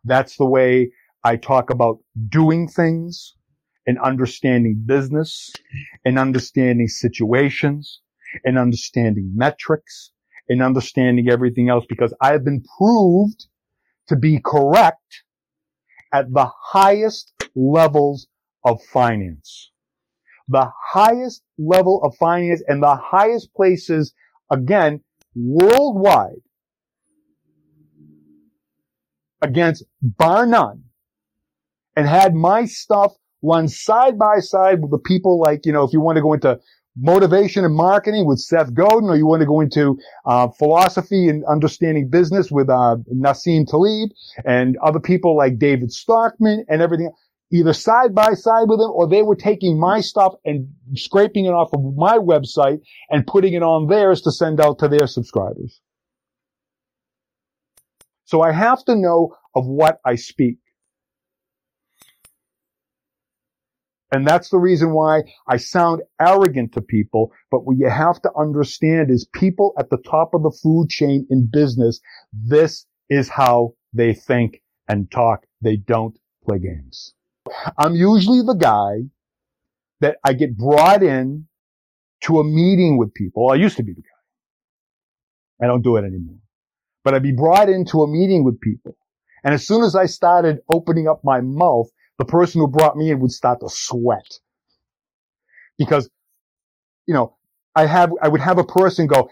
That's 0.04 0.36
the 0.36 0.46
way 0.46 0.90
I 1.24 1.36
talk 1.36 1.70
about 1.70 1.98
doing 2.28 2.68
things 2.68 3.34
and 3.86 3.98
understanding 3.98 4.82
business 4.86 5.52
and 6.04 6.18
understanding 6.18 6.88
situations 6.88 8.00
and 8.44 8.58
understanding 8.58 9.32
metrics 9.34 10.12
and 10.50 10.62
understanding 10.62 11.30
everything 11.30 11.70
else 11.70 11.86
because 11.88 12.12
I 12.20 12.32
have 12.32 12.44
been 12.44 12.62
proved 12.76 13.46
to 14.08 14.16
be 14.16 14.40
correct 14.44 15.22
at 16.12 16.30
the 16.32 16.50
highest 16.60 17.32
levels 17.54 18.26
of 18.64 18.82
finance. 18.82 19.70
The 20.48 20.68
highest 20.92 21.42
level 21.56 22.02
of 22.02 22.16
finance 22.16 22.62
and 22.66 22.82
the 22.82 22.96
highest 22.96 23.54
places, 23.54 24.12
again, 24.50 25.02
worldwide 25.36 26.42
against 29.40 29.84
bar 30.02 30.46
none 30.46 30.82
and 31.94 32.08
had 32.08 32.34
my 32.34 32.64
stuff 32.64 33.14
run 33.42 33.68
side 33.68 34.18
by 34.18 34.40
side 34.40 34.82
with 34.82 34.90
the 34.90 34.98
people 34.98 35.38
like, 35.38 35.64
you 35.64 35.72
know, 35.72 35.84
if 35.84 35.92
you 35.92 36.00
want 36.00 36.16
to 36.16 36.22
go 36.22 36.32
into 36.32 36.58
motivation 37.00 37.64
and 37.64 37.74
marketing 37.74 38.26
with 38.26 38.38
Seth 38.38 38.74
Godin, 38.74 39.08
or 39.08 39.16
you 39.16 39.26
want 39.26 39.40
to 39.40 39.46
go 39.46 39.60
into 39.60 39.98
uh, 40.26 40.48
philosophy 40.48 41.28
and 41.28 41.44
understanding 41.46 42.08
business 42.08 42.50
with 42.50 42.68
uh, 42.68 42.96
Nassim 43.12 43.66
Taleb 43.66 44.10
and 44.44 44.76
other 44.84 45.00
people 45.00 45.36
like 45.36 45.58
David 45.58 45.90
Stockman 45.92 46.64
and 46.68 46.82
everything, 46.82 47.10
either 47.52 47.72
side 47.72 48.14
by 48.14 48.34
side 48.34 48.68
with 48.68 48.78
them, 48.78 48.90
or 48.92 49.08
they 49.08 49.22
were 49.22 49.36
taking 49.36 49.80
my 49.80 50.00
stuff 50.00 50.34
and 50.44 50.68
scraping 50.94 51.46
it 51.46 51.50
off 51.50 51.70
of 51.72 51.80
my 51.96 52.18
website 52.18 52.80
and 53.08 53.26
putting 53.26 53.54
it 53.54 53.62
on 53.62 53.88
theirs 53.88 54.20
to 54.22 54.30
send 54.30 54.60
out 54.60 54.78
to 54.78 54.88
their 54.88 55.06
subscribers. 55.06 55.80
So 58.24 58.42
I 58.42 58.52
have 58.52 58.84
to 58.84 58.94
know 58.94 59.34
of 59.56 59.66
what 59.66 59.98
I 60.04 60.14
speak. 60.14 60.58
And 64.12 64.26
that's 64.26 64.48
the 64.50 64.58
reason 64.58 64.92
why 64.92 65.22
I 65.46 65.56
sound 65.56 66.02
arrogant 66.20 66.72
to 66.72 66.80
people. 66.80 67.32
But 67.50 67.64
what 67.64 67.76
you 67.76 67.88
have 67.88 68.20
to 68.22 68.30
understand 68.36 69.10
is 69.10 69.28
people 69.32 69.72
at 69.78 69.88
the 69.90 69.98
top 69.98 70.34
of 70.34 70.42
the 70.42 70.56
food 70.62 70.88
chain 70.88 71.26
in 71.30 71.48
business, 71.52 72.00
this 72.32 72.86
is 73.08 73.28
how 73.28 73.74
they 73.92 74.14
think 74.14 74.62
and 74.88 75.10
talk. 75.10 75.46
They 75.62 75.76
don't 75.76 76.18
play 76.44 76.58
games. 76.58 77.14
I'm 77.78 77.94
usually 77.94 78.42
the 78.42 78.54
guy 78.54 79.08
that 80.00 80.16
I 80.24 80.32
get 80.32 80.56
brought 80.56 81.02
in 81.02 81.46
to 82.22 82.40
a 82.40 82.44
meeting 82.44 82.98
with 82.98 83.14
people. 83.14 83.50
I 83.50 83.54
used 83.54 83.76
to 83.76 83.82
be 83.82 83.92
the 83.92 84.02
guy. 84.02 85.64
I 85.64 85.66
don't 85.66 85.82
do 85.82 85.96
it 85.96 86.04
anymore. 86.04 86.38
But 87.04 87.14
I'd 87.14 87.22
be 87.22 87.32
brought 87.32 87.68
into 87.68 88.02
a 88.02 88.08
meeting 88.08 88.44
with 88.44 88.60
people. 88.60 88.96
And 89.44 89.54
as 89.54 89.66
soon 89.66 89.82
as 89.84 89.94
I 89.94 90.06
started 90.06 90.58
opening 90.72 91.08
up 91.08 91.22
my 91.24 91.40
mouth, 91.40 91.88
the 92.20 92.26
person 92.26 92.60
who 92.60 92.68
brought 92.68 92.98
me 92.98 93.10
in 93.10 93.18
would 93.20 93.32
start 93.32 93.60
to 93.60 93.68
sweat. 93.70 94.38
Because, 95.78 96.10
you 97.06 97.14
know, 97.14 97.36
I 97.74 97.86
have, 97.86 98.12
I 98.20 98.28
would 98.28 98.42
have 98.42 98.58
a 98.58 98.64
person 98.64 99.06
go, 99.06 99.30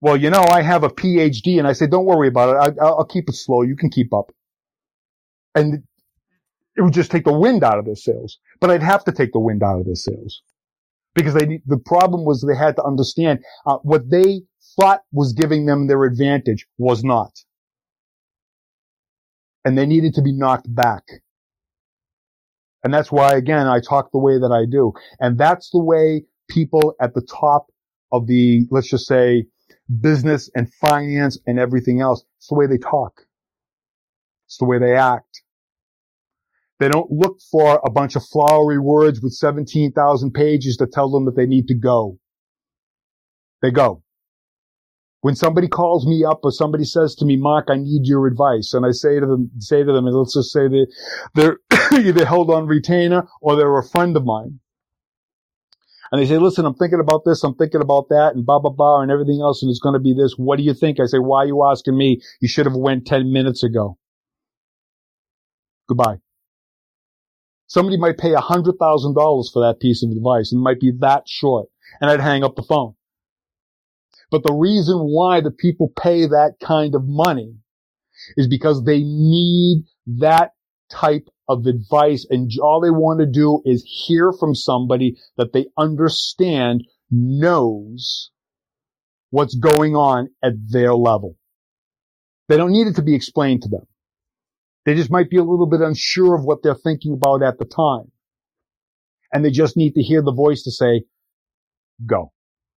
well, 0.00 0.16
you 0.16 0.30
know, 0.30 0.44
I 0.50 0.62
have 0.62 0.82
a 0.82 0.88
PhD 0.88 1.60
and 1.60 1.68
I 1.68 1.74
say, 1.74 1.86
don't 1.86 2.06
worry 2.06 2.26
about 2.26 2.50
it. 2.50 2.78
I, 2.82 2.90
will 2.90 3.04
keep 3.04 3.28
it 3.28 3.36
slow. 3.36 3.62
You 3.62 3.76
can 3.76 3.88
keep 3.88 4.12
up. 4.12 4.32
And 5.54 5.84
it 6.76 6.82
would 6.82 6.92
just 6.92 7.12
take 7.12 7.24
the 7.24 7.32
wind 7.32 7.62
out 7.62 7.78
of 7.78 7.84
their 7.84 7.94
sails. 7.94 8.40
But 8.60 8.70
I'd 8.70 8.82
have 8.82 9.04
to 9.04 9.12
take 9.12 9.32
the 9.32 9.38
wind 9.38 9.62
out 9.62 9.78
of 9.78 9.86
their 9.86 9.94
sails 9.94 10.42
because 11.14 11.34
they, 11.34 11.62
the 11.66 11.78
problem 11.78 12.24
was 12.24 12.42
they 12.42 12.56
had 12.56 12.74
to 12.76 12.82
understand 12.82 13.38
uh, 13.64 13.76
what 13.84 14.10
they 14.10 14.42
thought 14.74 15.02
was 15.12 15.34
giving 15.34 15.66
them 15.66 15.86
their 15.86 16.02
advantage 16.02 16.66
was 16.78 17.04
not. 17.04 17.30
And 19.64 19.78
they 19.78 19.86
needed 19.86 20.14
to 20.14 20.22
be 20.22 20.32
knocked 20.32 20.74
back. 20.74 21.04
And 22.84 22.92
that's 22.92 23.10
why, 23.10 23.32
again, 23.34 23.66
I 23.66 23.80
talk 23.80 24.12
the 24.12 24.18
way 24.18 24.38
that 24.38 24.52
I 24.52 24.70
do. 24.70 24.92
And 25.18 25.38
that's 25.38 25.70
the 25.70 25.82
way 25.82 26.26
people 26.48 26.94
at 27.00 27.14
the 27.14 27.22
top 27.22 27.66
of 28.12 28.26
the, 28.26 28.66
let's 28.70 28.88
just 28.90 29.06
say, 29.06 29.46
business 30.00 30.50
and 30.54 30.72
finance 30.74 31.38
and 31.46 31.58
everything 31.58 32.00
else, 32.00 32.24
it's 32.38 32.48
the 32.48 32.54
way 32.54 32.66
they 32.66 32.78
talk. 32.78 33.22
It's 34.46 34.58
the 34.58 34.66
way 34.66 34.78
they 34.78 34.94
act. 34.94 35.42
They 36.78 36.88
don't 36.88 37.10
look 37.10 37.38
for 37.50 37.80
a 37.84 37.90
bunch 37.90 38.16
of 38.16 38.24
flowery 38.26 38.78
words 38.78 39.22
with 39.22 39.32
17,000 39.32 40.32
pages 40.32 40.76
to 40.76 40.86
tell 40.86 41.10
them 41.10 41.24
that 41.24 41.36
they 41.36 41.46
need 41.46 41.68
to 41.68 41.74
go. 41.74 42.18
They 43.62 43.70
go. 43.70 44.03
When 45.24 45.34
somebody 45.34 45.68
calls 45.68 46.06
me 46.06 46.22
up 46.22 46.40
or 46.42 46.52
somebody 46.52 46.84
says 46.84 47.14
to 47.14 47.24
me, 47.24 47.38
Mark, 47.38 47.68
I 47.70 47.76
need 47.76 48.02
your 48.04 48.26
advice. 48.26 48.74
And 48.74 48.84
I 48.84 48.90
say 48.90 49.18
to 49.18 49.24
them, 49.24 49.50
say 49.58 49.82
to 49.82 49.90
them, 49.90 50.06
and 50.06 50.14
let's 50.14 50.34
just 50.34 50.52
say 50.52 50.68
that 50.68 50.86
they're 51.32 51.60
either 51.98 52.26
held 52.26 52.50
on 52.50 52.66
retainer 52.66 53.26
or 53.40 53.56
they're 53.56 53.78
a 53.78 53.88
friend 53.88 54.18
of 54.18 54.26
mine. 54.26 54.60
And 56.12 56.20
they 56.20 56.26
say, 56.26 56.36
listen, 56.36 56.66
I'm 56.66 56.74
thinking 56.74 57.00
about 57.00 57.22
this, 57.24 57.42
I'm 57.42 57.54
thinking 57.54 57.80
about 57.80 58.10
that, 58.10 58.32
and 58.34 58.44
blah, 58.44 58.58
blah, 58.58 58.70
blah, 58.70 59.00
and 59.00 59.10
everything 59.10 59.40
else, 59.40 59.62
and 59.62 59.70
it's 59.70 59.80
going 59.80 59.94
to 59.94 59.98
be 59.98 60.12
this. 60.12 60.34
What 60.36 60.58
do 60.58 60.62
you 60.62 60.74
think? 60.74 61.00
I 61.00 61.06
say, 61.06 61.16
why 61.16 61.44
are 61.44 61.46
you 61.46 61.64
asking 61.64 61.96
me? 61.96 62.20
You 62.42 62.48
should 62.48 62.66
have 62.66 62.76
went 62.76 63.06
10 63.06 63.32
minutes 63.32 63.64
ago. 63.64 63.96
Goodbye. 65.88 66.18
Somebody 67.66 67.96
might 67.96 68.18
pay 68.18 68.34
$100,000 68.34 68.76
for 69.54 69.66
that 69.66 69.80
piece 69.80 70.02
of 70.02 70.10
advice 70.10 70.52
and 70.52 70.60
it 70.60 70.64
might 70.64 70.80
be 70.80 70.92
that 71.00 71.22
short. 71.26 71.68
And 72.02 72.10
I'd 72.10 72.20
hang 72.20 72.44
up 72.44 72.56
the 72.56 72.62
phone. 72.62 72.94
But 74.30 74.42
the 74.42 74.54
reason 74.54 74.98
why 74.98 75.40
the 75.40 75.50
people 75.50 75.92
pay 76.00 76.26
that 76.26 76.54
kind 76.62 76.94
of 76.94 77.02
money 77.04 77.54
is 78.36 78.48
because 78.48 78.84
they 78.84 79.02
need 79.02 79.84
that 80.06 80.52
type 80.90 81.28
of 81.48 81.66
advice 81.66 82.26
and 82.30 82.50
all 82.62 82.80
they 82.80 82.90
want 82.90 83.20
to 83.20 83.26
do 83.26 83.60
is 83.64 83.84
hear 84.06 84.32
from 84.32 84.54
somebody 84.54 85.16
that 85.36 85.52
they 85.52 85.66
understand 85.76 86.84
knows 87.10 88.30
what's 89.30 89.56
going 89.56 89.94
on 89.94 90.28
at 90.42 90.52
their 90.68 90.94
level. 90.94 91.36
They 92.48 92.56
don't 92.56 92.72
need 92.72 92.86
it 92.86 92.96
to 92.96 93.02
be 93.02 93.14
explained 93.14 93.62
to 93.62 93.68
them. 93.68 93.86
They 94.84 94.94
just 94.94 95.10
might 95.10 95.30
be 95.30 95.38
a 95.38 95.44
little 95.44 95.66
bit 95.66 95.80
unsure 95.80 96.34
of 96.34 96.44
what 96.44 96.62
they're 96.62 96.74
thinking 96.74 97.14
about 97.14 97.42
at 97.42 97.58
the 97.58 97.64
time. 97.64 98.10
And 99.32 99.44
they 99.44 99.50
just 99.50 99.76
need 99.76 99.94
to 99.94 100.02
hear 100.02 100.22
the 100.22 100.32
voice 100.32 100.62
to 100.64 100.70
say, 100.70 101.04
go. 102.06 102.33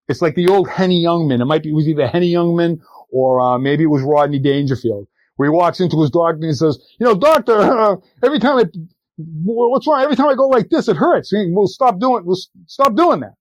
It's 0.08 0.22
like 0.22 0.34
the 0.34 0.48
old 0.48 0.68
Henny 0.68 1.02
Youngman. 1.02 1.40
It 1.40 1.46
might 1.46 1.62
be, 1.62 1.70
it 1.70 1.74
was 1.74 1.88
either 1.88 2.06
Henny 2.06 2.32
Youngman 2.32 2.80
or 3.10 3.40
uh, 3.40 3.58
maybe 3.58 3.84
it 3.84 3.88
was 3.88 4.02
Rodney 4.02 4.38
Dangerfield, 4.38 5.06
where 5.36 5.50
he 5.50 5.54
walks 5.54 5.80
into 5.80 6.00
his 6.00 6.10
doctor 6.10 6.36
and 6.36 6.44
he 6.44 6.52
says, 6.52 6.78
you 6.98 7.06
know, 7.06 7.14
doctor, 7.14 7.58
uh, 7.58 7.96
every 8.22 8.38
time 8.38 8.58
I, 8.58 8.64
what's 9.16 9.86
wrong? 9.86 10.02
Every 10.02 10.16
time 10.16 10.28
I 10.28 10.34
go 10.34 10.48
like 10.48 10.68
this, 10.70 10.88
it 10.88 10.96
hurts. 10.96 11.32
We'll 11.32 11.66
stop 11.66 11.98
doing, 11.98 12.24
we'll 12.24 12.38
stop 12.66 12.94
doing 12.94 13.20
that. 13.20 13.34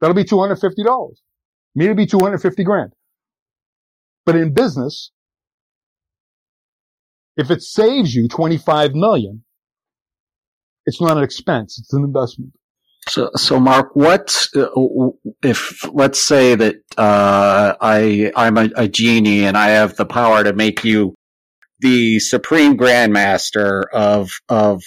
That'll 0.00 0.14
be 0.14 0.24
$250. 0.24 1.10
Me 1.74 1.86
to 1.86 1.94
be 1.94 2.06
250 2.06 2.64
grand. 2.64 2.92
But 4.24 4.36
in 4.36 4.54
business, 4.54 5.10
if 7.36 7.50
it 7.50 7.62
saves 7.62 8.14
you 8.14 8.28
25 8.28 8.94
million, 8.94 9.44
it's 10.86 11.00
not 11.00 11.16
an 11.16 11.24
expense. 11.24 11.78
It's 11.78 11.92
an 11.92 12.04
investment. 12.04 12.52
So, 13.08 13.30
so 13.36 13.60
Mark, 13.60 13.94
what 13.94 14.46
uh, 14.56 14.68
if 15.42 15.84
let's 15.92 16.18
say 16.18 16.54
that 16.54 16.76
uh, 16.96 17.74
I 17.80 18.32
I'm 18.34 18.56
a, 18.56 18.70
a, 18.76 18.88
genie 18.88 19.44
and 19.44 19.58
I 19.58 19.70
have 19.70 19.96
the 19.96 20.06
power 20.06 20.42
to 20.42 20.54
make 20.54 20.84
you 20.84 21.14
the 21.80 22.18
supreme 22.18 22.78
grandmaster 22.78 23.84
of 23.92 24.30
of 24.48 24.82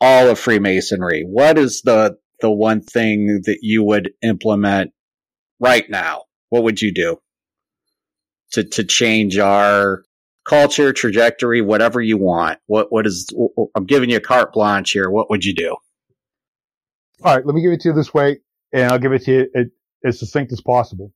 all 0.00 0.28
of 0.28 0.38
Freemasonry? 0.38 1.24
What 1.24 1.58
is 1.58 1.82
the 1.82 2.16
the 2.40 2.50
one 2.50 2.82
thing 2.82 3.40
that 3.44 3.58
you 3.62 3.82
would 3.82 4.12
implement 4.22 4.92
right 5.58 5.88
now? 5.90 6.24
What 6.50 6.62
would 6.62 6.80
you 6.80 6.94
do 6.94 7.18
to 8.52 8.62
to 8.62 8.84
change 8.84 9.38
our 9.38 10.04
culture, 10.48 10.92
trajectory, 10.92 11.62
whatever 11.62 12.00
you 12.00 12.16
want? 12.16 12.60
What 12.66 12.92
what 12.92 13.08
is? 13.08 13.28
I'm 13.74 13.86
giving 13.86 14.10
you 14.10 14.18
a 14.18 14.20
carte 14.20 14.52
blanche 14.52 14.92
here. 14.92 15.10
What 15.10 15.30
would 15.30 15.44
you 15.44 15.54
do? 15.54 15.76
All 17.22 17.34
right, 17.34 17.44
let 17.44 17.54
me 17.54 17.62
give 17.62 17.72
it 17.72 17.80
to 17.80 17.88
you 17.88 17.94
this 17.94 18.12
way, 18.12 18.38
and 18.72 18.90
I'll 18.90 18.98
give 18.98 19.12
it 19.12 19.22
to 19.24 19.32
you 19.32 19.70
as 20.04 20.20
succinct 20.20 20.52
as 20.52 20.60
possible. 20.60 21.12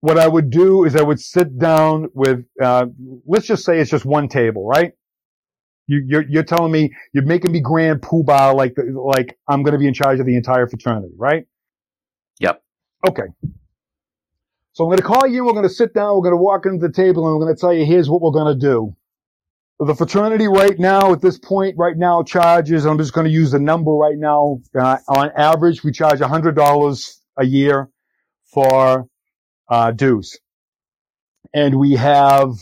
What 0.00 0.16
I 0.16 0.28
would 0.28 0.50
do 0.50 0.84
is 0.84 0.94
I 0.94 1.02
would 1.02 1.20
sit 1.20 1.58
down 1.58 2.08
with, 2.14 2.44
uh, 2.62 2.86
let's 3.26 3.46
just 3.46 3.64
say 3.64 3.80
it's 3.80 3.90
just 3.90 4.04
one 4.04 4.28
table, 4.28 4.66
right? 4.66 4.92
You, 5.88 6.04
you're, 6.06 6.24
you're 6.28 6.44
telling 6.44 6.70
me 6.70 6.92
you're 7.12 7.24
making 7.24 7.50
me 7.50 7.60
grand 7.60 8.02
poobah 8.02 8.54
like 8.54 8.76
like 8.94 9.38
I'm 9.48 9.62
going 9.62 9.72
to 9.72 9.78
be 9.78 9.88
in 9.88 9.94
charge 9.94 10.20
of 10.20 10.26
the 10.26 10.36
entire 10.36 10.68
fraternity, 10.68 11.14
right? 11.16 11.46
Yep. 12.40 12.62
Okay. 13.08 13.22
So 14.74 14.84
I'm 14.84 14.88
going 14.88 14.98
to 14.98 15.02
call 15.02 15.26
you. 15.26 15.46
We're 15.46 15.52
going 15.52 15.62
to 15.62 15.74
sit 15.74 15.94
down. 15.94 16.14
We're 16.14 16.24
going 16.24 16.34
to 16.34 16.42
walk 16.42 16.66
into 16.66 16.86
the 16.86 16.92
table, 16.92 17.26
and 17.26 17.36
we're 17.36 17.44
going 17.44 17.56
to 17.56 17.60
tell 17.60 17.72
you 17.72 17.86
here's 17.86 18.08
what 18.08 18.20
we're 18.20 18.32
going 18.32 18.54
to 18.54 18.60
do. 18.60 18.94
The 19.78 19.94
fraternity 19.94 20.48
right 20.48 20.78
now, 20.78 21.12
at 21.12 21.20
this 21.20 21.38
point, 21.38 21.76
right 21.78 21.96
now 21.96 22.22
charges, 22.22 22.86
I'm 22.86 22.98
just 22.98 23.12
going 23.12 23.26
to 23.26 23.30
use 23.32 23.52
the 23.52 23.60
number 23.60 23.92
right 23.92 24.16
now. 24.18 24.60
Uh, 24.78 24.98
on 25.08 25.30
average, 25.36 25.84
we 25.84 25.92
charge 25.92 26.20
$100 26.20 27.20
a 27.38 27.44
year 27.46 27.90
for 28.52 29.06
uh, 29.68 29.90
dues. 29.92 30.38
And 31.54 31.78
we 31.78 31.94
have 31.96 32.54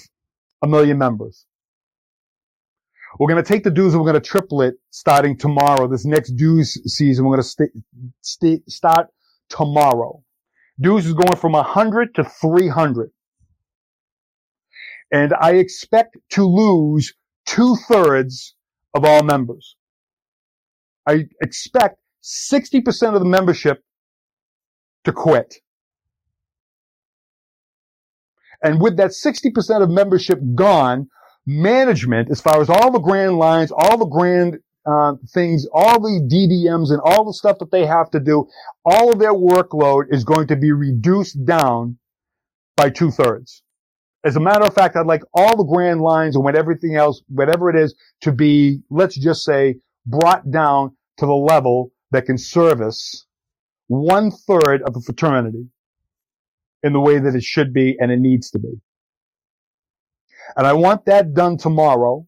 a 0.63 0.67
million 0.67 0.99
members. 0.99 1.47
We're 3.19 3.29
going 3.29 3.43
to 3.43 3.49
take 3.49 3.65
the 3.65 3.71
dues 3.71 3.95
and 3.95 4.03
we're 4.03 4.11
going 4.13 4.23
to 4.23 4.29
triple 4.29 4.63
it 4.63 4.75
starting 4.91 5.39
tomorrow. 5.39 5.89
This 5.89 6.05
next 6.05 6.33
dues 6.33 6.79
season, 6.87 7.25
we're 7.25 7.37
going 7.37 7.43
to 7.45 7.49
st- 7.49 7.73
st- 8.21 8.71
start 8.71 9.09
tomorrow. 9.49 10.23
Dues 10.81 11.07
is 11.07 11.15
going 11.15 11.37
from 11.37 11.53
100 11.53 12.17
to 12.17 12.25
300 12.25 13.11
and 15.11 15.33
I 15.41 15.55
expect 15.55 16.17
to 16.31 16.45
lose 16.45 17.15
two 17.47 17.77
thirds 17.89 18.55
of 18.95 19.05
all 19.05 19.23
members. 19.23 19.77
I 21.07 21.27
expect 21.41 21.99
60% 22.23 23.15
of 23.15 23.21
the 23.21 23.29
membership 23.29 23.83
to 25.05 25.13
quit. 25.13 25.57
And 28.63 28.81
with 28.81 28.97
that 28.97 29.11
60% 29.11 29.83
of 29.83 29.91
membership 29.91 30.41
gone, 30.55 31.09
management, 31.47 32.31
as 32.31 32.41
far 32.41 32.61
as 32.61 32.69
all 32.69 32.91
the 32.91 32.99
grand 32.99 33.39
lines, 33.39 33.71
all 33.71 33.97
the 33.97 34.07
grand 34.07 34.59
uh, 34.85 35.15
things, 35.33 35.67
all 35.73 36.01
the 36.01 36.21
DDMs 36.21 36.91
and 36.91 37.01
all 37.05 37.25
the 37.25 37.33
stuff 37.33 37.59
that 37.59 37.71
they 37.71 37.87
have 37.87 38.11
to 38.11 38.21
do, 38.21 38.47
all 38.85 39.13
of 39.13 39.19
their 39.19 39.35
workload 39.35 40.05
is 40.11 40.25
going 40.25 40.49
to 40.49 40.57
be 40.57 40.73
reduced 40.73 41.45
down 41.45 41.99
by 42.77 42.91
two 42.91 43.11
thirds. 43.11 43.63
As 44.27 44.35
a 44.35 44.41
matter 44.41 44.65
of 44.65 44.75
fact, 44.75 44.97
I'd 44.97 45.07
like 45.07 45.23
all 45.35 45.57
the 45.57 45.63
grand 45.63 46.01
lines 46.01 46.35
and 46.35 46.45
what 46.45 46.57
everything 46.57 46.97
else, 46.97 47.23
whatever 47.29 47.71
it 47.71 47.77
is, 47.77 47.95
to 48.23 48.33
be, 48.33 48.81
let's 48.91 49.17
just 49.17 49.45
say, 49.45 49.77
brought 50.05 50.51
down 50.51 50.97
to 51.19 51.27
the 51.27 51.33
level 51.33 51.93
that 52.11 52.27
can 52.27 52.37
service 52.37 53.25
one 53.87 54.33
third 54.33 54.83
of 54.83 54.95
the 54.95 55.01
fraternity 55.01 55.69
in 56.83 56.93
the 56.93 57.01
way 57.01 57.21
that 57.21 57.37
it 57.37 57.45
should 57.45 57.73
be 57.73 57.97
and 58.01 58.11
it 58.11 58.19
needs 58.19 58.51
to 58.51 58.59
be. 58.59 58.81
And 60.57 60.67
I 60.67 60.73
want 60.73 61.05
that 61.05 61.33
done 61.33 61.57
tomorrow. 61.57 62.27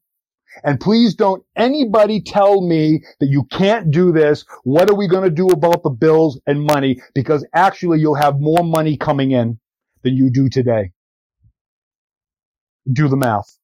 And 0.62 0.78
please 0.78 1.16
don't 1.16 1.42
anybody 1.56 2.22
tell 2.22 2.60
me 2.60 3.02
that 3.18 3.28
you 3.28 3.42
can't 3.50 3.90
do 3.90 4.12
this. 4.12 4.44
What 4.62 4.88
are 4.88 4.96
we 4.96 5.08
going 5.08 5.24
to 5.24 5.34
do 5.34 5.48
about 5.48 5.82
the 5.82 5.90
bills 5.90 6.40
and 6.46 6.62
money? 6.62 7.02
Because 7.12 7.44
actually 7.52 7.98
you'll 7.98 8.14
have 8.14 8.38
more 8.38 8.62
money 8.62 8.96
coming 8.96 9.32
in 9.32 9.58
than 10.04 10.14
you 10.14 10.30
do 10.30 10.48
today 10.48 10.92
do 12.92 13.08
the 13.08 13.16
math. 13.16 13.58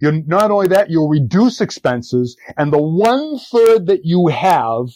You're 0.00 0.12
not 0.12 0.50
only 0.50 0.68
that, 0.68 0.90
you'll 0.90 1.08
reduce 1.08 1.60
expenses 1.60 2.36
and 2.56 2.72
the 2.72 2.82
one 2.82 3.38
third 3.38 3.86
that 3.86 4.04
you 4.04 4.28
have, 4.28 4.86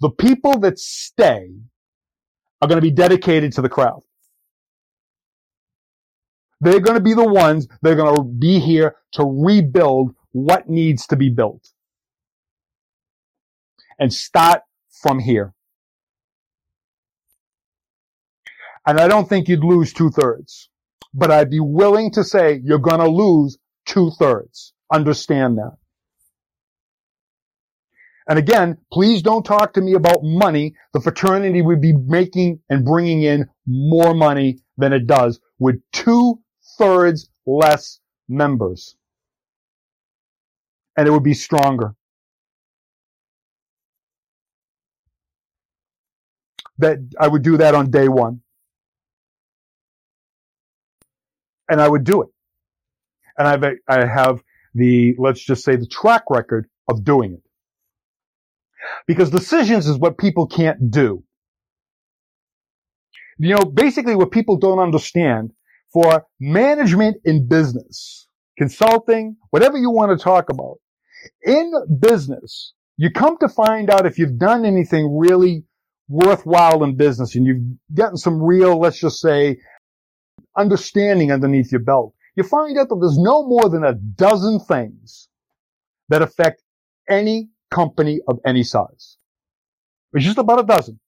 the 0.00 0.10
people 0.10 0.58
that 0.60 0.78
stay 0.78 1.50
are 2.60 2.68
going 2.68 2.78
to 2.78 2.82
be 2.82 2.90
dedicated 2.90 3.52
to 3.54 3.62
the 3.62 3.68
crowd. 3.68 4.02
They're 6.60 6.80
going 6.80 6.96
to 6.96 7.02
be 7.02 7.14
the 7.14 7.28
ones 7.28 7.68
that 7.82 7.92
are 7.92 7.96
going 7.96 8.16
to 8.16 8.22
be 8.22 8.58
here 8.58 8.96
to 9.12 9.24
rebuild 9.24 10.14
what 10.32 10.68
needs 10.68 11.06
to 11.08 11.16
be 11.16 11.28
built 11.28 11.68
and 13.98 14.12
start 14.12 14.62
from 14.90 15.18
here. 15.18 15.52
And 18.86 18.98
I 19.00 19.08
don't 19.08 19.28
think 19.28 19.48
you'd 19.48 19.64
lose 19.64 19.92
two 19.92 20.10
thirds 20.10 20.70
but 21.14 21.30
I'd 21.30 21.50
be 21.50 21.60
willing 21.60 22.12
to 22.12 22.24
say 22.24 22.60
you're 22.64 22.78
going 22.78 23.00
to 23.00 23.08
lose 23.08 23.58
two 23.86 24.10
thirds. 24.18 24.74
Understand 24.92 25.58
that. 25.58 25.72
And 28.28 28.38
again, 28.38 28.78
please 28.92 29.22
don't 29.22 29.44
talk 29.44 29.74
to 29.74 29.82
me 29.82 29.94
about 29.94 30.20
money. 30.22 30.74
The 30.94 31.00
fraternity 31.00 31.62
would 31.62 31.80
be 31.80 31.92
making 31.92 32.60
and 32.70 32.84
bringing 32.84 33.22
in 33.22 33.46
more 33.66 34.14
money 34.14 34.60
than 34.78 34.92
it 34.92 35.06
does 35.06 35.40
with 35.58 35.80
two 35.92 36.40
thirds 36.78 37.28
less 37.46 38.00
members. 38.28 38.96
And 40.96 41.06
it 41.06 41.10
would 41.10 41.24
be 41.24 41.34
stronger. 41.34 41.94
That 46.78 46.98
I 47.20 47.28
would 47.28 47.42
do 47.42 47.58
that 47.58 47.74
on 47.74 47.90
day 47.90 48.08
one 48.08 48.40
and 51.68 51.80
I 51.80 51.88
would 51.88 52.04
do 52.04 52.22
it. 52.22 52.28
And 53.38 53.48
I've, 53.48 53.64
I 53.88 54.06
have 54.06 54.42
the, 54.74 55.14
let's 55.18 55.44
just 55.44 55.64
say 55.64 55.76
the 55.76 55.86
track 55.86 56.24
record 56.30 56.68
of 56.88 57.04
doing 57.04 57.32
it. 57.34 57.42
Because 59.06 59.30
decisions 59.30 59.86
is 59.86 59.98
what 59.98 60.18
people 60.18 60.46
can't 60.46 60.90
do. 60.90 61.24
You 63.38 63.54
know, 63.54 63.64
basically 63.64 64.14
what 64.14 64.30
people 64.30 64.56
don't 64.56 64.78
understand 64.78 65.50
for 65.92 66.26
management 66.38 67.16
in 67.24 67.48
business, 67.48 68.28
consulting, 68.58 69.36
whatever 69.50 69.78
you 69.78 69.90
want 69.90 70.16
to 70.16 70.22
talk 70.22 70.50
about. 70.50 70.76
In 71.42 71.72
business, 72.00 72.74
you 72.96 73.10
come 73.10 73.38
to 73.38 73.48
find 73.48 73.90
out 73.90 74.06
if 74.06 74.18
you've 74.18 74.38
done 74.38 74.64
anything 74.64 75.16
really 75.16 75.64
worthwhile 76.08 76.84
in 76.84 76.96
business 76.96 77.34
and 77.34 77.46
you've 77.46 77.62
gotten 77.94 78.16
some 78.16 78.42
real, 78.42 78.78
let's 78.78 78.98
just 78.98 79.20
say, 79.20 79.56
understanding 80.56 81.32
underneath 81.32 81.72
your 81.72 81.80
belt, 81.80 82.14
you 82.36 82.42
find 82.42 82.78
out 82.78 82.88
that 82.88 82.98
there's 83.00 83.18
no 83.18 83.46
more 83.46 83.68
than 83.68 83.84
a 83.84 83.94
dozen 83.94 84.60
things 84.60 85.28
that 86.08 86.22
affect 86.22 86.62
any 87.08 87.50
company 87.70 88.20
of 88.28 88.38
any 88.44 88.62
size. 88.62 89.18
It's 90.12 90.24
just 90.24 90.38
about 90.38 90.60
a 90.60 90.64
dozen. 90.64 91.00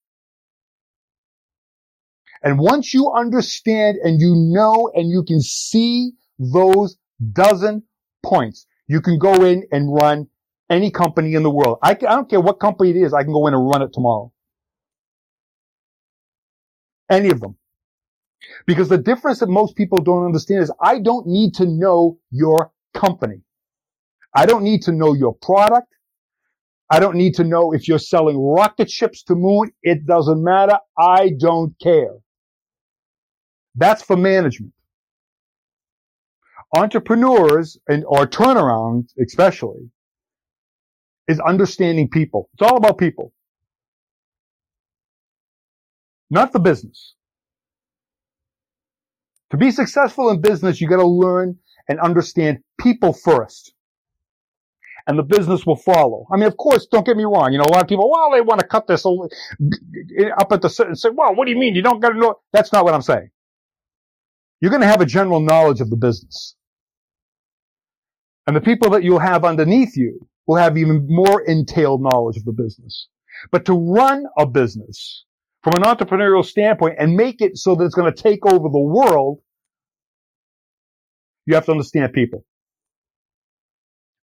And 2.42 2.58
once 2.58 2.92
you 2.92 3.12
understand 3.12 3.98
and 4.02 4.20
you 4.20 4.34
know 4.36 4.90
and 4.94 5.10
you 5.10 5.24
can 5.24 5.40
see 5.40 6.12
those 6.38 6.96
dozen 7.32 7.82
points, 8.24 8.66
you 8.86 9.00
can 9.00 9.18
go 9.18 9.44
in 9.44 9.64
and 9.72 9.92
run 9.92 10.28
any 10.68 10.90
company 10.90 11.34
in 11.34 11.42
the 11.42 11.50
world. 11.50 11.78
I, 11.82 11.92
I 11.92 11.94
don't 11.94 12.28
care 12.28 12.40
what 12.40 12.60
company 12.60 12.90
it 12.90 12.96
is. 12.96 13.14
I 13.14 13.22
can 13.22 13.32
go 13.32 13.46
in 13.46 13.54
and 13.54 13.66
run 13.66 13.82
it 13.82 13.90
tomorrow. 13.92 14.32
Any 17.10 17.30
of 17.30 17.40
them. 17.40 17.56
Because 18.66 18.88
the 18.88 18.98
difference 18.98 19.40
that 19.40 19.48
most 19.48 19.76
people 19.76 20.00
don't 20.00 20.24
understand 20.26 20.62
is 20.62 20.72
I 20.80 21.00
don't 21.00 21.26
need 21.26 21.54
to 21.54 21.66
know 21.66 22.18
your 22.30 22.72
company. 22.94 23.42
I 24.34 24.46
don't 24.46 24.64
need 24.64 24.82
to 24.82 24.92
know 24.92 25.14
your 25.14 25.34
product. 25.34 25.88
I 26.90 27.00
don't 27.00 27.16
need 27.16 27.34
to 27.36 27.44
know 27.44 27.72
if 27.74 27.88
you're 27.88 27.98
selling 27.98 28.38
rocket 28.38 28.90
ships 28.90 29.22
to 29.24 29.34
moon. 29.34 29.72
It 29.82 30.06
doesn't 30.06 30.42
matter. 30.42 30.78
I 30.98 31.32
don't 31.38 31.74
care. 31.82 32.14
That's 33.76 34.02
for 34.02 34.16
management. 34.16 34.72
Entrepreneurs 36.76 37.78
and 37.88 38.04
or 38.06 38.26
turnaround 38.26 39.08
especially 39.24 39.90
is 41.28 41.40
understanding 41.40 42.08
people. 42.10 42.50
It's 42.54 42.62
all 42.62 42.78
about 42.78 42.98
people. 42.98 43.32
Not 46.30 46.52
the 46.52 46.60
business. 46.60 47.15
To 49.50 49.56
be 49.56 49.70
successful 49.70 50.30
in 50.30 50.40
business, 50.40 50.80
you 50.80 50.88
got 50.88 50.96
to 50.96 51.06
learn 51.06 51.58
and 51.88 52.00
understand 52.00 52.58
people 52.80 53.12
first. 53.12 53.72
And 55.06 55.16
the 55.16 55.22
business 55.22 55.64
will 55.64 55.76
follow. 55.76 56.26
I 56.32 56.36
mean, 56.36 56.48
of 56.48 56.56
course, 56.56 56.86
don't 56.90 57.06
get 57.06 57.16
me 57.16 57.22
wrong. 57.24 57.52
You 57.52 57.58
know, 57.58 57.64
a 57.64 57.72
lot 57.72 57.82
of 57.82 57.88
people, 57.88 58.10
well, 58.10 58.32
they 58.32 58.40
want 58.40 58.60
to 58.60 58.66
cut 58.66 58.88
this 58.88 59.06
up 59.06 60.52
at 60.52 60.62
the, 60.62 60.84
and 60.86 60.98
say, 60.98 61.10
well, 61.12 61.34
what 61.36 61.44
do 61.44 61.52
you 61.52 61.58
mean? 61.58 61.76
You 61.76 61.82
don't 61.82 62.00
got 62.00 62.08
to 62.10 62.18
know. 62.18 62.40
That's 62.52 62.72
not 62.72 62.84
what 62.84 62.92
I'm 62.92 63.02
saying. 63.02 63.30
You're 64.60 64.70
going 64.70 64.80
to 64.80 64.88
have 64.88 65.00
a 65.00 65.06
general 65.06 65.38
knowledge 65.38 65.80
of 65.80 65.90
the 65.90 65.96
business. 65.96 66.56
And 68.48 68.56
the 68.56 68.60
people 68.60 68.90
that 68.90 69.04
you'll 69.04 69.18
have 69.20 69.44
underneath 69.44 69.96
you 69.96 70.26
will 70.46 70.56
have 70.56 70.76
even 70.76 71.06
more 71.08 71.42
entailed 71.42 72.02
knowledge 72.02 72.36
of 72.36 72.44
the 72.44 72.52
business. 72.52 73.08
But 73.52 73.66
to 73.66 73.74
run 73.74 74.24
a 74.38 74.46
business 74.46 75.25
from 75.66 75.82
an 75.82 75.96
entrepreneurial 75.96 76.44
standpoint 76.44 76.94
and 76.96 77.16
make 77.16 77.40
it 77.40 77.58
so 77.58 77.74
that 77.74 77.84
it's 77.84 77.94
going 77.96 78.12
to 78.12 78.22
take 78.22 78.46
over 78.46 78.68
the 78.68 78.78
world, 78.78 79.40
you 81.44 81.56
have 81.56 81.64
to 81.64 81.72
understand 81.72 82.12
people. 82.12 82.44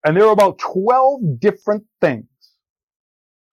And 0.06 0.16
there 0.16 0.24
are 0.24 0.32
about 0.32 0.58
12 0.58 1.38
different 1.40 1.84
things 2.00 2.24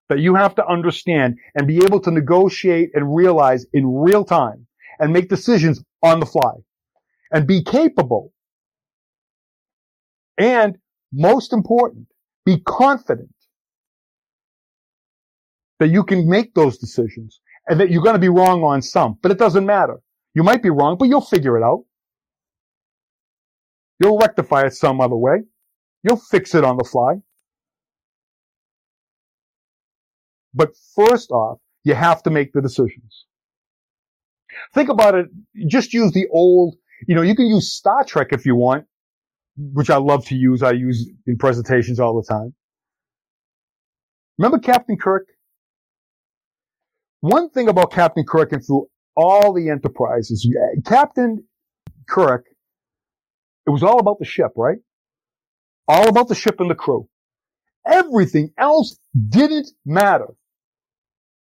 that 0.08 0.20
you 0.20 0.36
have 0.36 0.56
to 0.56 0.66
understand 0.66 1.36
and 1.54 1.68
be 1.68 1.80
able 1.84 2.00
to 2.00 2.12
negotiate 2.12 2.92
and 2.94 3.14
realize 3.14 3.66
in 3.74 3.86
real 3.86 4.24
time 4.24 4.68
and 4.98 5.12
make 5.12 5.28
decisions 5.28 5.84
on 6.02 6.22
the 6.22 6.26
fly 6.26 6.54
and 7.30 7.46
be 7.46 7.62
capable. 7.62 8.32
And 10.38 10.78
most 11.12 11.52
important, 11.52 12.08
be 12.46 12.62
confident 12.66 13.36
that 15.80 15.90
you 15.90 16.06
can 16.06 16.30
make 16.30 16.54
those 16.54 16.78
decisions 16.78 17.42
and 17.72 17.80
that 17.80 17.90
you're 17.90 18.04
going 18.04 18.16
to 18.16 18.20
be 18.20 18.28
wrong 18.28 18.64
on 18.64 18.82
some, 18.82 19.18
but 19.22 19.32
it 19.32 19.38
doesn't 19.38 19.66
matter. 19.66 20.02
You 20.34 20.44
might 20.44 20.62
be 20.62 20.70
wrong, 20.70 20.98
but 21.00 21.06
you'll 21.08 21.22
figure 21.22 21.58
it 21.58 21.64
out. 21.64 21.86
You'll 23.98 24.18
rectify 24.18 24.64
it 24.64 24.74
some 24.74 25.00
other 25.00 25.16
way. 25.16 25.44
You'll 26.04 26.18
fix 26.18 26.54
it 26.54 26.66
on 26.66 26.76
the 26.76 26.84
fly. 26.84 27.22
But 30.54 30.72
first 30.98 31.32
off, 31.32 31.60
you 31.86 31.94
have 31.94 32.22
to 32.24 32.30
make 32.30 32.52
the 32.52 32.62
decisions. 32.62 33.26
Think 34.74 34.90
about 34.90 35.16
it. 35.16 35.28
Just 35.66 35.94
use 35.94 36.12
the 36.12 36.28
old, 36.30 36.76
you 37.08 37.16
know, 37.16 37.22
you 37.22 37.36
can 37.36 37.46
use 37.46 37.72
Star 37.72 38.04
Trek 38.04 38.34
if 38.34 38.46
you 38.46 38.54
want, 38.54 38.84
which 39.56 39.90
I 39.90 39.96
love 39.96 40.26
to 40.26 40.36
use. 40.36 40.62
I 40.62 40.72
use 40.72 41.10
in 41.26 41.38
presentations 41.38 42.02
all 42.02 42.22
the 42.22 42.28
time. 42.28 42.54
Remember 44.38 44.60
Captain 44.60 44.98
Kirk? 44.98 45.30
One 47.22 47.50
thing 47.52 47.70
about 47.70 47.92
Captain 47.92 48.26
Kirk 48.28 48.52
and 48.52 48.66
through 48.66 48.88
all 49.16 49.54
the 49.54 49.70
enterprises, 49.70 50.48
uh, 50.50 50.82
Captain 50.90 51.44
Kirk, 52.10 52.46
it 53.66 53.70
was 53.70 53.84
all 53.84 54.00
about 54.00 54.20
the 54.20 54.26
ship, 54.26 54.52
right? 54.58 54.80
All 55.88 56.10
about 56.10 56.28
the 56.28 56.36
ship 56.36 56.60
and 56.60 56.70
the 56.70 56.76
crew. 56.76 57.08
Everything 57.86 58.52
else 58.58 58.98
didn't 59.30 59.70
matter. 59.86 60.28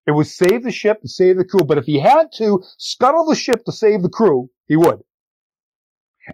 It 0.08 0.12
was 0.12 0.36
save 0.36 0.64
the 0.64 0.72
ship 0.72 1.02
save 1.06 1.38
the 1.38 1.46
crew, 1.46 1.64
but 1.64 1.78
if 1.78 1.86
he 1.86 2.00
had 2.00 2.32
to 2.38 2.64
scuttle 2.78 3.26
the 3.26 3.36
ship 3.36 3.64
to 3.66 3.72
save 3.72 4.02
the 4.02 4.10
crew, 4.10 4.50
he 4.68 4.76
would. 4.76 5.02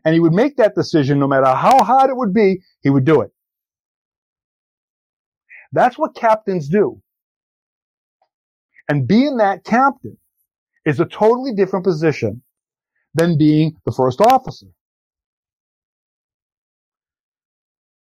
And 0.06 0.14
he 0.14 0.20
would 0.20 0.34
make 0.34 0.58
that 0.58 0.76
decision 0.76 1.20
no 1.20 1.28
matter 1.28 1.48
how 1.48 1.84
hard 1.84 2.10
it 2.10 2.16
would 2.16 2.34
be, 2.34 2.62
he 2.82 2.90
would 2.90 3.06
do 3.06 3.22
it. 3.22 3.32
That's 5.74 5.98
what 5.98 6.16
captains 6.16 6.70
do. 6.70 7.02
And 8.90 9.08
being 9.08 9.38
that 9.38 9.64
captain 9.64 10.18
is 10.86 11.00
a 11.00 11.06
totally 11.06 11.54
different 11.54 11.86
position 11.86 12.44
than 13.14 13.38
being 13.38 13.76
the 13.86 13.92
first 13.92 14.22
officer. 14.22 14.68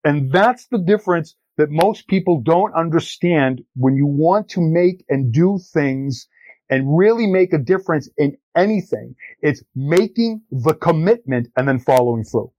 And 0.04 0.32
that's 0.32 0.66
the 0.68 0.78
difference 0.78 1.36
that 1.58 1.70
most 1.70 2.08
people 2.08 2.40
don't 2.40 2.74
understand 2.74 3.62
when 3.76 3.96
you 3.96 4.06
want 4.06 4.48
to 4.50 4.60
make 4.60 5.04
and 5.08 5.32
do 5.32 5.58
things 5.72 6.28
and 6.70 6.96
really 6.98 7.26
make 7.26 7.52
a 7.52 7.58
difference 7.58 8.08
in 8.18 8.36
anything. 8.56 9.14
It's 9.42 9.62
making 9.74 10.42
the 10.50 10.74
commitment 10.74 11.48
and 11.56 11.68
then 11.68 11.78
following 11.80 12.24
through. 12.24 12.52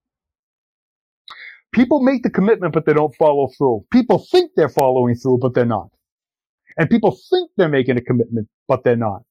People 1.71 2.01
make 2.01 2.23
the 2.23 2.31
commitment, 2.31 2.73
but 2.73 2.85
they 2.85 2.93
don't 2.93 3.15
follow 3.15 3.49
through. 3.57 3.85
People 3.91 4.25
think 4.31 4.51
they're 4.55 4.69
following 4.69 5.15
through, 5.15 5.39
but 5.39 5.53
they're 5.53 5.65
not. 5.65 5.89
And 6.79 6.89
people 6.89 7.17
think 7.29 7.51
they're 7.57 7.69
making 7.69 7.97
a 7.97 8.01
commitment, 8.01 8.49
but 8.69 8.85
they're 8.85 8.97
not. 8.97 9.23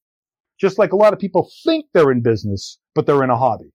Just 0.60 0.78
like 0.78 0.92
a 0.92 0.96
lot 0.96 1.14
of 1.14 1.20
people 1.20 1.50
think 1.64 1.86
they're 1.94 2.12
in 2.12 2.22
business, 2.22 2.78
but 2.94 3.06
they're 3.06 3.24
in 3.24 3.30
a 3.30 3.38
hobby. 3.38 3.72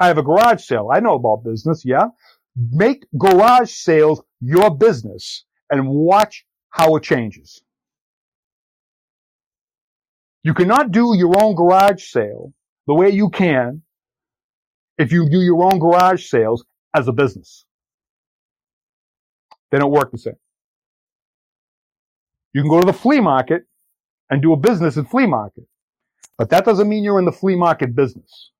I 0.00 0.08
have 0.08 0.18
a 0.18 0.24
garage 0.24 0.62
sale. 0.64 0.90
I 0.92 1.00
know 1.00 1.14
about 1.14 1.44
business. 1.44 1.84
Yeah. 1.84 2.06
Make 2.56 3.06
garage 3.18 3.72
sales 3.72 4.22
your 4.40 4.70
business 4.76 5.46
and 5.70 5.88
watch 5.88 6.46
how 6.70 6.96
it 6.96 7.04
changes. 7.04 7.62
You 10.44 10.54
cannot 10.54 10.92
do 10.92 11.14
your 11.16 11.42
own 11.42 11.54
garage 11.56 12.04
sale 12.04 12.54
the 12.86 12.94
way 12.94 13.10
you 13.10 13.30
can 13.30 13.82
if 14.98 15.12
you 15.12 15.28
do 15.30 15.40
your 15.42 15.64
own 15.64 15.80
garage 15.80 16.26
sales 16.26 16.64
as 16.94 17.08
a 17.08 17.12
business. 17.12 17.66
They 19.70 19.78
don't 19.78 19.92
work 19.92 20.12
the 20.12 20.18
same. 20.18 20.34
You 22.52 22.62
can 22.62 22.70
go 22.70 22.80
to 22.80 22.86
the 22.86 22.92
flea 22.92 23.20
market 23.20 23.64
and 24.30 24.42
do 24.42 24.52
a 24.52 24.56
business 24.56 24.96
in 24.96 25.04
flea 25.04 25.26
market, 25.26 25.64
but 26.38 26.50
that 26.50 26.64
doesn't 26.64 26.88
mean 26.88 27.04
you're 27.04 27.18
in 27.18 27.24
the 27.24 27.32
flea 27.32 27.56
market 27.56 27.94
business. 27.94 28.50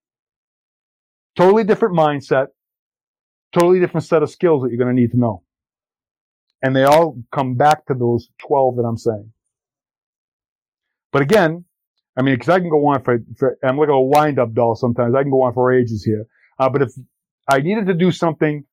Totally 1.36 1.64
different 1.64 1.96
mindset, 1.96 2.48
totally 3.52 3.80
different 3.80 4.06
set 4.06 4.22
of 4.22 4.30
skills 4.30 4.62
that 4.62 4.70
you're 4.70 4.78
going 4.82 4.94
to 4.94 5.00
need 5.00 5.12
to 5.12 5.18
know. 5.18 5.42
And 6.62 6.76
they 6.76 6.84
all 6.84 7.16
come 7.32 7.56
back 7.56 7.86
to 7.86 7.94
those 7.94 8.28
12 8.46 8.76
that 8.76 8.82
I'm 8.82 8.98
saying. 8.98 9.32
But 11.12 11.22
again, 11.22 11.64
I 12.16 12.22
mean, 12.22 12.34
because 12.34 12.50
I 12.50 12.60
can 12.60 12.70
go 12.70 12.86
on 12.86 13.02
for, 13.02 13.18
for, 13.38 13.58
I'm 13.64 13.78
like 13.78 13.88
a 13.88 14.00
wind 14.00 14.38
up 14.38 14.52
doll 14.54 14.74
sometimes. 14.74 15.14
I 15.14 15.22
can 15.22 15.30
go 15.30 15.42
on 15.42 15.54
for 15.54 15.72
ages 15.72 16.04
here. 16.04 16.26
Uh, 16.58 16.68
but 16.68 16.82
if 16.82 16.90
I 17.48 17.60
needed 17.60 17.86
to 17.86 17.94
do 17.94 18.12
something, 18.12 18.64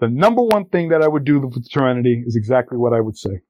the 0.00 0.08
number 0.08 0.42
one 0.42 0.66
thing 0.66 0.88
that 0.90 1.02
I 1.02 1.08
would 1.08 1.24
do 1.24 1.40
with 1.40 1.66
Serenity 1.66 2.22
is 2.26 2.36
exactly 2.36 2.78
what 2.78 2.92
I 2.92 3.00
would 3.00 3.16
say. 3.16 3.40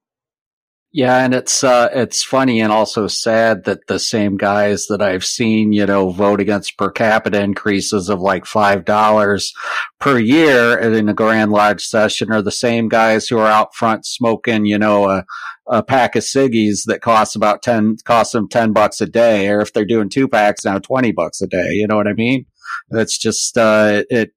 Yeah, 0.97 1.24
and 1.24 1.34
it's 1.34 1.64
uh, 1.64 1.88
it's 1.92 2.22
funny 2.22 2.61
and 2.61 2.70
also 2.70 3.09
sad 3.09 3.64
that 3.64 3.88
the 3.88 3.99
same 3.99 4.36
guys 4.36 4.86
that 4.86 5.03
I've 5.03 5.24
seen, 5.24 5.72
you 5.72 5.86
know, 5.86 6.11
vote 6.11 6.40
against 6.40 6.78
per 6.78 6.88
capita 6.88 7.42
increases 7.42 8.09
of 8.09 8.20
like 8.20 8.47
five 8.47 8.84
dollars 8.84 9.53
per 9.99 10.20
year 10.20 10.78
in 10.78 11.09
a 11.09 11.12
Grand 11.12 11.51
Lodge 11.51 11.84
session 11.84 12.30
are 12.30 12.42
the 12.42 12.53
same 12.53 12.88
guys 12.88 13.26
who 13.26 13.38
are 13.38 13.51
out 13.51 13.74
front 13.74 14.07
smoking, 14.07 14.66
you 14.66 14.78
know, 14.78 15.11
a, 15.11 15.24
a 15.66 15.82
pack 15.82 16.14
of 16.14 16.22
ciggies 16.22 16.82
that 16.86 17.03
costs 17.03 17.34
about 17.34 17.61
ten 17.61 17.97
costs 18.05 18.32
them 18.32 18.49
ten 18.49 18.72
bucks 18.72 19.01
a 19.01 19.07
day, 19.07 19.49
or 19.49 19.61
if 19.61 19.72
they're 19.72 19.84
doing 19.84 20.09
two 20.09 20.28
packs 20.28 20.64
now, 20.64 20.78
twenty 20.78 21.11
bucks 21.11 21.42
a 21.42 21.49
day. 21.49 21.70
You 21.72 21.88
know 21.88 21.97
what 21.97 22.07
I 22.07 22.12
mean? 22.12 22.47
That's 22.90 23.18
just 23.18 23.59
uh, 23.59 24.05
it. 24.11 24.30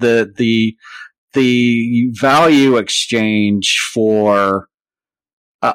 The 0.00 0.30
the 0.36 0.76
the 1.34 2.10
value 2.12 2.76
exchange 2.76 3.78
for 3.92 4.68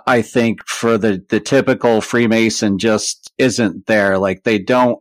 I 0.06 0.22
think 0.22 0.68
for 0.68 1.00
the, 1.00 1.26
the 1.30 1.40
typical 1.40 2.02
Freemason 2.02 2.78
just 2.78 3.32
isn't 3.40 3.88
there. 3.88 4.20
Like 4.20 4.44
they 4.44 4.60
don't, 4.60 5.00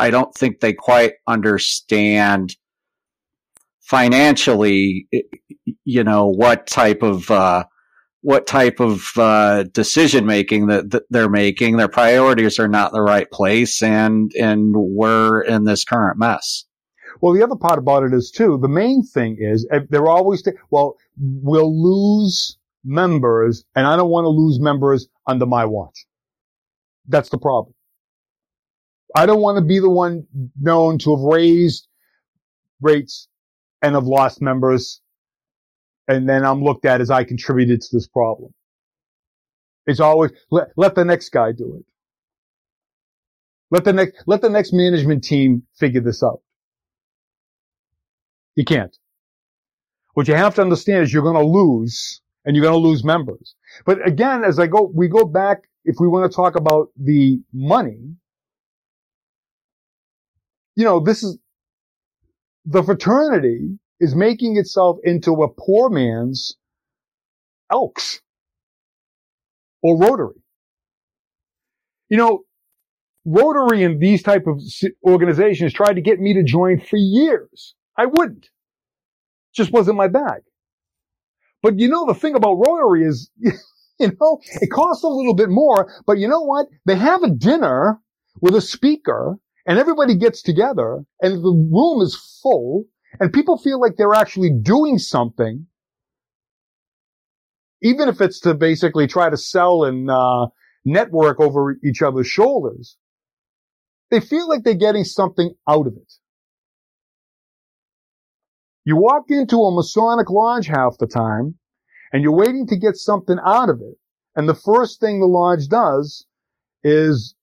I 0.00 0.10
don't 0.10 0.34
think 0.34 0.58
they 0.58 0.72
quite 0.72 1.12
understand 1.28 2.56
financially, 3.80 5.08
you 5.84 6.02
know, 6.02 6.26
what 6.26 6.66
type 6.66 7.02
of, 7.02 7.30
uh, 7.30 7.64
what 8.22 8.46
type 8.46 8.80
of 8.80 9.06
uh, 9.16 9.62
decision 9.64 10.26
making 10.26 10.66
that, 10.66 10.90
that, 10.90 11.04
they're 11.10 11.30
making. 11.30 11.76
Their 11.76 11.88
priorities 11.88 12.58
are 12.58 12.68
not 12.68 12.92
the 12.92 13.02
right 13.02 13.30
place, 13.30 13.82
and 13.82 14.30
and 14.38 14.74
we're 14.76 15.40
in 15.40 15.64
this 15.64 15.84
current 15.84 16.18
mess. 16.18 16.66
Well, 17.20 17.34
the 17.34 17.42
other 17.42 17.56
part 17.56 17.78
about 17.78 18.04
it 18.04 18.14
is 18.14 18.30
too. 18.30 18.58
The 18.60 18.68
main 18.68 19.02
thing 19.02 19.36
is 19.38 19.66
eh, 19.70 19.80
they're 19.90 20.08
always 20.08 20.42
well. 20.70 20.96
We'll 21.18 21.74
lose 21.74 22.56
members, 22.84 23.64
and 23.74 23.86
I 23.86 23.96
don't 23.96 24.10
want 24.10 24.24
to 24.24 24.30
lose 24.30 24.58
members 24.60 25.08
under 25.26 25.46
my 25.46 25.66
watch. 25.66 26.06
That's 27.08 27.28
the 27.28 27.38
problem. 27.38 27.74
I 29.14 29.26
don't 29.26 29.40
want 29.40 29.58
to 29.58 29.64
be 29.64 29.80
the 29.80 29.90
one 29.90 30.26
known 30.60 30.98
to 30.98 31.16
have 31.16 31.24
raised 31.24 31.88
rates 32.80 33.28
and 33.82 33.94
have 33.94 34.04
lost 34.04 34.40
members. 34.40 35.00
And 36.08 36.28
then 36.28 36.44
I'm 36.44 36.62
looked 36.62 36.84
at 36.86 37.00
as 37.00 37.10
I 37.10 37.24
contributed 37.24 37.80
to 37.82 37.88
this 37.92 38.06
problem. 38.08 38.52
It's 39.86 40.00
always 40.00 40.32
let, 40.50 40.68
let 40.76 40.94
the 40.94 41.04
next 41.04 41.30
guy 41.30 41.52
do 41.52 41.76
it. 41.80 41.84
Let 43.70 43.84
the 43.84 43.92
next, 43.92 44.24
let 44.26 44.40
the 44.40 44.50
next 44.50 44.72
management 44.72 45.24
team 45.24 45.62
figure 45.78 46.00
this 46.00 46.22
out. 46.22 46.40
You 48.56 48.64
can't. 48.64 48.96
What 50.14 50.28
you 50.28 50.34
have 50.34 50.54
to 50.56 50.62
understand 50.62 51.04
is 51.04 51.12
you're 51.12 51.22
going 51.22 51.36
to 51.36 51.46
lose 51.46 52.20
and 52.44 52.56
you're 52.56 52.64
going 52.64 52.80
to 52.80 52.88
lose 52.88 53.04
members. 53.04 53.54
But 53.86 54.06
again, 54.06 54.44
as 54.44 54.58
I 54.58 54.66
go, 54.66 54.90
we 54.94 55.08
go 55.08 55.24
back, 55.24 55.58
if 55.84 55.96
we 56.00 56.08
want 56.08 56.30
to 56.30 56.34
talk 56.34 56.56
about 56.56 56.88
the 56.96 57.40
money, 57.52 58.16
you 60.76 60.84
know, 60.84 61.00
this 61.00 61.22
is, 61.22 61.38
the 62.64 62.82
fraternity 62.82 63.78
is 64.00 64.14
making 64.14 64.56
itself 64.56 64.98
into 65.04 65.42
a 65.42 65.48
poor 65.48 65.88
man's 65.90 66.56
Elks 67.70 68.20
or 69.82 69.98
Rotary. 69.98 70.42
You 72.08 72.16
know, 72.16 72.40
Rotary 73.24 73.84
and 73.84 74.00
these 74.00 74.22
type 74.22 74.46
of 74.46 74.60
organizations 75.04 75.72
tried 75.72 75.94
to 75.94 76.00
get 76.00 76.18
me 76.18 76.34
to 76.34 76.42
join 76.42 76.80
for 76.80 76.96
years. 76.96 77.74
I 77.96 78.06
wouldn't. 78.06 78.48
Just 79.54 79.72
wasn't 79.72 79.96
my 79.98 80.08
bag. 80.08 80.42
But 81.62 81.78
you 81.78 81.88
know, 81.88 82.06
the 82.06 82.14
thing 82.14 82.34
about 82.34 82.54
Rotary 82.54 83.04
is, 83.04 83.30
you 83.38 84.12
know, 84.20 84.40
it 84.60 84.70
costs 84.70 85.04
a 85.04 85.08
little 85.08 85.34
bit 85.34 85.50
more, 85.50 85.92
but 86.06 86.18
you 86.18 86.28
know 86.28 86.40
what? 86.42 86.68
They 86.86 86.96
have 86.96 87.22
a 87.22 87.30
dinner 87.30 88.00
with 88.40 88.54
a 88.54 88.60
speaker 88.60 89.36
and 89.66 89.78
everybody 89.78 90.16
gets 90.16 90.42
together 90.42 91.04
and 91.20 91.34
the 91.44 91.68
room 91.72 92.00
is 92.02 92.16
full 92.42 92.84
and 93.18 93.32
people 93.32 93.58
feel 93.58 93.80
like 93.80 93.96
they're 93.96 94.14
actually 94.14 94.50
doing 94.62 94.98
something, 94.98 95.66
even 97.82 98.08
if 98.08 98.20
it's 98.20 98.40
to 98.40 98.54
basically 98.54 99.06
try 99.06 99.28
to 99.28 99.36
sell 99.36 99.84
and 99.84 100.10
uh, 100.10 100.46
network 100.84 101.40
over 101.40 101.76
each 101.84 102.02
other's 102.02 102.28
shoulders. 102.28 102.96
They 104.10 104.20
feel 104.20 104.48
like 104.48 104.64
they're 104.64 104.74
getting 104.74 105.04
something 105.04 105.54
out 105.68 105.86
of 105.86 105.94
it. 105.96 106.12
You 108.84 108.96
walk 108.96 109.24
into 109.28 109.56
a 109.56 109.74
Masonic 109.74 110.30
lodge 110.30 110.66
half 110.66 110.98
the 110.98 111.06
time 111.06 111.56
and 112.12 112.22
you're 112.22 112.34
waiting 112.34 112.66
to 112.68 112.76
get 112.76 112.96
something 112.96 113.38
out 113.44 113.68
of 113.68 113.80
it. 113.80 113.96
And 114.36 114.48
the 114.48 114.54
first 114.54 115.00
thing 115.00 115.20
the 115.20 115.26
lodge 115.26 115.68
does 115.68 116.26
is 116.82 117.34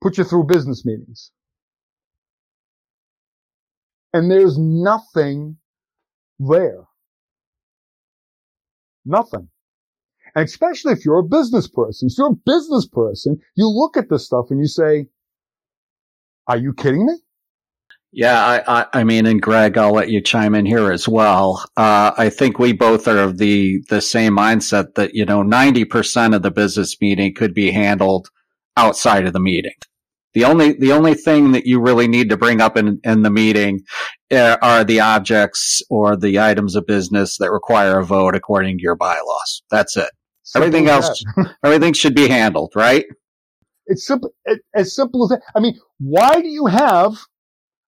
put 0.00 0.18
you 0.18 0.24
through 0.24 0.44
business 0.44 0.84
meetings. 0.84 1.32
And 4.12 4.30
there's 4.30 4.58
nothing 4.58 5.58
there. 6.38 6.84
Nothing. 9.04 9.48
And 10.34 10.44
especially 10.44 10.92
if 10.92 11.04
you're 11.04 11.18
a 11.18 11.24
business 11.24 11.68
person, 11.68 12.08
if 12.10 12.18
you're 12.18 12.28
a 12.32 12.42
business 12.46 12.86
person, 12.86 13.38
you 13.56 13.68
look 13.68 13.96
at 13.96 14.08
this 14.08 14.26
stuff 14.26 14.46
and 14.50 14.60
you 14.60 14.66
say, 14.66 15.08
are 16.46 16.56
you 16.56 16.72
kidding 16.72 17.06
me? 17.06 17.14
Yeah, 18.10 18.62
I, 18.66 18.80
I, 18.80 18.86
I, 18.94 19.04
mean, 19.04 19.26
and 19.26 19.40
Greg, 19.40 19.76
I'll 19.76 19.92
let 19.92 20.08
you 20.08 20.22
chime 20.22 20.54
in 20.54 20.64
here 20.64 20.90
as 20.90 21.06
well. 21.06 21.62
Uh, 21.76 22.12
I 22.16 22.30
think 22.30 22.58
we 22.58 22.72
both 22.72 23.06
are 23.06 23.18
of 23.18 23.36
the, 23.36 23.82
the 23.90 24.00
same 24.00 24.34
mindset 24.34 24.94
that, 24.94 25.14
you 25.14 25.26
know, 25.26 25.42
90% 25.42 26.34
of 26.34 26.42
the 26.42 26.50
business 26.50 26.96
meeting 27.00 27.34
could 27.34 27.52
be 27.52 27.70
handled 27.70 28.30
outside 28.78 29.26
of 29.26 29.34
the 29.34 29.40
meeting. 29.40 29.74
The 30.34 30.44
only 30.44 30.72
the 30.74 30.92
only 30.92 31.14
thing 31.14 31.52
that 31.52 31.66
you 31.66 31.80
really 31.80 32.06
need 32.06 32.30
to 32.30 32.36
bring 32.36 32.60
up 32.60 32.76
in 32.76 33.00
in 33.02 33.22
the 33.22 33.30
meeting 33.30 33.80
uh, 34.30 34.58
are 34.60 34.84
the 34.84 35.00
objects 35.00 35.82
or 35.88 36.16
the 36.16 36.38
items 36.38 36.76
of 36.76 36.86
business 36.86 37.38
that 37.38 37.50
require 37.50 37.98
a 37.98 38.04
vote 38.04 38.36
according 38.36 38.78
to 38.78 38.82
your 38.82 38.94
bylaws. 38.94 39.62
That's 39.70 39.96
it. 39.96 40.10
Simple 40.44 40.66
everything 40.66 40.88
else, 40.88 41.24
everything 41.64 41.92
should 41.92 42.14
be 42.14 42.28
handled, 42.28 42.72
right? 42.76 43.04
It's 43.86 44.06
simple, 44.06 44.30
as 44.74 44.94
simple 44.94 45.24
as 45.24 45.30
that. 45.30 45.42
I 45.56 45.60
mean, 45.60 45.78
why 45.98 46.40
do 46.40 46.48
you 46.48 46.66
have 46.66 47.18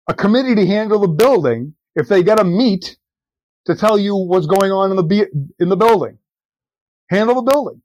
a 0.10 0.14
committee 0.16 0.56
to 0.56 0.66
handle 0.66 1.00
the 1.00 1.08
building 1.08 1.76
if 1.96 2.10
they 2.10 2.24
got 2.24 2.40
to 2.40 2.44
meet 2.44 2.98
to 3.66 3.76
tell 3.76 3.98
you 3.98 4.16
what's 4.16 4.48
going 4.48 4.72
on 4.72 4.92
in 4.92 4.98
the 4.98 5.28
in 5.60 5.70
the 5.70 5.78
building? 5.78 6.18
Handle 7.10 7.36
the 7.36 7.52
building. 7.52 7.82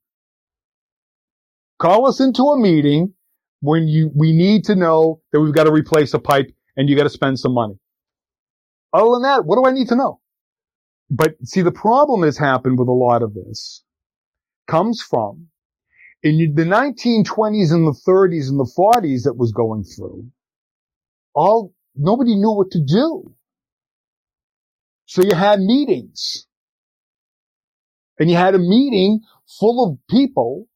Call 1.79 2.07
us 2.07 2.21
into 2.21 2.43
a 2.45 2.59
meeting 2.59 3.13
when 3.61 3.89
you, 3.89 4.11
we 4.15 4.33
need 4.33 4.65
to 4.65 4.75
know 4.75 5.21
that 5.33 5.41
we've 5.41 5.55
got 5.55 5.65
to 5.65 5.73
replace 5.73 6.15
a 6.15 6.19
pipe 6.19 6.51
and 6.77 6.89
you 6.89 6.97
got 6.97 7.05
to 7.05 7.11
spend 7.11 7.39
some 7.39 7.53
money. 7.53 7.75
Other 8.93 9.11
than 9.13 9.23
that, 9.23 9.45
what 9.45 9.57
do 9.57 9.69
I 9.69 9.73
need 9.73 9.89
to 9.89 9.97
know? 9.97 10.21
But 11.11 11.35
see, 11.45 11.63
the 11.63 11.73
problem 11.73 12.23
that's 12.23 12.39
happened 12.39 12.79
with 12.79 12.89
a 12.89 12.93
lot 12.93 13.23
of 13.23 13.35
this 13.35 13.83
comes 14.67 15.03
from 15.03 15.49
in 16.23 16.55
the 16.55 16.65
1920s 16.65 17.73
and 17.73 17.87
the 17.87 18.01
30s 18.07 18.49
and 18.49 18.59
the 18.59 18.73
40s 18.79 19.25
that 19.25 19.37
was 19.37 19.53
going 19.53 19.85
through. 19.85 20.27
All, 21.35 21.75
nobody 21.97 22.35
knew 22.35 22.53
what 22.53 22.71
to 22.73 22.81
do. 22.85 23.35
So 25.07 25.23
you 25.23 25.35
had 25.35 25.61
meetings 25.61 26.47
and 28.19 28.31
you 28.31 28.37
had 28.37 28.55
a 28.55 28.59
meeting 28.59 29.21
full 29.61 29.85
of 29.87 29.99
people 30.09 30.67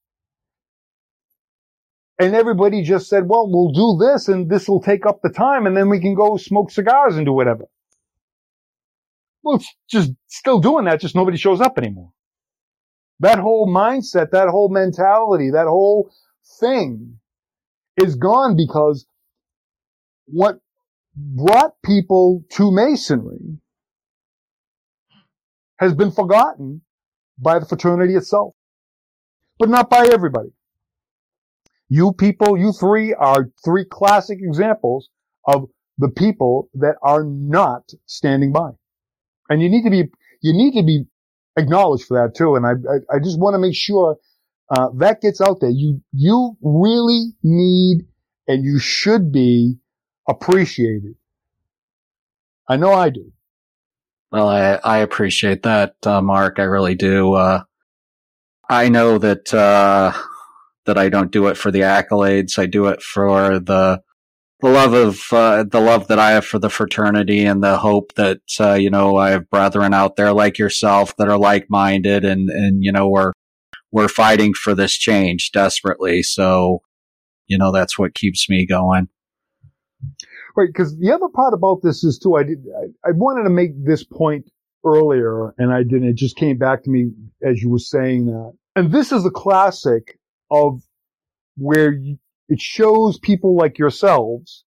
and 2.19 2.35
everybody 2.35 2.83
just 2.83 3.09
said, 3.09 3.29
well, 3.29 3.49
we'll 3.49 3.73
do 3.73 4.05
this 4.05 4.29
and 4.29 4.51
this 4.51 4.69
will 4.69 4.83
take 4.83 5.07
up 5.07 5.21
the 5.23 5.31
time 5.31 5.67
and 5.67 5.77
then 5.77 5.89
we 5.89 6.01
can 6.01 6.15
go 6.15 6.37
smoke 6.37 6.71
cigars 6.71 7.17
and 7.17 7.27
do 7.27 7.33
whatever. 7.33 7.65
Well, 9.43 9.57
it's 9.57 9.75
just 9.89 10.13
still 10.27 10.59
doing 10.59 10.85
that, 10.87 11.01
just 11.01 11.15
nobody 11.15 11.39
shows 11.39 11.61
up 11.61 11.79
anymore. 11.79 12.13
That 13.21 13.39
whole 13.39 13.67
mindset, 13.69 14.31
that 14.33 14.49
whole 14.49 14.69
mentality, 14.69 15.51
that 15.53 15.67
whole 15.67 16.11
thing 16.61 17.19
is 17.97 18.15
gone 18.17 18.57
because 18.57 19.07
what 20.27 20.61
brought 21.19 21.73
people 21.85 22.45
to 22.53 22.71
masonry 22.71 23.59
has 25.79 25.95
been 25.95 26.11
forgotten 26.11 26.83
by 27.39 27.59
the 27.59 27.67
fraternity 27.67 28.15
itself, 28.15 28.55
but 29.59 29.69
not 29.69 29.91
by 29.91 30.09
everybody. 30.13 30.51
You 31.89 32.13
people, 32.13 32.59
you 32.59 32.73
three 32.73 33.15
are 33.15 33.51
three 33.65 33.85
classic 33.85 34.39
examples 34.41 35.09
of 35.47 35.69
the 35.97 36.09
people 36.09 36.69
that 36.75 36.97
are 37.03 37.25
not 37.25 37.91
standing 38.07 38.53
by. 38.53 38.71
And 39.49 39.63
you 39.63 39.69
need 39.71 39.85
to 39.85 39.91
be, 39.91 40.05
you 40.43 40.53
need 40.53 40.79
to 40.79 40.85
be 40.85 41.05
acknowledged 41.57 42.05
for 42.05 42.23
that 42.23 42.37
too. 42.37 42.55
And 42.57 42.67
I, 42.67 42.73
I, 42.73 43.17
I 43.17 43.19
just 43.19 43.41
want 43.41 43.55
to 43.55 43.59
make 43.59 43.75
sure, 43.75 44.17
uh, 44.71 44.89
that 44.99 45.23
gets 45.23 45.41
out 45.41 45.61
there. 45.61 45.71
You, 45.71 46.03
you 46.13 46.57
really 46.61 47.33
need 47.43 48.07
and 48.47 48.65
you 48.65 48.79
should 48.79 49.33
be 49.33 49.79
appreciated. 50.29 51.15
I 52.69 52.77
know 52.77 52.93
I 52.93 53.11
do. 53.11 53.33
Well, 54.31 54.49
I, 54.49 54.75
I 54.85 54.99
appreciate 54.99 55.63
that, 55.63 55.95
uh, 56.05 56.21
Mark. 56.21 56.59
I 56.59 56.65
really 56.65 56.95
do. 56.95 57.33
Uh, 57.33 57.63
I 58.69 58.91
know 58.91 59.17
that, 59.19 59.53
uh, 59.55 60.13
that 60.85 60.99
I 60.99 61.09
don't 61.09 61.33
do 61.33 61.47
it 61.49 61.57
for 61.57 61.71
the 61.71 61.81
accolades. 61.81 62.59
I 62.59 62.67
do 62.67 62.87
it 62.87 63.03
for 63.03 63.59
the 63.59 64.03
the 64.61 64.69
love 64.69 64.93
of 64.93 65.21
uh, 65.33 65.65
the 65.65 65.81
love 65.81 66.09
that 66.09 66.19
I 66.19 66.33
have 66.33 66.45
for 66.45 66.59
the 66.59 66.71
fraternity 66.71 67.45
and 67.45 67.63
the 67.63 67.79
hope 67.79 68.15
that 68.15 68.41
uh, 68.59 68.75
you 68.75 68.91
know 68.91 69.17
I 69.17 69.31
have 69.31 69.51
brethren 69.51 69.95
out 69.95 70.17
there 70.17 70.33
like 70.33 70.59
yourself 70.59 71.15
that 71.17 71.29
are 71.29 71.39
like 71.39 71.67
minded 71.69 72.25
and 72.25 72.51
and 72.51 72.83
you 72.83 72.91
know 72.91 73.09
we're 73.09 73.33
we're 73.93 74.09
fighting 74.09 74.55
for 74.55 74.75
this 74.75 74.95
change 74.95 75.53
desperately. 75.53 76.23
So 76.23 76.81
you 77.47 77.57
know 77.59 77.71
that's 77.71 77.99
what 77.99 78.15
keeps 78.15 78.49
me 78.49 78.67
going. 78.67 79.09
Right, 80.57 80.69
because 80.69 80.97
the 80.99 81.13
other 81.13 81.29
part 81.29 81.55
about 81.55 81.83
this 81.83 82.05
is 82.05 82.19
too. 82.19 82.37
I 82.37 82.43
did. 82.43 82.65
I, 82.77 83.09
I 83.09 83.13
wanted 83.13 83.45
to 83.45 83.51
make 83.51 83.85
this 83.85 84.05
point 84.05 84.51
earlier, 84.85 85.55
and 85.59 85.73
I 85.73 85.83
didn't. 85.83 86.09
It 86.09 86.17
just 86.17 86.37
came 86.37 86.59
back 86.59 86.85
to 86.85 86.91
me 86.91 87.11
as 87.43 87.63
you 87.63 87.71
were 87.71 87.79
saying 87.79 88.27
that. 88.27 88.53
And 88.77 88.93
this 88.93 89.13
is 89.13 89.25
a 89.25 89.31
classic 89.31 90.19
of 90.51 90.83
where 91.57 91.93
you, 91.93 92.19
it 92.49 92.61
shows 92.61 93.19
people 93.19 93.57
like 93.57 93.79
yourselves 93.79 94.65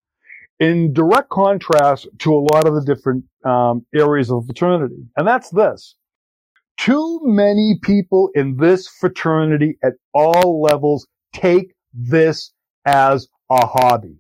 in 0.59 0.93
direct 0.93 1.29
contrast 1.29 2.09
to 2.21 2.35
a 2.35 2.47
lot 2.53 2.67
of 2.67 2.75
the 2.75 2.85
different 2.85 3.25
um, 3.45 3.85
areas 3.95 4.31
of 4.31 4.47
fraternity. 4.47 5.05
And 5.17 5.27
that's 5.27 5.51
this. 5.51 5.97
Too 6.79 7.21
many 7.25 7.79
people 7.83 8.31
in 8.35 8.57
this 8.57 8.89
fraternity 8.89 9.79
at 9.83 9.95
all 10.15 10.61
levels 10.63 11.07
take 11.33 11.75
this 11.93 12.53
as 12.85 13.29
a 13.51 13.67
hobby. 13.67 14.17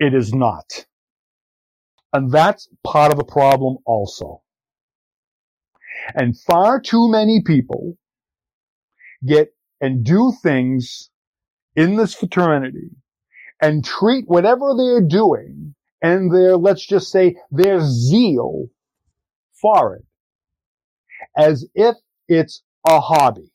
It 0.00 0.14
is 0.14 0.34
not. 0.34 0.86
And 2.12 2.30
that's 2.32 2.68
part 2.84 3.12
of 3.12 3.18
the 3.18 3.24
problem 3.24 3.78
also. 3.86 4.42
And 6.14 6.38
far 6.38 6.80
too 6.80 7.08
many 7.10 7.42
people 7.44 7.96
get 9.26 9.48
and 9.80 10.04
do 10.04 10.32
things 10.42 11.10
in 11.76 11.96
this 11.96 12.14
fraternity 12.14 12.90
and 13.62 13.84
treat 13.84 14.24
whatever 14.28 14.74
they're 14.76 15.06
doing 15.06 15.74
and 16.02 16.32
their, 16.34 16.56
let's 16.56 16.86
just 16.86 17.10
say, 17.10 17.36
their 17.50 17.80
zeal 17.80 18.66
for 19.60 19.96
it 19.96 20.04
as 21.36 21.66
if 21.74 21.96
it's 22.28 22.62
a 22.88 23.00
hobby. 23.00 23.50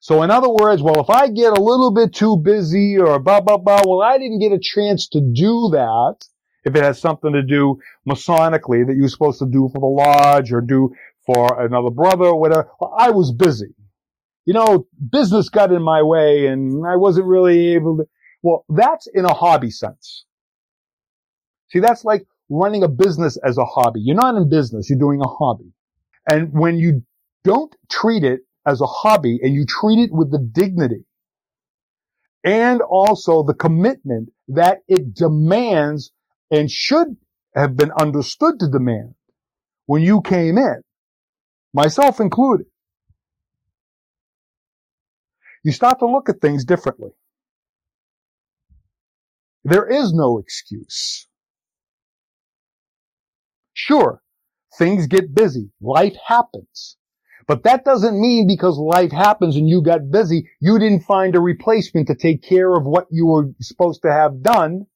So 0.00 0.22
in 0.22 0.30
other 0.30 0.48
words, 0.48 0.82
well, 0.82 1.00
if 1.00 1.10
I 1.10 1.28
get 1.28 1.56
a 1.56 1.62
little 1.62 1.92
bit 1.92 2.14
too 2.14 2.38
busy 2.38 2.98
or 2.98 3.18
blah, 3.18 3.42
blah, 3.42 3.58
blah, 3.58 3.82
well, 3.86 4.00
I 4.02 4.16
didn't 4.16 4.40
get 4.40 4.50
a 4.50 4.58
chance 4.58 5.06
to 5.10 5.20
do 5.20 5.68
that. 5.72 6.16
If 6.64 6.74
it 6.74 6.82
has 6.82 6.98
something 6.98 7.32
to 7.32 7.42
do 7.42 7.78
masonically 8.08 8.86
that 8.86 8.96
you're 8.96 9.08
supposed 9.08 9.38
to 9.40 9.46
do 9.46 9.68
for 9.72 9.78
the 9.78 9.86
lodge 9.86 10.52
or 10.52 10.62
do 10.62 10.92
for 11.26 11.62
another 11.62 11.90
brother 11.90 12.26
or 12.26 12.40
whatever, 12.40 12.68
well, 12.80 12.94
I 12.98 13.10
was 13.10 13.30
busy. 13.32 13.74
You 14.46 14.54
know, 14.54 14.86
business 15.10 15.50
got 15.50 15.70
in 15.70 15.82
my 15.82 16.02
way 16.02 16.46
and 16.46 16.86
I 16.86 16.96
wasn't 16.96 17.26
really 17.26 17.74
able 17.74 17.98
to, 17.98 18.08
well, 18.42 18.64
that's 18.70 19.06
in 19.06 19.26
a 19.26 19.34
hobby 19.34 19.70
sense. 19.70 20.24
See, 21.68 21.80
that's 21.80 22.06
like 22.06 22.26
running 22.48 22.82
a 22.82 22.88
business 22.88 23.36
as 23.44 23.58
a 23.58 23.64
hobby. 23.64 24.00
You're 24.00 24.16
not 24.16 24.34
in 24.34 24.48
business, 24.48 24.88
you're 24.88 24.98
doing 24.98 25.20
a 25.20 25.28
hobby. 25.28 25.72
And 26.28 26.52
when 26.52 26.78
you 26.78 27.04
don't 27.44 27.74
treat 27.90 28.24
it 28.24 28.40
as 28.66 28.80
a 28.80 28.86
hobby 28.86 29.40
and 29.42 29.54
you 29.54 29.64
treat 29.66 29.98
it 29.98 30.12
with 30.12 30.30
the 30.30 30.38
dignity 30.38 31.04
and 32.44 32.80
also 32.80 33.42
the 33.42 33.54
commitment 33.54 34.30
that 34.48 34.78
it 34.88 35.14
demands 35.14 36.12
and 36.50 36.70
should 36.70 37.16
have 37.54 37.76
been 37.76 37.92
understood 37.92 38.58
to 38.60 38.68
demand 38.68 39.14
when 39.86 40.02
you 40.02 40.20
came 40.22 40.56
in, 40.56 40.82
myself 41.74 42.20
included, 42.20 42.66
you 45.64 45.72
start 45.72 45.98
to 45.98 46.06
look 46.06 46.28
at 46.28 46.40
things 46.40 46.64
differently. 46.64 47.10
There 49.64 49.86
is 49.86 50.12
no 50.14 50.38
excuse. 50.38 51.26
Sure, 53.74 54.22
things 54.78 55.06
get 55.06 55.34
busy. 55.34 55.70
Life 55.80 56.16
happens. 56.24 56.96
But 57.50 57.64
that 57.64 57.84
doesn't 57.84 58.20
mean 58.20 58.46
because 58.46 58.78
life 58.78 59.10
happens 59.10 59.56
and 59.56 59.68
you 59.68 59.82
got 59.82 60.08
busy, 60.08 60.48
you 60.60 60.78
didn't 60.78 61.00
find 61.00 61.34
a 61.34 61.40
replacement 61.40 62.06
to 62.06 62.14
take 62.14 62.44
care 62.44 62.72
of 62.76 62.84
what 62.84 63.08
you 63.10 63.26
were 63.26 63.46
supposed 63.60 64.02
to 64.02 64.12
have 64.12 64.40
done 64.40 64.86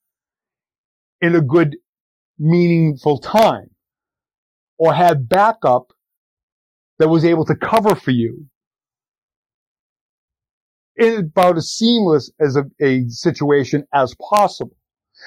in 1.20 1.34
a 1.34 1.40
good, 1.40 1.74
meaningful 2.38 3.18
time. 3.18 3.70
Or 4.78 4.94
had 4.94 5.28
backup 5.28 5.92
that 7.00 7.08
was 7.08 7.24
able 7.24 7.44
to 7.46 7.56
cover 7.56 7.96
for 7.96 8.12
you 8.12 8.46
in 10.94 11.18
about 11.18 11.56
as 11.56 11.72
seamless 11.72 12.30
as 12.38 12.54
a, 12.54 12.66
a 12.80 13.08
situation 13.08 13.84
as 13.92 14.14
possible. 14.30 14.76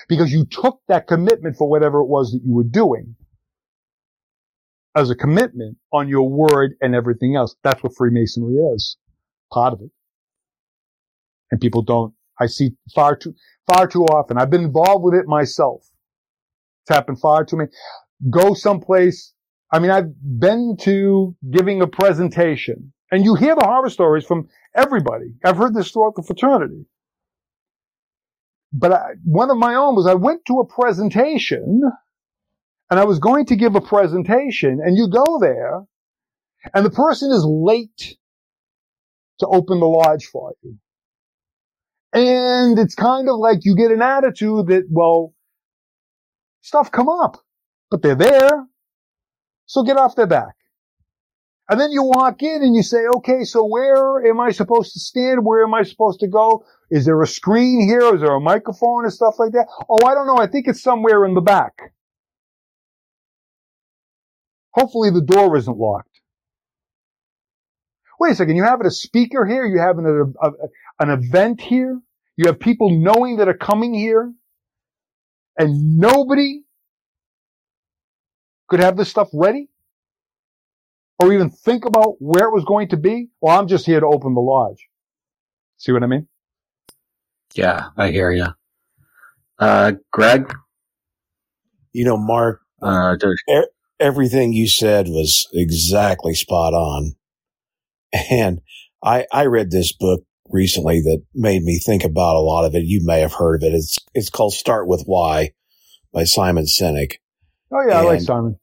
Because 0.07 0.31
you 0.31 0.45
took 0.45 0.79
that 0.87 1.07
commitment 1.07 1.57
for 1.57 1.69
whatever 1.69 1.99
it 1.99 2.07
was 2.07 2.31
that 2.31 2.45
you 2.45 2.53
were 2.53 2.63
doing 2.63 3.16
as 4.97 5.11
a 5.11 5.15
commitment 5.15 5.77
on 5.93 6.09
your 6.09 6.27
word 6.27 6.73
and 6.81 6.95
everything 6.95 7.35
else. 7.35 7.55
That's 7.63 7.83
what 7.83 7.93
Freemasonry 7.95 8.55
is. 8.55 8.97
Part 9.53 9.73
of 9.73 9.81
it. 9.81 9.91
And 11.51 11.61
people 11.61 11.83
don't, 11.83 12.13
I 12.39 12.47
see 12.47 12.71
far 12.95 13.15
too, 13.15 13.33
far 13.67 13.87
too 13.87 14.03
often. 14.05 14.37
I've 14.37 14.49
been 14.49 14.63
involved 14.63 15.05
with 15.05 15.13
it 15.13 15.27
myself. 15.27 15.81
It's 16.83 16.95
happened 16.95 17.19
far 17.21 17.45
too 17.45 17.57
many. 17.57 17.69
Go 18.29 18.55
someplace. 18.55 19.33
I 19.71 19.79
mean, 19.79 19.91
I've 19.91 20.11
been 20.21 20.75
to 20.81 21.35
giving 21.51 21.81
a 21.81 21.87
presentation 21.87 22.91
and 23.11 23.23
you 23.23 23.35
hear 23.35 23.55
the 23.55 23.65
horror 23.65 23.89
stories 23.89 24.25
from 24.25 24.47
everybody. 24.75 25.35
I've 25.45 25.57
heard 25.57 25.75
this 25.75 25.91
throughout 25.91 26.15
the 26.15 26.23
fraternity. 26.23 26.85
But 28.73 28.93
I, 28.93 29.05
one 29.23 29.51
of 29.51 29.57
my 29.57 29.75
own 29.75 29.95
was 29.95 30.07
I 30.07 30.15
went 30.15 30.41
to 30.47 30.59
a 30.59 30.67
presentation 30.67 31.83
and 32.89 32.99
I 32.99 33.05
was 33.05 33.19
going 33.19 33.45
to 33.47 33.55
give 33.55 33.75
a 33.75 33.81
presentation 33.81 34.79
and 34.83 34.97
you 34.97 35.09
go 35.09 35.39
there 35.39 35.83
and 36.73 36.85
the 36.85 36.89
person 36.89 37.31
is 37.31 37.45
late 37.45 38.17
to 39.39 39.47
open 39.47 39.79
the 39.79 39.85
lodge 39.85 40.25
for 40.25 40.53
you. 40.61 40.77
And 42.13 42.79
it's 42.79 42.95
kind 42.95 43.29
of 43.29 43.37
like 43.37 43.59
you 43.63 43.75
get 43.75 43.91
an 43.91 44.01
attitude 44.01 44.67
that, 44.67 44.87
well, 44.89 45.33
stuff 46.61 46.91
come 46.91 47.09
up, 47.09 47.37
but 47.91 48.01
they're 48.01 48.15
there. 48.15 48.65
So 49.65 49.83
get 49.83 49.97
off 49.97 50.15
their 50.15 50.27
back. 50.27 50.55
And 51.69 51.79
then 51.79 51.91
you 51.91 52.03
walk 52.03 52.41
in 52.41 52.63
and 52.63 52.73
you 52.73 52.81
say, 52.81 52.99
okay, 53.17 53.43
so 53.43 53.65
where 53.65 54.25
am 54.25 54.39
I 54.39 54.51
supposed 54.51 54.93
to 54.93 54.99
stand? 54.99 55.43
Where 55.43 55.63
am 55.63 55.73
I 55.73 55.83
supposed 55.83 56.21
to 56.21 56.27
go? 56.27 56.63
Is 56.89 57.05
there 57.05 57.21
a 57.21 57.27
screen 57.27 57.85
here? 57.85 58.15
Is 58.15 58.21
there 58.21 58.33
a 58.33 58.39
microphone 58.39 59.03
and 59.03 59.11
stuff 59.11 59.35
like 59.37 59.51
that? 59.51 59.67
Oh, 59.89 60.07
I 60.07 60.13
don't 60.13 60.27
know. 60.27 60.37
I 60.37 60.47
think 60.47 60.69
it's 60.69 60.81
somewhere 60.81 61.25
in 61.25 61.33
the 61.33 61.41
back. 61.41 61.91
Hopefully 64.77 65.09
the 65.09 65.21
door 65.23 65.57
isn't 65.57 65.77
locked. 65.77 66.21
Wait 68.19 68.31
a 68.31 68.35
second. 68.35 68.55
You 68.55 68.63
have 68.63 68.81
a 68.81 68.91
speaker 68.91 69.45
here. 69.45 69.65
You 69.65 69.79
have 69.79 69.97
an, 69.97 70.33
a, 70.41 70.49
an 70.99 71.09
event 71.09 71.61
here. 71.61 71.99
You 72.35 72.47
have 72.47 72.59
people 72.59 72.91
knowing 72.91 73.37
that 73.37 73.47
are 73.47 73.57
coming 73.57 73.93
here 73.93 74.31
and 75.57 75.97
nobody 75.97 76.61
could 78.69 78.79
have 78.79 78.97
this 78.97 79.09
stuff 79.09 79.29
ready 79.33 79.69
or 81.19 81.33
even 81.33 81.49
think 81.49 81.85
about 81.85 82.15
where 82.19 82.45
it 82.45 82.53
was 82.53 82.65
going 82.65 82.89
to 82.89 82.97
be. 82.97 83.29
Well, 83.41 83.57
I'm 83.59 83.67
just 83.67 83.85
here 83.85 83.99
to 83.99 84.05
open 84.05 84.33
the 84.35 84.41
lodge. 84.41 84.87
See 85.77 85.91
what 85.91 86.03
I 86.03 86.07
mean? 86.07 86.27
Yeah, 87.55 87.87
I 87.97 88.11
hear 88.11 88.31
you. 88.31 88.47
Uh, 89.59 89.93
Greg? 90.11 90.53
You 91.93 92.05
know, 92.05 92.17
Mark, 92.17 92.61
uh, 92.81 93.15
everything 93.99 94.53
you 94.53 94.67
said 94.67 95.07
was 95.07 95.47
exactly 95.53 96.33
spot 96.33 96.73
on. 96.73 97.15
And 98.29 98.61
I, 99.03 99.25
I 99.31 99.45
read 99.45 99.71
this 99.71 99.93
book 99.93 100.23
recently 100.49 101.01
that 101.01 101.23
made 101.33 101.63
me 101.63 101.79
think 101.79 102.03
about 102.03 102.35
a 102.35 102.39
lot 102.39 102.65
of 102.65 102.75
it. 102.75 102.83
You 102.85 103.01
may 103.03 103.19
have 103.21 103.33
heard 103.33 103.63
of 103.63 103.67
it. 103.67 103.75
It's, 103.75 103.97
it's 104.13 104.29
called 104.29 104.53
Start 104.53 104.87
with 104.87 105.03
Why 105.05 105.51
by 106.13 106.23
Simon 106.23 106.65
Sinek. 106.65 107.15
Oh 107.71 107.81
yeah, 107.87 107.99
and 107.99 108.07
I 108.07 108.11
like 108.11 108.21
Simon. 108.21 108.57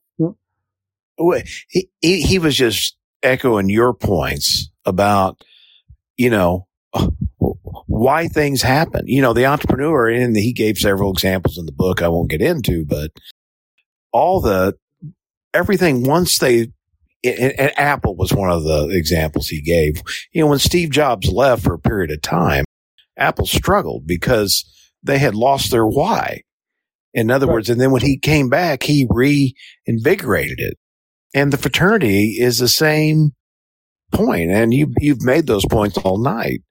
He, 1.69 1.91
he, 2.01 2.23
he 2.23 2.39
was 2.39 2.57
just 2.57 2.97
echoing 3.23 3.69
your 3.69 3.95
points 3.95 4.71
about, 4.85 5.45
you 6.17 6.31
know, 6.31 6.67
why 7.87 8.29
things 8.29 8.63
happen. 8.63 9.05
You 9.07 9.23
know, 9.23 9.33
the 9.33 9.47
entrepreneur, 9.47 10.09
and 10.09 10.37
he 10.37 10.53
gave 10.53 10.79
several 10.79 11.13
examples 11.13 11.59
in 11.59 11.67
the 11.67 11.73
book 11.73 12.03
I 12.03 12.09
won't 12.09 12.31
get 12.31 12.41
into, 12.41 12.85
but 12.85 13.11
all 14.13 14.41
the 14.41 14.75
everything 15.55 16.03
once 16.03 16.39
they 16.39 16.69
and 17.25 17.73
Apple 17.79 18.17
was 18.17 18.35
one 18.35 18.51
of 18.51 18.65
the 18.65 18.89
examples 18.91 19.49
he 19.49 19.63
gave. 19.63 20.03
You 20.33 20.43
know, 20.43 20.49
when 20.49 20.59
Steve 20.59 20.91
Jobs 20.91 21.31
left 21.33 21.63
for 21.63 21.73
a 21.73 21.79
period 21.79 22.11
of 22.11 22.21
time, 22.21 22.67
Apple 23.17 23.47
struggled 23.47 24.07
because 24.07 24.65
they 25.03 25.19
had 25.19 25.35
lost 25.35 25.71
their 25.71 25.87
why. 25.87 26.43
In 27.15 27.31
other 27.31 27.47
right. 27.47 27.55
words, 27.55 27.71
and 27.71 27.81
then 27.81 27.93
when 27.93 28.03
he 28.03 28.19
came 28.19 28.51
back, 28.51 28.83
he 28.83 29.07
reinvigorated 29.09 30.59
it. 30.59 30.77
And 31.33 31.53
the 31.53 31.57
fraternity 31.57 32.37
is 32.39 32.59
the 32.59 32.69
same 32.69 33.33
point, 34.13 34.51
and 34.51 34.75
you 34.75 34.93
you've 34.99 35.23
made 35.23 35.47
those 35.47 35.65
points 35.65 35.97
all 35.99 36.19
night. 36.19 36.63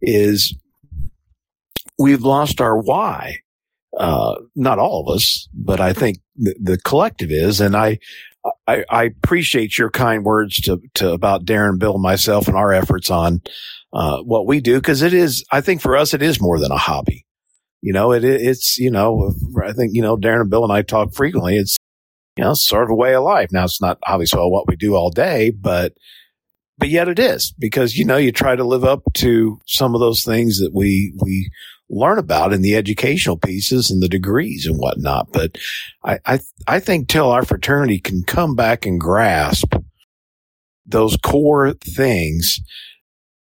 Is 0.00 0.56
we've 1.98 2.22
lost 2.22 2.60
our 2.60 2.78
why. 2.78 3.38
Uh, 3.98 4.34
not 4.56 4.78
all 4.78 5.06
of 5.06 5.14
us, 5.14 5.48
but 5.54 5.80
I 5.80 5.92
think 5.92 6.18
the, 6.36 6.54
the 6.60 6.78
collective 6.78 7.30
is. 7.30 7.60
And 7.60 7.76
I, 7.76 7.98
I, 8.66 8.84
I, 8.90 9.04
appreciate 9.04 9.78
your 9.78 9.88
kind 9.88 10.24
words 10.24 10.56
to, 10.62 10.80
to 10.94 11.12
about 11.12 11.44
Darin, 11.44 11.78
Bill, 11.78 11.98
myself 11.98 12.48
and 12.48 12.56
our 12.56 12.72
efforts 12.72 13.08
on, 13.08 13.40
uh, 13.92 14.20
what 14.22 14.46
we 14.46 14.60
do. 14.60 14.80
Cause 14.80 15.02
it 15.02 15.14
is, 15.14 15.44
I 15.52 15.60
think 15.60 15.80
for 15.80 15.96
us, 15.96 16.12
it 16.12 16.22
is 16.22 16.40
more 16.40 16.58
than 16.58 16.72
a 16.72 16.76
hobby. 16.76 17.24
You 17.82 17.92
know, 17.92 18.12
it, 18.12 18.24
it's, 18.24 18.78
you 18.78 18.90
know, 18.90 19.32
I 19.62 19.72
think, 19.72 19.94
you 19.94 20.02
know, 20.02 20.16
Darin 20.16 20.40
and 20.40 20.50
Bill 20.50 20.64
and 20.64 20.72
I 20.72 20.82
talk 20.82 21.14
frequently. 21.14 21.56
It's, 21.56 21.76
you 22.36 22.42
know, 22.42 22.54
sort 22.54 22.82
of 22.82 22.90
a 22.90 22.94
way 22.96 23.14
of 23.14 23.22
life. 23.22 23.50
Now 23.52 23.64
it's 23.64 23.80
not 23.80 23.98
obviously 24.06 24.40
what 24.40 24.66
we 24.66 24.74
do 24.74 24.94
all 24.96 25.10
day, 25.10 25.50
but, 25.50 25.92
but 26.78 26.88
yet 26.88 27.08
it 27.08 27.20
is 27.20 27.54
because, 27.58 27.96
you 27.96 28.04
know, 28.04 28.16
you 28.16 28.32
try 28.32 28.56
to 28.56 28.64
live 28.64 28.84
up 28.84 29.02
to 29.14 29.60
some 29.66 29.94
of 29.94 30.00
those 30.00 30.24
things 30.24 30.58
that 30.58 30.72
we, 30.74 31.14
we, 31.22 31.48
learn 31.90 32.18
about 32.18 32.52
in 32.52 32.62
the 32.62 32.74
educational 32.74 33.36
pieces 33.36 33.90
and 33.90 34.02
the 34.02 34.08
degrees 34.08 34.66
and 34.66 34.78
whatnot. 34.78 35.28
But 35.32 35.58
I, 36.04 36.18
I, 36.24 36.40
I 36.66 36.80
think 36.80 37.08
till 37.08 37.30
our 37.30 37.44
fraternity 37.44 38.00
can 38.00 38.22
come 38.24 38.54
back 38.54 38.86
and 38.86 38.98
grasp 38.98 39.74
those 40.86 41.16
core 41.16 41.72
things 41.72 42.60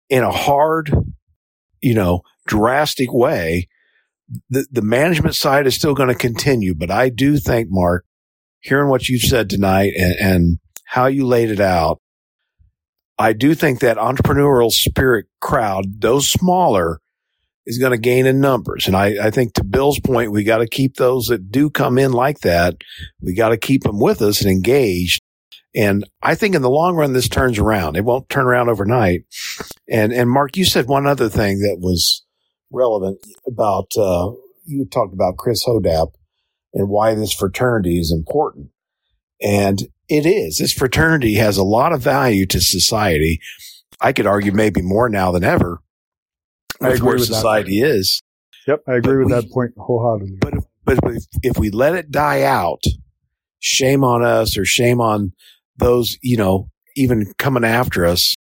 in 0.09 0.23
a 0.23 0.31
hard, 0.31 0.91
you 1.81 1.93
know, 1.93 2.21
drastic 2.47 3.13
way, 3.13 3.67
the, 4.49 4.65
the 4.71 4.81
management 4.81 5.35
side 5.35 5.67
is 5.67 5.75
still 5.75 5.93
going 5.93 6.09
to 6.09 6.15
continue. 6.15 6.73
But 6.73 6.91
I 6.91 7.09
do 7.09 7.37
think, 7.37 7.67
Mark, 7.69 8.05
hearing 8.59 8.89
what 8.89 9.09
you've 9.09 9.21
said 9.21 9.49
tonight 9.49 9.93
and, 9.95 10.15
and 10.19 10.59
how 10.85 11.05
you 11.05 11.25
laid 11.25 11.51
it 11.51 11.59
out, 11.59 11.99
I 13.17 13.33
do 13.33 13.53
think 13.53 13.79
that 13.79 13.97
entrepreneurial 13.97 14.71
spirit 14.71 15.27
crowd, 15.41 16.01
those 16.01 16.29
smaller, 16.29 17.01
is 17.69 17.77
going 17.77 17.91
to 17.91 17.99
gain 17.99 18.25
in 18.25 18.41
numbers. 18.41 18.87
And 18.87 18.97
I, 18.97 19.27
I 19.27 19.29
think 19.29 19.53
to 19.53 19.63
Bill's 19.63 19.99
point, 19.99 20.31
we 20.31 20.43
got 20.43 20.57
to 20.57 20.67
keep 20.67 20.95
those 20.95 21.27
that 21.27 21.51
do 21.51 21.69
come 21.69 21.99
in 21.99 22.11
like 22.11 22.39
that. 22.39 22.77
We 23.21 23.35
got 23.35 23.49
to 23.49 23.57
keep 23.57 23.83
them 23.83 23.99
with 23.99 24.23
us 24.23 24.41
and 24.41 24.49
engaged. 24.49 25.21
And 25.75 26.03
I 26.23 26.33
think 26.33 26.55
in 26.55 26.63
the 26.63 26.69
long 26.69 26.95
run, 26.95 27.13
this 27.13 27.29
turns 27.29 27.59
around. 27.59 27.95
It 27.95 28.03
won't 28.03 28.27
turn 28.27 28.47
around 28.47 28.69
overnight. 28.69 29.21
And, 29.87 30.11
and 30.11 30.27
Mark, 30.27 30.57
you 30.57 30.65
said 30.65 30.87
one 30.87 31.05
other 31.05 31.29
thing 31.29 31.59
that 31.59 31.77
was 31.79 32.25
relevant 32.71 33.19
about, 33.45 33.91
uh, 33.95 34.31
you 34.65 34.85
talked 34.85 35.13
about 35.13 35.37
Chris 35.37 35.63
Hodapp 35.63 36.13
and 36.73 36.89
why 36.89 37.13
this 37.13 37.33
fraternity 37.33 37.99
is 37.99 38.11
important. 38.11 38.69
And 39.39 39.83
it 40.07 40.25
is. 40.25 40.57
This 40.57 40.73
fraternity 40.73 41.35
has 41.35 41.57
a 41.57 41.63
lot 41.63 41.93
of 41.93 42.01
value 42.01 42.47
to 42.47 42.59
society. 42.59 43.39
I 44.01 44.11
could 44.11 44.25
argue 44.25 44.53
maybe 44.53 44.81
more 44.81 45.07
now 45.07 45.31
than 45.31 45.43
ever 45.43 45.83
I 46.81 46.89
agree 46.89 47.07
where 47.07 47.15
with 47.17 47.25
society 47.25 47.81
is. 47.81 48.21
Yep, 48.67 48.83
I 48.87 48.95
agree 48.95 49.13
But 49.13 49.17
with 49.17 49.25
we- 49.25 49.41
that 49.41 49.51
point 49.51 49.71
wholeheartedly. 49.77 50.37
But 50.41 50.53
if, 50.55 50.63
but 50.85 50.97
if, 51.15 51.23
if 51.43 51.57
we 51.57 51.69
let 51.69 51.95
it 51.95 52.11
die 52.11 52.43
out, 52.43 52.83
shame 53.59 54.03
on 54.03 54.23
us 54.23 54.57
or 54.57 54.65
shame 54.65 55.01
on 55.01 55.33
those, 55.77 56.17
you 56.21 56.37
know, 56.37 56.69
even 56.95 57.33
coming 57.37 57.63
after 57.63 58.05
us. 58.05 58.35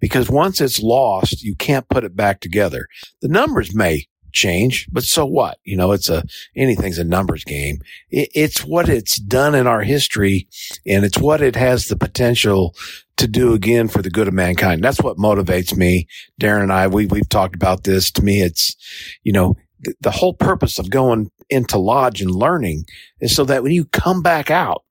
Because 0.00 0.28
once 0.28 0.60
it's 0.60 0.80
lost, 0.80 1.42
you 1.42 1.54
can't 1.54 1.88
put 1.88 2.04
it 2.04 2.14
back 2.14 2.40
together. 2.40 2.88
The 3.22 3.28
numbers 3.28 3.74
may 3.74 4.06
change, 4.32 4.86
but 4.92 5.04
so 5.04 5.24
what? 5.24 5.58
You 5.64 5.76
know, 5.76 5.92
it's 5.92 6.10
a, 6.10 6.24
anything's 6.54 6.98
a 6.98 7.04
numbers 7.04 7.42
game. 7.44 7.78
It, 8.10 8.28
it's 8.34 8.60
what 8.64 8.88
it's 8.88 9.16
done 9.16 9.54
in 9.54 9.66
our 9.66 9.82
history 9.82 10.46
and 10.86 11.04
it's 11.04 11.16
what 11.18 11.40
it 11.40 11.56
has 11.56 11.86
the 11.86 11.96
potential 11.96 12.74
to 13.16 13.28
do 13.28 13.52
again 13.54 13.88
for 13.88 14.02
the 14.02 14.10
good 14.10 14.28
of 14.28 14.34
mankind. 14.34 14.82
That's 14.82 15.00
what 15.00 15.16
motivates 15.16 15.76
me. 15.76 16.06
Darin 16.38 16.62
and 16.62 16.72
I, 16.72 16.86
we, 16.88 17.06
we've 17.06 17.28
talked 17.28 17.54
about 17.54 17.84
this. 17.84 18.10
To 18.12 18.22
me, 18.22 18.42
it's, 18.42 18.74
you 19.22 19.32
know, 19.32 19.54
the, 19.80 19.94
the 20.00 20.10
whole 20.10 20.34
purpose 20.34 20.78
of 20.78 20.90
going 20.90 21.30
into 21.50 21.78
lodge 21.78 22.20
and 22.20 22.30
learning 22.30 22.84
is 23.20 23.34
so 23.34 23.44
that 23.44 23.62
when 23.62 23.72
you 23.72 23.84
come 23.86 24.22
back 24.22 24.50
out, 24.50 24.82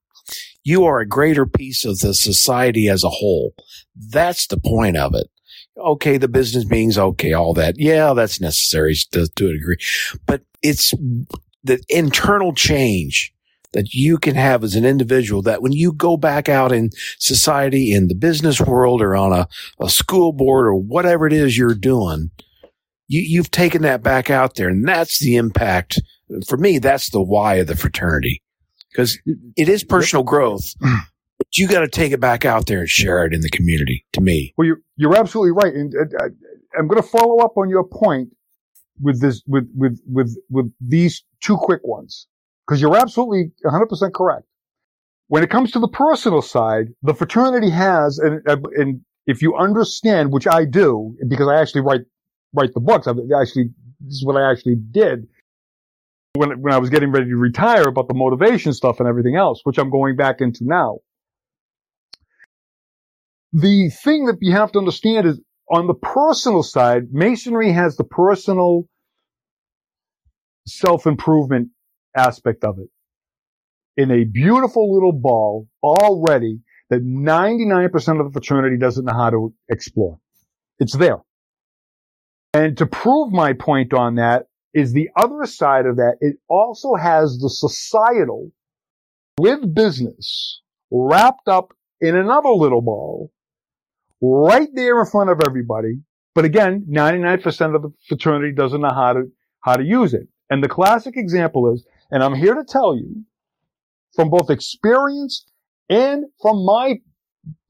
you 0.62 0.84
are 0.84 1.00
a 1.00 1.06
greater 1.06 1.44
piece 1.44 1.84
of 1.84 1.98
the 1.98 2.14
society 2.14 2.88
as 2.88 3.04
a 3.04 3.10
whole. 3.10 3.54
That's 3.94 4.46
the 4.46 4.56
point 4.58 4.96
of 4.96 5.14
it. 5.14 5.28
Okay, 5.76 6.16
the 6.16 6.28
business 6.28 6.64
meetings, 6.64 6.96
okay, 6.96 7.32
all 7.32 7.52
that. 7.54 7.74
Yeah, 7.76 8.14
that's 8.14 8.40
necessary 8.40 8.94
to, 9.10 9.28
to 9.28 9.48
a 9.48 9.52
degree, 9.52 9.76
but 10.24 10.42
it's 10.62 10.94
the 11.64 11.82
internal 11.88 12.54
change 12.54 13.33
that 13.74 13.92
you 13.92 14.16
can 14.16 14.34
have 14.34 14.64
as 14.64 14.74
an 14.74 14.84
individual 14.84 15.42
that 15.42 15.60
when 15.60 15.72
you 15.72 15.92
go 15.92 16.16
back 16.16 16.48
out 16.48 16.72
in 16.72 16.90
society, 17.18 17.92
in 17.92 18.08
the 18.08 18.14
business 18.14 18.60
world 18.60 19.02
or 19.02 19.14
on 19.14 19.32
a, 19.32 19.46
a 19.80 19.90
school 19.90 20.32
board 20.32 20.66
or 20.66 20.74
whatever 20.74 21.26
it 21.26 21.32
is 21.32 21.58
you're 21.58 21.74
doing, 21.74 22.30
you, 23.08 23.20
you've 23.20 23.50
taken 23.50 23.82
that 23.82 24.02
back 24.02 24.30
out 24.30 24.54
there 24.54 24.68
and 24.68 24.88
that's 24.88 25.18
the 25.18 25.36
impact. 25.36 26.00
For 26.46 26.56
me, 26.56 26.78
that's 26.78 27.10
the 27.10 27.22
why 27.22 27.56
of 27.56 27.66
the 27.66 27.76
fraternity 27.76 28.42
because 28.90 29.18
it 29.56 29.68
is 29.68 29.84
personal 29.84 30.24
growth. 30.24 30.72
But 31.36 31.58
you 31.58 31.66
got 31.66 31.80
to 31.80 31.88
take 31.88 32.12
it 32.12 32.20
back 32.20 32.44
out 32.44 32.66
there 32.66 32.78
and 32.78 32.88
share 32.88 33.24
it 33.24 33.34
in 33.34 33.40
the 33.40 33.50
community 33.50 34.06
to 34.12 34.20
me. 34.20 34.54
Well, 34.56 34.68
you're, 34.68 34.78
you're 34.94 35.16
absolutely 35.16 35.50
right. 35.50 35.74
And 35.74 35.92
uh, 35.92 36.28
I'm 36.78 36.86
going 36.86 37.02
to 37.02 37.08
follow 37.08 37.38
up 37.38 37.56
on 37.56 37.68
your 37.68 37.82
point 37.82 38.28
with 39.02 39.20
this, 39.20 39.42
with, 39.44 39.68
with, 39.74 40.00
with, 40.06 40.38
with 40.48 40.72
these 40.80 41.24
two 41.40 41.56
quick 41.56 41.80
ones. 41.82 42.28
Cause 42.66 42.80
you're 42.80 42.96
absolutely 42.96 43.52
100% 43.64 44.12
correct. 44.14 44.46
When 45.28 45.42
it 45.42 45.50
comes 45.50 45.72
to 45.72 45.78
the 45.78 45.88
personal 45.88 46.42
side, 46.42 46.88
the 47.02 47.14
fraternity 47.14 47.70
has, 47.70 48.18
and, 48.18 48.46
uh, 48.48 48.56
and 48.76 49.00
if 49.26 49.42
you 49.42 49.54
understand, 49.56 50.32
which 50.32 50.46
I 50.46 50.64
do, 50.64 51.16
because 51.28 51.48
I 51.48 51.60
actually 51.60 51.82
write, 51.82 52.02
write 52.54 52.74
the 52.74 52.80
books, 52.80 53.06
I 53.06 53.10
actually, 53.10 53.70
this 54.00 54.14
is 54.14 54.24
what 54.24 54.36
I 54.36 54.50
actually 54.50 54.76
did 54.76 55.26
when, 56.34 56.60
when 56.60 56.72
I 56.72 56.78
was 56.78 56.90
getting 56.90 57.10
ready 57.10 57.26
to 57.26 57.36
retire 57.36 57.88
about 57.88 58.08
the 58.08 58.14
motivation 58.14 58.72
stuff 58.72 59.00
and 59.00 59.08
everything 59.08 59.36
else, 59.36 59.60
which 59.64 59.78
I'm 59.78 59.90
going 59.90 60.16
back 60.16 60.40
into 60.40 60.60
now 60.62 60.98
the 63.54 63.88
thing 63.88 64.26
that 64.26 64.38
you 64.40 64.52
have 64.52 64.72
to 64.72 64.78
understand 64.80 65.26
is 65.26 65.40
on 65.70 65.86
the 65.86 65.94
personal 65.94 66.62
side, 66.62 67.04
masonry 67.12 67.72
has 67.72 67.96
the 67.96 68.04
personal 68.04 68.88
self-improvement 70.66 71.68
aspect 72.16 72.64
of 72.64 72.78
it 72.78 72.88
in 73.96 74.10
a 74.10 74.24
beautiful 74.24 74.92
little 74.92 75.12
ball 75.12 75.68
already 75.82 76.60
that 76.90 77.02
99% 77.02 78.20
of 78.20 78.26
the 78.26 78.32
fraternity 78.32 78.76
doesn't 78.76 79.04
know 79.04 79.14
how 79.14 79.30
to 79.30 79.54
explore. 79.70 80.18
It's 80.78 80.96
there. 80.96 81.18
And 82.52 82.76
to 82.78 82.86
prove 82.86 83.32
my 83.32 83.52
point 83.52 83.94
on 83.94 84.16
that 84.16 84.46
is 84.72 84.92
the 84.92 85.08
other 85.16 85.46
side 85.46 85.86
of 85.86 85.96
that. 85.96 86.16
It 86.20 86.36
also 86.48 86.94
has 86.94 87.38
the 87.38 87.48
societal 87.48 88.50
with 89.38 89.74
business 89.74 90.60
wrapped 90.90 91.48
up 91.48 91.72
in 92.00 92.16
another 92.16 92.50
little 92.50 92.82
ball 92.82 93.32
right 94.20 94.68
there 94.74 95.00
in 95.00 95.06
front 95.06 95.30
of 95.30 95.40
everybody. 95.46 96.00
But 96.34 96.44
again, 96.44 96.86
99% 96.90 97.74
of 97.74 97.82
the 97.82 97.92
fraternity 98.08 98.52
doesn't 98.54 98.80
know 98.80 98.92
how 98.92 99.12
to, 99.14 99.22
how 99.60 99.76
to 99.76 99.84
use 99.84 100.14
it. 100.14 100.28
And 100.50 100.62
the 100.62 100.68
classic 100.68 101.16
example 101.16 101.72
is, 101.72 101.86
and 102.14 102.22
I'm 102.22 102.36
here 102.36 102.54
to 102.54 102.62
tell 102.62 102.96
you 102.96 103.24
from 104.14 104.30
both 104.30 104.48
experience 104.48 105.46
and 105.90 106.26
from 106.40 106.64
my 106.64 107.00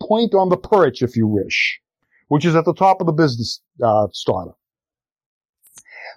point 0.03 0.35
on 0.35 0.51
the 0.51 0.59
perch, 0.59 1.01
if 1.01 1.17
you 1.17 1.27
wish, 1.27 1.81
which 2.29 2.45
is 2.45 2.55
at 2.55 2.67
the 2.67 2.75
top 2.75 3.01
of 3.01 3.07
the 3.07 3.13
business 3.15 3.63
uh. 3.83 4.07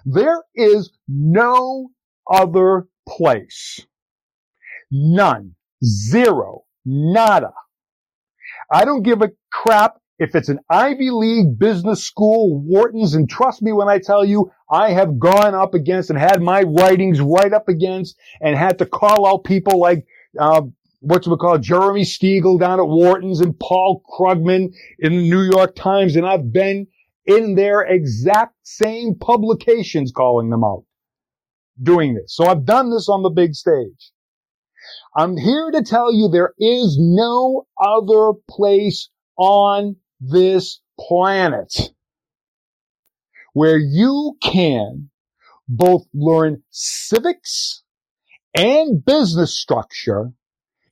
There 0.04 0.42
is 0.54 0.90
no 1.08 1.88
other 2.30 2.86
place. 3.08 3.80
None. 4.90 5.54
Zero. 5.82 6.64
Nada. 6.84 7.54
I 8.70 8.84
don't 8.84 9.04
give 9.04 9.22
a 9.22 9.30
crap 9.50 10.02
if 10.18 10.34
it's 10.34 10.48
an 10.48 10.58
Ivy 10.68 11.10
League 11.10 11.58
business 11.58 12.04
school, 12.04 12.60
Wharton's, 12.60 13.14
and 13.14 13.28
trust 13.28 13.62
me 13.62 13.72
when 13.72 13.88
I 13.88 13.98
tell 13.98 14.24
you, 14.24 14.50
I 14.70 14.90
have 14.90 15.18
gone 15.18 15.54
up 15.54 15.74
against 15.74 16.10
and 16.10 16.18
had 16.18 16.42
my 16.42 16.62
writings 16.62 17.20
right 17.20 17.52
up 17.52 17.68
against 17.68 18.18
and 18.40 18.56
had 18.56 18.78
to 18.78 18.86
call 18.86 19.26
out 19.26 19.44
people 19.44 19.78
like, 19.78 20.06
uh, 20.38 20.62
what 21.00 21.26
we 21.26 21.36
call 21.36 21.58
Jeremy 21.58 22.04
Siegel 22.04 22.58
down 22.58 22.80
at 22.80 22.88
Wharton's 22.88 23.40
and 23.40 23.58
Paul 23.58 24.02
Krugman 24.18 24.72
in 24.98 25.12
the 25.12 25.30
New 25.30 25.42
York 25.42 25.76
Times. 25.76 26.16
And 26.16 26.26
I've 26.26 26.52
been 26.52 26.88
in 27.24 27.54
their 27.54 27.82
exact 27.82 28.56
same 28.64 29.14
publications 29.14 30.10
calling 30.10 30.50
them 30.50 30.64
out 30.64 30.84
doing 31.80 32.14
this. 32.14 32.34
So 32.34 32.46
I've 32.46 32.64
done 32.64 32.90
this 32.90 33.08
on 33.08 33.22
the 33.22 33.30
big 33.30 33.54
stage. 33.54 34.10
I'm 35.14 35.36
here 35.36 35.70
to 35.70 35.82
tell 35.82 36.12
you 36.12 36.28
there 36.28 36.54
is 36.58 36.96
no 37.00 37.66
other 37.80 38.32
place 38.48 39.10
on 39.36 39.96
this 40.20 40.80
planet 40.98 41.90
where 43.52 43.78
you 43.78 44.36
can 44.42 45.10
both 45.68 46.06
learn 46.14 46.62
civics 46.70 47.82
and 48.54 49.04
business 49.04 49.54
structure 49.54 50.32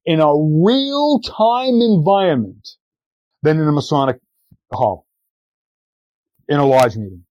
in 0.05 0.21
a 0.21 0.33
real 0.35 1.21
time 1.21 1.81
environment 1.81 2.69
than 3.43 3.61
in 3.61 3.67
a 3.67 3.73
Masonic 3.73 4.21
hall, 4.73 5.07
in 6.49 6.59
a 6.59 6.67
lodge 6.67 6.97
meeting. 6.97 7.25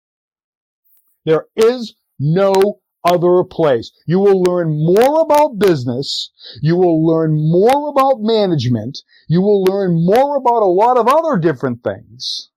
There 1.26 1.48
is 1.56 1.96
no 2.20 2.80
other 3.06 3.44
place. 3.44 3.92
You 4.06 4.20
will 4.20 4.42
learn 4.42 4.70
more 4.70 5.22
about 5.22 5.60
business. 5.60 6.32
You 6.62 6.76
will 6.76 7.06
learn 7.06 7.36
more 7.36 7.90
about 7.90 8.22
management. 8.22 9.00
You 9.28 9.42
will 9.42 9.64
learn 9.64 9.96
more 9.96 10.38
about 10.38 10.64
a 10.64 10.66
lot 10.66 10.98
of 10.98 11.08
other 11.08 11.40
different 11.40 11.84
things 11.84 12.50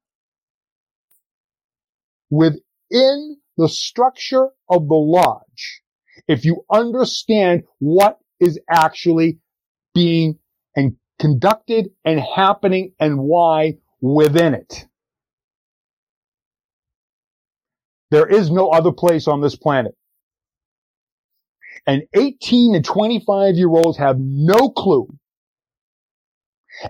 within 2.30 3.36
the 3.56 3.68
structure 3.68 4.48
of 4.68 4.88
the 4.88 4.94
lodge. 4.94 5.82
If 6.26 6.44
you 6.44 6.64
understand 6.70 7.64
what 7.78 8.18
is 8.40 8.60
actually 8.70 9.38
being 9.94 10.38
and 10.76 10.96
conducted 11.18 11.90
and 12.04 12.20
happening 12.20 12.92
and 13.00 13.18
why 13.18 13.78
within 14.00 14.54
it. 14.54 14.86
There 18.10 18.26
is 18.26 18.50
no 18.50 18.68
other 18.68 18.92
place 18.92 19.26
on 19.28 19.40
this 19.40 19.56
planet. 19.56 19.94
And 21.86 22.02
18 22.14 22.74
and 22.74 22.84
25 22.84 23.54
year 23.56 23.68
olds 23.68 23.98
have 23.98 24.16
no 24.18 24.70
clue. 24.70 25.08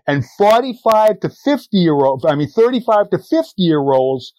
And 0.06 0.24
45 0.36 1.20
to 1.20 1.30
50 1.30 1.76
year 1.76 1.94
olds, 1.94 2.24
I 2.26 2.34
mean 2.34 2.48
35 2.48 3.10
to 3.10 3.18
50 3.18 3.62
year 3.62 3.80
olds 3.80 4.34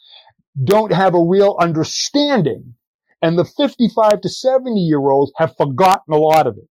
don't 0.63 0.93
have 0.93 1.15
a 1.15 1.23
real 1.23 1.55
understanding. 1.59 2.75
And 3.21 3.37
the 3.37 3.45
55 3.45 4.21
to 4.21 4.29
70 4.29 4.79
year 4.79 4.99
olds 5.09 5.31
have 5.37 5.55
forgotten 5.57 6.13
a 6.13 6.17
lot 6.17 6.47
of 6.47 6.57
it. 6.57 6.67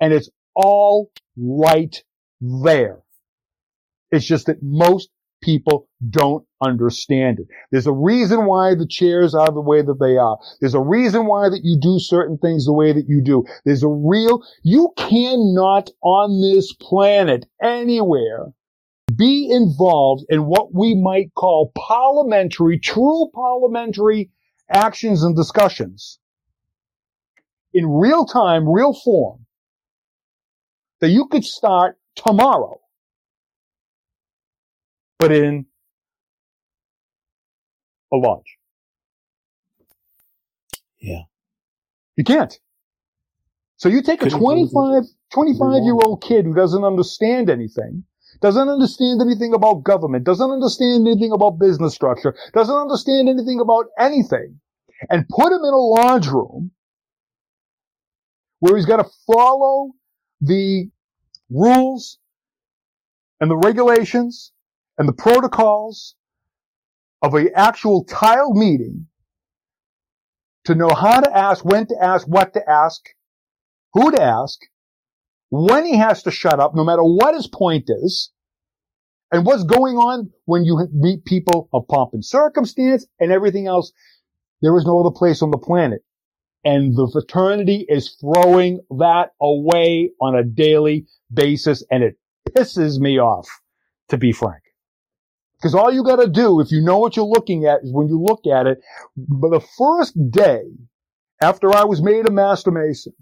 And 0.00 0.12
it's 0.12 0.30
all 0.54 1.10
right 1.36 2.02
there. 2.40 3.00
It's 4.10 4.26
just 4.26 4.46
that 4.46 4.62
most 4.62 5.08
people 5.42 5.88
don't 6.08 6.44
understand 6.62 7.40
it. 7.40 7.46
There's 7.70 7.86
a 7.86 7.92
reason 7.92 8.46
why 8.46 8.74
the 8.74 8.86
chairs 8.86 9.34
are 9.34 9.52
the 9.52 9.60
way 9.60 9.82
that 9.82 10.00
they 10.00 10.16
are. 10.16 10.38
There's 10.60 10.74
a 10.74 10.80
reason 10.80 11.26
why 11.26 11.48
that 11.48 11.60
you 11.62 11.78
do 11.80 11.98
certain 11.98 12.38
things 12.38 12.64
the 12.64 12.72
way 12.72 12.92
that 12.92 13.06
you 13.08 13.20
do. 13.22 13.44
There's 13.64 13.82
a 13.82 13.88
real, 13.88 14.42
you 14.62 14.92
cannot 14.96 15.90
on 16.02 16.40
this 16.40 16.72
planet 16.72 17.46
anywhere 17.62 18.46
be 19.14 19.50
involved 19.50 20.24
in 20.30 20.46
what 20.46 20.74
we 20.74 20.94
might 20.94 21.34
call 21.34 21.72
parliamentary, 21.76 22.78
true 22.78 23.30
parliamentary 23.34 24.30
actions 24.70 25.22
and 25.22 25.36
discussions 25.36 26.18
in 27.74 27.86
real 27.86 28.24
time, 28.24 28.68
real 28.68 28.94
form 28.94 29.46
that 31.00 31.10
you 31.10 31.26
could 31.26 31.44
start 31.44 31.98
tomorrow, 32.14 32.80
but 35.22 35.30
in 35.30 35.66
a 38.12 38.16
lodge. 38.16 38.56
Yeah. 41.00 41.22
You 42.16 42.24
can't. 42.24 42.58
So 43.76 43.88
you 43.88 44.02
take 44.02 44.22
a 44.22 44.30
25, 44.30 45.04
25 45.32 45.82
year 45.84 45.94
old 45.94 46.22
kid 46.22 46.44
who 46.44 46.54
doesn't 46.54 46.82
understand 46.84 47.50
anything, 47.50 48.04
doesn't 48.40 48.68
understand 48.68 49.20
anything 49.22 49.54
about 49.54 49.84
government, 49.84 50.24
doesn't 50.24 50.50
understand 50.50 51.06
anything 51.06 51.30
about 51.32 51.58
business 51.60 51.94
structure, 51.94 52.34
doesn't 52.52 52.74
understand 52.76 53.28
anything 53.28 53.60
about 53.60 53.86
anything, 53.98 54.58
and 55.08 55.28
put 55.28 55.52
him 55.52 55.60
in 55.64 55.72
a 55.72 55.76
lodge 55.76 56.26
room 56.26 56.72
where 58.58 58.76
he's 58.76 58.86
got 58.86 58.98
to 58.98 59.10
follow 59.26 59.92
the 60.40 60.90
rules 61.48 62.18
and 63.40 63.50
the 63.50 63.56
regulations 63.56 64.52
and 64.98 65.08
the 65.08 65.12
protocols 65.12 66.14
of 67.22 67.34
an 67.34 67.50
actual 67.54 68.04
tiled 68.04 68.56
meeting 68.56 69.06
to 70.64 70.74
know 70.74 70.90
how 70.90 71.20
to 71.20 71.36
ask, 71.36 71.64
when 71.64 71.86
to 71.86 71.96
ask, 72.00 72.26
what 72.26 72.52
to 72.54 72.70
ask, 72.70 73.00
who 73.94 74.10
to 74.12 74.22
ask, 74.22 74.60
when 75.50 75.84
he 75.84 75.96
has 75.96 76.22
to 76.22 76.30
shut 76.30 76.60
up, 76.60 76.74
no 76.74 76.84
matter 76.84 77.02
what 77.02 77.34
his 77.34 77.46
point 77.46 77.84
is, 77.88 78.32
and 79.32 79.46
what's 79.46 79.64
going 79.64 79.96
on 79.96 80.30
when 80.44 80.64
you 80.64 80.86
meet 80.92 81.24
people 81.24 81.68
of 81.72 81.88
pomp 81.88 82.10
and 82.12 82.24
circumstance 82.24 83.06
and 83.18 83.32
everything 83.32 83.66
else. 83.66 83.92
There 84.60 84.76
is 84.76 84.84
no 84.84 85.00
other 85.00 85.10
place 85.10 85.42
on 85.42 85.50
the 85.50 85.58
planet. 85.58 86.04
And 86.64 86.94
the 86.94 87.10
fraternity 87.10 87.84
is 87.88 88.16
throwing 88.20 88.80
that 88.98 89.30
away 89.40 90.10
on 90.20 90.36
a 90.36 90.44
daily 90.44 91.06
basis 91.32 91.82
and 91.90 92.04
it 92.04 92.16
pisses 92.50 93.00
me 93.00 93.18
off, 93.18 93.48
to 94.10 94.18
be 94.18 94.30
frank. 94.30 94.61
Because 95.62 95.76
all 95.76 95.92
you 95.92 96.02
gotta 96.02 96.28
do, 96.28 96.60
if 96.60 96.72
you 96.72 96.82
know 96.82 96.98
what 96.98 97.16
you're 97.16 97.24
looking 97.24 97.66
at, 97.66 97.84
is 97.84 97.92
when 97.92 98.08
you 98.08 98.20
look 98.20 98.48
at 98.52 98.66
it, 98.66 98.80
but 99.16 99.50
the 99.52 99.64
first 99.78 100.14
day 100.32 100.62
after 101.40 101.72
I 101.72 101.84
was 101.84 102.02
made 102.02 102.26
a 102.26 102.32
master 102.32 102.72
mason, 102.72 103.12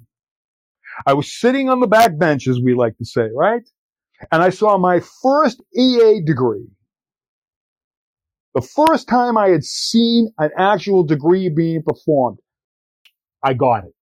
I 1.06 1.12
was 1.12 1.38
sitting 1.38 1.68
on 1.68 1.80
the 1.80 1.86
back 1.86 2.18
bench, 2.18 2.48
as 2.48 2.58
we 2.58 2.74
like 2.74 2.96
to 2.98 3.04
say, 3.04 3.28
right? 3.34 3.62
And 4.32 4.42
I 4.42 4.50
saw 4.50 4.78
my 4.78 5.00
first 5.22 5.62
EA 5.76 6.22
degree. 6.24 6.66
The 8.54 8.62
first 8.62 9.06
time 9.06 9.38
I 9.38 9.48
had 9.48 9.64
seen 9.64 10.32
an 10.38 10.50
actual 10.56 11.04
degree 11.04 11.50
being 11.50 11.82
performed, 11.82 12.38
I 13.44 13.54
got 13.54 13.84
it. 13.84 13.94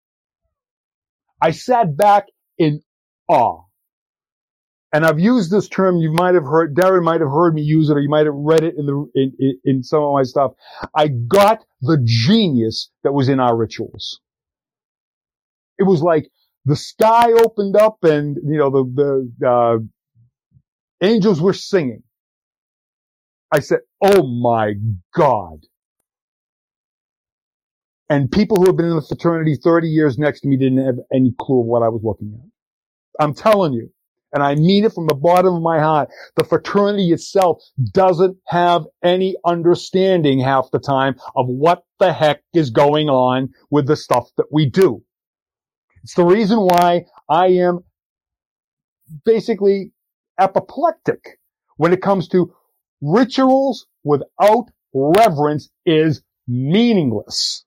I 1.43 1.51
sat 1.51 1.97
back 1.97 2.27
in 2.56 2.82
awe. 3.28 3.62
And 4.93 5.06
I've 5.06 5.20
used 5.20 5.51
this 5.51 5.69
term. 5.69 5.98
You 5.98 6.12
might 6.12 6.35
have 6.35 6.44
heard, 6.44 6.74
Darin 6.74 7.05
might 7.05 7.20
have 7.20 7.31
heard 7.31 7.55
me 7.55 7.62
use 7.62 7.90
it, 7.90 7.94
or 7.97 8.01
you 8.01 8.09
might 8.09 8.27
have 8.27 8.35
read 8.35 8.65
it 8.65 8.74
in 8.78 8.86
the 8.86 9.10
in, 9.15 9.32
in, 9.39 9.60
in 9.65 9.82
some 9.82 10.02
of 10.02 10.15
my 10.15 10.24
stuff. 10.24 10.52
I 10.94 11.09
got 11.09 11.65
the 11.82 12.01
genius 12.05 12.90
that 13.05 13.12
was 13.12 13.28
in 13.28 13.40
our 13.40 13.56
rituals. 13.56 14.20
It 15.78 15.85
was 15.85 16.02
like 16.02 16.28
the 16.65 16.77
sky 16.77 17.32
opened 17.32 17.77
up, 17.77 17.98
and 18.02 18.36
you 18.44 18.59
know 18.59 18.70
the 18.70 19.31
the 19.40 19.48
uh, 19.48 19.78
angels 21.06 21.40
were 21.40 21.55
singing. 21.55 22.02
I 23.52 23.60
said, 23.60 23.81
"Oh 24.02 24.27
my 24.27 24.74
God!" 25.15 25.60
And 28.09 28.31
people 28.31 28.59
who 28.59 28.66
have 28.66 28.77
been 28.77 28.86
in 28.86 28.97
the 28.97 29.02
fraternity 29.02 29.56
30 29.62 29.89
years 29.89 30.19
next 30.19 30.40
to 30.43 30.48
me 30.48 30.56
didn't 30.56 30.85
have 30.85 30.97
any 31.12 31.35
clue 31.40 31.60
of 31.60 31.66
what 31.66 31.82
I 31.82 31.89
was 31.89 32.02
looking 32.05 32.32
at. 32.35 33.24
I'm 33.24 33.35
telling 33.35 33.73
you, 33.73 33.90
and 34.33 34.43
I 34.43 34.55
mean 34.55 34.85
it 34.85 34.93
from 34.93 35.07
the 35.07 35.15
bottom 35.15 35.55
of 35.55 35.63
my 35.63 35.79
heart, 35.79 36.11
the 36.37 36.45
fraternity 36.45 37.13
itself 37.13 37.63
doesn't 37.93 38.37
have 38.47 38.85
any 39.03 39.37
understanding 39.45 40.41
half 40.41 40.71
the 40.71 40.79
time 40.79 41.17
of 41.37 41.47
what 41.47 41.83
the 41.99 42.13
heck 42.13 42.43
is 42.55 42.71
going 42.71 43.09
on 43.09 43.51
with 43.71 43.87
the 43.87 43.97
stuff 43.97 44.29
that 44.37 44.47
we 44.53 44.69
do. 44.69 45.03
It's 46.05 46.15
the 46.15 46.25
reason 46.25 46.59
why 46.59 47.05
I 47.29 47.49
am 47.49 47.81
basically 49.25 49.93
apoplectic 50.39 51.39
when 51.77 51.93
it 51.93 52.03
comes 52.03 52.29
to 52.29 52.55
rituals 53.01 53.87
without 54.05 54.67
reverence 54.93 55.71
is 55.87 56.23
meaningless. 56.47 57.65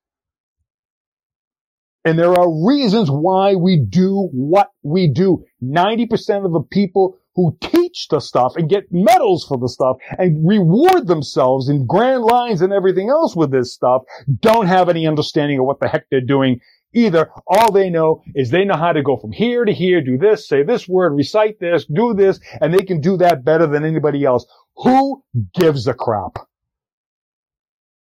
And 2.03 2.18
there 2.18 2.34
are 2.34 2.65
reasons 2.65 3.10
why 3.11 3.56
we 3.56 3.78
do 3.78 4.30
what 4.32 4.72
we 4.82 5.07
do. 5.07 5.44
90% 5.64 6.45
of 6.45 6.52
the 6.52 6.64
people 6.72 7.18
who 7.36 7.56
teach 7.61 8.07
the 8.10 8.19
stuff 8.19 8.53
and 8.56 8.69
get 8.69 8.91
medals 8.91 9.45
for 9.48 9.57
the 9.57 9.69
stuff 9.69 9.98
and 10.18 10.48
reward 10.48 11.07
themselves 11.07 11.69
in 11.69 11.86
grand 11.86 12.23
lines 12.23 12.61
and 12.61 12.73
everything 12.73 13.10
else 13.10 13.36
with 13.36 13.52
this 13.52 13.73
stuff 13.73 14.02
don't 14.40 14.68
have 14.68 14.90
any 14.90 15.07
understanding 15.07 15.60
of 15.60 15.65
what 15.65 15.80
the 15.80 15.88
heck 15.88 16.10
they're 16.10 16.22
doing 16.22 16.60
either. 16.94 17.30
All 17.48 17.72
they 17.72 17.90
know 17.90 18.23
is 18.36 18.49
they 18.49 18.65
know 18.65 18.76
how 18.76 18.91
to 18.91 19.03
go 19.03 19.15
from 19.15 19.32
here 19.32 19.64
to 19.64 19.72
here, 19.72 20.02
do 20.03 20.18
this, 20.18 20.48
say 20.48 20.64
this 20.64 20.88
word, 20.90 21.14
recite 21.14 21.60
this, 21.60 21.86
do 21.86 22.14
this, 22.14 22.40
and 22.60 22.73
they 22.73 22.84
can 22.84 22.99
do 22.99 23.15
that 23.18 23.45
better 23.45 23.68
than 23.68 23.86
anybody 23.86 24.26
else. 24.26 24.45
Who 24.78 25.23
gives 25.53 25.88
a 25.88 25.94
crap? 25.94 26.38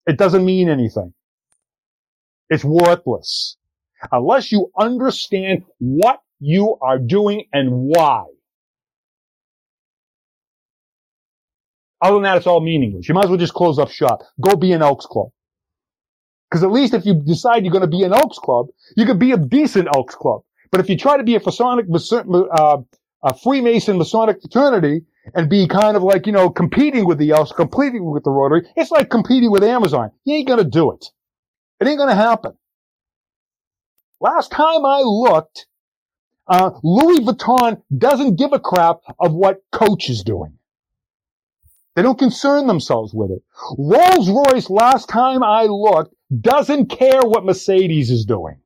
It 0.07 0.17
doesn't 0.17 0.45
mean 0.45 0.69
anything. 0.69 1.13
It's 2.49 2.65
worthless 2.65 3.59
unless 4.13 4.53
you 4.53 4.71
understand 4.79 5.65
what 5.79 6.21
you 6.41 6.77
are 6.83 6.99
doing 6.99 7.45
and 7.53 7.71
why. 7.73 8.25
Other 12.03 12.15
than 12.15 12.23
that, 12.25 12.39
it's 12.39 12.47
all 12.47 12.61
meaningless. 12.61 13.09
You 13.09 13.15
might 13.15 13.25
as 13.25 13.31
well 13.31 13.39
just 13.39 13.55
close 13.55 13.79
up 13.79 13.91
shop. 13.91 14.21
Go 14.41 14.57
be 14.57 14.73
an 14.73 14.83
Elks 14.83 15.07
Club. 15.07 15.29
Because 16.51 16.65
at 16.65 16.73
least 16.73 16.95
if 16.95 17.05
you 17.07 17.15
decide 17.15 17.65
you're 17.65 17.73
going 17.73 17.83
to 17.83 17.89
be 17.89 18.03
an 18.03 18.13
Elks 18.13 18.39
Club, 18.39 18.69
you 18.97 19.07
could 19.07 19.19
be 19.19 19.33
a 19.33 19.37
decent 19.37 19.89
Elks 19.95 20.15
Club. 20.15 20.43
But 20.73 20.81
if 20.81 20.89
you 20.89 20.97
try 20.97 21.17
to 21.17 21.23
be 21.23 21.37
a 21.37 21.41
Masonic, 21.41 21.87
uh, 21.93 22.79
a 23.23 23.39
Freemason 23.39 23.99
Masonic 23.99 24.41
fraternity 24.41 25.03
and 25.35 25.51
be 25.51 25.69
kind 25.69 25.97
of 25.97 26.03
like, 26.03 26.27
you 26.27 26.33
know, 26.33 26.49
competing 26.51 27.07
with 27.07 27.19
the 27.19 27.31
Elks, 27.33 27.53
competing 27.53 28.11
with 28.11 28.25
the 28.25 28.31
Rotary, 28.31 28.67
it's 28.77 28.91
like 28.91 29.11
competing 29.11 29.51
with 29.51 29.63
Amazon. 29.63 30.11
You 30.25 30.37
ain't 30.37 30.49
going 30.49 30.63
to 30.63 30.69
do 30.69 30.93
it. 30.93 31.07
It 31.81 31.87
ain't 31.89 31.99
going 31.99 32.09
to 32.09 32.15
happen. 32.15 32.55
Last 34.21 34.51
time 34.51 34.85
I 34.85 35.01
looked, 35.01 35.67
uh, 36.47 36.73
Louis 36.83 37.21
Vuitton 37.21 37.83
doesn't 37.97 38.37
give 38.37 38.53
a 38.53 38.61
crap 38.61 38.99
of 39.19 39.33
what 39.33 39.63
Coach 39.73 40.11
is 40.11 40.23
doing. 40.23 40.59
They 41.97 42.03
don't 42.03 42.19
concern 42.19 42.67
themselves 42.67 43.15
with 43.15 43.31
it. 43.31 43.43
Rolls 43.79 44.29
Royce, 44.31 44.71
last 44.71 45.09
time 45.09 45.43
I 45.43 45.65
looked, 45.65 46.15
doesn't 46.41 46.87
care 46.87 47.23
what 47.23 47.45
Mercedes 47.45 48.11
is 48.11 48.25
doing. 48.25 48.61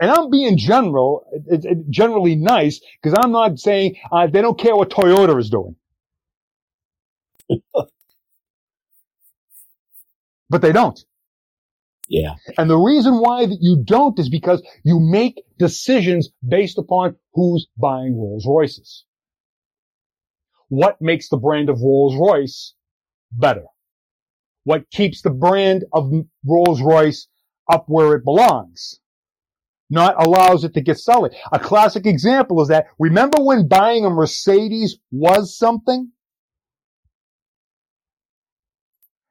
And 0.00 0.10
I'm 0.10 0.30
being 0.30 0.56
general, 0.56 1.24
generally 1.90 2.34
nice, 2.34 2.80
because 3.02 3.18
I'm 3.22 3.32
not 3.32 3.58
saying 3.58 3.96
uh, 4.10 4.26
they 4.26 4.42
don't 4.42 4.58
care 4.58 4.76
what 4.76 4.90
Toyota 4.90 5.38
is 5.38 5.50
doing. 5.50 5.76
but 10.50 10.62
they 10.62 10.72
don't. 10.72 10.98
Yeah. 12.08 12.34
And 12.58 12.68
the 12.68 12.76
reason 12.76 13.14
why 13.14 13.46
that 13.46 13.58
you 13.60 13.82
don't 13.82 14.18
is 14.18 14.28
because 14.28 14.62
you 14.84 15.00
make 15.00 15.42
decisions 15.58 16.30
based 16.46 16.78
upon 16.78 17.16
who's 17.32 17.66
buying 17.76 18.16
Rolls 18.16 18.46
Royces. 18.46 19.04
What 20.68 21.00
makes 21.00 21.28
the 21.28 21.36
brand 21.36 21.68
of 21.68 21.80
Rolls 21.80 22.16
Royce 22.16 22.74
better? 23.32 23.64
What 24.64 24.90
keeps 24.90 25.22
the 25.22 25.30
brand 25.30 25.84
of 25.92 26.10
Rolls 26.44 26.82
Royce 26.82 27.28
up 27.70 27.84
where 27.86 28.14
it 28.14 28.24
belongs? 28.24 29.00
Not 29.90 30.14
allows 30.24 30.64
it 30.64 30.74
to 30.74 30.80
get 30.80 30.98
sullied. 30.98 31.32
A 31.52 31.58
classic 31.58 32.06
example 32.06 32.60
is 32.62 32.68
that 32.68 32.86
remember 32.98 33.42
when 33.42 33.68
buying 33.68 34.04
a 34.04 34.10
Mercedes 34.10 34.96
was 35.10 35.56
something? 35.56 36.10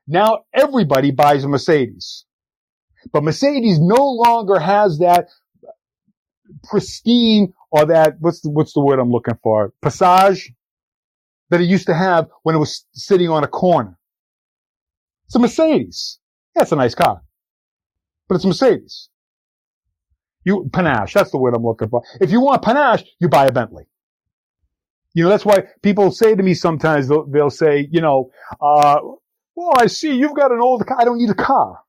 Now 0.08 0.44
everybody 0.54 1.12
buys 1.12 1.44
a 1.44 1.48
Mercedes. 1.48 2.26
But 3.12 3.24
Mercedes 3.24 3.80
no 3.80 4.12
longer 4.12 4.60
has 4.60 5.00
that 5.00 5.30
pristine 6.64 7.54
or 7.72 7.86
that 7.88 8.16
what's 8.20 8.42
the, 8.42 8.50
what's 8.50 8.74
the 8.74 8.82
word 8.82 9.00
I'm 9.00 9.12
looking 9.12 9.38
for? 9.44 9.74
Passage. 9.82 10.54
that 11.52 11.62
it 11.62 11.66
used 11.66 11.88
to 11.88 11.96
have 11.96 12.30
when 12.44 12.56
it 12.56 12.60
was 12.60 12.86
sitting 12.94 13.30
on 13.30 13.46
a 13.46 13.50
corner. 13.50 13.98
It's 15.28 15.36
a 15.36 15.40
Mercedes. 15.40 16.20
It's 16.56 16.74
a 16.74 16.78
nice 16.78 16.96
car, 16.96 17.24
but 18.30 18.36
it's 18.36 18.46
a 18.46 18.50
Mercedes. 18.50 19.10
You, 20.46 20.70
panache, 20.74 21.14
that's 21.14 21.32
the 21.32 21.38
word 21.40 21.56
I'm 21.56 21.64
looking 21.64 21.90
for. 21.90 22.04
If 22.22 22.32
you 22.32 22.42
want 22.42 22.64
panache, 22.64 23.04
you 23.20 23.30
buy 23.30 23.48
a 23.48 23.52
Bentley. 23.52 23.86
You 25.14 25.24
know, 25.26 25.30
that's 25.30 25.46
why 25.46 25.66
people 25.84 26.12
say 26.12 26.36
to 26.36 26.44
me 26.44 26.54
sometimes, 26.56 27.08
they'll, 27.10 27.28
they'll 27.28 27.50
say, 27.52 27.88
you 27.92 28.02
know, 28.02 28.32
uh, 28.62 29.00
well, 29.56 29.74
I 29.78 29.88
see 29.88 30.16
you've 30.16 30.36
got 30.36 30.52
an 30.52 30.60
old 30.62 30.86
car. 30.88 30.98
I 31.00 31.06
don't 31.06 31.20
need 31.20 31.30
a 31.30 31.36
car. 31.36 31.80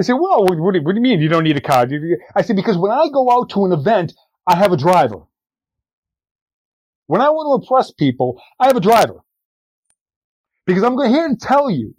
I 0.00 0.02
say, 0.02 0.14
well, 0.14 0.44
what, 0.44 0.58
what 0.58 0.72
do 0.72 0.94
you 0.94 1.00
mean 1.02 1.20
you 1.20 1.28
don't 1.28 1.44
need 1.44 1.58
a 1.58 1.60
car? 1.60 1.86
I 2.34 2.40
say, 2.40 2.54
because 2.54 2.78
when 2.78 2.90
I 2.90 3.08
go 3.12 3.30
out 3.30 3.50
to 3.50 3.66
an 3.66 3.72
event, 3.72 4.14
I 4.46 4.56
have 4.56 4.72
a 4.72 4.76
driver. 4.76 5.24
When 7.06 7.20
I 7.20 7.28
want 7.28 7.60
to 7.60 7.62
impress 7.62 7.90
people, 7.90 8.40
I 8.58 8.68
have 8.68 8.76
a 8.76 8.80
driver. 8.80 9.20
Because 10.64 10.84
I'm 10.84 10.96
going 10.96 11.10
to 11.10 11.14
here 11.14 11.26
and 11.26 11.38
tell 11.38 11.70
you, 11.70 11.94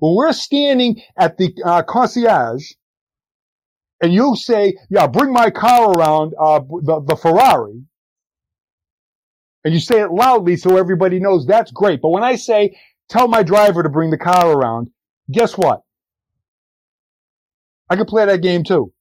when 0.00 0.14
we're 0.14 0.32
standing 0.32 1.00
at 1.16 1.38
the 1.38 1.54
uh, 1.64 1.82
concierge, 1.84 2.72
and 4.02 4.12
you 4.12 4.36
say, 4.36 4.76
yeah, 4.90 5.06
bring 5.06 5.32
my 5.32 5.48
car 5.48 5.92
around, 5.92 6.34
uh, 6.38 6.58
the, 6.58 7.02
the 7.06 7.16
Ferrari, 7.16 7.84
and 9.64 9.72
you 9.72 9.80
say 9.80 10.02
it 10.02 10.10
loudly 10.10 10.56
so 10.56 10.76
everybody 10.76 11.20
knows 11.20 11.46
that's 11.46 11.70
great. 11.70 12.02
But 12.02 12.10
when 12.10 12.22
I 12.22 12.34
say, 12.34 12.76
tell 13.08 13.28
my 13.28 13.42
driver 13.42 13.82
to 13.82 13.88
bring 13.88 14.10
the 14.10 14.18
car 14.18 14.50
around, 14.50 14.90
guess 15.32 15.56
what? 15.56 15.83
I 17.88 17.96
can 17.96 18.06
play 18.06 18.24
that 18.26 18.42
game 18.42 18.64
too. 18.64 18.92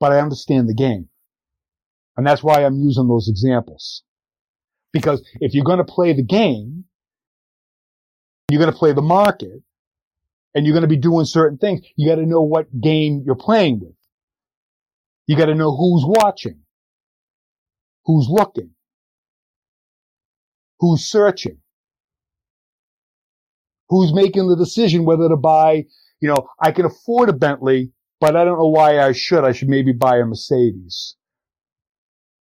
But 0.00 0.12
I 0.12 0.20
understand 0.20 0.68
the 0.68 0.74
game. 0.74 1.08
And 2.16 2.26
that's 2.26 2.42
why 2.42 2.64
I'm 2.64 2.80
using 2.80 3.08
those 3.08 3.28
examples. 3.28 4.02
Because 4.92 5.24
if 5.40 5.54
you're 5.54 5.64
going 5.64 5.78
to 5.78 5.84
play 5.84 6.12
the 6.12 6.22
game, 6.22 6.84
you're 8.50 8.60
going 8.60 8.72
to 8.72 8.78
play 8.78 8.92
the 8.92 9.02
market, 9.02 9.62
and 10.54 10.64
you're 10.64 10.72
going 10.72 10.82
to 10.82 10.88
be 10.88 10.96
doing 10.96 11.26
certain 11.26 11.58
things, 11.58 11.82
you 11.96 12.08
got 12.08 12.16
to 12.16 12.26
know 12.26 12.42
what 12.42 12.80
game 12.80 13.22
you're 13.24 13.36
playing 13.36 13.80
with. 13.80 13.94
You 15.26 15.36
got 15.36 15.46
to 15.46 15.54
know 15.54 15.76
who's 15.76 16.04
watching, 16.06 16.60
who's 18.06 18.28
looking, 18.28 18.70
who's 20.80 21.04
searching, 21.04 21.58
who's 23.88 24.12
making 24.14 24.48
the 24.48 24.56
decision 24.56 25.04
whether 25.04 25.28
to 25.28 25.36
buy, 25.36 25.84
you 26.20 26.28
know, 26.28 26.48
I 26.60 26.72
can 26.72 26.84
afford 26.84 27.28
a 27.28 27.32
Bentley, 27.32 27.92
but 28.20 28.36
I 28.36 28.44
don't 28.44 28.58
know 28.58 28.68
why 28.68 28.98
I 29.00 29.12
should. 29.12 29.44
I 29.44 29.52
should 29.52 29.68
maybe 29.68 29.92
buy 29.92 30.18
a 30.18 30.24
Mercedes. 30.24 31.16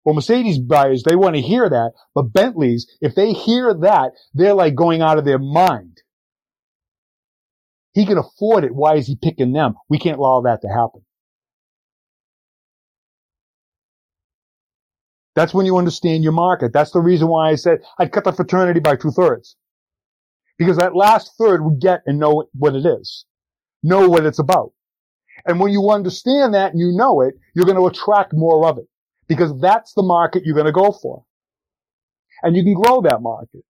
Well, 0.03 0.15
Mercedes 0.15 0.57
buyers, 0.57 1.03
they 1.03 1.17
want 1.17 1.35
to 1.35 1.41
hear 1.41 1.69
that, 1.69 1.91
but 2.15 2.31
Bentleys, 2.33 2.87
if 3.01 3.13
they 3.13 3.33
hear 3.33 3.73
that, 3.73 4.11
they're 4.33 4.53
like 4.53 4.73
going 4.73 5.01
out 5.01 5.17
of 5.17 5.25
their 5.25 5.39
mind. 5.39 5.97
He 7.91 8.05
can 8.05 8.17
afford 8.17 8.63
it. 8.63 8.73
Why 8.73 8.95
is 8.95 9.07
he 9.07 9.17
picking 9.21 9.53
them? 9.53 9.75
We 9.89 9.99
can't 9.99 10.17
allow 10.19 10.41
that 10.41 10.61
to 10.61 10.67
happen. 10.69 11.01
That's 15.35 15.53
when 15.53 15.65
you 15.65 15.77
understand 15.77 16.23
your 16.23 16.31
market. 16.31 16.73
That's 16.73 16.91
the 16.91 16.99
reason 17.01 17.27
why 17.27 17.49
I 17.49 17.55
said 17.55 17.79
I'd 17.99 18.11
cut 18.11 18.23
the 18.23 18.31
fraternity 18.31 18.79
by 18.79 18.95
two 18.95 19.11
thirds. 19.11 19.55
Because 20.57 20.77
that 20.77 20.95
last 20.95 21.34
third 21.38 21.63
would 21.63 21.79
get 21.79 22.01
and 22.05 22.19
know 22.19 22.45
what 22.53 22.75
it 22.75 22.85
is. 22.85 23.25
Know 23.84 24.09
what 24.09 24.25
it's 24.25 24.39
about. 24.39 24.71
And 25.45 25.59
when 25.59 25.71
you 25.71 25.89
understand 25.91 26.53
that 26.53 26.71
and 26.71 26.79
you 26.79 26.91
know 26.95 27.21
it, 27.21 27.35
you're 27.55 27.65
going 27.65 27.77
to 27.77 27.88
attract 27.88 28.34
more 28.34 28.67
of 28.67 28.77
it. 28.77 28.88
Because 29.27 29.59
that's 29.59 29.93
the 29.93 30.03
market 30.03 30.43
you're 30.45 30.55
going 30.55 30.65
to 30.65 30.71
go 30.71 30.91
for. 30.91 31.23
And 32.41 32.55
you 32.55 32.63
can 32.63 32.73
grow 32.73 33.01
that 33.01 33.21
market. 33.21 33.63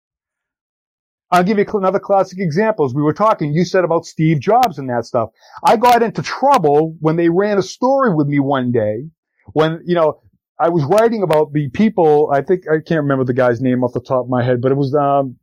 I'll 1.30 1.42
give 1.42 1.58
you 1.58 1.66
another 1.74 1.98
classic 1.98 2.38
example. 2.38 2.84
As 2.84 2.94
we 2.94 3.02
were 3.02 3.12
talking, 3.12 3.52
you 3.52 3.64
said 3.64 3.84
about 3.84 4.06
Steve 4.06 4.40
Jobs 4.40 4.78
and 4.78 4.88
that 4.90 5.06
stuff. 5.06 5.30
I 5.64 5.76
got 5.76 6.02
into 6.02 6.22
trouble 6.22 6.96
when 7.00 7.16
they 7.16 7.28
ran 7.28 7.58
a 7.58 7.62
story 7.62 8.14
with 8.14 8.28
me 8.28 8.38
one 8.38 8.70
day 8.70 9.08
when, 9.52 9.80
you 9.86 9.94
know, 9.94 10.20
I 10.58 10.68
was 10.68 10.84
writing 10.84 11.22
about 11.22 11.52
the 11.52 11.68
people, 11.70 12.30
I 12.32 12.42
think, 12.42 12.62
I 12.70 12.76
can't 12.76 13.02
remember 13.02 13.24
the 13.24 13.34
guy's 13.34 13.60
name 13.60 13.82
off 13.82 13.92
the 13.92 14.00
top 14.00 14.24
of 14.24 14.28
my 14.30 14.42
head, 14.42 14.60
but 14.60 14.72
it 14.72 14.76
was, 14.76 14.94
um, 14.94 15.36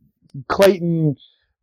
Clayton 0.48 1.15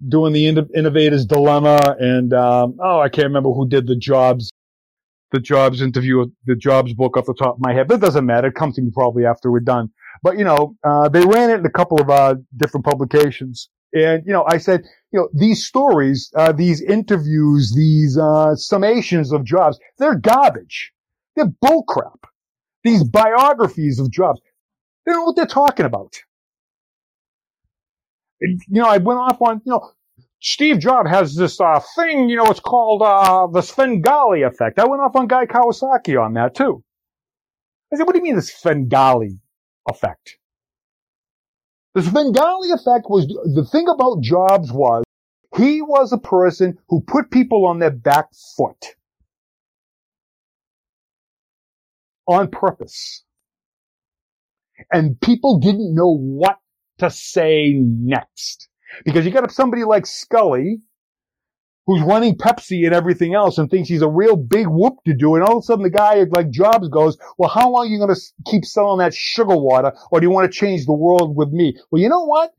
doing 0.09 0.32
the 0.32 0.47
innovator's 0.47 1.27
dilemma 1.27 1.97
and, 1.98 2.32
um, 2.32 2.77
oh, 2.81 3.01
I 3.01 3.09
can't 3.09 3.27
remember 3.27 3.51
who 3.51 3.68
did 3.68 3.86
the 3.86 3.97
Jobs, 3.97 4.51
the 5.32 5.40
Jobs 5.40 5.82
interview, 5.82 6.27
the 6.47 6.56
Jobs 6.56 6.94
book 6.94 7.16
off 7.16 7.27
the 7.27 7.35
top 7.35 7.56
of 7.56 7.60
my 7.60 7.72
head, 7.72 7.89
but 7.89 7.94
it 7.94 8.01
doesn't 8.01 8.27
matter. 8.27 8.48
It 8.48 8.55
comes 8.55 8.77
to 8.77 8.82
me 8.82 8.90
probably 8.93 9.27
after 9.27 9.51
we're 9.51 9.60
done. 9.60 9.90
But, 10.22 10.39
you 10.39 10.44
know, 10.44 10.77
uh, 10.85 11.09
they 11.09 11.24
ran 11.24 11.51
it 11.51 11.60
in 11.60 11.66
a 11.66 11.70
couple 11.70 12.01
of, 12.01 12.10
uh, 12.10 12.36
different 12.56 12.85
publications 12.85 13.68
and, 13.93 14.22
you 14.24 14.32
know, 14.32 14.44
I 14.47 14.59
said, 14.59 14.82
you 15.12 15.20
know, 15.20 15.28
these 15.35 15.66
stories, 15.66 16.31
uh, 16.36 16.52
these 16.52 16.81
interviews, 16.81 17.72
these, 17.74 18.16
uh, 18.16 18.55
summations 18.55 19.32
of 19.32 19.44
jobs, 19.44 19.78
they're 19.98 20.14
garbage. 20.14 20.93
They're 21.35 21.47
bullcrap. 21.64 22.18
These 22.85 23.05
biographies 23.05 23.98
of 23.98 24.10
jobs, 24.10 24.40
they 25.05 25.12
don't 25.12 25.20
know 25.20 25.24
what 25.24 25.36
they're 25.36 25.47
talking 25.47 25.86
about. 25.86 26.14
You 28.41 28.59
know, 28.69 28.87
I 28.87 28.99
went 28.99 29.19
off 29.21 29.41
on, 29.43 29.61
you 29.65 29.73
know, 29.73 29.91
Steve 30.41 30.79
Jobs 30.79 31.11
has 31.11 31.35
this, 31.35 31.61
uh, 31.61 31.81
thing, 31.97 32.29
you 32.31 32.37
know, 32.37 32.47
it's 32.47 32.61
called, 32.61 33.03
uh, 33.03 33.47
the 33.49 33.61
Svengali 33.61 34.43
effect. 34.43 34.79
I 34.79 34.87
went 34.87 35.03
off 35.03 35.15
on 35.17 35.27
Guy 35.27 35.47
Kawasaki 35.47 36.21
on 36.23 36.35
that 36.35 36.55
too. 36.55 36.83
I 37.93 37.97
said, 37.97 38.05
what 38.05 38.12
do 38.15 38.19
you 38.19 38.25
mean 38.25 38.37
the 38.37 38.43
Svengali 38.43 39.39
effect? 39.89 40.39
The 41.95 42.03
Svengali 42.03 42.71
effect 42.71 43.07
was 43.11 43.27
the 43.27 43.67
thing 43.71 43.89
about 43.89 44.23
Jobs 44.23 44.73
was 44.73 45.05
he 45.57 45.83
was 45.83 46.12
a 46.12 46.19
person 46.19 46.79
who 46.89 47.03
put 47.03 47.31
people 47.31 47.67
on 47.67 47.81
their 47.81 47.91
back 47.91 48.29
foot 48.57 48.95
on 52.29 52.49
purpose. 52.49 53.25
And 54.93 55.21
people 55.21 55.59
didn't 55.59 55.95
know 55.95 56.17
what 56.17 56.59
to 57.01 57.10
say 57.10 57.74
next. 57.74 58.68
Because 59.05 59.24
you 59.24 59.31
got 59.31 59.51
somebody 59.52 59.85
like 59.85 60.05
Sculley 60.05 60.77
who's 61.86 62.02
running 62.02 62.36
Pepsi 62.36 62.85
and 62.85 62.94
everything 62.94 63.35
else 63.35 63.59
and 63.59 63.68
thinks 63.68 63.89
he's 63.89 64.02
a 64.02 64.09
real 64.09 64.36
big 64.36 64.68
whoop 64.68 64.94
to 65.06 65.14
do. 65.14 65.35
And 65.35 65.43
all 65.43 65.59
of 65.59 65.62
a 65.62 65.66
sudden 65.66 65.82
the 65.82 65.90
guy 65.90 66.24
like 66.31 66.51
Jobs 66.51 66.89
goes, 66.89 67.18
well, 67.39 67.51
how 67.51 67.70
long 67.70 67.86
are 67.86 67.89
you 67.89 67.98
going 67.98 68.14
to 68.14 68.20
keep 68.47 68.64
selling 68.64 68.98
that 68.98 69.14
sugar 69.14 69.56
water? 69.56 69.93
Or 70.12 70.20
do 70.20 70.27
you 70.27 70.31
want 70.31 70.51
to 70.51 70.56
change 70.56 70.86
the 70.86 70.93
world 70.93 71.36
with 71.36 71.48
me? 71.51 71.77
Well, 71.90 72.01
you 72.01 72.09
know 72.09 72.24
what? 72.24 72.52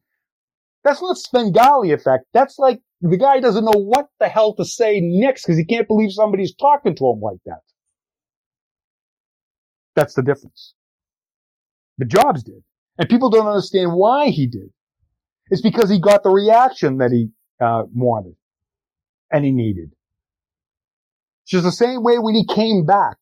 That's 0.84 1.01
not 1.01 1.18
Svengali 1.18 1.91
effect. 1.91 2.26
That's 2.34 2.57
like 2.59 2.81
the 3.01 3.18
guy 3.18 3.39
doesn't 3.39 3.63
know 3.63 3.80
what 3.80 4.07
the 4.19 4.27
hell 4.27 4.55
to 4.55 4.65
say 4.65 4.99
next 5.01 5.45
because 5.45 5.57
he 5.57 5.65
can't 5.65 5.88
believe 5.88 6.11
somebody's 6.11 6.55
talking 6.55 6.95
to 6.95 7.05
him 7.05 7.22
like 7.22 7.39
that. 7.45 7.61
That's 9.95 10.13
the 10.13 10.23
difference. 10.23 10.73
The 11.99 12.05
Jobs 12.05 12.43
did. 12.43 12.63
And 12.97 13.09
people 13.09 13.30
don't 13.30 13.47
understand 13.47 13.93
why 13.93 14.27
he 14.27 14.47
did. 14.47 14.69
It's 15.49 15.61
because 15.61 15.89
he 15.89 15.99
got 15.99 16.23
the 16.23 16.30
reaction 16.30 16.97
that 16.97 17.11
he 17.11 17.30
uh, 17.59 17.84
wanted 17.93 18.35
and 19.31 19.43
he 19.43 19.51
needed. 19.51 19.91
It's 21.43 21.51
just 21.51 21.63
the 21.63 21.72
same 21.72 22.03
way 22.03 22.18
when 22.18 22.35
he 22.35 22.45
came 22.45 22.85
back. 22.85 23.18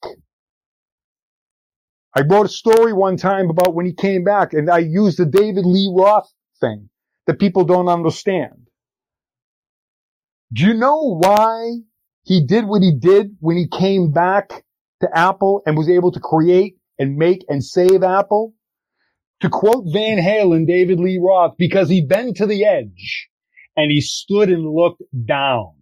I 2.16 2.22
wrote 2.22 2.46
a 2.46 2.50
story 2.50 2.94
one 2.94 3.18
time 3.18 3.50
about 3.50 3.74
when 3.76 3.86
he 3.86 3.94
came 3.94 4.24
back 4.24 4.54
and 4.54 4.70
I 4.70 4.80
used 4.80 5.20
the 5.20 5.26
David 5.26 5.66
Lee 5.66 5.92
Roth 5.96 6.32
thing 6.60 6.90
that 7.28 7.40
people 7.40 7.64
don't 7.64 7.88
understand. 7.88 8.68
Do 10.52 10.66
you 10.66 10.74
know 10.74 11.18
why 11.18 11.78
he 12.24 12.46
did 12.46 12.66
what 12.66 12.82
he 12.82 12.94
did 12.98 13.38
when 13.40 13.58
he 13.58 13.68
came 13.68 14.12
back 14.12 14.66
to 15.02 15.10
Apple 15.18 15.62
and 15.66 15.78
was 15.78 15.90
able 15.90 16.12
to 16.12 16.20
create 16.20 16.78
and 16.98 17.18
make 17.18 17.46
and 17.48 17.64
save 17.64 18.04
Apple? 18.04 18.54
To 19.42 19.50
quote 19.50 19.86
Van 19.92 20.18
Halen, 20.18 20.68
David 20.68 21.00
Lee 21.00 21.20
Roth, 21.22 21.56
because 21.58 21.90
he 21.90 22.06
bent 22.06 22.38
to 22.38 22.46
the 22.46 22.66
edge 22.66 23.30
and 23.76 23.90
he 23.90 24.02
stood 24.02 24.50
and 24.50 24.70
looked 24.70 25.02
down. 25.26 25.74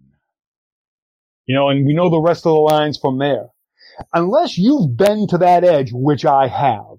You 1.47 1.55
know, 1.55 1.69
and 1.69 1.85
we 1.85 1.93
know 1.93 2.09
the 2.09 2.21
rest 2.21 2.45
of 2.45 2.53
the 2.53 2.59
lines 2.59 2.99
from 2.99 3.17
there. 3.17 3.47
Unless 4.13 4.57
you've 4.57 4.95
been 4.95 5.27
to 5.29 5.39
that 5.39 5.63
edge, 5.63 5.89
which 5.91 6.25
I 6.25 6.47
have, 6.47 6.97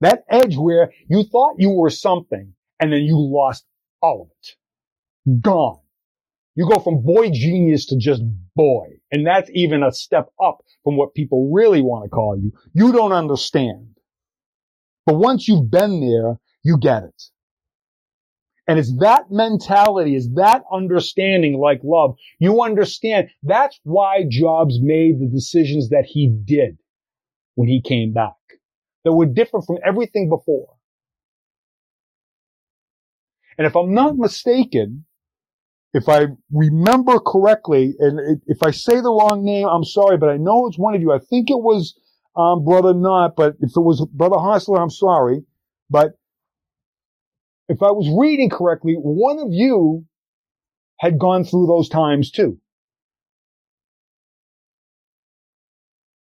that 0.00 0.24
edge 0.28 0.56
where 0.56 0.92
you 1.08 1.22
thought 1.22 1.54
you 1.58 1.70
were 1.70 1.90
something 1.90 2.54
and 2.78 2.92
then 2.92 3.02
you 3.02 3.16
lost 3.16 3.64
all 4.02 4.22
of 4.22 4.28
it. 4.30 5.40
Gone. 5.40 5.78
You 6.54 6.68
go 6.68 6.80
from 6.80 7.02
boy 7.02 7.30
genius 7.30 7.86
to 7.86 7.96
just 7.96 8.22
boy. 8.54 8.88
And 9.10 9.26
that's 9.26 9.50
even 9.54 9.82
a 9.82 9.92
step 9.92 10.28
up 10.42 10.58
from 10.84 10.96
what 10.96 11.14
people 11.14 11.50
really 11.52 11.80
want 11.80 12.04
to 12.04 12.10
call 12.10 12.36
you. 12.36 12.52
You 12.74 12.92
don't 12.92 13.12
understand. 13.12 13.94
But 15.06 15.16
once 15.16 15.48
you've 15.48 15.70
been 15.70 16.00
there, 16.00 16.38
you 16.62 16.78
get 16.78 17.04
it. 17.04 17.22
And 18.68 18.78
it's 18.78 18.96
that 19.00 19.30
mentality, 19.30 20.14
is 20.14 20.32
that 20.34 20.62
understanding 20.72 21.58
like 21.58 21.80
love. 21.82 22.16
You 22.38 22.62
understand 22.62 23.28
that's 23.42 23.80
why 23.82 24.24
Jobs 24.28 24.78
made 24.80 25.20
the 25.20 25.26
decisions 25.26 25.88
that 25.90 26.04
he 26.06 26.28
did 26.44 26.78
when 27.56 27.68
he 27.68 27.82
came 27.82 28.12
back. 28.12 28.34
that 29.04 29.12
were 29.12 29.26
different 29.26 29.66
from 29.66 29.78
everything 29.84 30.28
before. 30.28 30.74
And 33.58 33.66
if 33.66 33.76
I'm 33.76 33.94
not 33.94 34.16
mistaken, 34.16 35.04
if 35.92 36.08
I 36.08 36.26
remember 36.50 37.18
correctly, 37.18 37.94
and 37.98 38.40
if 38.46 38.62
I 38.62 38.70
say 38.70 38.96
the 39.00 39.10
wrong 39.10 39.44
name, 39.44 39.66
I'm 39.68 39.84
sorry, 39.84 40.16
but 40.16 40.30
I 40.30 40.36
know 40.36 40.66
it's 40.66 40.78
one 40.78 40.94
of 40.94 41.02
you. 41.02 41.12
I 41.12 41.18
think 41.18 41.50
it 41.50 41.60
was 41.60 41.98
um, 42.36 42.64
Brother 42.64 42.94
Not, 42.94 43.36
but 43.36 43.54
if 43.60 43.70
it 43.76 43.80
was 43.80 44.06
Brother 44.12 44.36
Hosler, 44.36 44.80
I'm 44.80 44.90
sorry. 44.90 45.44
But 45.90 46.12
if 47.68 47.82
I 47.82 47.90
was 47.90 48.08
reading 48.18 48.50
correctly, 48.50 48.94
one 48.94 49.38
of 49.38 49.48
you 49.50 50.04
had 50.98 51.18
gone 51.18 51.44
through 51.44 51.66
those 51.66 51.88
times 51.88 52.30
too. 52.30 52.58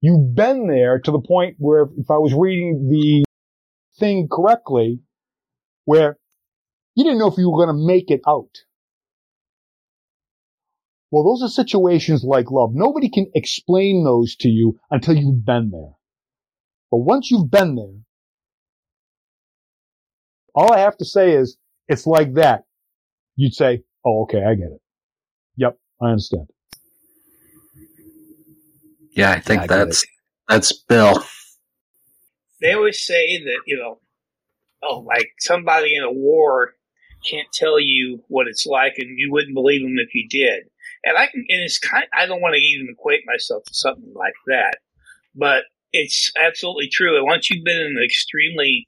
You've 0.01 0.33
been 0.33 0.67
there 0.67 0.99
to 0.99 1.11
the 1.11 1.19
point 1.19 1.55
where 1.57 1.89
if 1.97 2.09
I 2.09 2.17
was 2.17 2.33
reading 2.33 2.87
the 2.89 3.25
thing 3.99 4.29
correctly, 4.31 5.01
where 5.83 6.17
you 6.95 7.03
didn't 7.03 7.19
know 7.19 7.27
if 7.27 7.37
you 7.37 7.49
were 7.49 7.65
going 7.65 7.75
to 7.75 7.85
make 7.85 8.09
it 8.09 8.21
out. 8.25 8.49
Well, 11.11 11.23
those 11.23 11.43
are 11.43 11.51
situations 11.51 12.23
like 12.23 12.51
love. 12.51 12.71
Nobody 12.73 13.09
can 13.09 13.31
explain 13.33 14.03
those 14.03 14.35
to 14.37 14.49
you 14.49 14.79
until 14.91 15.15
you've 15.15 15.45
been 15.45 15.71
there. 15.71 15.93
But 16.91 16.97
once 16.97 17.31
you've 17.31 17.49
been 17.49 17.75
there, 17.75 17.95
all 20.53 20.73
I 20.73 20.79
have 20.79 20.97
to 20.97 21.05
say 21.05 21.33
is 21.33 21.57
it's 21.87 22.05
like 22.05 22.33
that. 22.35 22.63
You'd 23.35 23.53
say, 23.53 23.83
oh, 24.05 24.23
okay, 24.23 24.43
I 24.43 24.55
get 24.55 24.67
it. 24.67 24.81
Yep, 25.57 25.77
I 26.01 26.09
understand. 26.09 26.47
Yeah, 29.11 29.31
I 29.31 29.39
think 29.39 29.59
yeah, 29.61 29.63
I 29.63 29.85
that's 29.85 30.05
that's 30.47 30.73
Bill. 30.73 31.23
They 32.61 32.73
always 32.73 33.03
say 33.03 33.43
that 33.43 33.61
you 33.65 33.77
know, 33.77 33.99
oh, 34.83 34.99
like 34.99 35.29
somebody 35.39 35.95
in 35.95 36.03
a 36.03 36.11
war 36.11 36.73
can't 37.29 37.47
tell 37.51 37.79
you 37.79 38.23
what 38.27 38.47
it's 38.47 38.65
like, 38.65 38.93
and 38.97 39.17
you 39.17 39.31
wouldn't 39.31 39.53
believe 39.53 39.81
them 39.81 39.97
if 39.97 40.13
you 40.13 40.27
did. 40.29 40.69
And 41.03 41.17
I 41.17 41.27
can, 41.27 41.45
and 41.47 41.61
it's 41.61 41.79
kind. 41.79 42.05
I 42.13 42.25
don't 42.25 42.41
want 42.41 42.55
to 42.55 42.61
even 42.61 42.87
equate 42.89 43.21
myself 43.25 43.63
to 43.65 43.73
something 43.73 44.13
like 44.15 44.33
that, 44.47 44.77
but 45.35 45.63
it's 45.93 46.31
absolutely 46.37 46.89
true. 46.89 47.17
And 47.17 47.25
once 47.25 47.49
you've 47.49 47.63
been 47.63 47.79
in 47.79 47.97
an 47.97 48.03
extremely 48.03 48.87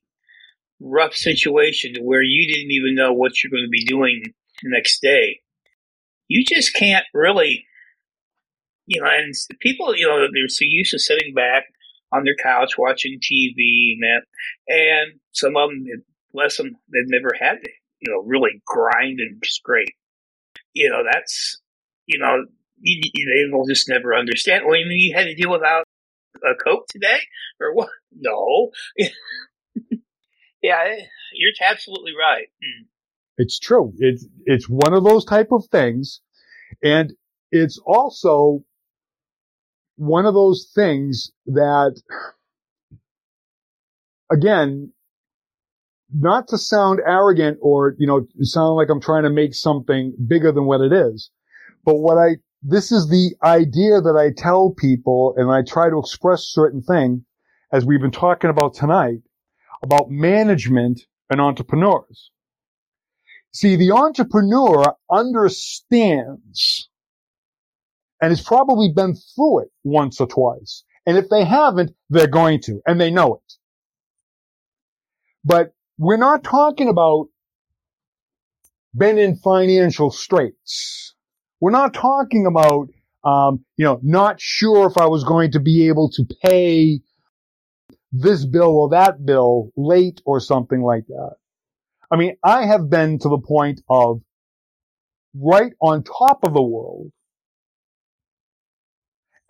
rough 0.79 1.15
situation 1.15 1.95
where 2.01 2.23
you 2.23 2.51
didn't 2.53 2.71
even 2.71 2.95
know 2.95 3.13
what 3.13 3.41
you're 3.41 3.51
going 3.51 3.65
to 3.65 3.69
be 3.69 3.85
doing 3.85 4.23
the 4.61 4.69
next 4.69 5.01
day, 5.01 5.39
you 6.27 6.43
just 6.45 6.73
can't 6.73 7.05
really, 7.13 7.65
you 8.85 9.01
know. 9.01 9.07
And 9.09 9.33
people, 9.59 9.95
you 9.95 10.07
know, 10.07 10.19
they're 10.19 10.47
so 10.47 10.65
used 10.67 10.91
to 10.91 10.99
sitting 10.99 11.33
back 11.33 11.65
on 12.13 12.25
their 12.25 12.35
couch 12.35 12.77
watching 12.77 13.19
TV 13.19 13.93
and 13.93 14.03
that, 14.03 14.21
and 14.67 15.19
some 15.31 15.55
of 15.55 15.69
them, 15.69 15.85
bless 16.33 16.57
them, 16.57 16.75
they've 16.91 17.03
never 17.07 17.31
had 17.39 17.55
to, 17.63 17.69
you 18.01 18.11
know, 18.11 18.21
really 18.25 18.61
grind 18.65 19.19
and 19.19 19.41
scrape. 19.45 19.95
You 20.73 20.89
know, 20.89 21.03
that's, 21.09 21.61
you 22.11 22.19
know, 22.19 22.45
they 22.83 23.51
will 23.51 23.65
just 23.67 23.89
never 23.89 24.15
understand. 24.15 24.63
Well, 24.65 24.77
you 24.77 24.85
mean 24.85 24.99
you 24.99 25.15
had 25.15 25.25
to 25.25 25.35
deal 25.35 25.51
without 25.51 25.85
a 26.43 26.55
Coke 26.55 26.88
today 26.89 27.19
or 27.59 27.73
what? 27.73 27.89
No. 28.13 28.71
yeah, 30.61 30.83
you're 31.33 31.51
absolutely 31.65 32.11
right. 32.11 32.47
Mm. 32.61 32.88
It's 33.38 33.57
true. 33.57 33.93
It's, 33.99 34.27
it's 34.43 34.67
one 34.67 34.93
of 34.93 35.05
those 35.05 35.23
type 35.23 35.47
of 35.53 35.65
things. 35.71 36.19
And 36.83 37.13
it's 37.51 37.79
also 37.85 38.65
one 39.95 40.25
of 40.25 40.33
those 40.33 40.69
things 40.75 41.31
that, 41.47 42.01
again, 44.29 44.91
not 46.13 46.49
to 46.49 46.57
sound 46.57 46.99
arrogant 47.05 47.59
or, 47.61 47.95
you 47.97 48.07
know, 48.07 48.27
sound 48.41 48.75
like 48.75 48.89
I'm 48.89 49.01
trying 49.01 49.23
to 49.23 49.29
make 49.29 49.53
something 49.53 50.13
bigger 50.27 50.51
than 50.51 50.65
what 50.65 50.81
it 50.81 50.91
is, 50.91 51.31
but 51.85 51.95
what 51.95 52.17
I 52.17 52.37
this 52.63 52.91
is 52.91 53.09
the 53.09 53.35
idea 53.43 54.01
that 54.01 54.15
I 54.15 54.31
tell 54.39 54.71
people 54.71 55.33
and 55.37 55.49
I 55.49 55.63
try 55.63 55.89
to 55.89 55.97
express 55.97 56.43
certain 56.43 56.81
thing 56.81 57.25
as 57.71 57.85
we've 57.85 58.01
been 58.01 58.11
talking 58.11 58.49
about 58.49 58.75
tonight 58.75 59.19
about 59.83 60.09
management 60.09 61.01
and 61.29 61.41
entrepreneurs. 61.41 62.31
See, 63.51 63.75
the 63.75 63.91
entrepreneur 63.91 64.95
understands 65.11 66.89
and 68.21 68.29
has 68.31 68.41
probably 68.41 68.91
been 68.95 69.15
through 69.15 69.63
it 69.63 69.69
once 69.83 70.21
or 70.21 70.27
twice. 70.27 70.83
And 71.05 71.17
if 71.17 71.29
they 71.29 71.43
haven't, 71.43 71.91
they're 72.09 72.27
going 72.27 72.61
to, 72.61 72.81
and 72.85 73.01
they 73.01 73.09
know 73.09 73.35
it. 73.35 73.53
But 75.43 75.73
we're 75.97 76.17
not 76.17 76.43
talking 76.43 76.87
about 76.87 77.29
been 78.95 79.17
in 79.17 79.35
financial 79.35 80.11
straits. 80.11 81.15
We're 81.61 81.71
not 81.71 81.93
talking 81.93 82.47
about, 82.47 82.89
um, 83.23 83.63
you 83.77 83.85
know, 83.85 83.99
not 84.03 84.41
sure 84.41 84.88
if 84.88 84.97
I 84.97 85.05
was 85.05 85.23
going 85.23 85.51
to 85.51 85.59
be 85.59 85.88
able 85.88 86.09
to 86.11 86.25
pay 86.43 87.01
this 88.11 88.45
bill 88.45 88.75
or 88.75 88.89
that 88.89 89.25
bill 89.25 89.71
late 89.77 90.21
or 90.25 90.39
something 90.39 90.81
like 90.81 91.05
that. 91.07 91.35
I 92.11 92.17
mean, 92.17 92.35
I 92.43 92.65
have 92.65 92.89
been 92.89 93.19
to 93.19 93.29
the 93.29 93.38
point 93.38 93.81
of 93.89 94.21
right 95.35 95.71
on 95.79 96.03
top 96.03 96.43
of 96.43 96.53
the 96.53 96.61
world 96.61 97.11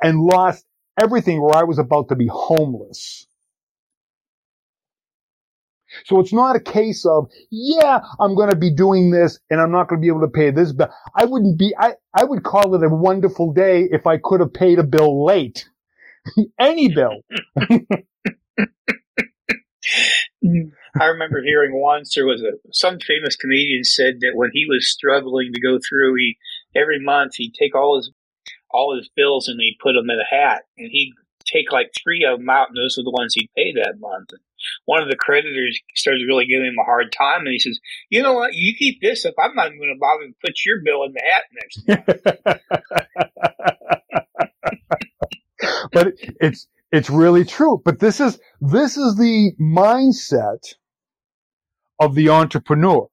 and 0.04 0.20
lost 0.20 0.66
everything 1.00 1.42
where 1.42 1.56
I 1.56 1.64
was 1.64 1.80
about 1.80 2.10
to 2.10 2.16
be 2.16 2.28
homeless. 2.32 3.26
So 6.06 6.20
it's 6.20 6.34
not 6.34 6.56
a 6.56 6.60
case 6.60 7.06
of, 7.06 7.30
yeah, 7.50 8.00
I'm 8.20 8.36
going 8.36 8.50
to 8.50 8.56
be 8.56 8.72
doing 8.74 9.12
this 9.12 9.40
and 9.50 9.60
I'm 9.60 9.72
not 9.72 9.88
going 9.88 10.02
to 10.02 10.06
be 10.06 10.10
able 10.10 10.22
to 10.22 10.28
pay 10.28 10.52
this 10.52 10.72
bill. 10.72 10.90
I 11.16 11.26
wouldn't 11.26 11.58
be, 11.58 11.74
I, 11.78 11.94
I 12.14 12.24
would 12.24 12.44
call 12.44 12.76
it 12.76 12.84
a 12.84 12.90
wonderful 12.90 13.54
day 13.54 13.88
if 13.92 14.08
I 14.08 14.18
could 14.18 14.40
have 14.40 14.54
paid 14.54 14.80
a 14.80 14.84
bill 14.84 15.26
late. 15.26 15.68
Any 16.60 16.94
bill. 16.94 17.22
I 21.00 21.06
remember 21.06 21.42
hearing 21.42 21.80
once 21.80 22.14
there 22.16 22.26
was 22.26 22.42
a 22.42 22.54
some 22.72 23.00
famous 23.00 23.36
comedian 23.36 23.84
said 23.84 24.20
that 24.22 24.36
when 24.36 24.50
he 24.54 24.66
was 24.68 24.92
struggling 24.92 25.54
to 25.54 25.62
go 25.62 25.80
through, 25.88 26.16
he 26.16 26.38
every 26.76 27.00
month 27.00 27.36
he'd 27.36 27.54
take 27.54 27.76
all 27.76 27.98
his 27.98 28.12
all 28.70 28.96
his 28.96 29.10
bills 29.16 29.48
and 29.48 29.60
he'd 29.60 29.78
put 29.82 29.94
them 29.94 30.10
in 30.10 30.20
a 30.20 30.36
hat 30.36 30.64
and 30.78 30.90
he'd 30.92 31.14
take 31.46 31.72
like 31.72 31.92
three 32.02 32.26
of 32.26 32.40
them 32.40 32.50
out 32.50 32.70
and 32.70 32.78
those 32.78 32.98
were 32.98 33.04
the 33.04 33.12
ones 33.12 33.34
he'd 33.34 33.50
pay 33.56 33.74
that 33.74 34.00
month. 34.00 34.30
And 34.32 34.42
one 34.86 35.02
of 35.04 35.10
the 35.10 35.16
creditors 35.18 35.80
starts 35.96 36.22
really 36.28 36.46
giving 36.46 36.68
him 36.68 36.78
a 36.80 36.86
hard 36.86 37.12
time, 37.18 37.42
and 37.42 37.52
he 37.52 37.60
says, 37.60 37.80
"You 38.10 38.24
know 38.24 38.34
what? 38.34 38.54
You 38.54 38.76
keep 38.78 39.02
this 39.02 39.26
up. 39.26 39.36
I'm 39.40 39.56
not 39.56 39.68
even 39.68 39.80
going 39.80 39.96
to 39.96 40.00
bother 40.00 40.28
to 40.28 40.36
put 40.46 40.54
your 40.66 40.82
bill 40.84 41.04
in 41.06 41.14
the 41.14 41.24
hat 41.32 41.44
next." 41.54 42.62
but 45.92 46.14
it's 46.40 46.68
it's 46.92 47.10
really 47.10 47.46
true. 47.46 47.82
But 47.84 48.00
this 48.00 48.20
is 48.20 48.40
this 48.62 48.98
is 48.98 49.16
the 49.16 49.54
mindset 49.60 50.76
of 52.00 52.16
the 52.16 52.30
entrepreneur 52.30 53.08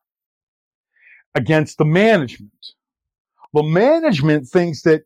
against 1.34 1.78
the 1.78 1.84
management. 1.84 2.52
The 3.54 3.62
management 3.62 4.48
thinks 4.48 4.82
that 4.82 5.02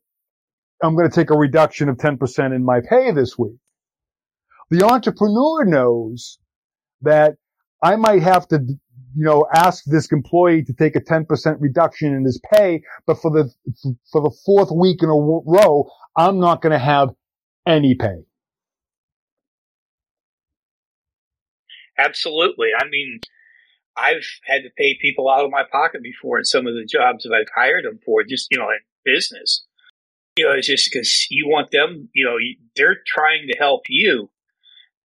I'm 0.82 0.96
going 0.96 1.08
to 1.08 1.14
take 1.14 1.30
a 1.30 1.36
reduction 1.36 1.88
of 1.88 1.96
10% 1.96 2.54
in 2.54 2.64
my 2.64 2.80
pay 2.80 3.12
this 3.12 3.38
week. 3.38 3.56
The 4.72 4.86
entrepreneur 4.86 5.66
knows 5.66 6.38
that 7.02 7.34
I 7.82 7.96
might 7.96 8.22
have 8.22 8.48
to, 8.48 8.58
you 8.64 8.78
know, 9.22 9.46
ask 9.54 9.84
this 9.84 10.10
employee 10.10 10.64
to 10.64 10.72
take 10.72 10.96
a 10.96 11.00
10% 11.02 11.26
reduction 11.60 12.14
in 12.14 12.24
his 12.24 12.40
pay, 12.54 12.80
but 13.06 13.20
for 13.20 13.30
the, 13.30 13.52
for 14.10 14.22
the 14.22 14.34
fourth 14.46 14.70
week 14.74 15.02
in 15.02 15.10
a 15.10 15.14
row, 15.14 15.90
I'm 16.16 16.40
not 16.40 16.62
going 16.62 16.72
to 16.72 16.78
have 16.78 17.10
any 17.66 17.94
pay. 17.94 18.24
Absolutely. 21.98 22.68
I 22.74 22.86
mean, 22.88 23.20
I've 23.94 24.24
had 24.46 24.62
to 24.62 24.70
pay 24.78 24.96
people 25.02 25.28
out 25.28 25.44
of 25.44 25.50
my 25.50 25.64
pocket 25.70 26.02
before 26.02 26.38
in 26.38 26.46
some 26.46 26.66
of 26.66 26.72
the 26.72 26.88
jobs 26.90 27.24
that 27.24 27.34
I've 27.38 27.52
hired 27.54 27.84
them 27.84 27.98
for, 28.06 28.24
just, 28.24 28.48
you 28.50 28.56
know, 28.56 28.70
in 28.70 28.78
business. 29.04 29.66
You 30.38 30.46
know, 30.46 30.52
it's 30.52 30.66
just 30.66 30.88
because 30.90 31.26
you 31.28 31.46
want 31.46 31.72
them, 31.72 32.08
you 32.14 32.24
know, 32.24 32.38
they're 32.74 33.02
trying 33.06 33.48
to 33.52 33.58
help 33.58 33.82
you 33.90 34.30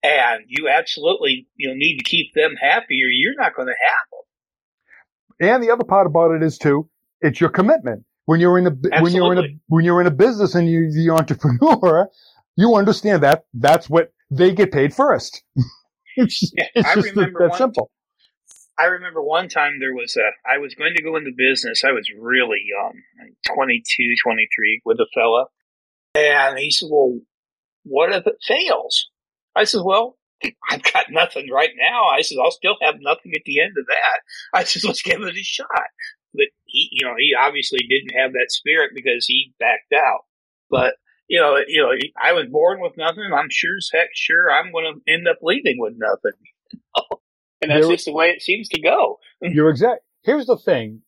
and 0.04 0.44
you 0.46 0.68
absolutely 0.68 1.48
you 1.56 1.68
know 1.68 1.74
need 1.74 1.96
to 1.96 2.04
keep 2.04 2.34
them 2.34 2.54
happy 2.60 3.02
or 3.02 3.08
you're 3.10 3.34
not 3.36 3.56
going 3.56 3.68
to 3.68 3.74
have 3.74 4.06
them. 4.12 5.50
And 5.50 5.62
the 5.62 5.72
other 5.72 5.84
part 5.84 6.06
about 6.06 6.32
it 6.32 6.42
is 6.42 6.58
too, 6.58 6.88
it's 7.20 7.40
your 7.40 7.50
commitment. 7.50 8.04
When 8.26 8.40
you're 8.40 8.58
in 8.58 8.66
a 8.66 8.70
absolutely. 8.70 9.02
when 9.02 9.14
you're 9.14 9.32
in 9.32 9.38
a 9.38 9.48
when 9.66 9.84
you're 9.84 10.00
in 10.00 10.06
a 10.06 10.12
business 10.12 10.54
and 10.54 10.68
you're 10.68 10.90
the 10.90 11.10
entrepreneur, 11.10 12.08
you 12.56 12.74
understand 12.74 13.22
that 13.22 13.44
that's 13.54 13.88
what 13.90 14.12
they 14.30 14.52
get 14.52 14.72
paid 14.72 14.94
first. 14.94 15.42
it's, 16.16 16.52
yeah, 16.56 16.66
it's 16.74 16.88
I 16.88 16.94
just 16.94 17.14
remember 17.14 17.40
that 17.40 17.50
one, 17.50 17.58
simple. 17.58 17.90
I 18.78 18.86
remember 18.86 19.22
one 19.22 19.48
time 19.48 19.78
there 19.78 19.94
was 19.94 20.16
a, 20.16 20.30
I 20.48 20.58
was 20.58 20.74
going 20.74 20.94
to 20.96 21.02
go 21.02 21.16
into 21.16 21.30
business. 21.36 21.84
I 21.84 21.92
was 21.92 22.08
really 22.18 22.58
young, 22.66 22.94
22, 23.54 24.14
23 24.24 24.82
with 24.84 24.98
a 24.98 25.06
fella. 25.14 25.46
And 26.14 26.58
he 26.58 26.70
said, 26.70 26.88
well, 26.90 27.20
what 27.84 28.12
if 28.12 28.26
it 28.26 28.36
fails? 28.42 29.10
I 29.56 29.64
said, 29.64 29.82
well, 29.84 30.16
I've 30.70 30.82
got 30.92 31.06
nothing 31.10 31.50
right 31.50 31.70
now. 31.76 32.04
I 32.04 32.22
said, 32.22 32.38
I'll 32.42 32.50
still 32.50 32.76
have 32.82 32.96
nothing 33.00 33.32
at 33.34 33.42
the 33.44 33.60
end 33.60 33.74
of 33.78 33.86
that. 33.86 34.58
I 34.58 34.64
said, 34.64 34.84
let's 34.84 35.02
give 35.02 35.20
it 35.22 35.36
a 35.36 35.42
shot. 35.42 35.68
But 36.34 36.46
he, 36.64 36.88
you 36.92 37.06
know, 37.06 37.14
he 37.16 37.32
obviously 37.38 37.78
didn't 37.88 38.18
have 38.18 38.32
that 38.32 38.50
spirit 38.50 38.90
because 38.94 39.26
he 39.26 39.54
backed 39.60 39.92
out. 39.94 40.22
But, 40.70 40.94
you 41.28 41.40
know, 41.40 41.58
you 41.66 41.80
know, 41.80 41.92
I 42.22 42.32
was 42.32 42.46
born 42.50 42.80
with 42.80 42.96
nothing. 42.96 43.30
I'm 43.32 43.50
sure 43.50 43.76
as 43.76 43.90
heck 43.92 44.08
sure 44.14 44.50
I'm 44.50 44.72
going 44.72 44.84
to 44.84 45.12
end 45.12 45.28
up 45.28 45.38
leaving 45.42 45.76
with 45.78 45.94
nothing. 45.96 46.38
and 47.62 47.70
that's 47.70 47.88
just 47.88 48.06
the 48.06 48.12
way 48.12 48.30
it 48.30 48.42
seems 48.42 48.68
to 48.70 48.80
go. 48.80 49.18
You're 49.40 49.70
exact. 49.70 50.00
Here's 50.22 50.46
the 50.46 50.56
thing. 50.56 51.02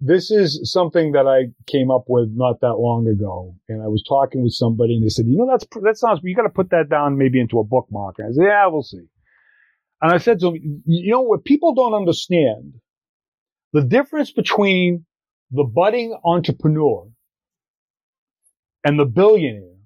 This 0.00 0.30
is 0.30 0.70
something 0.72 1.12
that 1.12 1.26
I 1.26 1.52
came 1.66 1.90
up 1.90 2.04
with 2.08 2.30
not 2.32 2.60
that 2.60 2.74
long 2.74 3.08
ago, 3.08 3.54
and 3.68 3.82
I 3.82 3.88
was 3.88 4.04
talking 4.08 4.42
with 4.44 4.52
somebody, 4.52 4.94
and 4.94 5.04
they 5.04 5.08
said, 5.08 5.26
"You 5.26 5.38
know, 5.38 5.48
that's 5.48 5.66
that 5.82 5.98
sounds. 5.98 6.20
You 6.22 6.36
got 6.36 6.42
to 6.42 6.50
put 6.50 6.70
that 6.70 6.88
down 6.88 7.18
maybe 7.18 7.40
into 7.40 7.58
a 7.58 7.64
bookmark." 7.64 8.16
And 8.18 8.28
I 8.28 8.32
said, 8.32 8.44
"Yeah, 8.44 8.66
we'll 8.68 8.82
see." 8.82 9.08
And 10.00 10.12
I 10.12 10.18
said 10.18 10.38
to 10.40 10.46
them, 10.46 10.82
"You 10.86 11.10
know 11.10 11.22
what? 11.22 11.44
People 11.44 11.74
don't 11.74 11.94
understand 11.94 12.74
the 13.72 13.82
difference 13.82 14.32
between 14.32 15.04
the 15.50 15.64
budding 15.64 16.16
entrepreneur 16.24 17.08
and 18.84 18.98
the 18.98 19.06
billionaire 19.06 19.76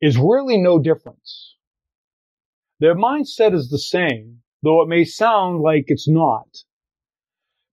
is 0.00 0.18
really 0.18 0.58
no 0.58 0.78
difference. 0.78 1.56
Their 2.80 2.94
mindset 2.94 3.54
is 3.54 3.70
the 3.70 3.78
same, 3.78 4.42
though 4.62 4.82
it 4.82 4.88
may 4.88 5.04
sound 5.04 5.60
like 5.60 5.84
it's 5.88 6.08
not. 6.08 6.48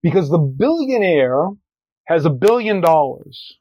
Because 0.04 0.30
the 0.30 0.40
billionaire 0.40 1.50
has 2.06 2.26
a 2.26 2.30
billion 2.30 2.82
dollars 2.82 3.58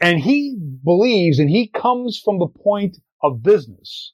and 0.00 0.18
he 0.18 0.56
believes 0.84 1.38
and 1.38 1.50
he 1.50 1.68
comes 1.68 2.18
from 2.18 2.38
the 2.38 2.48
point 2.48 2.98
of 3.22 3.42
business 3.42 4.12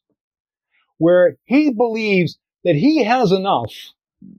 where 0.99 1.37
he 1.45 1.71
believes 1.71 2.39
that 2.65 2.75
he 2.75 3.05
has 3.05 3.33
enough 3.33 3.73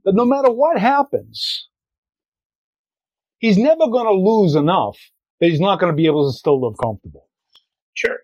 that 0.04 0.14
no 0.14 0.24
matter 0.24 0.50
what 0.50 0.78
happens, 0.78 1.68
he's 3.38 3.56
never 3.58 3.88
going 3.88 4.06
to 4.06 4.12
lose 4.12 4.54
enough 4.54 4.98
that 5.40 5.48
he's 5.48 5.60
not 5.60 5.80
going 5.80 5.90
to 5.90 5.96
be 5.96 6.06
able 6.06 6.30
to 6.30 6.36
still 6.36 6.60
live 6.60 6.76
comfortable. 6.80 7.26
Sure. 7.94 8.18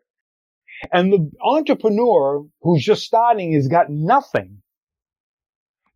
And 0.93 1.13
the 1.13 1.31
entrepreneur 1.43 2.45
who's 2.61 2.85
just 2.85 3.05
starting 3.05 3.55
has 3.55 3.69
got 3.69 3.91
nothing 3.91 4.63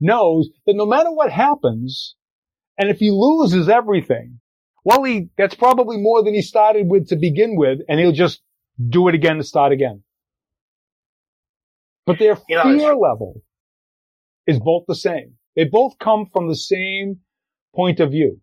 knows 0.01 0.48
that 0.66 0.74
no 0.74 0.86
matter 0.86 1.11
what 1.11 1.31
happens, 1.31 2.16
and 2.78 2.88
if 2.88 2.98
he 2.98 3.10
loses 3.10 3.68
everything, 3.68 4.40
well, 4.84 5.02
he, 5.05 5.28
that's 5.36 5.55
probably 5.55 5.98
more 5.98 6.24
than 6.24 6.34
he 6.34 6.42
started 6.42 6.86
with 6.88 7.09
to 7.09 7.16
begin 7.16 7.56
with, 7.56 7.80
and 7.88 8.01
he'll 8.01 8.12
just 8.12 8.40
do 8.88 9.09
it 9.09 9.14
again 9.14 9.36
to 9.36 9.44
start 9.44 9.72
again. 9.72 10.02
But 12.06 12.18
their 12.18 12.38
you 12.48 12.56
know, 12.56 12.62
fear 12.62 12.94
level 12.94 13.42
is 14.47 14.59
both 14.59 14.84
the 14.88 14.94
same. 14.94 15.34
They 15.55 15.64
both 15.64 15.98
come 15.98 16.26
from 16.32 16.48
the 16.48 16.56
same 16.56 17.20
point 17.74 18.01
of 18.01 18.10
view. 18.10 18.40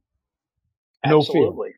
No 1.06 1.20
Absolutely. 1.20 1.72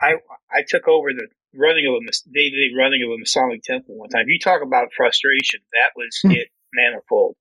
Fear. 0.00 0.20
I 0.50 0.58
I 0.58 0.62
took 0.66 0.88
over 0.88 1.08
the 1.12 1.28
running 1.54 1.86
of 1.86 1.94
a 1.94 2.30
day 2.32 2.50
to 2.50 2.56
day 2.56 2.74
running 2.76 3.02
of 3.04 3.10
a 3.10 3.18
Masonic 3.18 3.62
temple 3.62 3.96
one 3.96 4.08
time. 4.08 4.24
You 4.26 4.38
talk 4.38 4.62
about 4.62 4.88
frustration. 4.96 5.60
That 5.72 5.92
was 5.96 6.18
hmm. 6.22 6.32
it 6.32 6.48
manifold. 6.74 7.36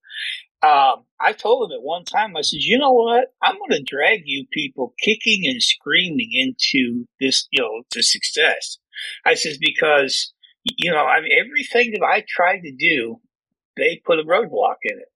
Um, 0.63 1.05
I 1.19 1.33
told 1.33 1.71
him 1.71 1.75
at 1.75 1.83
one 1.83 2.05
time, 2.05 2.38
I 2.38 2.41
said, 2.41 2.59
you 2.61 2.77
know 2.77 2.93
what? 2.93 3.33
I'm 3.41 3.57
going 3.57 3.71
to 3.71 3.83
drag 3.83 4.21
you 4.25 4.45
people 4.51 4.93
kicking 5.03 5.41
and 5.45 5.61
screaming 5.61 6.29
into 6.33 7.05
this, 7.19 7.47
you 7.51 7.63
know, 7.63 7.83
to 7.91 8.03
success. 8.03 8.77
I 9.25 9.33
says, 9.33 9.57
because, 9.59 10.33
you 10.63 10.91
know, 10.91 11.03
I 11.05 11.21
mean, 11.21 11.31
everything 11.39 11.91
that 11.91 12.05
I 12.05 12.23
tried 12.27 12.61
to 12.61 12.71
do, 12.71 13.19
they 13.75 14.01
put 14.05 14.19
a 14.19 14.23
roadblock 14.23 14.77
in 14.83 14.99
it. 14.99 15.11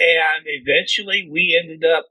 And 0.00 0.46
eventually 0.46 1.28
we 1.30 1.60
ended 1.60 1.84
up 1.84 2.06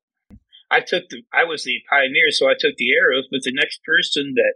I 0.70 0.82
took 0.82 1.10
the 1.10 1.24
I 1.34 1.46
was 1.46 1.64
the 1.64 1.80
pioneer, 1.90 2.32
so 2.32 2.50
I 2.50 2.56
took 2.60 2.76
the 2.78 2.94
arrows. 2.94 3.28
But 3.32 3.42
the 3.44 3.54
next 3.54 3.84
person 3.84 4.34
that 4.36 4.54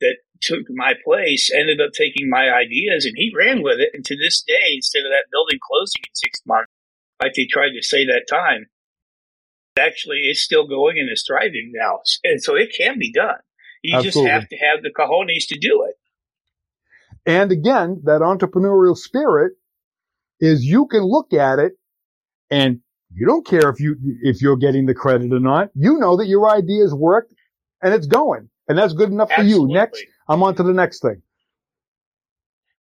that 0.00 0.16
took 0.40 0.64
my 0.70 0.94
place 1.04 1.50
ended 1.52 1.80
up 1.80 1.92
taking 1.92 2.28
my 2.28 2.50
ideas, 2.50 3.04
and 3.04 3.14
he 3.16 3.32
ran 3.36 3.62
with 3.62 3.80
it. 3.80 3.90
And 3.94 4.04
to 4.04 4.16
this 4.16 4.42
day, 4.42 4.74
instead 4.74 5.04
of 5.04 5.12
that 5.12 5.30
building 5.30 5.58
closing 5.62 6.02
in 6.04 6.14
six 6.14 6.40
months, 6.46 6.72
like 7.24 7.34
they 7.34 7.46
tried 7.46 7.72
to 7.76 7.82
say 7.82 8.06
that 8.06 8.26
time, 8.28 8.66
actually 9.78 10.18
it's 10.24 10.40
still 10.40 10.66
going 10.66 10.98
and 10.98 11.10
is 11.10 11.24
thriving 11.26 11.72
now. 11.74 12.00
And 12.22 12.42
so 12.42 12.54
it 12.54 12.74
can 12.76 12.98
be 12.98 13.12
done. 13.12 13.38
You 13.82 13.96
Absolutely. 13.96 14.30
just 14.30 14.32
have 14.32 14.48
to 14.48 14.56
have 14.56 14.82
the 14.82 14.90
cojones 14.90 15.48
to 15.48 15.58
do 15.58 15.86
it. 15.88 15.96
And 17.26 17.50
again, 17.50 18.02
that 18.04 18.20
entrepreneurial 18.20 18.96
spirit 18.96 19.52
is 20.40 20.64
you 20.64 20.86
can 20.86 21.02
look 21.02 21.32
at 21.32 21.58
it 21.58 21.72
and 22.50 22.80
you 23.12 23.26
don't 23.26 23.46
care 23.46 23.70
if 23.70 23.80
you, 23.80 23.96
if 24.22 24.42
you're 24.42 24.56
getting 24.56 24.86
the 24.86 24.94
credit 24.94 25.32
or 25.32 25.40
not. 25.40 25.70
You 25.74 25.98
know 25.98 26.16
that 26.18 26.26
your 26.26 26.50
ideas 26.50 26.92
worked 26.92 27.32
and 27.82 27.94
it's 27.94 28.06
going 28.06 28.48
and 28.68 28.76
that's 28.78 28.92
good 28.92 29.10
enough 29.10 29.30
Absolutely. 29.30 29.66
for 29.66 29.68
you. 29.68 29.74
Next, 29.74 30.04
I'm 30.28 30.42
on 30.42 30.54
to 30.56 30.62
the 30.62 30.72
next 30.72 31.00
thing. 31.00 31.22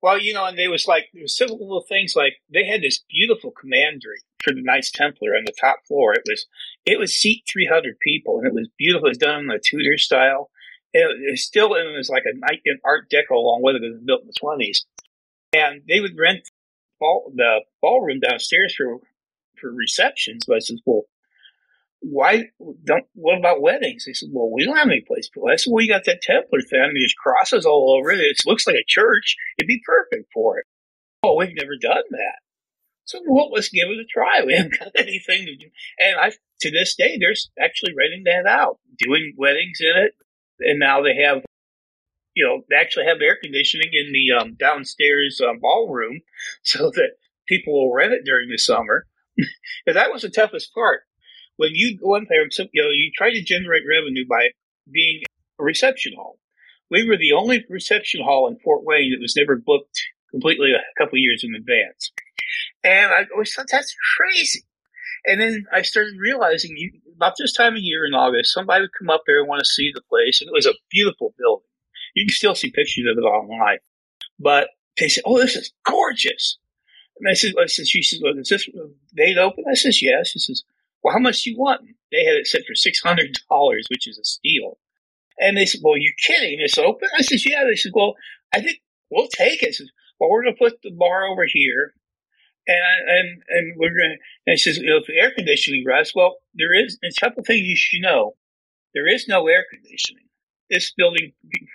Well, 0.03 0.19
you 0.19 0.33
know, 0.33 0.45
and 0.45 0.57
there 0.57 0.69
was 0.69 0.85
like, 0.85 1.05
there 1.13 1.23
was 1.23 1.37
simple 1.37 1.57
little 1.57 1.85
things 1.87 2.13
like 2.13 2.33
they 2.53 2.65
had 2.65 2.81
this 2.81 3.05
beautiful 3.09 3.51
commandery 3.51 4.19
for 4.43 4.53
the 4.53 4.61
Knights 4.61 4.91
Templar 4.91 5.29
on 5.29 5.45
the 5.45 5.53
top 5.59 5.77
floor. 5.87 6.13
It 6.13 6.23
was, 6.27 6.45
it 6.85 6.99
was 6.99 7.15
seat 7.15 7.43
300 7.49 7.97
people 7.99 8.39
and 8.39 8.47
it 8.47 8.53
was 8.53 8.67
beautiful. 8.77 9.07
It 9.07 9.11
was 9.11 9.17
done 9.17 9.39
in 9.39 9.47
the 9.47 9.61
Tudor 9.63 9.97
style. 9.97 10.51
And 10.93 11.03
it 11.25 11.31
was 11.31 11.45
still, 11.45 11.73
it 11.73 11.95
was 11.95 12.09
like 12.09 12.23
a 12.25 12.37
night 12.37 12.59
in 12.65 12.79
Art 12.83 13.09
Deco 13.09 13.31
along 13.31 13.61
with 13.63 13.77
it. 13.77 13.81
Was 13.81 14.01
built 14.05 14.23
in 14.23 14.27
the 14.27 14.33
20s. 14.43 14.79
And 15.53 15.81
they 15.87 16.01
would 16.01 16.17
rent 16.19 16.49
the 16.99 17.61
ballroom 17.81 18.19
downstairs 18.19 18.75
for 18.75 18.99
for 19.63 19.71
receptions. 19.71 20.43
But 20.45 20.57
I 20.57 20.59
said, 20.59 20.77
well, 20.85 21.03
why 22.03 22.43
don't, 22.83 23.05
what 23.13 23.37
about 23.37 23.61
weddings? 23.61 24.05
They 24.05 24.13
said, 24.13 24.29
well, 24.31 24.51
we 24.51 24.65
don't 24.65 24.77
have 24.77 24.87
any 24.87 25.03
place 25.07 25.29
for 25.33 25.49
I 25.49 25.55
said, 25.55 25.71
well, 25.71 25.83
you 25.83 25.89
got 25.89 26.03
that 26.05 26.21
Templar 26.21 26.61
thing. 26.61 26.91
There's 26.93 27.15
crosses 27.17 27.65
all 27.65 27.97
over 27.97 28.11
it. 28.11 28.19
It 28.19 28.37
looks 28.45 28.67
like 28.67 28.75
a 28.75 28.85
church. 28.85 29.35
It'd 29.57 29.67
be 29.67 29.81
perfect 29.85 30.29
for 30.33 30.59
it. 30.59 30.65
Oh, 31.23 31.37
we've 31.37 31.55
never 31.55 31.77
done 31.79 32.03
that. 32.11 32.39
So, 33.05 33.19
well, 33.27 33.51
let's 33.51 33.69
give 33.69 33.89
it 33.89 33.99
a 33.99 34.05
try. 34.05 34.43
We 34.45 34.53
haven't 34.53 34.77
got 34.79 34.91
anything 34.97 35.45
to 35.45 35.55
do. 35.55 35.69
And 35.99 36.19
I, 36.19 36.31
to 36.61 36.71
this 36.71 36.95
day, 36.95 37.17
they're 37.17 37.35
actually 37.63 37.93
renting 37.97 38.23
that 38.25 38.45
out, 38.45 38.79
doing 38.97 39.33
weddings 39.37 39.79
in 39.79 40.03
it. 40.03 40.13
And 40.59 40.79
now 40.79 41.01
they 41.01 41.15
have, 41.23 41.43
you 42.35 42.45
know, 42.45 42.63
they 42.69 42.75
actually 42.75 43.05
have 43.05 43.21
air 43.21 43.37
conditioning 43.41 43.91
in 43.93 44.11
the 44.11 44.41
um, 44.41 44.55
downstairs 44.55 45.41
um, 45.41 45.59
ballroom 45.61 46.21
so 46.63 46.91
that 46.91 47.11
people 47.47 47.73
will 47.73 47.93
rent 47.93 48.13
it 48.13 48.25
during 48.25 48.49
the 48.49 48.57
summer. 48.57 49.07
that 49.85 50.11
was 50.11 50.23
the 50.23 50.29
toughest 50.29 50.73
part. 50.73 51.03
When 51.57 51.71
you 51.73 51.97
go 51.97 52.15
in 52.15 52.27
there, 52.29 52.47
you 52.71 52.83
know, 52.83 52.89
you 52.89 53.11
try 53.15 53.31
to 53.31 53.43
generate 53.43 53.83
revenue 53.87 54.25
by 54.27 54.49
being 54.91 55.23
a 55.59 55.63
reception 55.63 56.13
hall. 56.15 56.39
We 56.89 57.07
were 57.07 57.17
the 57.17 57.33
only 57.33 57.65
reception 57.69 58.23
hall 58.23 58.47
in 58.47 58.57
Fort 58.59 58.83
Wayne 58.83 59.11
that 59.11 59.21
was 59.21 59.35
never 59.35 59.55
booked 59.55 60.01
completely 60.31 60.73
a 60.73 60.81
couple 60.97 61.17
years 61.19 61.43
in 61.43 61.55
advance. 61.55 62.11
And 62.83 63.11
I 63.11 63.25
always 63.33 63.53
thought 63.53 63.67
that's 63.71 63.95
crazy. 64.17 64.63
And 65.25 65.39
then 65.39 65.65
I 65.71 65.83
started 65.83 66.15
realizing 66.19 66.75
you, 66.75 66.91
about 67.15 67.35
this 67.37 67.53
time 67.53 67.73
of 67.73 67.79
year 67.79 68.05
in 68.05 68.13
August, 68.13 68.53
somebody 68.53 68.81
would 68.81 68.97
come 68.97 69.09
up 69.09 69.21
there 69.25 69.39
and 69.39 69.47
want 69.47 69.59
to 69.59 69.65
see 69.65 69.91
the 69.93 70.01
place. 70.09 70.41
And 70.41 70.49
it 70.49 70.53
was 70.53 70.65
a 70.65 70.73
beautiful 70.91 71.33
building. 71.37 71.67
You 72.15 72.25
can 72.25 72.33
still 72.33 72.55
see 72.55 72.71
pictures 72.71 73.05
of 73.09 73.17
it 73.17 73.21
online. 73.21 73.77
But 74.39 74.69
they 74.99 75.07
said, 75.07 75.23
Oh, 75.25 75.39
this 75.39 75.55
is 75.55 75.71
gorgeous. 75.85 76.57
And 77.19 77.29
I 77.29 77.33
said, 77.33 77.53
I 77.61 77.67
said, 77.67 77.87
she 77.87 78.01
says, 78.01 78.19
well, 78.23 78.37
is 78.37 78.49
this 78.49 78.67
date 79.15 79.37
open? 79.37 79.65
I 79.69 79.75
says, 79.75 80.01
yes. 80.01 80.29
She 80.29 80.39
says, 80.39 80.63
well, 81.03 81.13
how 81.13 81.19
much 81.19 81.43
do 81.43 81.51
you 81.51 81.57
want? 81.57 81.81
They 82.11 82.23
had 82.23 82.35
it 82.35 82.47
set 82.47 82.61
for 82.65 82.73
$600, 82.73 83.27
which 83.89 84.07
is 84.07 84.17
a 84.17 84.23
steal. 84.23 84.77
And 85.39 85.57
they 85.57 85.65
said, 85.65 85.81
well, 85.83 85.97
you're 85.97 86.13
kidding. 86.25 86.59
It's 86.61 86.77
open? 86.77 87.09
I 87.17 87.21
said, 87.21 87.39
yeah. 87.45 87.63
They 87.67 87.75
said, 87.75 87.91
well, 87.93 88.15
I 88.53 88.61
think 88.61 88.77
we'll 89.09 89.27
take 89.27 89.63
it. 89.63 89.75
Says, 89.75 89.89
well, 90.19 90.29
we're 90.29 90.43
going 90.43 90.55
to 90.55 90.59
put 90.59 90.81
the 90.83 90.91
bar 90.91 91.25
over 91.25 91.45
here. 91.47 91.93
And, 92.65 93.09
and, 93.09 93.43
and 93.49 93.73
we're 93.77 93.89
going 93.89 94.15
to, 94.15 94.17
and 94.47 94.53
he 94.53 94.57
says, 94.57 94.77
you 94.77 94.89
know, 94.89 94.97
if 94.97 95.09
air 95.09 95.31
conditioning 95.35 95.83
runs, 95.85 96.13
well, 96.15 96.37
there 96.53 96.73
is 96.73 96.97
a 97.03 97.19
couple 97.19 97.43
things 97.43 97.67
you 97.67 97.75
should 97.75 98.01
know. 98.01 98.35
There 98.93 99.07
is 99.07 99.27
no 99.27 99.47
air 99.47 99.65
conditioning. 99.69 100.25
This 100.69 100.93
building 100.95 101.33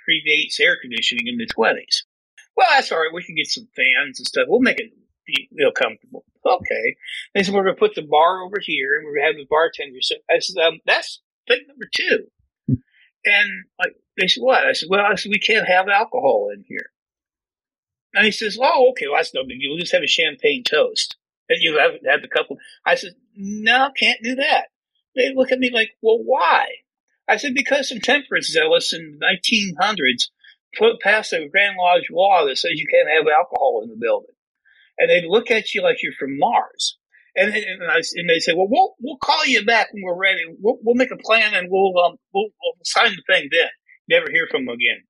predates 0.08 0.60
air 0.60 0.76
conditioning 0.80 1.26
in 1.26 1.36
the 1.36 1.46
20s. 1.46 2.04
Well, 2.56 2.66
that's 2.70 2.90
all 2.90 2.98
right. 2.98 3.12
We 3.12 3.22
can 3.22 3.36
get 3.36 3.48
some 3.48 3.68
fans 3.76 4.18
and 4.18 4.26
stuff. 4.26 4.46
We'll 4.48 4.60
make 4.60 4.80
it 4.80 4.92
feel 5.26 5.72
comfortable. 5.72 6.24
Okay. 6.44 6.96
They 7.34 7.42
said, 7.42 7.54
we're 7.54 7.64
going 7.64 7.74
to 7.74 7.78
put 7.78 7.94
the 7.94 8.02
bar 8.02 8.42
over 8.42 8.56
here 8.60 8.96
and 8.96 9.04
we're 9.04 9.14
going 9.14 9.22
to 9.22 9.26
have 9.26 9.36
the 9.36 9.46
bartender. 9.48 9.98
So 10.00 10.16
I 10.30 10.38
said, 10.38 10.62
um, 10.62 10.80
that's 10.86 11.20
thing 11.46 11.60
number 11.68 11.88
two. 11.94 12.26
Hmm. 12.66 12.74
and 13.24 13.64
like, 13.78 13.94
they 14.18 14.26
said, 14.26 14.42
what? 14.42 14.66
I 14.66 14.72
said, 14.72 14.88
well, 14.90 15.04
I 15.04 15.14
said, 15.14 15.30
we 15.30 15.40
can't 15.40 15.68
have 15.68 15.88
alcohol 15.88 16.50
in 16.52 16.64
here. 16.66 16.90
And 18.14 18.24
he 18.24 18.32
says, 18.32 18.58
oh, 18.60 18.90
okay, 18.90 19.06
well, 19.06 19.16
that's 19.16 19.34
no 19.34 19.44
big 19.46 19.60
deal. 19.60 19.70
We'll 19.70 19.80
just 19.80 19.92
have 19.92 20.02
a 20.02 20.08
champagne 20.08 20.64
toast. 20.64 21.16
And 21.48 21.58
you 21.60 21.78
have, 21.78 21.92
have 22.06 22.24
a 22.24 22.28
couple. 22.28 22.56
I 22.84 22.94
said, 22.94 23.12
no, 23.34 23.90
can't 23.98 24.22
do 24.22 24.34
that. 24.36 24.66
They 25.14 25.32
look 25.34 25.52
at 25.52 25.58
me 25.58 25.70
like, 25.72 25.90
well, 26.02 26.18
why? 26.22 26.66
I 27.28 27.36
said, 27.36 27.54
because 27.54 27.88
some 27.88 28.00
temperance 28.00 28.50
zealots 28.50 28.92
in 28.92 29.18
the 29.20 29.26
1900s 29.26 30.30
put 30.76 31.00
passed 31.00 31.32
a 31.32 31.48
Grand 31.48 31.76
Lodge 31.78 32.08
law 32.10 32.44
that 32.46 32.56
says 32.56 32.72
you 32.74 32.86
can't 32.90 33.08
have 33.08 33.26
alcohol 33.32 33.80
in 33.82 33.90
the 33.90 33.96
building. 33.96 34.34
And 34.98 35.10
they 35.10 35.22
look 35.26 35.50
at 35.50 35.74
you 35.74 35.82
like 35.82 36.02
you're 36.02 36.12
from 36.18 36.38
Mars. 36.38 36.98
And, 37.36 37.54
and, 37.54 37.84
I, 37.88 38.00
and 38.16 38.28
they 38.28 38.40
say, 38.40 38.52
well, 38.52 38.66
we'll 38.68 38.94
we'll 39.00 39.18
call 39.18 39.46
you 39.46 39.64
back 39.64 39.88
when 39.92 40.02
we're 40.04 40.20
ready. 40.20 40.42
We'll, 40.58 40.78
we'll 40.82 40.96
make 40.96 41.12
a 41.12 41.16
plan 41.16 41.54
and 41.54 41.68
we'll, 41.70 41.92
um, 42.04 42.16
we'll 42.34 42.48
we'll 42.62 42.74
sign 42.82 43.12
the 43.12 43.22
thing 43.32 43.48
then. 43.52 43.68
Never 44.08 44.30
hear 44.30 44.48
from 44.50 44.66
them 44.66 44.74
again. 44.74 45.04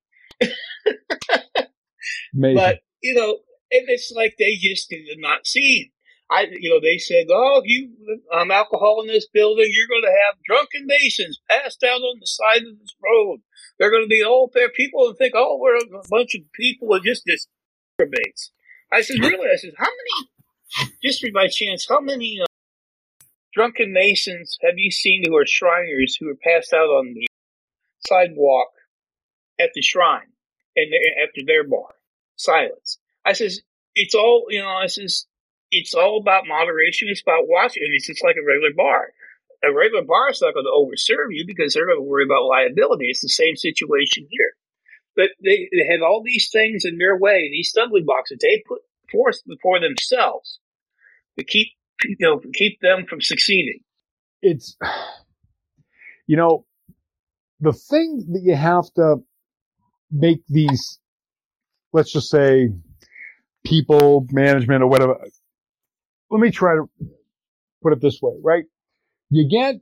but 2.55 2.79
you 3.01 3.15
know, 3.15 3.39
and 3.71 3.89
it's 3.89 4.11
like 4.15 4.35
they 4.37 4.55
just 4.55 4.89
did 4.89 5.05
not 5.17 5.47
see. 5.47 5.91
I, 6.31 6.45
you 6.51 6.69
know, 6.69 6.79
they 6.79 6.99
said, 6.99 7.25
"Oh, 7.31 7.63
you 7.65 7.89
um, 8.31 8.51
alcohol 8.51 9.01
in 9.01 9.07
this 9.07 9.27
building, 9.33 9.71
you're 9.71 9.87
going 9.87 10.03
to 10.03 10.19
have 10.27 10.43
drunken 10.45 10.85
masons 10.85 11.39
passed 11.49 11.83
out 11.83 12.01
on 12.01 12.19
the 12.19 12.27
side 12.27 12.61
of 12.61 12.79
this 12.79 12.95
road. 13.03 13.39
They're 13.79 13.89
going 13.89 14.03
to 14.03 14.07
be 14.07 14.23
all 14.23 14.51
there. 14.53 14.69
People 14.69 15.07
and 15.07 15.17
think, 15.17 15.33
oh, 15.35 15.57
we're 15.59 15.77
a 15.77 16.07
bunch 16.09 16.35
of 16.35 16.41
people 16.53 16.93
and 16.93 17.03
just 17.03 17.23
this 17.25 17.47
debates." 17.97 18.51
I 18.91 19.01
said, 19.01 19.19
"Really?" 19.19 19.49
I 19.51 19.55
said, 19.55 19.73
"How 19.77 19.85
many? 19.85 20.89
Just 21.03 21.25
by 21.33 21.47
chance, 21.47 21.87
how 21.87 21.99
many 21.99 22.39
uh, 22.41 22.45
drunken 23.53 23.93
masons 23.93 24.57
have 24.61 24.77
you 24.77 24.91
seen 24.91 25.23
who 25.25 25.35
are 25.37 25.45
Shriners 25.45 26.17
who 26.19 26.29
are 26.29 26.35
passed 26.35 26.73
out 26.73 26.87
on 26.87 27.13
the 27.13 27.27
sidewalk 28.05 28.69
at 29.59 29.71
the 29.73 29.81
shrine 29.81 30.31
and 30.75 30.91
after 31.23 31.41
their 31.45 31.63
bar?" 31.63 31.95
Silence. 32.35 32.99
I 33.25 33.33
says, 33.33 33.61
"It's 33.95 34.15
all 34.15 34.45
you 34.49 34.61
know." 34.61 34.69
I 34.69 34.87
says 34.87 35.25
it's 35.71 35.93
all 35.93 36.19
about 36.19 36.47
moderation. 36.47 37.07
It's 37.09 37.21
about 37.21 37.47
watching. 37.47 37.83
And 37.83 37.93
it's 37.93 38.07
just 38.07 38.23
like 38.23 38.35
a 38.35 38.45
regular 38.45 38.73
bar. 38.75 39.13
A 39.63 39.73
regular 39.73 40.03
bar 40.03 40.29
is 40.31 40.41
not 40.41 40.53
going 40.53 40.65
to 40.65 40.71
overserve 40.71 41.29
you 41.29 41.45
because 41.45 41.73
they're 41.73 41.85
going 41.85 41.99
to 41.99 42.09
worry 42.09 42.23
about 42.23 42.47
liability. 42.47 43.07
It's 43.09 43.21
the 43.21 43.29
same 43.29 43.55
situation 43.55 44.27
here. 44.29 44.55
But 45.19 45.31
they, 45.43 45.67
they 45.73 45.85
have 45.91 46.01
all 46.01 46.23
these 46.23 46.49
things 46.49 46.85
in 46.85 46.97
their 46.97 47.17
way, 47.17 47.49
these 47.51 47.71
stumbling 47.71 48.05
blocks 48.05 48.29
that 48.29 48.39
they 48.41 48.63
put 48.65 48.79
forth 49.11 49.35
before 49.45 49.81
themselves 49.81 50.59
to 51.37 51.43
keep 51.43 51.67
you 52.05 52.15
know 52.21 52.39
keep 52.53 52.79
them 52.81 53.05
from 53.09 53.19
succeeding. 53.19 53.81
It's 54.41 54.77
you 56.25 56.37
know 56.37 56.65
the 57.59 57.73
thing 57.73 58.27
that 58.31 58.41
you 58.43 58.55
have 58.55 58.85
to 58.95 59.17
make 60.09 60.39
these 60.47 60.99
let's 61.91 62.13
just 62.13 62.29
say 62.29 62.69
people 63.65 64.25
management 64.31 64.83
or 64.83 64.87
whatever 64.87 65.17
let 66.31 66.39
me 66.39 66.49
try 66.49 66.75
to 66.75 66.89
put 67.81 67.91
it 67.93 68.01
this 68.01 68.19
way, 68.21 68.33
right? 68.41 68.63
You 69.29 69.49
get 69.49 69.75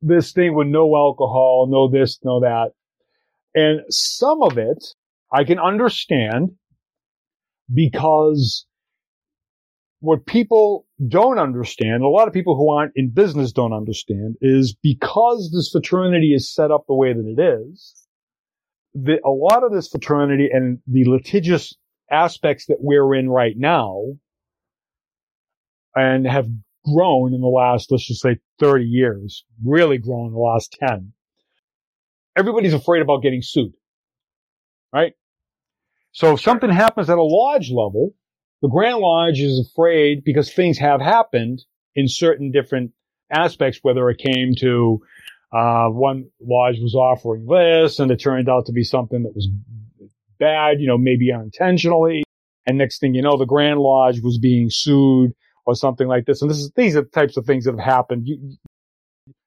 this 0.00 0.32
thing 0.32 0.54
with 0.54 0.66
no 0.66 0.94
alcohol, 0.96 1.66
no 1.70 1.88
this, 1.88 2.18
no 2.24 2.40
that. 2.40 2.72
And 3.54 3.80
some 3.90 4.42
of 4.42 4.58
it 4.58 4.84
I 5.32 5.44
can 5.44 5.58
understand 5.58 6.50
because 7.72 8.66
what 10.00 10.26
people 10.26 10.86
don't 11.08 11.38
understand, 11.38 12.02
a 12.02 12.08
lot 12.08 12.26
of 12.28 12.34
people 12.34 12.56
who 12.56 12.70
aren't 12.70 12.92
in 12.96 13.10
business 13.10 13.52
don't 13.52 13.72
understand, 13.72 14.36
is 14.40 14.76
because 14.82 15.52
this 15.54 15.70
fraternity 15.70 16.34
is 16.34 16.52
set 16.52 16.70
up 16.70 16.84
the 16.88 16.94
way 16.94 17.12
that 17.12 17.34
it 17.36 17.40
is, 17.40 17.94
the, 18.94 19.18
a 19.24 19.30
lot 19.30 19.64
of 19.64 19.72
this 19.72 19.88
fraternity 19.88 20.48
and 20.52 20.78
the 20.86 21.04
litigious 21.08 21.74
aspects 22.10 22.66
that 22.66 22.78
we're 22.80 23.14
in 23.14 23.30
right 23.30 23.54
now 23.56 24.02
and 25.94 26.26
have 26.26 26.48
grown 26.84 27.32
in 27.32 27.40
the 27.40 27.46
last, 27.46 27.90
let's 27.90 28.06
just 28.06 28.22
say 28.22 28.36
30 28.58 28.84
years, 28.84 29.44
really 29.64 29.98
grown 29.98 30.26
in 30.26 30.32
the 30.32 30.38
last 30.38 30.76
10. 30.80 31.12
Everybody's 32.36 32.74
afraid 32.74 33.02
about 33.02 33.22
getting 33.22 33.42
sued, 33.42 33.72
right? 34.92 35.12
So 36.12 36.34
if 36.34 36.40
something 36.40 36.70
happens 36.70 37.08
at 37.10 37.18
a 37.18 37.22
lodge 37.22 37.70
level, 37.70 38.14
the 38.60 38.68
Grand 38.68 38.98
Lodge 38.98 39.40
is 39.40 39.68
afraid 39.70 40.22
because 40.24 40.52
things 40.52 40.78
have 40.78 41.00
happened 41.00 41.64
in 41.94 42.06
certain 42.08 42.52
different 42.52 42.92
aspects, 43.30 43.80
whether 43.82 44.08
it 44.08 44.18
came 44.18 44.54
to, 44.60 45.00
uh, 45.52 45.88
one 45.88 46.30
lodge 46.40 46.78
was 46.80 46.94
offering 46.94 47.46
this 47.46 47.98
and 47.98 48.10
it 48.10 48.16
turned 48.16 48.48
out 48.48 48.66
to 48.66 48.72
be 48.72 48.84
something 48.84 49.22
that 49.24 49.34
was 49.34 49.48
bad, 50.38 50.80
you 50.80 50.86
know, 50.86 50.96
maybe 50.96 51.30
unintentionally. 51.32 52.22
And 52.66 52.78
next 52.78 53.00
thing 53.00 53.14
you 53.14 53.22
know, 53.22 53.36
the 53.36 53.44
Grand 53.44 53.80
Lodge 53.80 54.20
was 54.22 54.38
being 54.38 54.68
sued 54.70 55.32
or 55.66 55.74
something 55.74 56.08
like 56.08 56.24
this. 56.26 56.40
And 56.40 56.50
this 56.50 56.58
is, 56.58 56.70
these 56.76 56.96
are 56.96 57.02
the 57.02 57.08
types 57.08 57.36
of 57.36 57.44
things 57.44 57.64
that 57.64 57.72
have 57.72 57.84
happened. 57.84 58.22
You, 58.26 58.56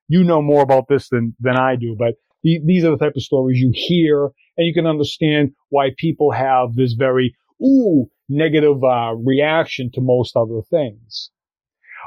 you 0.07 0.24
know 0.24 0.41
more 0.41 0.62
about 0.62 0.88
this 0.88 1.10
than, 1.10 1.36
than 1.40 1.57
I 1.57 1.76
do, 1.76 1.95
but 1.98 2.16
the, 2.46 2.62
these 2.64 2.86
are 2.86 2.92
the 2.92 3.04
type 3.04 3.14
of 3.16 3.24
stories 3.24 3.60
you 3.60 3.72
hear 3.74 4.30
and 4.56 4.68
you 4.68 4.74
can 4.74 4.86
understand 4.86 5.52
why 5.70 5.90
people 5.98 6.32
have 6.32 6.76
this 6.76 6.94
very, 6.94 7.36
ooh, 7.62 8.06
negative, 8.30 8.84
uh, 8.84 9.16
reaction 9.16 9.90
to 9.96 10.02
most 10.02 10.38
other 10.38 10.62
things. 10.70 11.32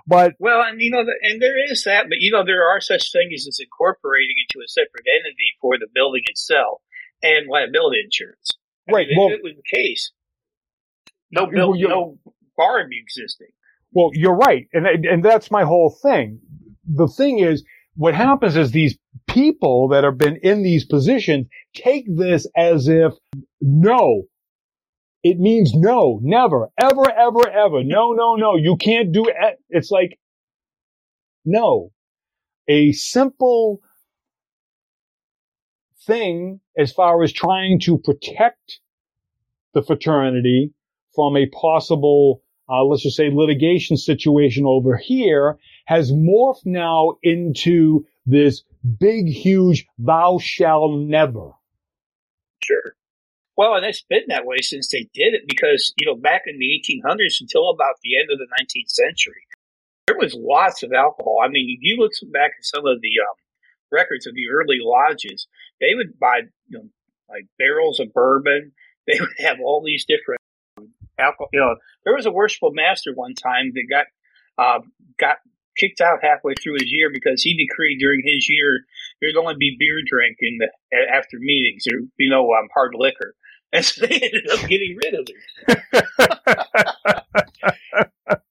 But 0.06 0.34
well, 0.38 0.62
and 0.62 0.80
you 0.80 0.92
know, 0.92 1.04
and 1.22 1.42
there 1.42 1.58
is 1.70 1.82
that, 1.84 2.04
but 2.08 2.18
you 2.20 2.30
know, 2.30 2.44
there 2.46 2.68
are 2.68 2.80
such 2.80 3.10
things 3.12 3.46
as 3.48 3.58
incorporating 3.60 4.36
into 4.46 4.64
a 4.64 4.68
separate 4.68 5.06
entity 5.12 5.56
for 5.60 5.76
the 5.76 5.88
building 5.92 6.22
itself 6.26 6.80
and 7.20 7.48
liability 7.50 7.98
insurance. 8.04 8.52
I 8.88 8.92
right. 8.92 9.08
Mean, 9.08 9.18
well, 9.18 9.28
if 9.28 9.40
it 9.40 9.42
was 9.42 9.54
the 9.56 9.76
case, 9.76 10.12
no 11.32 11.46
bill, 11.46 11.72
well, 11.72 11.80
no 11.80 12.18
bar 12.56 12.78
would 12.78 12.90
be 12.90 13.00
existing. 13.00 13.48
Well, 13.90 14.10
you're 14.14 14.36
right. 14.36 14.68
And, 14.72 14.86
and 14.86 15.24
that's 15.24 15.50
my 15.50 15.64
whole 15.64 15.98
thing. 16.00 16.40
The 16.86 17.08
thing 17.08 17.40
is, 17.40 17.64
what 17.96 18.14
happens 18.14 18.56
is 18.56 18.70
these 18.70 18.96
people 19.28 19.88
that 19.88 20.04
have 20.04 20.18
been 20.18 20.36
in 20.42 20.62
these 20.62 20.84
positions 20.84 21.46
take 21.74 22.04
this 22.08 22.46
as 22.56 22.88
if 22.88 23.12
no, 23.60 24.24
it 25.22 25.38
means 25.38 25.72
no, 25.74 26.20
never, 26.22 26.68
ever, 26.80 27.10
ever, 27.10 27.48
ever. 27.48 27.84
No, 27.84 28.12
no, 28.12 28.36
no. 28.36 28.56
You 28.56 28.76
can't 28.76 29.12
do 29.12 29.24
it. 29.26 29.34
It's 29.68 29.90
like, 29.90 30.18
no, 31.44 31.90
a 32.68 32.92
simple 32.92 33.80
thing 36.06 36.60
as 36.76 36.92
far 36.92 37.22
as 37.22 37.32
trying 37.32 37.80
to 37.80 37.98
protect 37.98 38.80
the 39.74 39.82
fraternity 39.82 40.72
from 41.14 41.36
a 41.36 41.46
possible 41.46 42.42
uh, 42.70 42.84
let's 42.84 43.02
just 43.02 43.16
say 43.16 43.30
litigation 43.32 43.96
situation 43.96 44.64
over 44.66 44.96
here 44.96 45.56
has 45.88 46.12
morphed 46.12 46.66
now 46.66 47.16
into 47.22 48.04
this 48.26 48.62
big, 49.00 49.26
huge 49.26 49.86
thou 49.96 50.38
shall 50.38 50.90
never. 50.90 51.52
Sure. 52.62 52.92
Well, 53.56 53.74
and 53.74 53.86
it's 53.86 54.02
been 54.02 54.24
that 54.28 54.44
way 54.44 54.58
since 54.60 54.88
they 54.88 55.08
did 55.14 55.32
it 55.32 55.44
because, 55.48 55.94
you 55.96 56.06
know, 56.06 56.14
back 56.14 56.42
in 56.46 56.58
the 56.58 56.78
1800s 56.78 57.40
until 57.40 57.70
about 57.70 57.94
the 58.04 58.18
end 58.18 58.28
of 58.30 58.38
the 58.38 58.46
19th 58.60 58.90
century, 58.90 59.40
there 60.06 60.18
was 60.18 60.34
lots 60.34 60.82
of 60.82 60.92
alcohol. 60.92 61.38
I 61.42 61.48
mean, 61.48 61.74
if 61.74 61.78
you 61.80 61.96
look 61.96 62.12
back 62.34 62.50
at 62.58 62.66
some 62.66 62.86
of 62.86 63.00
the 63.00 63.12
um, 63.22 63.36
records 63.90 64.26
of 64.26 64.34
the 64.34 64.50
early 64.52 64.80
lodges, 64.82 65.48
they 65.80 65.94
would 65.94 66.18
buy, 66.20 66.42
you 66.68 66.78
know, 66.78 66.84
like 67.30 67.46
barrels 67.58 67.98
of 67.98 68.12
bourbon. 68.12 68.72
They 69.08 69.18
would 69.18 69.30
have 69.38 69.56
all 69.64 69.82
these 69.82 70.04
different 70.04 70.42
alcohol. 71.18 71.48
You 71.54 71.60
know, 71.60 71.76
there 72.04 72.14
was 72.14 72.26
a 72.26 72.30
worshipful 72.30 72.72
master 72.74 73.14
one 73.14 73.32
time 73.32 73.72
that 73.72 73.86
got 73.88 74.04
uh, 74.58 74.80
got 75.18 75.38
kicked 75.78 76.00
out 76.00 76.18
halfway 76.22 76.54
through 76.54 76.74
his 76.74 76.90
year 76.90 77.10
because 77.12 77.42
he 77.42 77.56
decreed 77.56 77.98
during 77.98 78.22
his 78.24 78.48
year 78.48 78.80
there'd 79.20 79.36
only 79.36 79.54
be 79.58 79.76
beer 79.78 80.00
drinking 80.06 80.58
after 81.12 81.38
meetings. 81.38 81.84
There 81.86 82.00
would 82.00 82.16
be 82.16 82.28
no 82.28 82.52
um, 82.52 82.68
hard 82.74 82.94
liquor, 82.96 83.34
and 83.72 83.84
so 83.84 84.06
they 84.06 84.14
ended 84.16 84.50
up 84.50 84.68
getting 84.68 84.96
rid 85.02 85.14
of 85.14 85.28
him. 85.28 85.36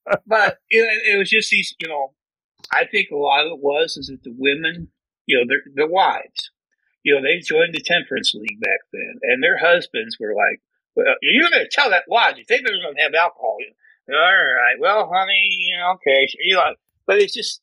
but 0.27 0.59
it, 0.69 1.13
it 1.13 1.17
was 1.17 1.29
just 1.29 1.49
these, 1.49 1.75
you 1.79 1.87
know. 1.87 2.13
I 2.69 2.85
think 2.85 3.07
a 3.11 3.15
lot 3.15 3.45
of 3.45 3.53
it 3.53 3.59
was 3.59 3.95
is 3.95 4.07
that 4.07 4.23
the 4.23 4.35
women, 4.37 4.89
you 5.25 5.37
know, 5.37 5.45
their 5.47 5.61
their 5.73 5.87
wives, 5.87 6.51
you 7.03 7.15
know, 7.15 7.21
they 7.21 7.39
joined 7.39 7.73
the 7.73 7.81
temperance 7.81 8.33
league 8.33 8.59
back 8.59 8.79
then, 8.91 9.19
and 9.23 9.41
their 9.41 9.57
husbands 9.57 10.17
were 10.19 10.35
like, 10.35 10.59
well, 10.97 11.15
you're 11.21 11.49
going 11.49 11.63
to 11.63 11.69
tell 11.71 11.91
that 11.91 12.09
lodge 12.09 12.39
if 12.39 12.47
they 12.47 12.59
better 12.59 12.81
not 12.81 12.99
have 12.99 13.13
alcohol. 13.13 13.57
All 14.09 14.15
right. 14.15 14.79
Well, 14.79 15.09
honey, 15.13 15.49
you 15.59 15.77
know, 15.77 15.93
okay. 15.93 16.27
You 16.39 16.55
know, 16.55 16.73
but 17.07 17.17
it's 17.17 17.33
just 17.33 17.61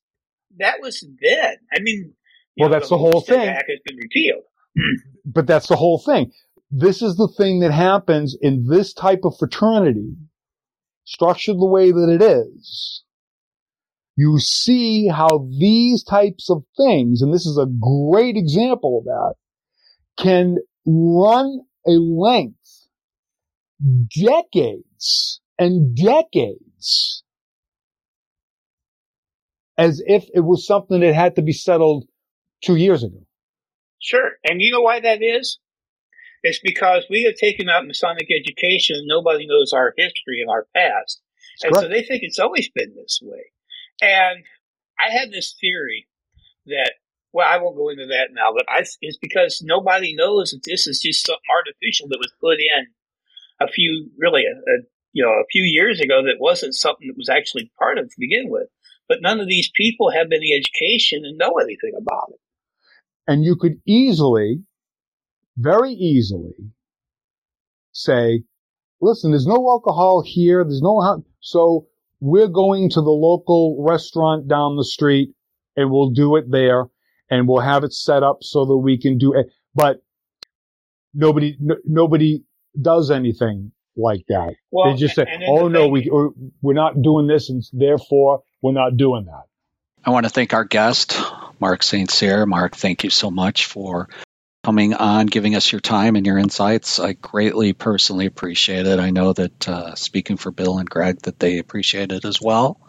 that 0.58 0.76
was 0.80 1.06
then. 1.20 1.56
I 1.72 1.80
mean, 1.80 2.14
well, 2.56 2.68
know, 2.68 2.74
that's 2.74 2.88
the, 2.88 2.96
the 2.96 2.98
whole 2.98 3.20
thing. 3.20 3.48
Act 3.48 3.68
has 3.68 3.80
been 3.84 3.96
repealed. 3.96 4.44
but 5.24 5.46
that's 5.46 5.68
the 5.68 5.76
whole 5.76 5.98
thing. 5.98 6.32
This 6.70 7.02
is 7.02 7.16
the 7.16 7.28
thing 7.28 7.60
that 7.60 7.72
happens 7.72 8.36
in 8.40 8.66
this 8.68 8.92
type 8.92 9.20
of 9.24 9.36
fraternity, 9.38 10.16
structured 11.04 11.56
the 11.56 11.66
way 11.66 11.92
that 11.92 12.08
it 12.08 12.22
is. 12.22 13.02
You 14.16 14.38
see 14.38 15.08
how 15.08 15.48
these 15.58 16.04
types 16.04 16.48
of 16.48 16.64
things, 16.76 17.20
and 17.20 17.34
this 17.34 17.46
is 17.46 17.58
a 17.58 17.66
great 17.66 18.36
example 18.36 18.98
of 18.98 19.04
that, 19.04 19.34
can 20.16 20.58
run 20.86 21.60
a 21.86 21.90
length 21.90 22.88
decades 24.08 25.40
and 25.58 25.96
decades 25.96 27.23
as 29.76 30.02
if 30.06 30.24
it 30.34 30.40
was 30.40 30.66
something 30.66 31.00
that 31.00 31.14
had 31.14 31.36
to 31.36 31.42
be 31.42 31.52
settled 31.52 32.06
two 32.62 32.76
years 32.76 33.02
ago. 33.02 33.26
Sure. 34.00 34.32
And 34.44 34.60
you 34.60 34.70
know 34.70 34.82
why 34.82 35.00
that 35.00 35.22
is? 35.22 35.58
It's 36.42 36.60
because 36.62 37.06
we 37.08 37.24
have 37.24 37.36
taken 37.36 37.68
out 37.70 37.86
Masonic 37.86 38.28
education 38.30 38.96
and 38.96 39.06
nobody 39.06 39.46
knows 39.46 39.72
our 39.72 39.94
history 39.96 40.42
and 40.42 40.50
our 40.50 40.66
past. 40.76 41.22
That's 41.62 41.64
and 41.64 41.72
correct. 41.72 41.84
so 41.84 41.88
they 41.88 42.02
think 42.02 42.22
it's 42.22 42.38
always 42.38 42.68
been 42.68 42.94
this 42.94 43.20
way. 43.22 43.50
And 44.02 44.44
I 44.98 45.10
had 45.10 45.32
this 45.32 45.56
theory 45.58 46.06
that, 46.66 46.92
well, 47.32 47.48
I 47.48 47.58
won't 47.58 47.76
go 47.76 47.88
into 47.88 48.06
that 48.06 48.28
now, 48.32 48.52
but 48.54 48.66
I, 48.68 48.84
it's 49.00 49.18
because 49.18 49.62
nobody 49.64 50.14
knows 50.14 50.50
that 50.50 50.62
this 50.64 50.86
is 50.86 51.00
just 51.00 51.24
something 51.24 51.40
artificial 51.56 52.08
that 52.08 52.20
was 52.20 52.32
put 52.40 52.58
in 52.60 52.86
a 53.60 53.70
few, 53.70 54.10
really, 54.18 54.42
a, 54.42 54.54
a, 54.54 54.76
you 55.12 55.24
know, 55.24 55.30
a 55.30 55.48
few 55.50 55.62
years 55.62 56.00
ago 56.00 56.22
that 56.24 56.40
wasn't 56.40 56.74
something 56.74 57.08
that 57.08 57.16
was 57.16 57.30
actually 57.30 57.72
part 57.78 57.98
of 57.98 58.08
to 58.08 58.14
begin 58.18 58.50
with. 58.50 58.68
But 59.08 59.18
none 59.20 59.40
of 59.40 59.48
these 59.48 59.70
people 59.74 60.10
have 60.10 60.28
any 60.32 60.52
education 60.54 61.22
and 61.24 61.36
know 61.38 61.54
anything 61.60 61.92
about 61.98 62.30
it. 62.30 62.40
And 63.26 63.44
you 63.44 63.56
could 63.56 63.80
easily, 63.86 64.62
very 65.56 65.92
easily 65.92 66.54
say, 67.92 68.42
listen, 69.00 69.30
there's 69.30 69.46
no 69.46 69.68
alcohol 69.68 70.22
here. 70.24 70.64
There's 70.64 70.82
no, 70.82 71.22
so 71.40 71.86
we're 72.20 72.48
going 72.48 72.90
to 72.90 73.00
the 73.00 73.10
local 73.10 73.82
restaurant 73.86 74.48
down 74.48 74.76
the 74.76 74.84
street 74.84 75.30
and 75.76 75.90
we'll 75.90 76.10
do 76.10 76.36
it 76.36 76.50
there 76.50 76.86
and 77.30 77.48
we'll 77.48 77.60
have 77.60 77.84
it 77.84 77.92
set 77.92 78.22
up 78.22 78.38
so 78.42 78.64
that 78.64 78.76
we 78.78 78.98
can 78.98 79.18
do 79.18 79.34
it. 79.34 79.46
But 79.74 80.02
nobody, 81.12 81.56
n- 81.60 81.80
nobody 81.84 82.44
does 82.80 83.10
anything 83.10 83.72
like 83.96 84.24
that. 84.28 84.54
Well, 84.70 84.92
they 84.92 84.98
just 84.98 85.14
say, 85.14 85.24
and 85.28 85.42
then 85.42 85.48
oh 85.50 85.68
no, 85.68 85.84
thing- 85.84 85.92
we 85.92 86.50
we're 86.62 86.74
not 86.74 87.00
doing 87.00 87.26
this 87.26 87.50
and 87.50 87.62
therefore 87.72 88.42
we're 88.62 88.72
not 88.72 88.96
doing 88.96 89.26
that. 89.26 89.44
I 90.04 90.10
want 90.10 90.26
to 90.26 90.30
thank 90.30 90.52
our 90.52 90.64
guest, 90.64 91.18
Mark 91.60 91.82
St. 91.82 92.10
Cyr. 92.10 92.44
Mark, 92.46 92.76
thank 92.76 93.04
you 93.04 93.10
so 93.10 93.30
much 93.30 93.66
for 93.66 94.08
coming 94.62 94.94
on, 94.94 95.26
giving 95.26 95.56
us 95.56 95.70
your 95.70 95.80
time 95.80 96.16
and 96.16 96.26
your 96.26 96.38
insights. 96.38 96.98
I 96.98 97.12
greatly 97.14 97.72
personally 97.72 98.26
appreciate 98.26 98.86
it. 98.86 98.98
I 98.98 99.10
know 99.10 99.32
that 99.32 99.68
uh, 99.68 99.94
speaking 99.94 100.36
for 100.36 100.50
Bill 100.50 100.78
and 100.78 100.88
Greg, 100.88 101.20
that 101.22 101.38
they 101.38 101.58
appreciate 101.58 102.12
it 102.12 102.24
as 102.24 102.40
well. 102.40 102.80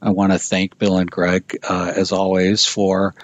I 0.00 0.10
want 0.10 0.32
to 0.32 0.38
thank 0.38 0.78
Bill 0.78 0.98
and 0.98 1.10
Greg, 1.10 1.58
uh, 1.68 1.92
as 1.96 2.10
always, 2.12 2.66
for 2.66 3.14